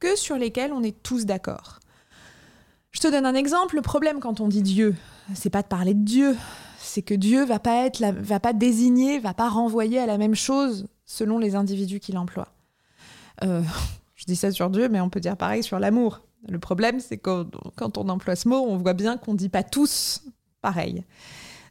que 0.00 0.16
sur 0.16 0.36
lesquels 0.36 0.72
on 0.72 0.82
est 0.82 1.02
tous 1.02 1.24
d'accord. 1.24 1.80
Je 2.90 3.00
te 3.00 3.08
donne 3.08 3.24
un 3.24 3.34
exemple. 3.34 3.76
Le 3.76 3.82
problème 3.82 4.20
quand 4.20 4.40
on 4.40 4.48
dit 4.48 4.62
Dieu, 4.62 4.94
c'est 5.34 5.50
pas 5.50 5.62
de 5.62 5.68
parler 5.68 5.94
de 5.94 6.04
Dieu, 6.04 6.36
c'est 6.78 7.02
que 7.02 7.14
Dieu 7.14 7.44
va 7.44 7.58
pas 7.58 7.86
être, 7.86 8.04
va 8.04 8.40
pas 8.40 8.52
désigner, 8.52 9.18
va 9.18 9.32
pas 9.32 9.48
renvoyer 9.48 9.98
à 9.98 10.06
la 10.06 10.18
même 10.18 10.34
chose 10.34 10.86
selon 11.06 11.38
les 11.38 11.54
individus 11.54 12.00
qu'il 12.00 12.18
emploie. 12.18 12.48
Euh, 13.44 13.62
je 14.14 14.24
dis 14.26 14.36
ça 14.36 14.50
sur 14.50 14.68
Dieu, 14.68 14.88
mais 14.88 15.00
on 15.00 15.08
peut 15.08 15.20
dire 15.20 15.36
pareil 15.36 15.62
sur 15.62 15.78
l'amour. 15.78 16.20
Le 16.48 16.58
problème, 16.58 16.98
c'est 16.98 17.18
que 17.18 17.46
quand 17.76 17.98
on 17.98 18.08
emploie 18.08 18.34
ce 18.34 18.48
mot, 18.48 18.66
on 18.68 18.76
voit 18.76 18.94
bien 18.94 19.16
qu'on 19.16 19.34
dit 19.34 19.48
pas 19.48 19.62
tous 19.62 20.22
pareil. 20.60 21.04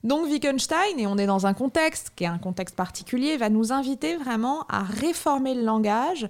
Donc 0.03 0.25
Wittgenstein, 0.25 0.97
et 0.99 1.05
on 1.05 1.17
est 1.17 1.27
dans 1.27 1.45
un 1.45 1.53
contexte 1.53 2.11
qui 2.15 2.23
est 2.23 2.27
un 2.27 2.39
contexte 2.39 2.75
particulier, 2.75 3.37
va 3.37 3.49
nous 3.49 3.71
inviter 3.71 4.15
vraiment 4.17 4.65
à 4.67 4.81
réformer 4.81 5.53
le 5.53 5.63
langage 5.63 6.27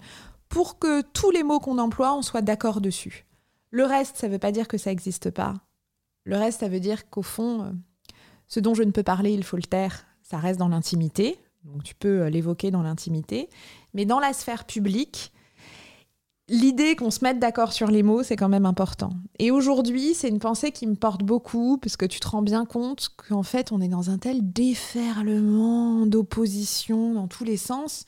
pour 0.49 0.80
que 0.80 1.01
tous 1.01 1.32
les 1.32 1.43
mots 1.43 1.59
qu'on 1.59 1.78
emploie, 1.78 2.13
on 2.13 2.22
soit 2.22 2.41
d'accord 2.41 2.82
dessus. 2.82 3.26
Le 3.69 3.86
reste, 3.86 4.17
ça 4.17 4.28
ne 4.28 4.34
veut 4.34 4.39
pas 4.39 4.51
dire 4.51 4.67
que 4.67 4.78
ça 4.78 4.89
n'existe 4.89 5.30
pas. 5.32 5.53
Le 6.26 6.36
reste, 6.36 6.59
ça 6.59 6.67
veut 6.67 6.82
dire 6.82 7.09
qu'au 7.09 7.22
fond, 7.22 7.63
euh, 7.63 7.72
ce 8.47 8.59
dont 8.59 8.74
je 8.74 8.84
ne 8.84 8.91
peux 8.91 9.03
parler, 9.03 9.32
il 9.32 9.43
faut 9.43 9.55
le 9.55 9.63
taire. 9.63 10.05
Ça 10.22 10.38
reste 10.38 10.59
dans 10.59 10.67
l'intimité, 10.67 11.39
donc 11.63 11.84
tu 11.84 11.95
peux 11.95 12.24
euh, 12.24 12.30
l'évoquer 12.30 12.69
dans 12.69 12.84
l'intimité. 12.84 13.49
Mais 13.93 14.05
dans 14.05 14.19
la 14.19 14.34
sphère 14.34 14.65
publique, 14.65 15.32
l'idée 16.52 16.95
qu'on 16.95 17.10
se 17.10 17.24
mette 17.24 17.39
d'accord 17.39 17.74
sur 17.74 17.89
les 17.89 18.04
mots, 18.04 18.22
c'est 18.22 18.36
quand 18.36 18.49
même 18.49 18.66
important. 18.66 19.12
Et 19.39 19.49
aujourd'hui, 19.49 20.14
c'est 20.14 20.28
une 20.28 20.39
pensée 20.39 20.72
qui 20.72 20.86
me 20.86 20.95
porte 20.95 21.24
beaucoup, 21.24 21.78
parce 21.78 21.97
que 21.97 22.06
tu 22.06 22.20
te 22.20 22.28
rends 22.28 22.41
bien 22.41 22.66
compte 22.66 23.10
qu'en 23.30 23.41
fait, 23.41 23.72
on 23.72 23.82
est 23.82 23.88
dans 23.88 24.10
un 24.10 24.18
tel 24.18 24.52
déferlement 24.52 26.06
d'opposition 26.06 27.14
dans 27.14 27.28
tous 27.28 27.45
les 27.45 27.58
sens. 27.58 28.06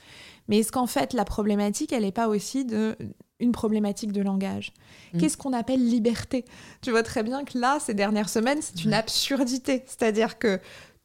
Mais 0.47 0.59
est-ce 0.59 0.71
qu'en 0.71 0.87
fait, 0.87 1.13
la 1.13 1.25
problématique, 1.25 1.93
elle 1.93 2.03
n'est 2.03 2.11
pas 2.11 2.27
aussi 2.27 2.65
de 2.65 2.95
une 3.39 3.53
problématique 3.53 4.11
de 4.11 4.21
langage? 4.21 4.73
Mm. 5.13 5.17
Qu'est-ce 5.19 5.37
qu'on 5.37 5.53
appelle 5.53 5.83
liberté? 5.83 6.45
Tu 6.81 6.91
vois 6.91 7.03
très 7.03 7.23
bien 7.23 7.43
que 7.45 7.57
là, 7.57 7.79
ces 7.79 7.93
dernières 7.93 8.29
semaines, 8.29 8.59
c'est 8.61 8.83
une 8.83 8.93
absurdité. 8.93 9.83
C'est-à-dire 9.87 10.37
que 10.37 10.59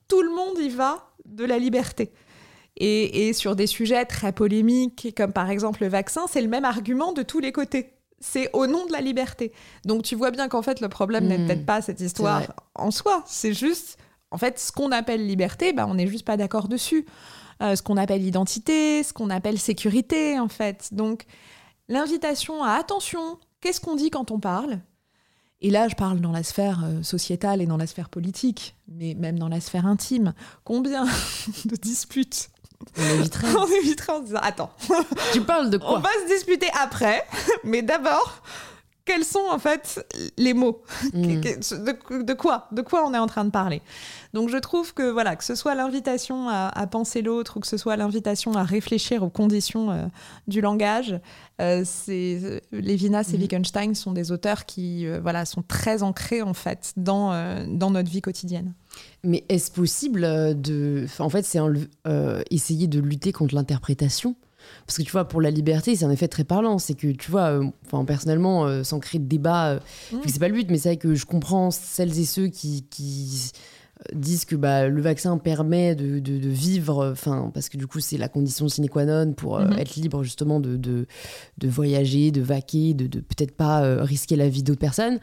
tout 0.09 0.23
le 0.23 0.31
monde 0.31 0.59
y 0.59 0.69
va 0.69 1.13
de 1.25 1.45
la 1.45 1.59
liberté. 1.59 2.13
Et, 2.81 3.33
sur 3.33 3.57
des 3.57 3.67
sujets 3.67 4.05
très 4.05 4.33
polémiques, 4.33 5.13
comme 5.17 5.33
par 5.33 5.51
exemple 5.51 5.83
le 5.83 5.89
vaccin, 5.89 6.23
c'est 6.29 6.41
le 6.41 6.49
même 6.49 6.65
argument 6.65 7.13
de 7.13 7.23
tous 7.23 7.41
les 7.41 7.51
côtés. 7.51 7.93
C'est 8.21 8.51
au 8.53 8.67
nom 8.67 8.87
de 8.87 8.93
la 8.93 9.01
liberté. 9.01 9.53
Donc 9.85 10.03
tu 10.03 10.15
vois 10.15 10.31
bien 10.31 10.49
qu'en 10.49 10.63
fait, 10.63 10.81
le 10.81 10.89
problème 10.89 11.27
n'est 11.27 11.39
hmm. 11.39 11.47
peut-être 11.47 11.67
pas 11.67 11.83
cette 11.83 12.01
histoire 12.01 12.43
en 12.75 12.91
soi. 12.91 13.23
C'est 13.27 13.53
juste, 13.53 13.99
en 14.31 14.39
fait, 14.39 14.59
ce 14.61 14.71
qu'on 14.71 14.93
appelle 14.93 15.27
liberté, 15.27 15.73
bah, 15.73 15.87
on 15.89 15.95
n'est 15.95 16.07
juste 16.07 16.25
pas 16.25 16.37
d'accord 16.37 16.69
dessus. 16.69 17.05
Euh, 17.61 17.75
ce 17.75 17.83
qu'on 17.83 17.97
appelle 17.97 18.23
identité, 18.23 19.03
ce 19.03 19.13
qu'on 19.13 19.31
appelle 19.31 19.59
sécurité, 19.59 20.39
en 20.39 20.49
fait. 20.49 20.91
Donc 20.93 21.25
l'invitation 21.89 22.63
à 22.63 22.73
attention, 22.73 23.39
qu'est-ce 23.61 23.81
qu'on 23.81 23.97
dit 23.97 24.11
quand 24.11 24.31
on 24.31 24.39
parle? 24.39 24.79
Et 25.61 25.71
là, 25.71 25.89
je 25.89 25.97
parle 25.97 26.21
dans 26.21 26.31
la 26.31 26.45
sphère 26.45 26.85
euh, 26.85 27.03
sociétale 27.03 27.61
et 27.61 27.67
dans 27.67 27.77
la 27.77 27.89
sphère 27.89 28.09
politique, 28.09 28.77
mais 28.87 29.15
même 29.15 29.39
dans 29.39 29.49
la 29.49 29.61
sphère 29.61 29.87
intime. 29.87 30.33
Combien 30.63 31.05
de 31.65 31.77
disputes 31.77 32.51
on 32.97 33.03
éviterait. 33.03 33.55
on 33.59 33.67
éviterait 33.67 34.13
en 34.13 34.21
disant 34.21 34.41
Attends. 34.43 34.71
Tu 35.33 35.41
parles 35.41 35.71
de 35.71 35.79
quoi 35.79 35.97
On 35.97 36.01
va 36.01 36.11
se 36.27 36.35
disputer 36.35 36.69
après, 36.81 37.25
mais 37.65 37.83
d'abord, 37.83 38.43
quels 39.09 39.25
sont 39.25 39.47
en 39.51 39.59
fait 39.59 40.07
les 40.37 40.53
mots 40.53 40.83
hmm. 41.15 41.41
de, 41.41 42.33
quoi 42.35 42.69
De 42.73 42.83
quoi 42.83 43.07
on 43.07 43.15
est 43.15 43.19
en 43.19 43.27
train 43.27 43.47
de 43.47 43.51
parler? 43.51 43.81
Donc 44.35 44.51
je 44.51 44.59
trouve 44.59 44.93
que 44.93 45.11
voilà, 45.11 45.35
que 45.35 45.45
ce 45.45 45.55
soit 45.55 45.75
l'invitation 45.75 46.49
à, 46.51 46.87
penser 46.91 47.23
l'autre 47.23 47.57
ou 47.57 47.61
que 47.61 47.67
ce 47.67 47.79
soit 47.79 47.97
l'invitation 47.97 48.53
à 48.53 48.65
réfléchir 48.65 49.23
aux 49.23 49.31
conditions 49.31 49.91
euh, 49.91 50.05
du 50.47 50.61
langage, 50.61 51.19
euh, 51.63 51.83
c'est 51.87 52.39
euh, 52.43 52.61
Lévinas 52.71 53.31
et 53.33 53.39
hmm. 53.39 53.41
Wittgenstein 53.41 53.95
sont 53.95 54.13
des 54.13 54.31
auteurs 54.31 54.67
qui 54.67 55.07
voilà 55.23 55.47
sont 55.47 55.63
très 55.63 56.03
ancrés 56.03 56.43
en 56.43 56.55
fait 56.55 56.93
dans 56.99 57.33
dans 57.67 57.91
notre 57.91 58.11
vie 58.11 58.21
quotidienne. 58.21 58.75
Mais 59.25 59.45
est-ce 59.49 59.71
possible 59.71 60.25
euh, 60.25 60.55
de. 60.55 61.07
en 61.19 61.29
fait, 61.29 61.45
c'est 61.45 61.59
euh, 62.07 62.43
essayer 62.51 62.87
de 62.87 63.01
lutter 63.01 63.33
contre 63.33 63.55
l'interprétation? 63.55 64.37
Parce 64.87 64.99
que 64.99 65.03
tu 65.03 65.13
vois, 65.13 65.27
pour 65.27 65.41
la 65.41 65.51
liberté, 65.51 65.97
c'est 65.97 66.05
un 66.05 66.11
effet 66.11 66.29
très 66.29 66.45
parlant. 66.45 66.79
C'est 66.79 66.95
que, 66.95 67.09
tu 67.09 67.31
vois, 67.31 67.61
euh, 67.61 68.03
personnellement, 68.05 68.85
sans 68.85 69.01
créer 69.01 69.19
de 69.19 69.27
débat, 69.27 69.77
mmh. 70.13 70.17
c'est 70.27 70.39
pas 70.39 70.49
le 70.49 70.55
but, 70.55 70.71
mais 70.71 70.79
c'est 70.79 70.91
vrai 70.91 70.97
que 70.99 71.15
je 71.15 71.25
comprends 71.25 71.71
celles 71.71 72.19
et 72.19 72.25
ceux 72.25 72.49
qui, 72.49 72.85
qui 72.91 73.53
disent 74.13 74.45
que 74.45 74.57
bah, 74.57 74.89
le 74.89 75.01
vaccin 75.01 75.37
permet 75.39 75.95
de, 75.95 76.19
de, 76.19 76.49
vivre, 76.49 77.11
enfin, 77.13 77.51
parce 77.53 77.69
que 77.69 77.77
du 77.77 77.87
coup, 77.87 78.01
c'est 78.01 78.17
la 78.17 78.29
condition 78.29 78.69
sine 78.69 78.89
qua 78.89 79.05
non 79.05 79.33
pour 79.33 79.61
mhm. 79.61 79.79
être 79.79 79.97
libre 79.97 80.23
justement 80.23 80.61
de, 80.61 80.77
de, 80.77 81.07
voyager, 81.69 82.31
de 82.31 82.41
vaquer, 82.41 82.95
de, 82.95 83.07
peut-être 83.21 83.53
pas 83.53 84.03
risquer 84.03 84.37
la 84.37 84.49
vie 84.49 84.63
d'autres 84.63 84.81
personnes. 84.81 85.19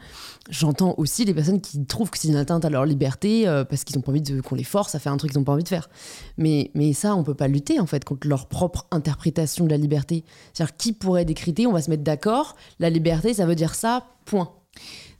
J'entends 0.50 0.94
aussi 0.98 1.24
les 1.24 1.34
personnes 1.34 1.60
qui 1.60 1.84
trouvent 1.86 2.10
que 2.10 2.18
c'est 2.18 2.28
une 2.28 2.36
atteinte 2.36 2.64
à 2.64 2.70
leur 2.70 2.84
liberté 2.84 3.44
parce 3.68 3.84
qu'ils 3.84 3.96
n'ont 3.96 4.02
pas 4.02 4.12
envie 4.12 4.22
qu'on 4.42 4.54
les 4.54 4.64
force 4.64 4.94
à 4.94 4.98
faire 4.98 5.12
un 5.12 5.16
truc 5.16 5.32
qu'ils 5.32 5.40
n'ont 5.40 5.44
pas 5.44 5.52
envie 5.52 5.64
de 5.64 5.68
faire. 5.68 5.88
Mais, 6.36 6.70
mais 6.74 6.92
ça, 6.92 7.14
on 7.16 7.24
peut 7.24 7.34
pas 7.34 7.48
lutter 7.48 7.80
en 7.80 7.86
fait 7.86 8.04
contre 8.04 8.28
leur 8.28 8.46
propre 8.46 8.86
interprétation 8.90 9.64
de 9.64 9.70
la 9.70 9.76
liberté. 9.76 10.24
C'est-à-dire, 10.52 10.76
qui 10.76 10.92
pourrait 10.92 11.24
décréter, 11.24 11.66
on 11.66 11.72
va 11.72 11.82
se 11.82 11.90
mettre 11.90 12.04
d'accord, 12.04 12.56
la 12.78 12.90
liberté, 12.90 13.34
ça 13.34 13.46
veut 13.46 13.54
dire 13.54 13.74
ça, 13.74 14.06
point. 14.24 14.50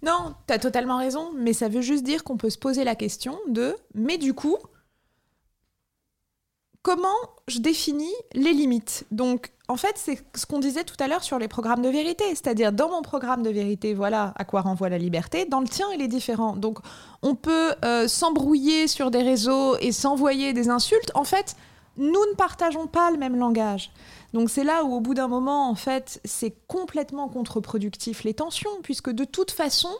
Non, 0.07 0.35
tu 0.47 0.55
as 0.55 0.61
totalement 0.61 0.99
raison, 0.99 1.33
mais 1.37 1.53
ça 1.53 1.69
veut 1.69 1.81
juste 1.81 2.05
dire 2.05 2.23
qu'on 2.23 2.37
peut 2.37 2.51
se 2.51 2.59
poser 2.59 2.85
la 2.85 2.95
question 2.95 3.39
de 3.49 3.75
mais 3.93 4.19
du 4.19 4.35
coup, 4.35 4.57
comment 6.83 7.09
je 7.49 7.59
définis 7.59 8.15
les 8.33 8.53
limites? 8.53 9.05
Donc, 9.11 9.51
en 9.67 9.77
fait, 9.77 9.95
c'est 9.97 10.25
ce 10.37 10.47
qu'on 10.47 10.61
disait 10.61 10.85
tout 10.85 10.95
à 11.01 11.09
l'heure 11.09 11.25
sur 11.25 11.41
les 11.41 11.49
programmes 11.49 11.83
de 11.83 11.89
vérité. 11.89 12.23
C'est-à-dire, 12.29 12.71
dans 12.71 12.89
mon 12.89 13.03
programme 13.03 13.43
de 13.43 13.51
vérité, 13.51 13.95
voilà 13.95 14.33
à 14.37 14.45
quoi 14.45 14.61
renvoie 14.61 14.89
la 14.89 14.99
liberté. 14.99 15.45
Dans 15.45 15.59
le 15.59 15.67
tien, 15.67 15.87
il 15.93 16.01
est 16.01 16.07
différent. 16.07 16.55
Donc, 16.55 16.79
on 17.23 17.35
peut 17.35 17.75
euh, 17.85 18.07
s'embrouiller 18.07 18.87
sur 18.87 19.11
des 19.11 19.23
réseaux 19.23 19.77
et 19.79 19.91
s'envoyer 19.91 20.53
des 20.53 20.69
insultes. 20.69 21.11
En 21.17 21.25
fait, 21.25 21.57
nous 21.97 22.13
ne 22.13 22.35
partageons 22.37 22.87
pas 22.87 23.11
le 23.11 23.17
même 23.17 23.37
langage. 23.37 23.91
Donc 24.33 24.51
c'est 24.51 24.65
là 24.65 24.85
où 24.85 24.95
au 24.95 25.01
bout 25.01 25.15
d'un 25.15 25.29
moment, 25.29 25.71
en 25.71 25.75
fait, 25.75 26.21
c'est 26.25 26.57
complètement 26.67 27.29
contre-productif 27.29 28.25
les 28.25 28.35
tensions, 28.35 28.71
puisque 28.83 29.11
de 29.11 29.25
toute 29.25 29.51
façon, 29.51 29.91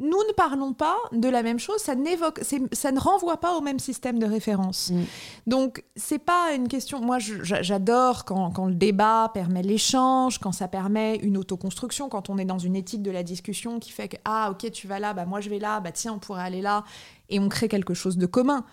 nous 0.00 0.18
ne 0.28 0.32
parlons 0.32 0.72
pas 0.72 0.96
de 1.12 1.28
la 1.28 1.42
même 1.42 1.58
chose, 1.58 1.78
ça, 1.78 1.94
n'évoque, 1.94 2.40
ça 2.72 2.90
ne 2.90 2.98
renvoie 2.98 3.36
pas 3.36 3.56
au 3.56 3.60
même 3.60 3.78
système 3.78 4.18
de 4.18 4.24
référence. 4.24 4.90
Mm. 4.90 5.02
Donc, 5.46 5.84
c'est 5.94 6.18
pas 6.18 6.54
une 6.54 6.68
question. 6.68 7.00
Moi, 7.02 7.18
j'adore 7.18 8.24
quand, 8.24 8.50
quand, 8.50 8.66
le 8.66 8.74
débat 8.74 9.30
permet 9.34 9.62
l'échange, 9.62 10.38
quand 10.38 10.52
ça 10.52 10.68
permet 10.68 11.16
une 11.16 11.36
autoconstruction, 11.36 12.08
quand 12.08 12.30
on 12.30 12.38
est 12.38 12.46
dans 12.46 12.58
une 12.58 12.76
éthique 12.76 13.02
de 13.02 13.10
la 13.10 13.22
discussion 13.22 13.78
qui 13.78 13.90
fait 13.92 14.08
que, 14.08 14.16
ah, 14.24 14.50
ok, 14.52 14.70
tu 14.70 14.86
vas 14.86 14.98
là, 14.98 15.12
bah, 15.12 15.26
moi 15.26 15.42
je 15.42 15.50
vais 15.50 15.58
là, 15.58 15.80
bah, 15.80 15.92
tiens, 15.92 16.14
on 16.14 16.18
pourrait 16.18 16.44
aller 16.44 16.62
là, 16.62 16.84
et 17.28 17.38
on 17.38 17.50
crée 17.50 17.68
quelque 17.68 17.92
chose 17.92 18.16
de 18.16 18.26
commun. 18.26 18.64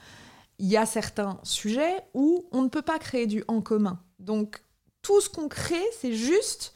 Il 0.60 0.68
y 0.68 0.78
a 0.78 0.86
certains 0.86 1.40
sujets 1.44 1.98
où 2.14 2.46
on 2.54 2.64
ne 2.64 2.70
peut 2.70 2.82
pas 2.82 3.00
créer 3.00 3.28
du 3.28 3.44
en 3.50 3.60
commun. 3.60 4.00
Donc, 4.20 4.64
tout 5.08 5.22
ce 5.22 5.30
qu'on 5.30 5.48
crée, 5.48 5.86
c'est 6.02 6.12
juste 6.12 6.74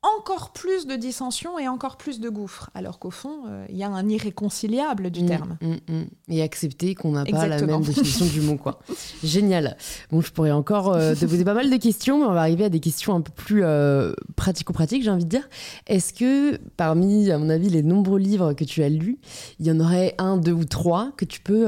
encore 0.00 0.52
plus 0.54 0.86
de 0.86 0.96
dissensions 0.96 1.58
et 1.58 1.68
encore 1.68 1.98
plus 1.98 2.18
de 2.18 2.30
gouffres, 2.30 2.70
alors 2.72 2.98
qu'au 2.98 3.10
fond, 3.10 3.42
euh, 3.46 3.66
il 3.68 3.76
y 3.76 3.82
a 3.82 3.88
un 3.88 4.08
irréconciliable 4.08 5.10
du 5.10 5.22
mm, 5.24 5.26
terme. 5.26 5.58
Mm, 5.60 5.92
mm. 5.92 6.04
Et 6.28 6.40
accepter 6.40 6.94
qu'on 6.94 7.12
n'a 7.12 7.26
pas 7.26 7.46
la 7.46 7.60
même 7.60 7.82
définition 7.82 8.24
du 8.24 8.40
mot. 8.40 8.56
Quoi. 8.56 8.78
Génial. 9.22 9.76
Bon, 10.10 10.22
je 10.22 10.32
pourrais 10.32 10.52
encore 10.52 10.94
euh, 10.94 11.14
te 11.20 11.26
poser 11.26 11.44
pas 11.44 11.52
mal 11.52 11.68
de 11.68 11.76
questions, 11.76 12.20
mais 12.20 12.24
on 12.24 12.32
va 12.32 12.40
arriver 12.40 12.64
à 12.64 12.68
des 12.70 12.80
questions 12.80 13.14
un 13.14 13.20
peu 13.20 13.32
plus 13.32 13.64
euh, 13.64 14.14
pratico-pratiques, 14.36 15.02
j'ai 15.02 15.10
envie 15.10 15.26
de 15.26 15.28
dire. 15.28 15.46
Est-ce 15.86 16.14
que, 16.14 16.56
parmi, 16.78 17.30
à 17.30 17.36
mon 17.36 17.50
avis, 17.50 17.68
les 17.68 17.82
nombreux 17.82 18.18
livres 18.18 18.54
que 18.54 18.64
tu 18.64 18.82
as 18.82 18.88
lus, 18.88 19.18
il 19.58 19.66
y 19.66 19.70
en 19.70 19.78
aurait 19.78 20.14
un, 20.16 20.38
deux 20.38 20.52
ou 20.52 20.64
trois 20.64 21.12
que 21.18 21.26
tu 21.26 21.40
peux, 21.40 21.66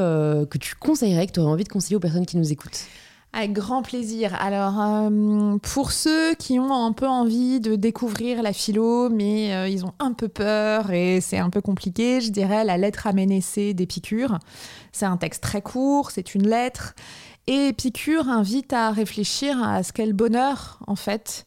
que 0.49 0.57
tu 0.57 0.77
conseillerais, 0.77 1.27
que 1.27 1.33
tu 1.33 1.41
aurais 1.41 1.53
envie 1.53 1.65
de 1.65 1.69
conseiller 1.69 1.97
aux 1.97 2.01
personnes 2.01 2.25
qui 2.25 2.39
nous 2.39 2.51
écoutent? 2.51 2.87
Avec 3.33 3.53
grand 3.53 3.83
plaisir. 3.83 4.35
Alors, 4.41 4.81
euh, 4.81 5.57
pour 5.59 5.93
ceux 5.93 6.35
qui 6.35 6.59
ont 6.59 6.73
un 6.73 6.93
peu 6.93 7.07
envie 7.07 7.61
de 7.61 7.77
découvrir 7.77 8.43
la 8.43 8.53
philo, 8.53 9.09
mais 9.09 9.55
euh, 9.55 9.69
ils 9.69 9.85
ont 9.85 9.93
un 9.99 10.13
peu 10.13 10.29
peur 10.29 10.91
et 10.91 11.21
c'est 11.21 11.39
un 11.39 11.51
peu 11.51 11.61
compliqué, 11.61 12.21
je 12.21 12.31
dirais 12.31 12.65
la 12.65 12.77
lettre 12.77 13.07
à 13.07 13.13
Ménécée 13.13 13.73
d'Épicure. 13.73 14.39
C'est 14.93 15.07
un 15.07 15.17
texte 15.17 15.43
très 15.43 15.63
court, 15.63 16.11
c'est 16.11 16.35
une 16.35 16.49
lettre. 16.49 16.95
Et 17.47 17.69
Épicure 17.69 18.29
invite 18.29 18.73
à 18.73 18.91
réfléchir 18.91 19.63
à 19.63 19.83
ce 19.83 19.93
qu'est 19.93 20.07
le 20.07 20.13
bonheur, 20.13 20.81
en 20.87 20.97
fait 20.97 21.47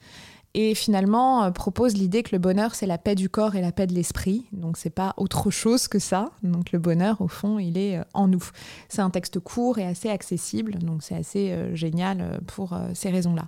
et 0.53 0.75
finalement 0.75 1.43
euh, 1.43 1.51
propose 1.51 1.95
l'idée 1.95 2.23
que 2.23 2.29
le 2.33 2.39
bonheur 2.39 2.75
c'est 2.75 2.85
la 2.85 2.97
paix 2.97 3.15
du 3.15 3.29
corps 3.29 3.55
et 3.55 3.61
la 3.61 3.71
paix 3.71 3.87
de 3.87 3.93
l'esprit. 3.93 4.45
Donc 4.51 4.77
c'est 4.77 4.89
pas 4.89 5.13
autre 5.17 5.49
chose 5.49 5.87
que 5.87 5.99
ça. 5.99 6.31
Donc 6.43 6.71
le 6.71 6.79
bonheur 6.79 7.21
au 7.21 7.27
fond 7.27 7.59
il 7.59 7.77
est 7.77 7.97
euh, 7.97 8.03
en 8.13 8.27
nous. 8.27 8.43
C'est 8.89 9.01
un 9.01 9.09
texte 9.09 9.39
court 9.39 9.79
et 9.79 9.85
assez 9.85 10.09
accessible. 10.09 10.75
Donc 10.75 11.01
c'est 11.01 11.15
assez 11.15 11.51
euh, 11.51 11.75
génial 11.75 12.39
pour 12.47 12.77
ces 12.93 13.09
raisons 13.09 13.35
là 13.35 13.45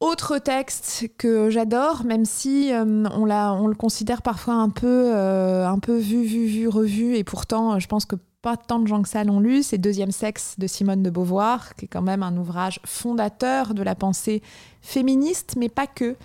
autre 0.00 0.38
texte 0.38 1.08
que 1.16 1.48
j'adore, 1.48 2.04
même 2.04 2.24
si 2.24 2.72
on, 2.74 3.04
on 3.06 3.66
le 3.68 3.74
considère 3.76 4.20
parfois 4.20 4.54
un 4.54 4.68
peu, 4.68 5.14
un 5.14 5.78
peu 5.78 5.96
vu, 5.96 6.24
vu, 6.24 6.46
vu, 6.46 6.66
revu, 6.66 7.14
et 7.14 7.22
pourtant 7.22 7.78
je 7.78 7.86
pense 7.86 8.04
que 8.04 8.16
pas 8.42 8.56
tant 8.56 8.80
de 8.80 8.88
gens 8.88 9.00
que 9.02 9.08
ça 9.08 9.22
l'ont 9.22 9.38
lu, 9.38 9.62
c'est 9.62 9.78
Deuxième 9.78 10.10
sexe 10.10 10.56
de 10.58 10.66
Simone 10.66 11.04
de 11.04 11.10
Beauvoir, 11.10 11.76
qui 11.76 11.84
est 11.84 11.88
quand 11.88 12.02
même 12.02 12.24
un 12.24 12.36
ouvrage 12.36 12.80
fondateur 12.84 13.72
de 13.72 13.82
la 13.84 13.94
pensée 13.94 14.42
féministe, 14.82 15.54
mais 15.56 15.68
pas 15.68 15.86
que, 15.86 16.16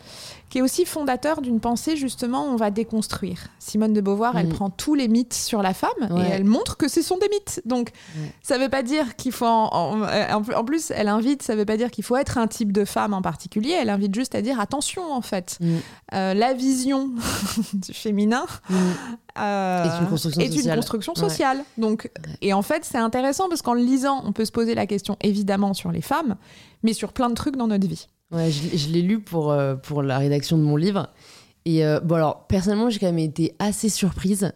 qui 0.49 0.59
est 0.59 0.61
aussi 0.61 0.85
fondateur 0.85 1.41
d'une 1.41 1.59
pensée 1.59 1.95
justement 1.95 2.45
on 2.45 2.55
va 2.55 2.71
déconstruire. 2.71 3.47
Simone 3.59 3.93
de 3.93 4.01
Beauvoir, 4.01 4.37
elle 4.37 4.47
mm. 4.47 4.53
prend 4.53 4.69
tous 4.69 4.95
les 4.95 5.07
mythes 5.07 5.33
sur 5.33 5.61
la 5.61 5.73
femme 5.73 5.89
et 6.17 6.29
elle 6.31 6.45
montre 6.45 6.77
que 6.77 6.87
ce 6.87 7.01
sont 7.01 7.17
des 7.17 7.29
mythes. 7.29 7.61
Donc 7.65 7.91
ça 8.41 8.57
veut 8.57 8.69
pas 8.69 8.81
dire 8.81 9.15
qu'il 9.15 9.31
faut 9.31 9.45
en, 9.45 10.01
en, 10.01 10.63
plus 10.63 10.91
elle 10.91 11.07
invite, 11.07 11.43
ça 11.43 11.55
veut 11.55 11.65
pas 11.65 11.77
dire 11.77 11.91
qu'il 11.91 12.03
faut 12.03 12.15
être 12.15 12.37
un 12.37 12.47
type 12.47 12.71
de 12.71 12.85
femme 12.85 13.13
en 13.13 13.21
particulier. 13.21 13.71
Elle 13.71 13.89
invite 13.89 14.15
juste 14.15 14.35
à 14.35 14.41
dire 14.41 14.59
attention 14.59 15.11
en 15.11 15.21
fait, 15.21 15.57
mm. 15.59 15.75
euh, 16.13 16.33
la 16.33 16.53
vision 16.53 17.11
du 17.73 17.93
féminin. 17.93 18.45
Mm. 18.69 18.75
Euh, 19.39 19.83
est 19.83 20.01
une 20.01 20.09
construction 20.09 20.41
est 20.41 20.47
sociale. 20.47 20.73
Une 20.73 20.75
construction 20.81 21.15
sociale. 21.15 21.63
Donc, 21.77 22.09
et 22.41 22.53
en 22.53 22.63
fait, 22.63 22.83
c'est 22.83 22.97
intéressant 22.97 23.49
parce 23.49 23.61
qu'en 23.61 23.75
le 23.75 23.81
lisant, 23.81 24.23
on 24.25 24.31
peut 24.31 24.45
se 24.45 24.51
poser 24.51 24.73
la 24.73 24.87
question 24.87 25.15
évidemment 25.21 25.75
sur 25.75 25.91
les 25.91 26.01
femmes, 26.01 26.37
mais 26.81 26.93
sur 26.93 27.13
plein 27.13 27.29
de 27.29 27.35
trucs 27.35 27.55
dans 27.55 27.67
notre 27.67 27.87
vie. 27.87 28.07
Ouais, 28.31 28.51
je, 28.51 28.89
l'ai 28.89 29.01
lu 29.01 29.21
pour, 29.21 29.51
euh, 29.51 29.75
pour 29.75 30.03
la 30.03 30.17
rédaction 30.17 30.57
de 30.57 30.63
mon 30.63 30.75
livre. 30.75 31.09
Et 31.65 31.85
euh, 31.85 31.99
bon, 32.01 32.15
alors, 32.15 32.45
personnellement, 32.47 32.89
j'ai 32.89 32.99
quand 32.99 33.07
même 33.07 33.19
été 33.19 33.55
assez 33.59 33.87
surprise 33.87 34.51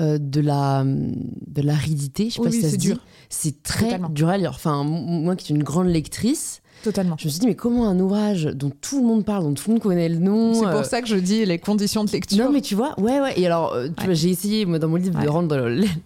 euh, 0.00 0.18
de 0.18 0.40
la 0.40 0.84
de 0.84 1.62
l'aridité. 1.62 2.30
Je 2.30 2.36
sais 2.36 2.42
pas 2.42 2.50
si 2.50 2.62
ça 2.62 2.70
se 2.70 2.76
dit. 2.76 2.94
C'est 3.28 3.62
très 3.62 3.98
dur 4.10 4.28
à 4.28 4.38
lire. 4.38 4.52
Enfin, 4.54 4.84
moi 4.84 5.36
qui 5.36 5.46
suis 5.46 5.54
une 5.54 5.62
grande 5.62 5.88
lectrice. 5.88 6.62
Totalement. 6.82 7.16
Je 7.18 7.26
me 7.26 7.30
suis 7.30 7.40
dit, 7.40 7.46
mais 7.46 7.54
comment 7.54 7.88
un 7.88 7.98
ouvrage 7.98 8.44
dont 8.44 8.70
tout 8.80 9.00
le 9.00 9.06
monde 9.06 9.24
parle, 9.24 9.44
dont 9.44 9.54
tout 9.54 9.68
le 9.68 9.74
monde 9.74 9.82
connaît 9.82 10.08
le 10.08 10.18
nom. 10.18 10.54
C'est 10.54 10.70
pour 10.70 10.84
ça 10.84 11.00
que 11.00 11.08
je 11.08 11.16
dis 11.16 11.44
les 11.44 11.58
conditions 11.58 12.04
de 12.04 12.10
lecture. 12.10 12.44
Non, 12.44 12.52
mais 12.52 12.60
tu 12.60 12.74
vois, 12.74 12.98
ouais, 13.00 13.20
ouais. 13.20 13.38
Et 13.38 13.46
alors, 13.46 13.76
j'ai 14.10 14.30
essayé, 14.30 14.66
moi, 14.66 14.78
dans 14.78 14.88
mon 14.88 14.96
livre, 14.96 15.22
de 15.22 15.28
rendre 15.28 15.56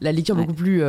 la 0.00 0.12
lecture 0.12 0.34
beaucoup 0.34 0.54
plus 0.54 0.82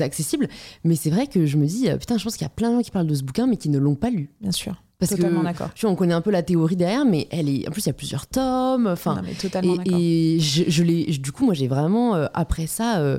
accessible. 0.00 0.48
Mais 0.84 0.94
c'est 0.94 1.10
vrai 1.10 1.26
que 1.26 1.46
je 1.46 1.56
me 1.56 1.66
dis, 1.66 1.88
putain, 1.98 2.16
je 2.16 2.24
pense 2.24 2.36
qu'il 2.36 2.44
y 2.44 2.46
a 2.46 2.54
plein 2.54 2.70
de 2.70 2.76
gens 2.76 2.82
qui 2.82 2.90
parlent 2.92 3.06
de 3.06 3.14
ce 3.14 3.22
bouquin, 3.22 3.46
mais 3.46 3.56
qui 3.56 3.70
ne 3.70 3.78
l'ont 3.78 3.96
pas 3.96 4.10
lu. 4.10 4.30
Bien 4.40 4.52
sûr. 4.52 4.76
Parce 5.08 5.16
totalement 5.20 5.42
d'accord. 5.42 5.70
Tu 5.74 5.86
vois, 5.86 5.92
on 5.92 5.96
connaît 5.96 6.14
un 6.14 6.20
peu 6.20 6.30
la 6.30 6.42
théorie 6.42 6.76
derrière, 6.76 7.04
mais 7.04 7.28
elle 7.30 7.48
est. 7.48 7.68
En 7.68 7.70
plus, 7.70 7.82
il 7.82 7.88
y 7.88 7.90
a 7.90 7.94
plusieurs 7.94 8.26
tomes. 8.26 8.86
Enfin, 8.86 9.22
et, 9.62 10.36
et 10.36 10.40
je, 10.40 10.64
je 10.68 10.82
l'ai. 10.82 11.04
Du 11.04 11.32
coup, 11.32 11.44
moi, 11.44 11.54
j'ai 11.54 11.68
vraiment 11.68 12.14
euh, 12.14 12.26
après 12.34 12.66
ça. 12.66 12.98
Euh, 13.00 13.18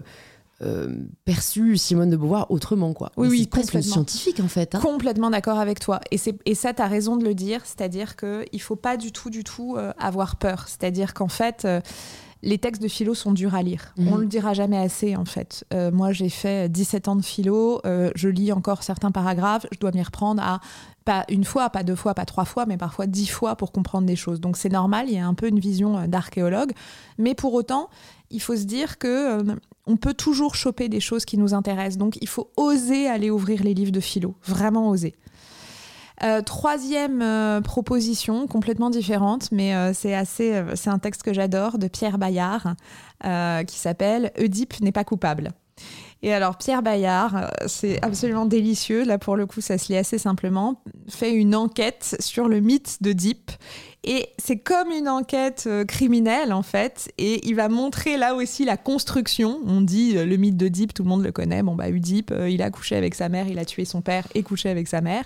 euh, 0.62 0.96
perçu 1.26 1.76
Simone 1.76 2.10
de 2.10 2.16
Beauvoir 2.16 2.50
autrement 2.50 2.94
quoi. 2.94 3.12
Oui, 3.18 3.28
oui, 3.28 3.48
complètement. 3.48 3.82
scientifique 3.82 4.40
en 4.40 4.48
fait. 4.48 4.76
Hein. 4.76 4.80
Complètement 4.80 5.30
d'accord 5.30 5.58
avec 5.58 5.80
toi. 5.80 6.00
Et, 6.12 6.18
et 6.46 6.56
ça, 6.56 6.74
tu 6.74 6.82
as 6.82 6.88
raison 6.88 7.18
de 7.18 7.26
le 7.26 7.34
dire, 7.34 7.60
c'est-à-dire 7.66 8.16
qu'il 8.16 8.46
ne 8.54 8.60
faut 8.60 8.78
pas 8.78 8.96
du 8.96 9.12
tout, 9.12 9.30
du 9.30 9.44
tout 9.44 9.76
avoir 9.98 10.38
peur. 10.38 10.66
C'est-à-dire 10.70 11.14
qu'en 11.14 11.28
fait, 11.28 11.68
les 12.44 12.58
textes 12.58 12.82
de 12.82 12.90
philo 12.90 13.14
sont 13.14 13.32
durs 13.32 13.56
à 13.56 13.64
lire. 13.64 13.94
On 13.98 14.14
On 14.14 14.18
le 14.18 14.28
dira 14.28 14.54
jamais 14.54 14.78
assez, 14.78 15.16
en 15.16 15.26
fait. 15.26 15.64
Euh, 15.74 15.92
moi, 15.92 16.12
j'ai 16.12 16.30
fait 16.30 16.70
17 16.70 17.08
ans 17.08 17.16
de 17.16 17.22
philo. 17.22 17.80
Euh, 17.86 18.12
je 18.16 18.28
lis 18.28 18.52
encore 18.52 18.84
certains 18.84 19.12
paragraphes. 19.12 19.66
Je 19.72 19.80
dois 19.80 19.92
m'y 19.92 20.04
reprendre 20.04 20.44
à 20.44 20.60
pas 21.06 21.26
une 21.30 21.44
fois, 21.44 21.70
pas 21.70 21.84
deux 21.84 21.96
fois, 21.96 22.14
pas 22.14 22.26
trois 22.26 22.46
fois, 22.46 22.66
mais 22.66 22.78
parfois 22.78 23.08
dix 23.08 23.28
fois 23.28 23.56
pour 23.56 23.72
comprendre 23.72 24.08
des 24.08 24.16
choses. 24.16 24.40
Donc 24.40 24.58
c'est 24.58 24.72
normal. 24.72 25.08
Il 25.10 25.16
y 25.16 25.20
a 25.20 25.28
un 25.28 25.34
peu 25.34 25.48
une 25.48 25.60
vision 25.60 25.98
euh, 25.98 26.08
d'archéologue. 26.08 26.72
Mais 27.18 27.36
pour 27.36 27.54
autant, 27.54 27.90
il 28.30 28.42
faut 28.42 28.56
se 28.56 28.64
dire 28.64 28.98
que 28.98 29.44
on 29.86 29.98
peut 29.98 30.14
toujours 30.14 30.56
choper 30.56 30.90
des 30.90 31.00
choses 31.00 31.26
qui 31.26 31.38
nous 31.38 31.54
intéressent. 31.54 31.98
Donc 31.98 32.18
il 32.22 32.28
faut 32.28 32.52
oser 32.58 33.08
aller 33.08 33.30
ouvrir 33.30 33.64
les 33.64 33.74
livres 33.74 33.92
de 33.92 34.00
philo. 34.00 34.36
Vraiment 34.44 34.90
oser. 34.90 35.16
Euh, 36.24 36.42
troisième 36.42 37.22
euh, 37.22 37.60
proposition, 37.62 38.48
complètement 38.48 38.90
différente, 38.90 39.52
mais 39.52 39.76
euh, 39.76 39.94
c'est 39.94 40.14
assez, 40.14 40.64
c'est 40.76 40.90
un 40.90 41.00
texte 41.00 41.24
que 41.24 41.34
j'adore 41.34 41.78
de 41.78 41.88
Pierre 41.88 42.18
Bayard 42.18 42.76
qui 43.68 43.78
s'appelle 43.78 44.34
Oedipe 44.38 44.82
n'est 44.82 44.92
pas 44.92 45.06
coupable. 45.06 45.54
Et 46.24 46.34
alors 46.34 46.58
Pierre 46.58 46.82
Bayard, 46.82 47.52
c'est 47.68 48.04
absolument 48.04 48.46
délicieux. 48.46 49.04
Là 49.04 49.18
pour 49.18 49.36
le 49.36 49.46
coup, 49.46 49.60
ça 49.60 49.78
se 49.78 49.92
lit 49.92 49.98
assez 49.98 50.18
simplement. 50.18 50.82
Fait 51.10 51.34
une 51.34 51.54
enquête 51.54 52.16
sur 52.20 52.48
le 52.48 52.62
mythe 52.62 52.98
d'Oedipe 53.02 53.52
Et 54.06 54.28
c'est 54.38 54.58
comme 54.58 54.92
une 54.92 55.08
enquête 55.08 55.64
euh, 55.66 55.86
criminelle, 55.86 56.52
en 56.52 56.62
fait. 56.62 57.10
Et 57.18 57.48
il 57.48 57.56
va 57.56 57.70
montrer 57.70 58.18
là 58.18 58.36
aussi 58.36 58.66
la 58.66 58.76
construction. 58.76 59.60
On 59.66 59.80
dit 59.80 60.18
euh, 60.18 60.26
le 60.26 60.36
mythe 60.36 60.58
d'Oedipe, 60.58 60.94
tout 60.94 61.04
le 61.04 61.10
monde 61.10 61.24
le 61.24 61.32
connaît. 61.32 61.64
Bon, 61.64 61.76
bah, 61.76 61.88
Oedipe, 61.88 62.32
euh, 62.32 62.50
il 62.50 62.62
a 62.62 62.70
couché 62.70 62.98
avec 62.98 63.16
sa 63.16 63.30
mère, 63.30 63.48
il 63.48 63.60
a 63.60 63.66
tué 63.66 63.86
son 63.86 64.02
père 64.02 64.28
et 64.36 64.44
couché 64.44 64.70
avec 64.70 64.90
sa 64.90 65.00
mère. 65.00 65.24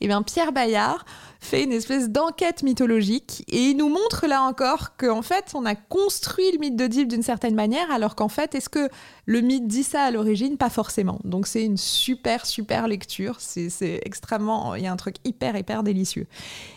Et 0.00 0.06
bien, 0.06 0.22
Pierre 0.22 0.52
Bayard 0.52 1.04
fait 1.40 1.64
une 1.64 1.72
espèce 1.72 2.10
d'enquête 2.10 2.62
mythologique 2.62 3.44
et 3.48 3.70
il 3.70 3.76
nous 3.76 3.88
montre 3.88 4.26
là 4.28 4.42
encore 4.42 4.96
qu'en 4.96 5.22
fait, 5.22 5.46
on 5.54 5.64
a 5.64 5.74
construit 5.74 6.52
le 6.52 6.58
mythe 6.58 6.76
d'Oedipe 6.76 7.08
d'une 7.08 7.22
certaine 7.22 7.54
manière, 7.56 7.90
alors 7.90 8.14
qu'en 8.14 8.28
fait, 8.28 8.54
est-ce 8.54 8.68
que 8.68 8.88
le 9.26 9.40
mythe 9.40 9.66
dit 9.66 9.82
ça 9.82 10.02
à 10.02 10.10
l'origine? 10.12 10.56
Pas 10.56 10.70
forcément. 10.70 11.18
Donc, 11.24 11.48
c'est 11.48 11.64
une 11.64 11.78
super, 11.78 12.46
super 12.46 12.86
lecture. 12.86 13.36
C'est 13.38 14.00
extrêmement. 14.04 14.74
Il 14.74 14.84
y 14.84 14.86
a 14.86 14.92
un 14.92 14.96
truc 14.96 15.16
hyper, 15.24 15.56
hyper 15.56 15.82
délicieux. 15.82 16.26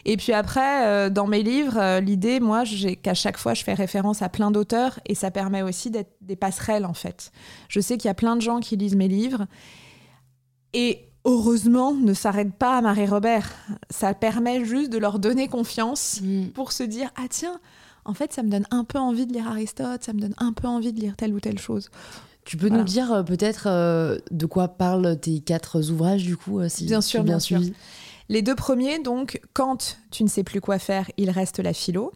Et 0.05 0.17
puis 0.17 0.33
après, 0.33 1.09
dans 1.09 1.27
mes 1.27 1.42
livres, 1.43 1.77
euh, 1.77 1.99
l'idée, 1.99 2.39
moi, 2.39 2.63
qu'à 3.01 3.13
chaque 3.13 3.37
fois, 3.37 3.53
je 3.53 3.63
fais 3.63 3.73
référence 3.73 4.21
à 4.21 4.29
plein 4.29 4.51
d'auteurs 4.51 4.99
et 5.05 5.15
ça 5.15 5.29
permet 5.29 5.61
aussi 5.61 5.91
d'être 5.91 6.15
des 6.21 6.35
passerelles, 6.35 6.85
en 6.85 6.93
fait. 6.93 7.31
Je 7.69 7.79
sais 7.79 7.97
qu'il 7.97 8.07
y 8.07 8.11
a 8.11 8.15
plein 8.15 8.35
de 8.35 8.41
gens 8.41 8.59
qui 8.59 8.75
lisent 8.75 8.95
mes 8.95 9.07
livres 9.07 9.45
et 10.73 11.09
heureusement, 11.25 11.93
ne 11.93 12.13
s'arrête 12.13 12.53
pas 12.53 12.77
à 12.77 12.81
Marie-Robert. 12.81 13.51
Ça 13.89 14.13
permet 14.13 14.65
juste 14.65 14.91
de 14.91 14.97
leur 14.97 15.19
donner 15.19 15.47
confiance 15.47 16.21
mm. 16.21 16.47
pour 16.49 16.71
se 16.71 16.83
dire 16.83 17.09
Ah, 17.15 17.27
tiens, 17.29 17.59
en 18.05 18.13
fait, 18.13 18.33
ça 18.33 18.43
me 18.43 18.49
donne 18.49 18.65
un 18.71 18.83
peu 18.83 18.99
envie 18.99 19.25
de 19.25 19.33
lire 19.33 19.47
Aristote, 19.47 20.03
ça 20.03 20.13
me 20.13 20.19
donne 20.19 20.35
un 20.37 20.53
peu 20.53 20.67
envie 20.67 20.93
de 20.93 20.99
lire 20.99 21.15
telle 21.15 21.33
ou 21.33 21.39
telle 21.39 21.59
chose. 21.59 21.89
Tu 22.45 22.57
peux 22.57 22.67
nous 22.67 22.83
dire 22.83 23.13
euh, 23.13 23.23
peut-être 23.23 23.67
euh, 23.67 24.17
de 24.31 24.45
quoi 24.45 24.67
parlent 24.67 25.17
tes 25.17 25.39
quatre 25.39 25.89
ouvrages, 25.89 26.23
du 26.23 26.35
coup, 26.35 26.59
si 26.67 26.85
Bien 26.85 26.99
sûr, 26.99 27.23
bien, 27.23 27.39
sûr. 27.39 27.61
Les 28.29 28.41
deux 28.41 28.55
premiers, 28.55 28.99
donc, 28.99 29.39
quand 29.53 29.97
tu 30.11 30.23
ne 30.23 30.29
sais 30.29 30.43
plus 30.43 30.61
quoi 30.61 30.79
faire, 30.79 31.09
il 31.17 31.29
reste 31.29 31.59
la 31.59 31.73
philo. 31.73 32.11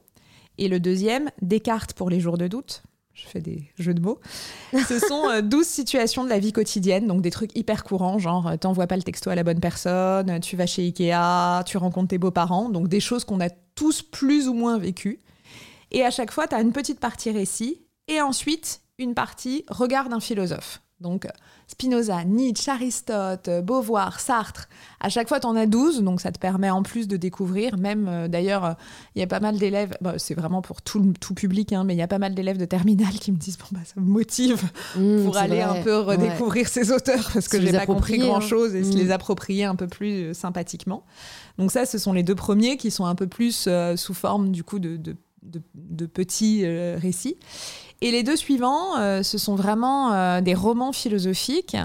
Et 0.57 0.67
le 0.67 0.79
deuxième, 0.79 1.29
Descartes 1.41 1.93
pour 1.93 2.09
les 2.09 2.19
jours 2.19 2.37
de 2.37 2.47
doute. 2.47 2.83
Je 3.13 3.27
fais 3.27 3.39
des 3.39 3.71
jeux 3.79 3.93
de 3.93 4.01
mots. 4.01 4.19
Ce 4.73 4.99
sont 5.07 5.27
euh, 5.29 5.41
douze 5.41 5.65
situations 5.65 6.23
de 6.23 6.29
la 6.29 6.39
vie 6.39 6.53
quotidienne, 6.53 7.07
donc 7.07 7.21
des 7.21 7.31
trucs 7.31 7.55
hyper 7.57 7.83
courants, 7.83 8.19
genre 8.19 8.47
euh, 8.47 8.57
t'envoies 8.57 8.85
pas 8.85 8.95
le 8.95 9.01
texto 9.01 9.31
à 9.31 9.35
la 9.35 9.43
bonne 9.43 9.59
personne, 9.59 10.39
tu 10.39 10.55
vas 10.55 10.67
chez 10.67 10.83
Ikea, 10.83 11.63
tu 11.65 11.77
rencontres 11.77 12.09
tes 12.09 12.19
beaux-parents, 12.19 12.69
donc 12.69 12.87
des 12.87 12.99
choses 12.99 13.25
qu'on 13.25 13.39
a 13.39 13.49
tous 13.49 14.03
plus 14.03 14.47
ou 14.47 14.53
moins 14.53 14.77
vécues. 14.77 15.19
Et 15.89 16.03
à 16.03 16.11
chaque 16.11 16.31
fois, 16.31 16.47
tu 16.47 16.53
as 16.53 16.61
une 16.61 16.73
petite 16.73 16.99
partie 16.99 17.31
récit, 17.31 17.81
et 18.07 18.21
ensuite 18.21 18.81
une 18.99 19.15
partie 19.15 19.65
regard 19.67 20.09
d'un 20.09 20.19
philosophe. 20.19 20.81
Donc 20.99 21.27
Spinoza, 21.67 22.23
Nietzsche, 22.23 22.71
Aristote, 22.71 23.49
Beauvoir, 23.61 24.21
Sartre, 24.21 24.69
à 25.01 25.09
chaque 25.09 25.27
fois 25.27 25.41
tu 25.41 25.47
en 25.47 25.55
as 25.57 25.65
12, 25.65 26.01
donc 26.01 26.21
ça 26.21 26.31
te 26.31 26.39
permet 26.39 26.69
en 26.69 26.81
plus 26.81 27.09
de 27.09 27.17
découvrir, 27.17 27.77
même 27.77 28.07
euh, 28.07 28.27
d'ailleurs, 28.29 28.77
il 29.15 29.19
y 29.19 29.21
a 29.21 29.27
pas 29.27 29.41
mal 29.41 29.57
d'élèves, 29.57 29.97
c'est 30.17 30.33
vraiment 30.33 30.61
pour 30.61 30.81
tout, 30.81 31.13
tout 31.19 31.33
public, 31.33 31.73
hein, 31.73 31.83
mais 31.83 31.93
il 31.93 31.97
y 31.97 32.01
a 32.01 32.07
pas 32.07 32.19
mal 32.19 32.33
d'élèves 32.33 32.57
de 32.57 32.65
terminale 32.65 33.13
qui 33.19 33.33
me 33.33 33.37
disent, 33.37 33.57
bon 33.57 33.67
bah 33.71 33.81
ça 33.83 33.99
me 33.99 34.05
motive 34.05 34.63
mmh, 34.95 35.25
pour 35.25 35.37
aller 35.37 35.61
un 35.61 35.83
peu 35.83 35.99
redécouvrir 35.99 36.69
ces 36.69 36.91
auteurs, 36.91 37.29
parce 37.33 37.49
que 37.49 37.59
j'ai 37.59 37.73
pas 37.73 37.85
compris 37.85 38.17
grand-chose 38.17 38.73
et 38.73 38.85
se 38.85 38.93
mmh. 38.93 38.99
les 38.99 39.11
approprier 39.11 39.65
un 39.65 39.75
peu 39.75 39.87
plus 39.87 40.29
euh, 40.29 40.33
sympathiquement. 40.33 41.03
Donc 41.57 41.71
ça, 41.71 41.85
ce 41.85 41.97
sont 41.97 42.13
les 42.13 42.23
deux 42.23 42.35
premiers 42.35 42.77
qui 42.77 42.91
sont 42.91 43.05
un 43.05 43.15
peu 43.15 43.27
plus 43.27 43.65
euh, 43.67 43.97
sous 43.97 44.13
forme 44.13 44.51
du 44.51 44.63
coup 44.63 44.79
de, 44.79 44.97
de 45.43 46.05
petits 46.05 46.65
récits. 46.65 47.37
Et 48.01 48.11
les 48.11 48.23
deux 48.23 48.35
suivants, 48.35 48.97
euh, 48.97 49.23
ce 49.23 49.37
sont 49.37 49.55
vraiment 49.55 50.13
euh, 50.13 50.41
des 50.41 50.53
romans 50.53 50.91
philosophiques. 50.91 51.75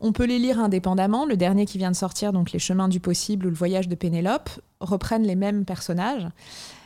On 0.00 0.12
peut 0.12 0.24
les 0.24 0.38
lire 0.38 0.60
indépendamment. 0.60 1.24
Le 1.24 1.36
dernier 1.36 1.66
qui 1.66 1.78
vient 1.78 1.90
de 1.90 1.96
sortir, 1.96 2.32
donc 2.32 2.52
Les 2.52 2.58
chemins 2.58 2.88
du 2.88 3.00
possible 3.00 3.46
ou 3.46 3.50
Le 3.50 3.56
voyage 3.56 3.88
de 3.88 3.94
Pénélope, 3.94 4.50
reprennent 4.80 5.24
les 5.24 5.34
mêmes 5.34 5.64
personnages. 5.64 6.28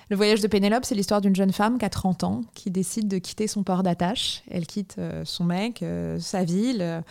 Le 0.09 0.17
voyage 0.17 0.41
de 0.41 0.49
Pénélope, 0.49 0.85
c'est 0.85 0.95
l'histoire 0.95 1.21
d'une 1.21 1.37
jeune 1.37 1.53
femme 1.53 1.79
qui 1.79 1.85
a 1.85 1.91
30 1.91 2.25
ans, 2.25 2.41
qui 2.55 2.71
décide 2.71 3.07
de 3.07 3.19
quitter 3.19 3.47
son 3.47 3.63
port 3.63 3.83
d'attache. 3.83 4.43
Elle 4.51 4.67
quitte 4.67 4.97
euh, 4.99 5.25
son 5.25 5.45
mec, 5.45 5.85
sa 6.19 6.45
ville, 6.45 7.03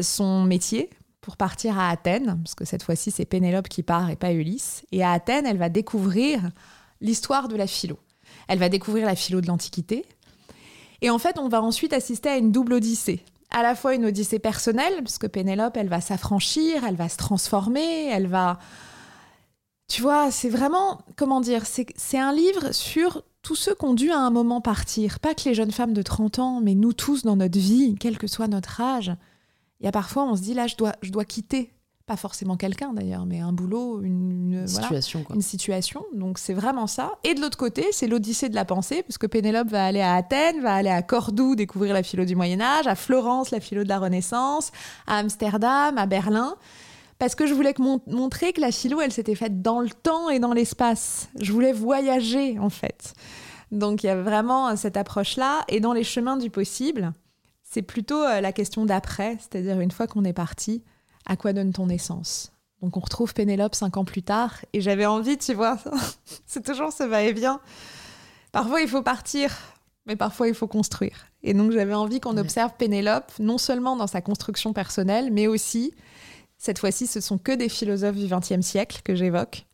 son 0.00 0.44
métier 0.44 0.90
pour 1.20 1.38
partir 1.38 1.78
à 1.78 1.88
Athènes, 1.88 2.38
parce 2.44 2.54
que 2.54 2.66
cette 2.66 2.82
fois-ci 2.82 3.10
c'est 3.10 3.24
Pénélope 3.24 3.68
qui 3.68 3.82
part 3.82 4.10
et 4.10 4.16
pas 4.16 4.32
Ulysse. 4.32 4.84
Et 4.92 5.02
à 5.02 5.12
Athènes, 5.12 5.46
elle 5.46 5.56
va 5.56 5.70
découvrir 5.70 6.50
l'histoire 7.00 7.48
de 7.48 7.56
la 7.56 7.66
philo. 7.66 7.98
Elle 8.46 8.58
va 8.58 8.68
découvrir 8.68 9.06
la 9.06 9.16
philo 9.16 9.40
de 9.40 9.46
l'Antiquité, 9.46 10.04
et 11.02 11.10
en 11.10 11.18
fait, 11.18 11.38
on 11.38 11.48
va 11.48 11.62
ensuite 11.62 11.92
assister 11.92 12.28
à 12.28 12.36
une 12.36 12.52
double 12.52 12.74
odyssée. 12.74 13.24
À 13.50 13.62
la 13.62 13.74
fois 13.74 13.94
une 13.94 14.06
odyssée 14.06 14.38
personnelle, 14.38 15.02
parce 15.02 15.18
que 15.18 15.26
Pénélope, 15.26 15.76
elle 15.76 15.88
va 15.88 16.00
s'affranchir, 16.00 16.84
elle 16.84 16.96
va 16.96 17.08
se 17.08 17.16
transformer, 17.16 18.08
elle 18.08 18.26
va... 18.26 18.58
Tu 19.86 20.00
vois, 20.00 20.30
c'est 20.30 20.48
vraiment, 20.48 21.02
comment 21.16 21.40
dire, 21.40 21.64
c'est 21.66 22.18
un 22.18 22.32
livre 22.32 22.72
sur 22.72 23.22
tous 23.42 23.54
ceux 23.54 23.74
qui 23.74 23.84
ont 23.84 23.94
dû 23.94 24.10
à 24.10 24.18
un 24.18 24.30
moment 24.30 24.62
partir. 24.62 25.20
Pas 25.20 25.34
que 25.34 25.46
les 25.46 25.54
jeunes 25.54 25.70
femmes 25.70 25.92
de 25.92 26.02
30 26.02 26.38
ans, 26.38 26.60
mais 26.62 26.74
nous 26.74 26.94
tous 26.94 27.22
dans 27.22 27.36
notre 27.36 27.58
vie, 27.58 27.94
quel 28.00 28.16
que 28.16 28.26
soit 28.26 28.48
notre 28.48 28.80
âge. 28.80 29.12
Il 29.80 29.84
y 29.84 29.88
a 29.88 29.92
parfois, 29.92 30.24
on 30.24 30.36
se 30.36 30.40
dit, 30.40 30.54
là, 30.54 30.66
je 30.66 30.76
dois, 30.76 30.94
je 31.02 31.12
dois 31.12 31.26
quitter 31.26 31.73
pas 32.06 32.16
forcément 32.16 32.56
quelqu'un 32.56 32.92
d'ailleurs, 32.92 33.24
mais 33.24 33.40
un 33.40 33.52
boulot, 33.52 34.02
une, 34.02 34.66
situation. 34.66 35.24
Une 35.32 35.40
situation. 35.40 36.04
Donc 36.12 36.38
c'est 36.38 36.52
vraiment 36.52 36.86
ça. 36.86 37.12
Et 37.24 37.34
de 37.34 37.40
l'autre 37.40 37.56
côté, 37.56 37.86
c'est 37.92 38.06
l'odyssée 38.06 38.50
de 38.50 38.54
la 38.54 38.66
pensée, 38.66 39.02
parce 39.02 39.16
que 39.16 39.26
Pénélope 39.26 39.68
va 39.68 39.86
aller 39.86 40.02
à 40.02 40.14
Athènes, 40.14 40.60
va 40.60 40.74
aller 40.74 40.90
à 40.90 41.02
Cordoue 41.02 41.54
découvrir 41.56 41.94
la 41.94 42.02
philo 42.02 42.26
du 42.26 42.36
Moyen 42.36 42.60
Âge, 42.60 42.86
à 42.86 42.94
Florence 42.94 43.50
la 43.50 43.60
philo 43.60 43.84
de 43.84 43.88
la 43.88 43.98
Renaissance, 43.98 44.70
à 45.06 45.18
Amsterdam, 45.18 45.96
à 45.96 46.06
Berlin. 46.06 46.56
Parce 47.18 47.34
que 47.34 47.46
je 47.46 47.54
voulais 47.54 47.74
montrer 48.06 48.52
que 48.52 48.60
la 48.60 48.70
philo, 48.72 49.00
elle 49.00 49.12
s'était 49.12 49.36
faite 49.36 49.62
dans 49.62 49.80
le 49.80 49.88
temps 49.88 50.28
et 50.28 50.40
dans 50.40 50.52
l'espace. 50.52 51.28
Je 51.40 51.52
voulais 51.52 51.72
voyager, 51.72 52.58
en 52.58 52.70
fait. 52.70 53.14
Donc 53.70 54.02
il 54.02 54.08
y 54.08 54.10
a 54.10 54.20
vraiment 54.20 54.76
cette 54.76 54.96
approche-là. 54.96 55.64
Et 55.68 55.80
dans 55.80 55.94
les 55.94 56.04
chemins 56.04 56.36
du 56.36 56.50
possible, 56.50 57.12
c'est 57.62 57.82
plutôt 57.82 58.22
euh, 58.22 58.40
la 58.40 58.52
question 58.52 58.84
d'après, 58.84 59.38
c'est-à-dire 59.40 59.80
une 59.80 59.90
fois 59.90 60.06
qu'on 60.06 60.24
est 60.24 60.34
parti, 60.34 60.82
à 61.26 61.36
quoi 61.36 61.52
donne 61.52 61.72
ton 61.72 61.88
essence? 61.88 62.52
Donc 62.82 62.96
on 62.96 63.00
retrouve 63.00 63.32
Pénélope 63.32 63.74
cinq 63.74 63.96
ans 63.96 64.04
plus 64.04 64.22
tard, 64.22 64.56
et 64.72 64.80
j'avais 64.80 65.06
envie, 65.06 65.38
tu 65.38 65.54
vois, 65.54 65.78
c'est 66.46 66.64
toujours 66.64 66.92
ce 66.92 67.02
va-et-vient. 67.04 67.60
Parfois 68.52 68.82
il 68.82 68.88
faut 68.88 69.02
partir, 69.02 69.56
mais 70.06 70.16
parfois 70.16 70.48
il 70.48 70.54
faut 70.54 70.66
construire. 70.66 71.26
Et 71.42 71.54
donc 71.54 71.72
j'avais 71.72 71.94
envie 71.94 72.20
qu'on 72.20 72.36
observe 72.36 72.72
Pénélope, 72.76 73.32
non 73.38 73.58
seulement 73.58 73.96
dans 73.96 74.06
sa 74.06 74.20
construction 74.20 74.72
personnelle, 74.72 75.30
mais 75.32 75.46
aussi, 75.46 75.94
cette 76.58 76.78
fois-ci, 76.78 77.06
ce 77.06 77.20
sont 77.20 77.38
que 77.38 77.52
des 77.52 77.68
philosophes 77.68 78.16
du 78.16 78.26
XXe 78.26 78.60
siècle 78.60 79.00
que 79.02 79.14
j'évoque. 79.14 79.66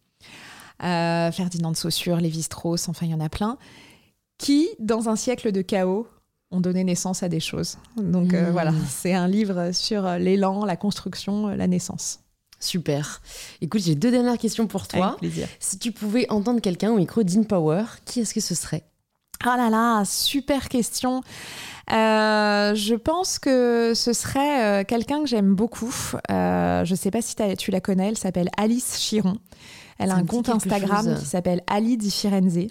Euh, 0.82 1.30
Ferdinand 1.30 1.72
de 1.72 1.76
Saussure, 1.76 2.16
Lévi-Strauss, 2.16 2.88
enfin 2.88 3.06
il 3.06 3.12
y 3.12 3.14
en 3.14 3.20
a 3.20 3.28
plein, 3.28 3.58
qui, 4.38 4.68
dans 4.78 5.08
un 5.08 5.16
siècle 5.16 5.52
de 5.52 5.62
chaos, 5.62 6.08
ont 6.50 6.60
donné 6.60 6.84
naissance 6.84 7.22
à 7.22 7.28
des 7.28 7.40
choses. 7.40 7.78
Donc 7.96 8.34
euh, 8.34 8.48
mmh. 8.48 8.52
voilà, 8.52 8.72
c'est 8.88 9.14
un 9.14 9.28
livre 9.28 9.70
sur 9.72 10.06
euh, 10.06 10.18
l'élan, 10.18 10.64
la 10.64 10.76
construction, 10.76 11.48
euh, 11.48 11.56
la 11.56 11.66
naissance. 11.66 12.20
Super. 12.58 13.22
Écoute, 13.60 13.80
j'ai 13.82 13.94
deux 13.94 14.10
dernières 14.10 14.36
questions 14.36 14.66
pour 14.66 14.86
toi. 14.86 15.06
Avec 15.06 15.18
plaisir. 15.18 15.48
Si 15.60 15.78
tu 15.78 15.92
pouvais 15.92 16.30
entendre 16.30 16.60
quelqu'un 16.60 16.90
au 16.90 16.96
micro 16.96 17.22
d'InPower, 17.22 17.84
qui 18.04 18.20
est-ce 18.20 18.34
que 18.34 18.40
ce 18.40 18.54
serait? 18.54 18.84
Oh 19.46 19.56
là 19.56 19.70
là, 19.70 20.04
super 20.04 20.68
question. 20.68 21.22
je 21.88 22.94
pense 22.94 23.38
que 23.38 23.94
ce 23.94 24.12
serait 24.12 24.84
quelqu'un 24.84 25.22
que 25.22 25.26
j'aime 25.26 25.54
beaucoup. 25.54 25.94
je 26.28 26.90
ne 26.90 26.96
sais 26.96 27.10
pas 27.10 27.22
si 27.22 27.34
tu 27.56 27.70
la 27.70 27.80
connais, 27.80 28.08
elle 28.08 28.18
s'appelle 28.18 28.50
Alice 28.58 28.98
Chiron. 28.98 29.38
Elle 29.98 30.10
a 30.10 30.16
un 30.16 30.26
compte 30.26 30.50
Instagram 30.50 31.16
qui 31.18 31.24
s'appelle 31.24 31.62
Ali 31.66 31.96
di 31.96 32.10
Firenze. 32.10 32.66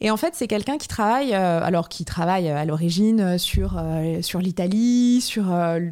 Et 0.00 0.10
en 0.10 0.16
fait, 0.16 0.34
c'est 0.34 0.48
quelqu'un 0.48 0.78
qui 0.78 0.88
travaille, 0.88 1.34
euh, 1.34 1.62
alors 1.62 1.88
qui 1.88 2.04
travaille 2.04 2.48
euh, 2.48 2.56
à 2.56 2.64
l'origine 2.64 3.20
euh, 3.20 3.38
sur, 3.38 3.80
sur 4.22 4.40
l'Italie, 4.40 5.20
sur 5.20 5.46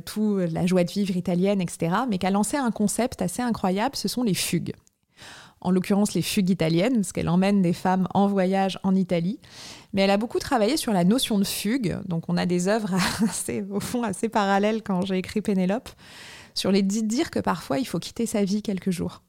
tout 0.04 0.38
la 0.38 0.66
joie 0.66 0.84
de 0.84 0.90
vivre 0.90 1.16
italienne, 1.16 1.60
etc., 1.60 1.94
mais 2.08 2.18
qui 2.18 2.26
a 2.26 2.30
lancé 2.30 2.56
un 2.56 2.70
concept 2.70 3.22
assez 3.22 3.42
incroyable, 3.42 3.96
ce 3.96 4.08
sont 4.08 4.22
les 4.22 4.34
fugues. 4.34 4.72
En 5.60 5.70
l'occurrence, 5.70 6.14
les 6.14 6.22
fugues 6.22 6.50
italiennes, 6.50 6.96
parce 6.96 7.12
qu'elle 7.12 7.28
emmène 7.28 7.62
des 7.62 7.72
femmes 7.72 8.08
en 8.14 8.26
voyage 8.26 8.80
en 8.82 8.96
Italie. 8.96 9.38
Mais 9.92 10.02
elle 10.02 10.10
a 10.10 10.16
beaucoup 10.16 10.40
travaillé 10.40 10.76
sur 10.76 10.92
la 10.92 11.04
notion 11.04 11.38
de 11.38 11.44
fugue. 11.44 11.98
Donc, 12.06 12.24
on 12.28 12.36
a 12.36 12.46
des 12.46 12.66
œuvres 12.66 12.94
assez, 13.22 13.64
au 13.70 13.78
fond 13.78 14.02
assez 14.02 14.28
parallèles 14.28 14.82
quand 14.82 15.02
j'ai 15.02 15.18
écrit 15.18 15.40
Pénélope, 15.40 15.88
sur 16.54 16.72
les 16.72 16.82
dire 16.82 17.30
que 17.30 17.38
parfois 17.38 17.78
il 17.78 17.86
faut 17.86 18.00
quitter 18.00 18.26
sa 18.26 18.44
vie 18.44 18.62
quelques 18.62 18.90
jours. 18.90 19.22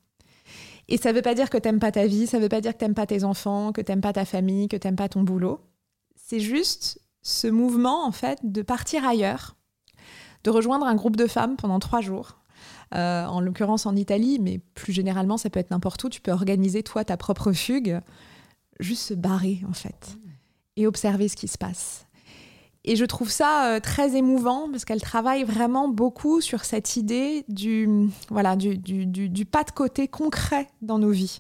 Et 0.90 0.98
ça 0.98 1.12
veut 1.14 1.22
pas 1.22 1.34
dire 1.34 1.50
que 1.50 1.58
t'aimes 1.58 1.80
pas 1.80 1.92
ta 1.92 2.06
vie, 2.06 2.28
ça 2.28 2.40
veut 2.40 2.50
pas 2.50 2.62
dire 2.62 2.74
que 2.74 2.78
t'aimes 2.78 2.94
pas 2.94 3.06
tes 3.06 3.24
enfants, 3.24 3.72
que 3.72 3.82
t'aimes 3.82 4.02
pas 4.02 4.14
ta 4.14 4.26
famille, 4.26 4.68
que 4.68 4.78
t'aimes 4.78 4.96
pas 4.96 5.10
ton 5.10 5.24
boulot. 5.24 5.62
C'est 6.16 6.40
juste 6.40 7.00
ce 7.22 7.48
mouvement, 7.48 8.06
en 8.06 8.12
fait, 8.12 8.40
de 8.44 8.62
partir 8.62 9.08
ailleurs, 9.08 9.56
de 10.44 10.50
rejoindre 10.50 10.86
un 10.86 10.96
groupe 10.96 11.16
de 11.16 11.28
femmes 11.28 11.56
pendant 11.56 11.80
trois 11.80 12.02
jours. 12.02 12.40
Euh, 12.96 13.26
en 13.26 13.42
l'occurrence 13.42 13.88
en 13.88 13.96
Italie, 13.96 14.38
mais 14.40 14.60
plus 14.76 14.94
généralement, 14.94 15.38
ça 15.38 15.50
peut 15.50 15.60
être 15.60 15.72
n'importe 15.72 16.04
où. 16.04 16.10
Tu 16.10 16.22
peux 16.22 16.32
organiser, 16.32 16.84
toi, 16.84 17.04
ta 17.04 17.18
propre 17.18 17.52
fugue, 17.52 18.00
juste 18.80 19.02
se 19.02 19.14
barrer, 19.16 19.62
en 19.68 19.74
fait, 19.74 20.18
et 20.76 20.86
observer 20.86 21.28
ce 21.28 21.36
qui 21.36 21.48
se 21.48 21.58
passe. 21.58 22.06
Et 22.86 22.96
je 22.96 23.06
trouve 23.06 23.30
ça 23.30 23.80
très 23.82 24.16
émouvant 24.16 24.68
parce 24.70 24.84
qu'elle 24.84 25.02
travaille 25.02 25.44
vraiment 25.44 25.88
beaucoup 25.88 26.42
sur 26.42 26.66
cette 26.66 26.98
idée 26.98 27.46
du, 27.48 28.10
voilà, 28.30 28.58
du, 28.58 28.78
du, 28.78 29.06
du 29.06 29.46
pas 29.46 29.64
de 29.64 29.72
côté 29.72 30.10
concret 30.10 30.68
dans 30.82 31.00
nos 31.00 31.12
vies. 31.12 31.40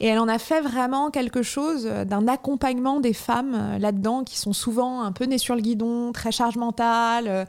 Et 0.00 0.06
elle 0.06 0.18
en 0.18 0.26
a 0.26 0.38
fait 0.38 0.60
vraiment 0.60 1.10
quelque 1.12 1.42
chose 1.42 1.84
d'un 1.84 2.26
accompagnement 2.26 2.98
des 2.98 3.12
femmes 3.12 3.76
là-dedans 3.78 4.24
qui 4.24 4.36
sont 4.36 4.52
souvent 4.52 5.02
un 5.02 5.12
peu 5.12 5.24
nées 5.26 5.38
sur 5.38 5.54
le 5.54 5.60
guidon, 5.60 6.10
très 6.10 6.32
charge 6.32 6.56
mentale 6.56 7.46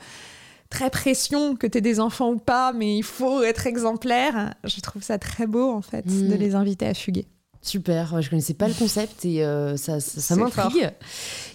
très 0.73 0.89
pression 0.89 1.55
que 1.55 1.67
tu 1.67 1.77
aies 1.77 1.81
des 1.81 1.99
enfants 1.99 2.31
ou 2.31 2.39
pas, 2.39 2.73
mais 2.73 2.97
il 2.97 3.03
faut 3.03 3.43
être 3.43 3.67
exemplaire. 3.67 4.55
Je 4.63 4.81
trouve 4.81 5.03
ça 5.03 5.17
très 5.19 5.45
beau, 5.47 5.71
en 5.71 5.81
fait, 5.81 6.05
de 6.05 6.35
mm. 6.35 6.37
les 6.37 6.55
inviter 6.55 6.87
à 6.87 6.93
fuguer. 6.93 7.27
Super, 7.63 8.21
je 8.21 8.29
connaissais 8.29 8.53
pas 8.53 8.67
le 8.67 8.73
concept 8.73 9.23
et 9.23 9.41
euh, 9.41 9.77
ça, 9.77 10.01
ça, 10.01 10.35
m'intrigue. 10.35 10.91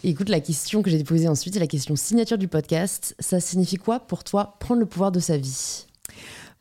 Écoute, 0.03 0.31
la 0.31 0.41
question 0.41 0.81
que 0.81 0.89
j'ai 0.89 1.05
posée 1.05 1.29
ensuite, 1.29 1.53
c'est 1.53 1.61
la 1.61 1.67
question 1.67 1.97
signature 1.97 2.39
du 2.39 2.49
podcast. 2.49 3.15
Ça 3.19 3.41
signifie 3.41 3.77
quoi 3.77 4.01
pour 4.01 4.25
toi 4.25 4.57
prendre 4.59 4.81
le 4.81 4.87
pouvoir 4.87 5.13
de 5.13 5.21
sa 5.21 5.37
vie? 5.37 5.85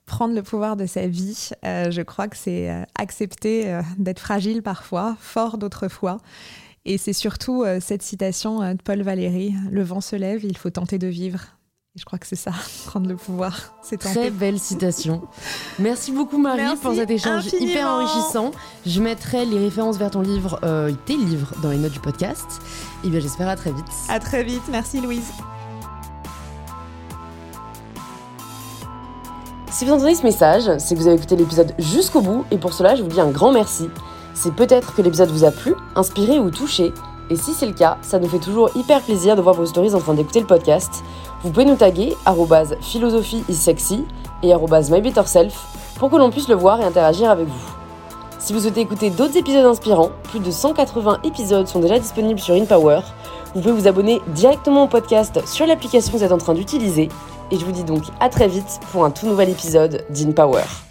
Prendre 0.05 0.35
le 0.35 0.43
pouvoir 0.43 0.75
de 0.75 0.85
sa 0.85 1.07
vie, 1.07 1.51
euh, 1.63 1.89
je 1.91 2.01
crois 2.01 2.27
que 2.27 2.35
c'est 2.35 2.69
euh, 2.69 2.83
accepter 2.95 3.79
d'être 3.97 4.19
fragile 4.19 4.61
parfois, 4.61 5.15
fort 5.21 5.57
d'autres 5.57 5.87
fois. 5.87 6.17
Et 6.83 6.97
c'est 6.97 7.13
surtout 7.13 7.65
cette 7.81 8.01
citation 8.01 8.73
de 8.73 8.81
Paul 8.81 9.01
Valéry 9.01 9.53
Le 9.71 9.83
vent 9.83 9.99
se 9.99 10.15
lève, 10.15 10.45
il 10.45 10.57
faut 10.57 10.69
tenter 10.69 10.97
de 10.97 11.07
vivre 11.07 11.56
je 11.97 12.05
crois 12.05 12.19
que 12.19 12.27
c'est 12.27 12.35
ça, 12.35 12.51
prendre 12.85 13.07
le 13.07 13.15
pouvoir. 13.15 13.73
C'est 13.81 13.97
Très 13.97 14.29
belle 14.29 14.59
citation. 14.59 15.23
Merci 15.79 16.11
beaucoup 16.11 16.37
Marie 16.37 16.75
pour 16.81 16.93
cet 16.93 17.09
échange 17.09 17.47
hyper 17.59 17.87
enrichissant. 17.87 18.51
Je 18.85 19.01
mettrai 19.01 19.45
les 19.45 19.57
références 19.57 19.97
vers 19.97 20.11
ton 20.11 20.21
livre, 20.21 20.59
euh, 20.63 20.91
tes 21.05 21.17
livres, 21.17 21.53
dans 21.63 21.71
les 21.71 21.77
notes 21.77 21.93
du 21.93 21.99
podcast. 21.99 22.61
Et 23.03 23.09
bien 23.09 23.19
j'espère 23.19 23.49
à 23.49 23.55
très 23.55 23.71
vite. 23.71 23.85
À 24.09 24.19
très 24.19 24.43
vite. 24.43 24.61
Merci 24.69 25.01
Louise. 25.01 25.31
Si 29.71 29.85
vous 29.85 29.91
entendez 29.91 30.15
ce 30.15 30.23
message, 30.23 30.77
c'est 30.77 30.95
que 30.95 30.99
vous 30.99 31.07
avez 31.07 31.17
écouté 31.17 31.35
l'épisode 31.35 31.73
jusqu'au 31.79 32.21
bout 32.21 32.45
et 32.51 32.57
pour 32.57 32.73
cela 32.73 32.95
je 32.95 33.01
vous 33.01 33.09
dis 33.09 33.19
un 33.19 33.31
grand 33.31 33.51
merci. 33.51 33.89
C'est 34.35 34.53
peut-être 34.53 34.93
que 34.93 35.01
l'épisode 35.01 35.29
vous 35.29 35.45
a 35.45 35.51
plu, 35.51 35.73
inspiré 35.95 36.37
ou 36.37 36.51
touché. 36.51 36.93
Et 37.29 37.35
si 37.35 37.53
c'est 37.53 37.65
le 37.65 37.73
cas, 37.73 37.97
ça 38.01 38.19
nous 38.19 38.29
fait 38.29 38.39
toujours 38.39 38.69
hyper 38.75 39.01
plaisir 39.01 39.35
de 39.35 39.41
voir 39.41 39.55
vos 39.55 39.65
stories 39.65 39.93
en 39.93 39.99
train 39.99 40.13
d'écouter 40.13 40.39
le 40.39 40.45
podcast. 40.45 41.03
Vous 41.43 41.49
pouvez 41.49 41.65
nous 41.65 41.75
taguer 41.75 42.15
philosophie 42.81 43.43
is 43.49 43.55
sexy 43.55 44.05
et 44.43 44.53
mybetterself 44.53 45.55
pour 45.99 46.09
que 46.09 46.15
l'on 46.15 46.29
puisse 46.29 46.47
le 46.47 46.55
voir 46.55 46.79
et 46.79 46.83
interagir 46.83 47.29
avec 47.29 47.47
vous. 47.47 47.69
Si 48.39 48.53
vous 48.53 48.61
souhaitez 48.61 48.81
écouter 48.81 49.09
d'autres 49.09 49.35
épisodes 49.35 49.65
inspirants, 49.65 50.11
plus 50.23 50.39
de 50.39 50.51
180 50.51 51.19
épisodes 51.23 51.67
sont 51.67 51.79
déjà 51.79 51.99
disponibles 51.99 52.39
sur 52.39 52.55
InPower. 52.55 53.01
Vous 53.53 53.61
pouvez 53.61 53.73
vous 53.73 53.87
abonner 53.87 54.21
directement 54.27 54.83
au 54.83 54.87
podcast 54.87 55.45
sur 55.45 55.65
l'application 55.65 56.13
que 56.13 56.17
vous 56.17 56.23
êtes 56.23 56.31
en 56.31 56.37
train 56.37 56.53
d'utiliser. 56.53 57.09
Et 57.51 57.57
je 57.57 57.65
vous 57.65 57.71
dis 57.71 57.83
donc 57.83 58.03
à 58.19 58.29
très 58.29 58.47
vite 58.47 58.79
pour 58.91 59.03
un 59.03 59.11
tout 59.11 59.25
nouvel 59.25 59.49
épisode 59.49 60.05
d'InPower. 60.09 60.86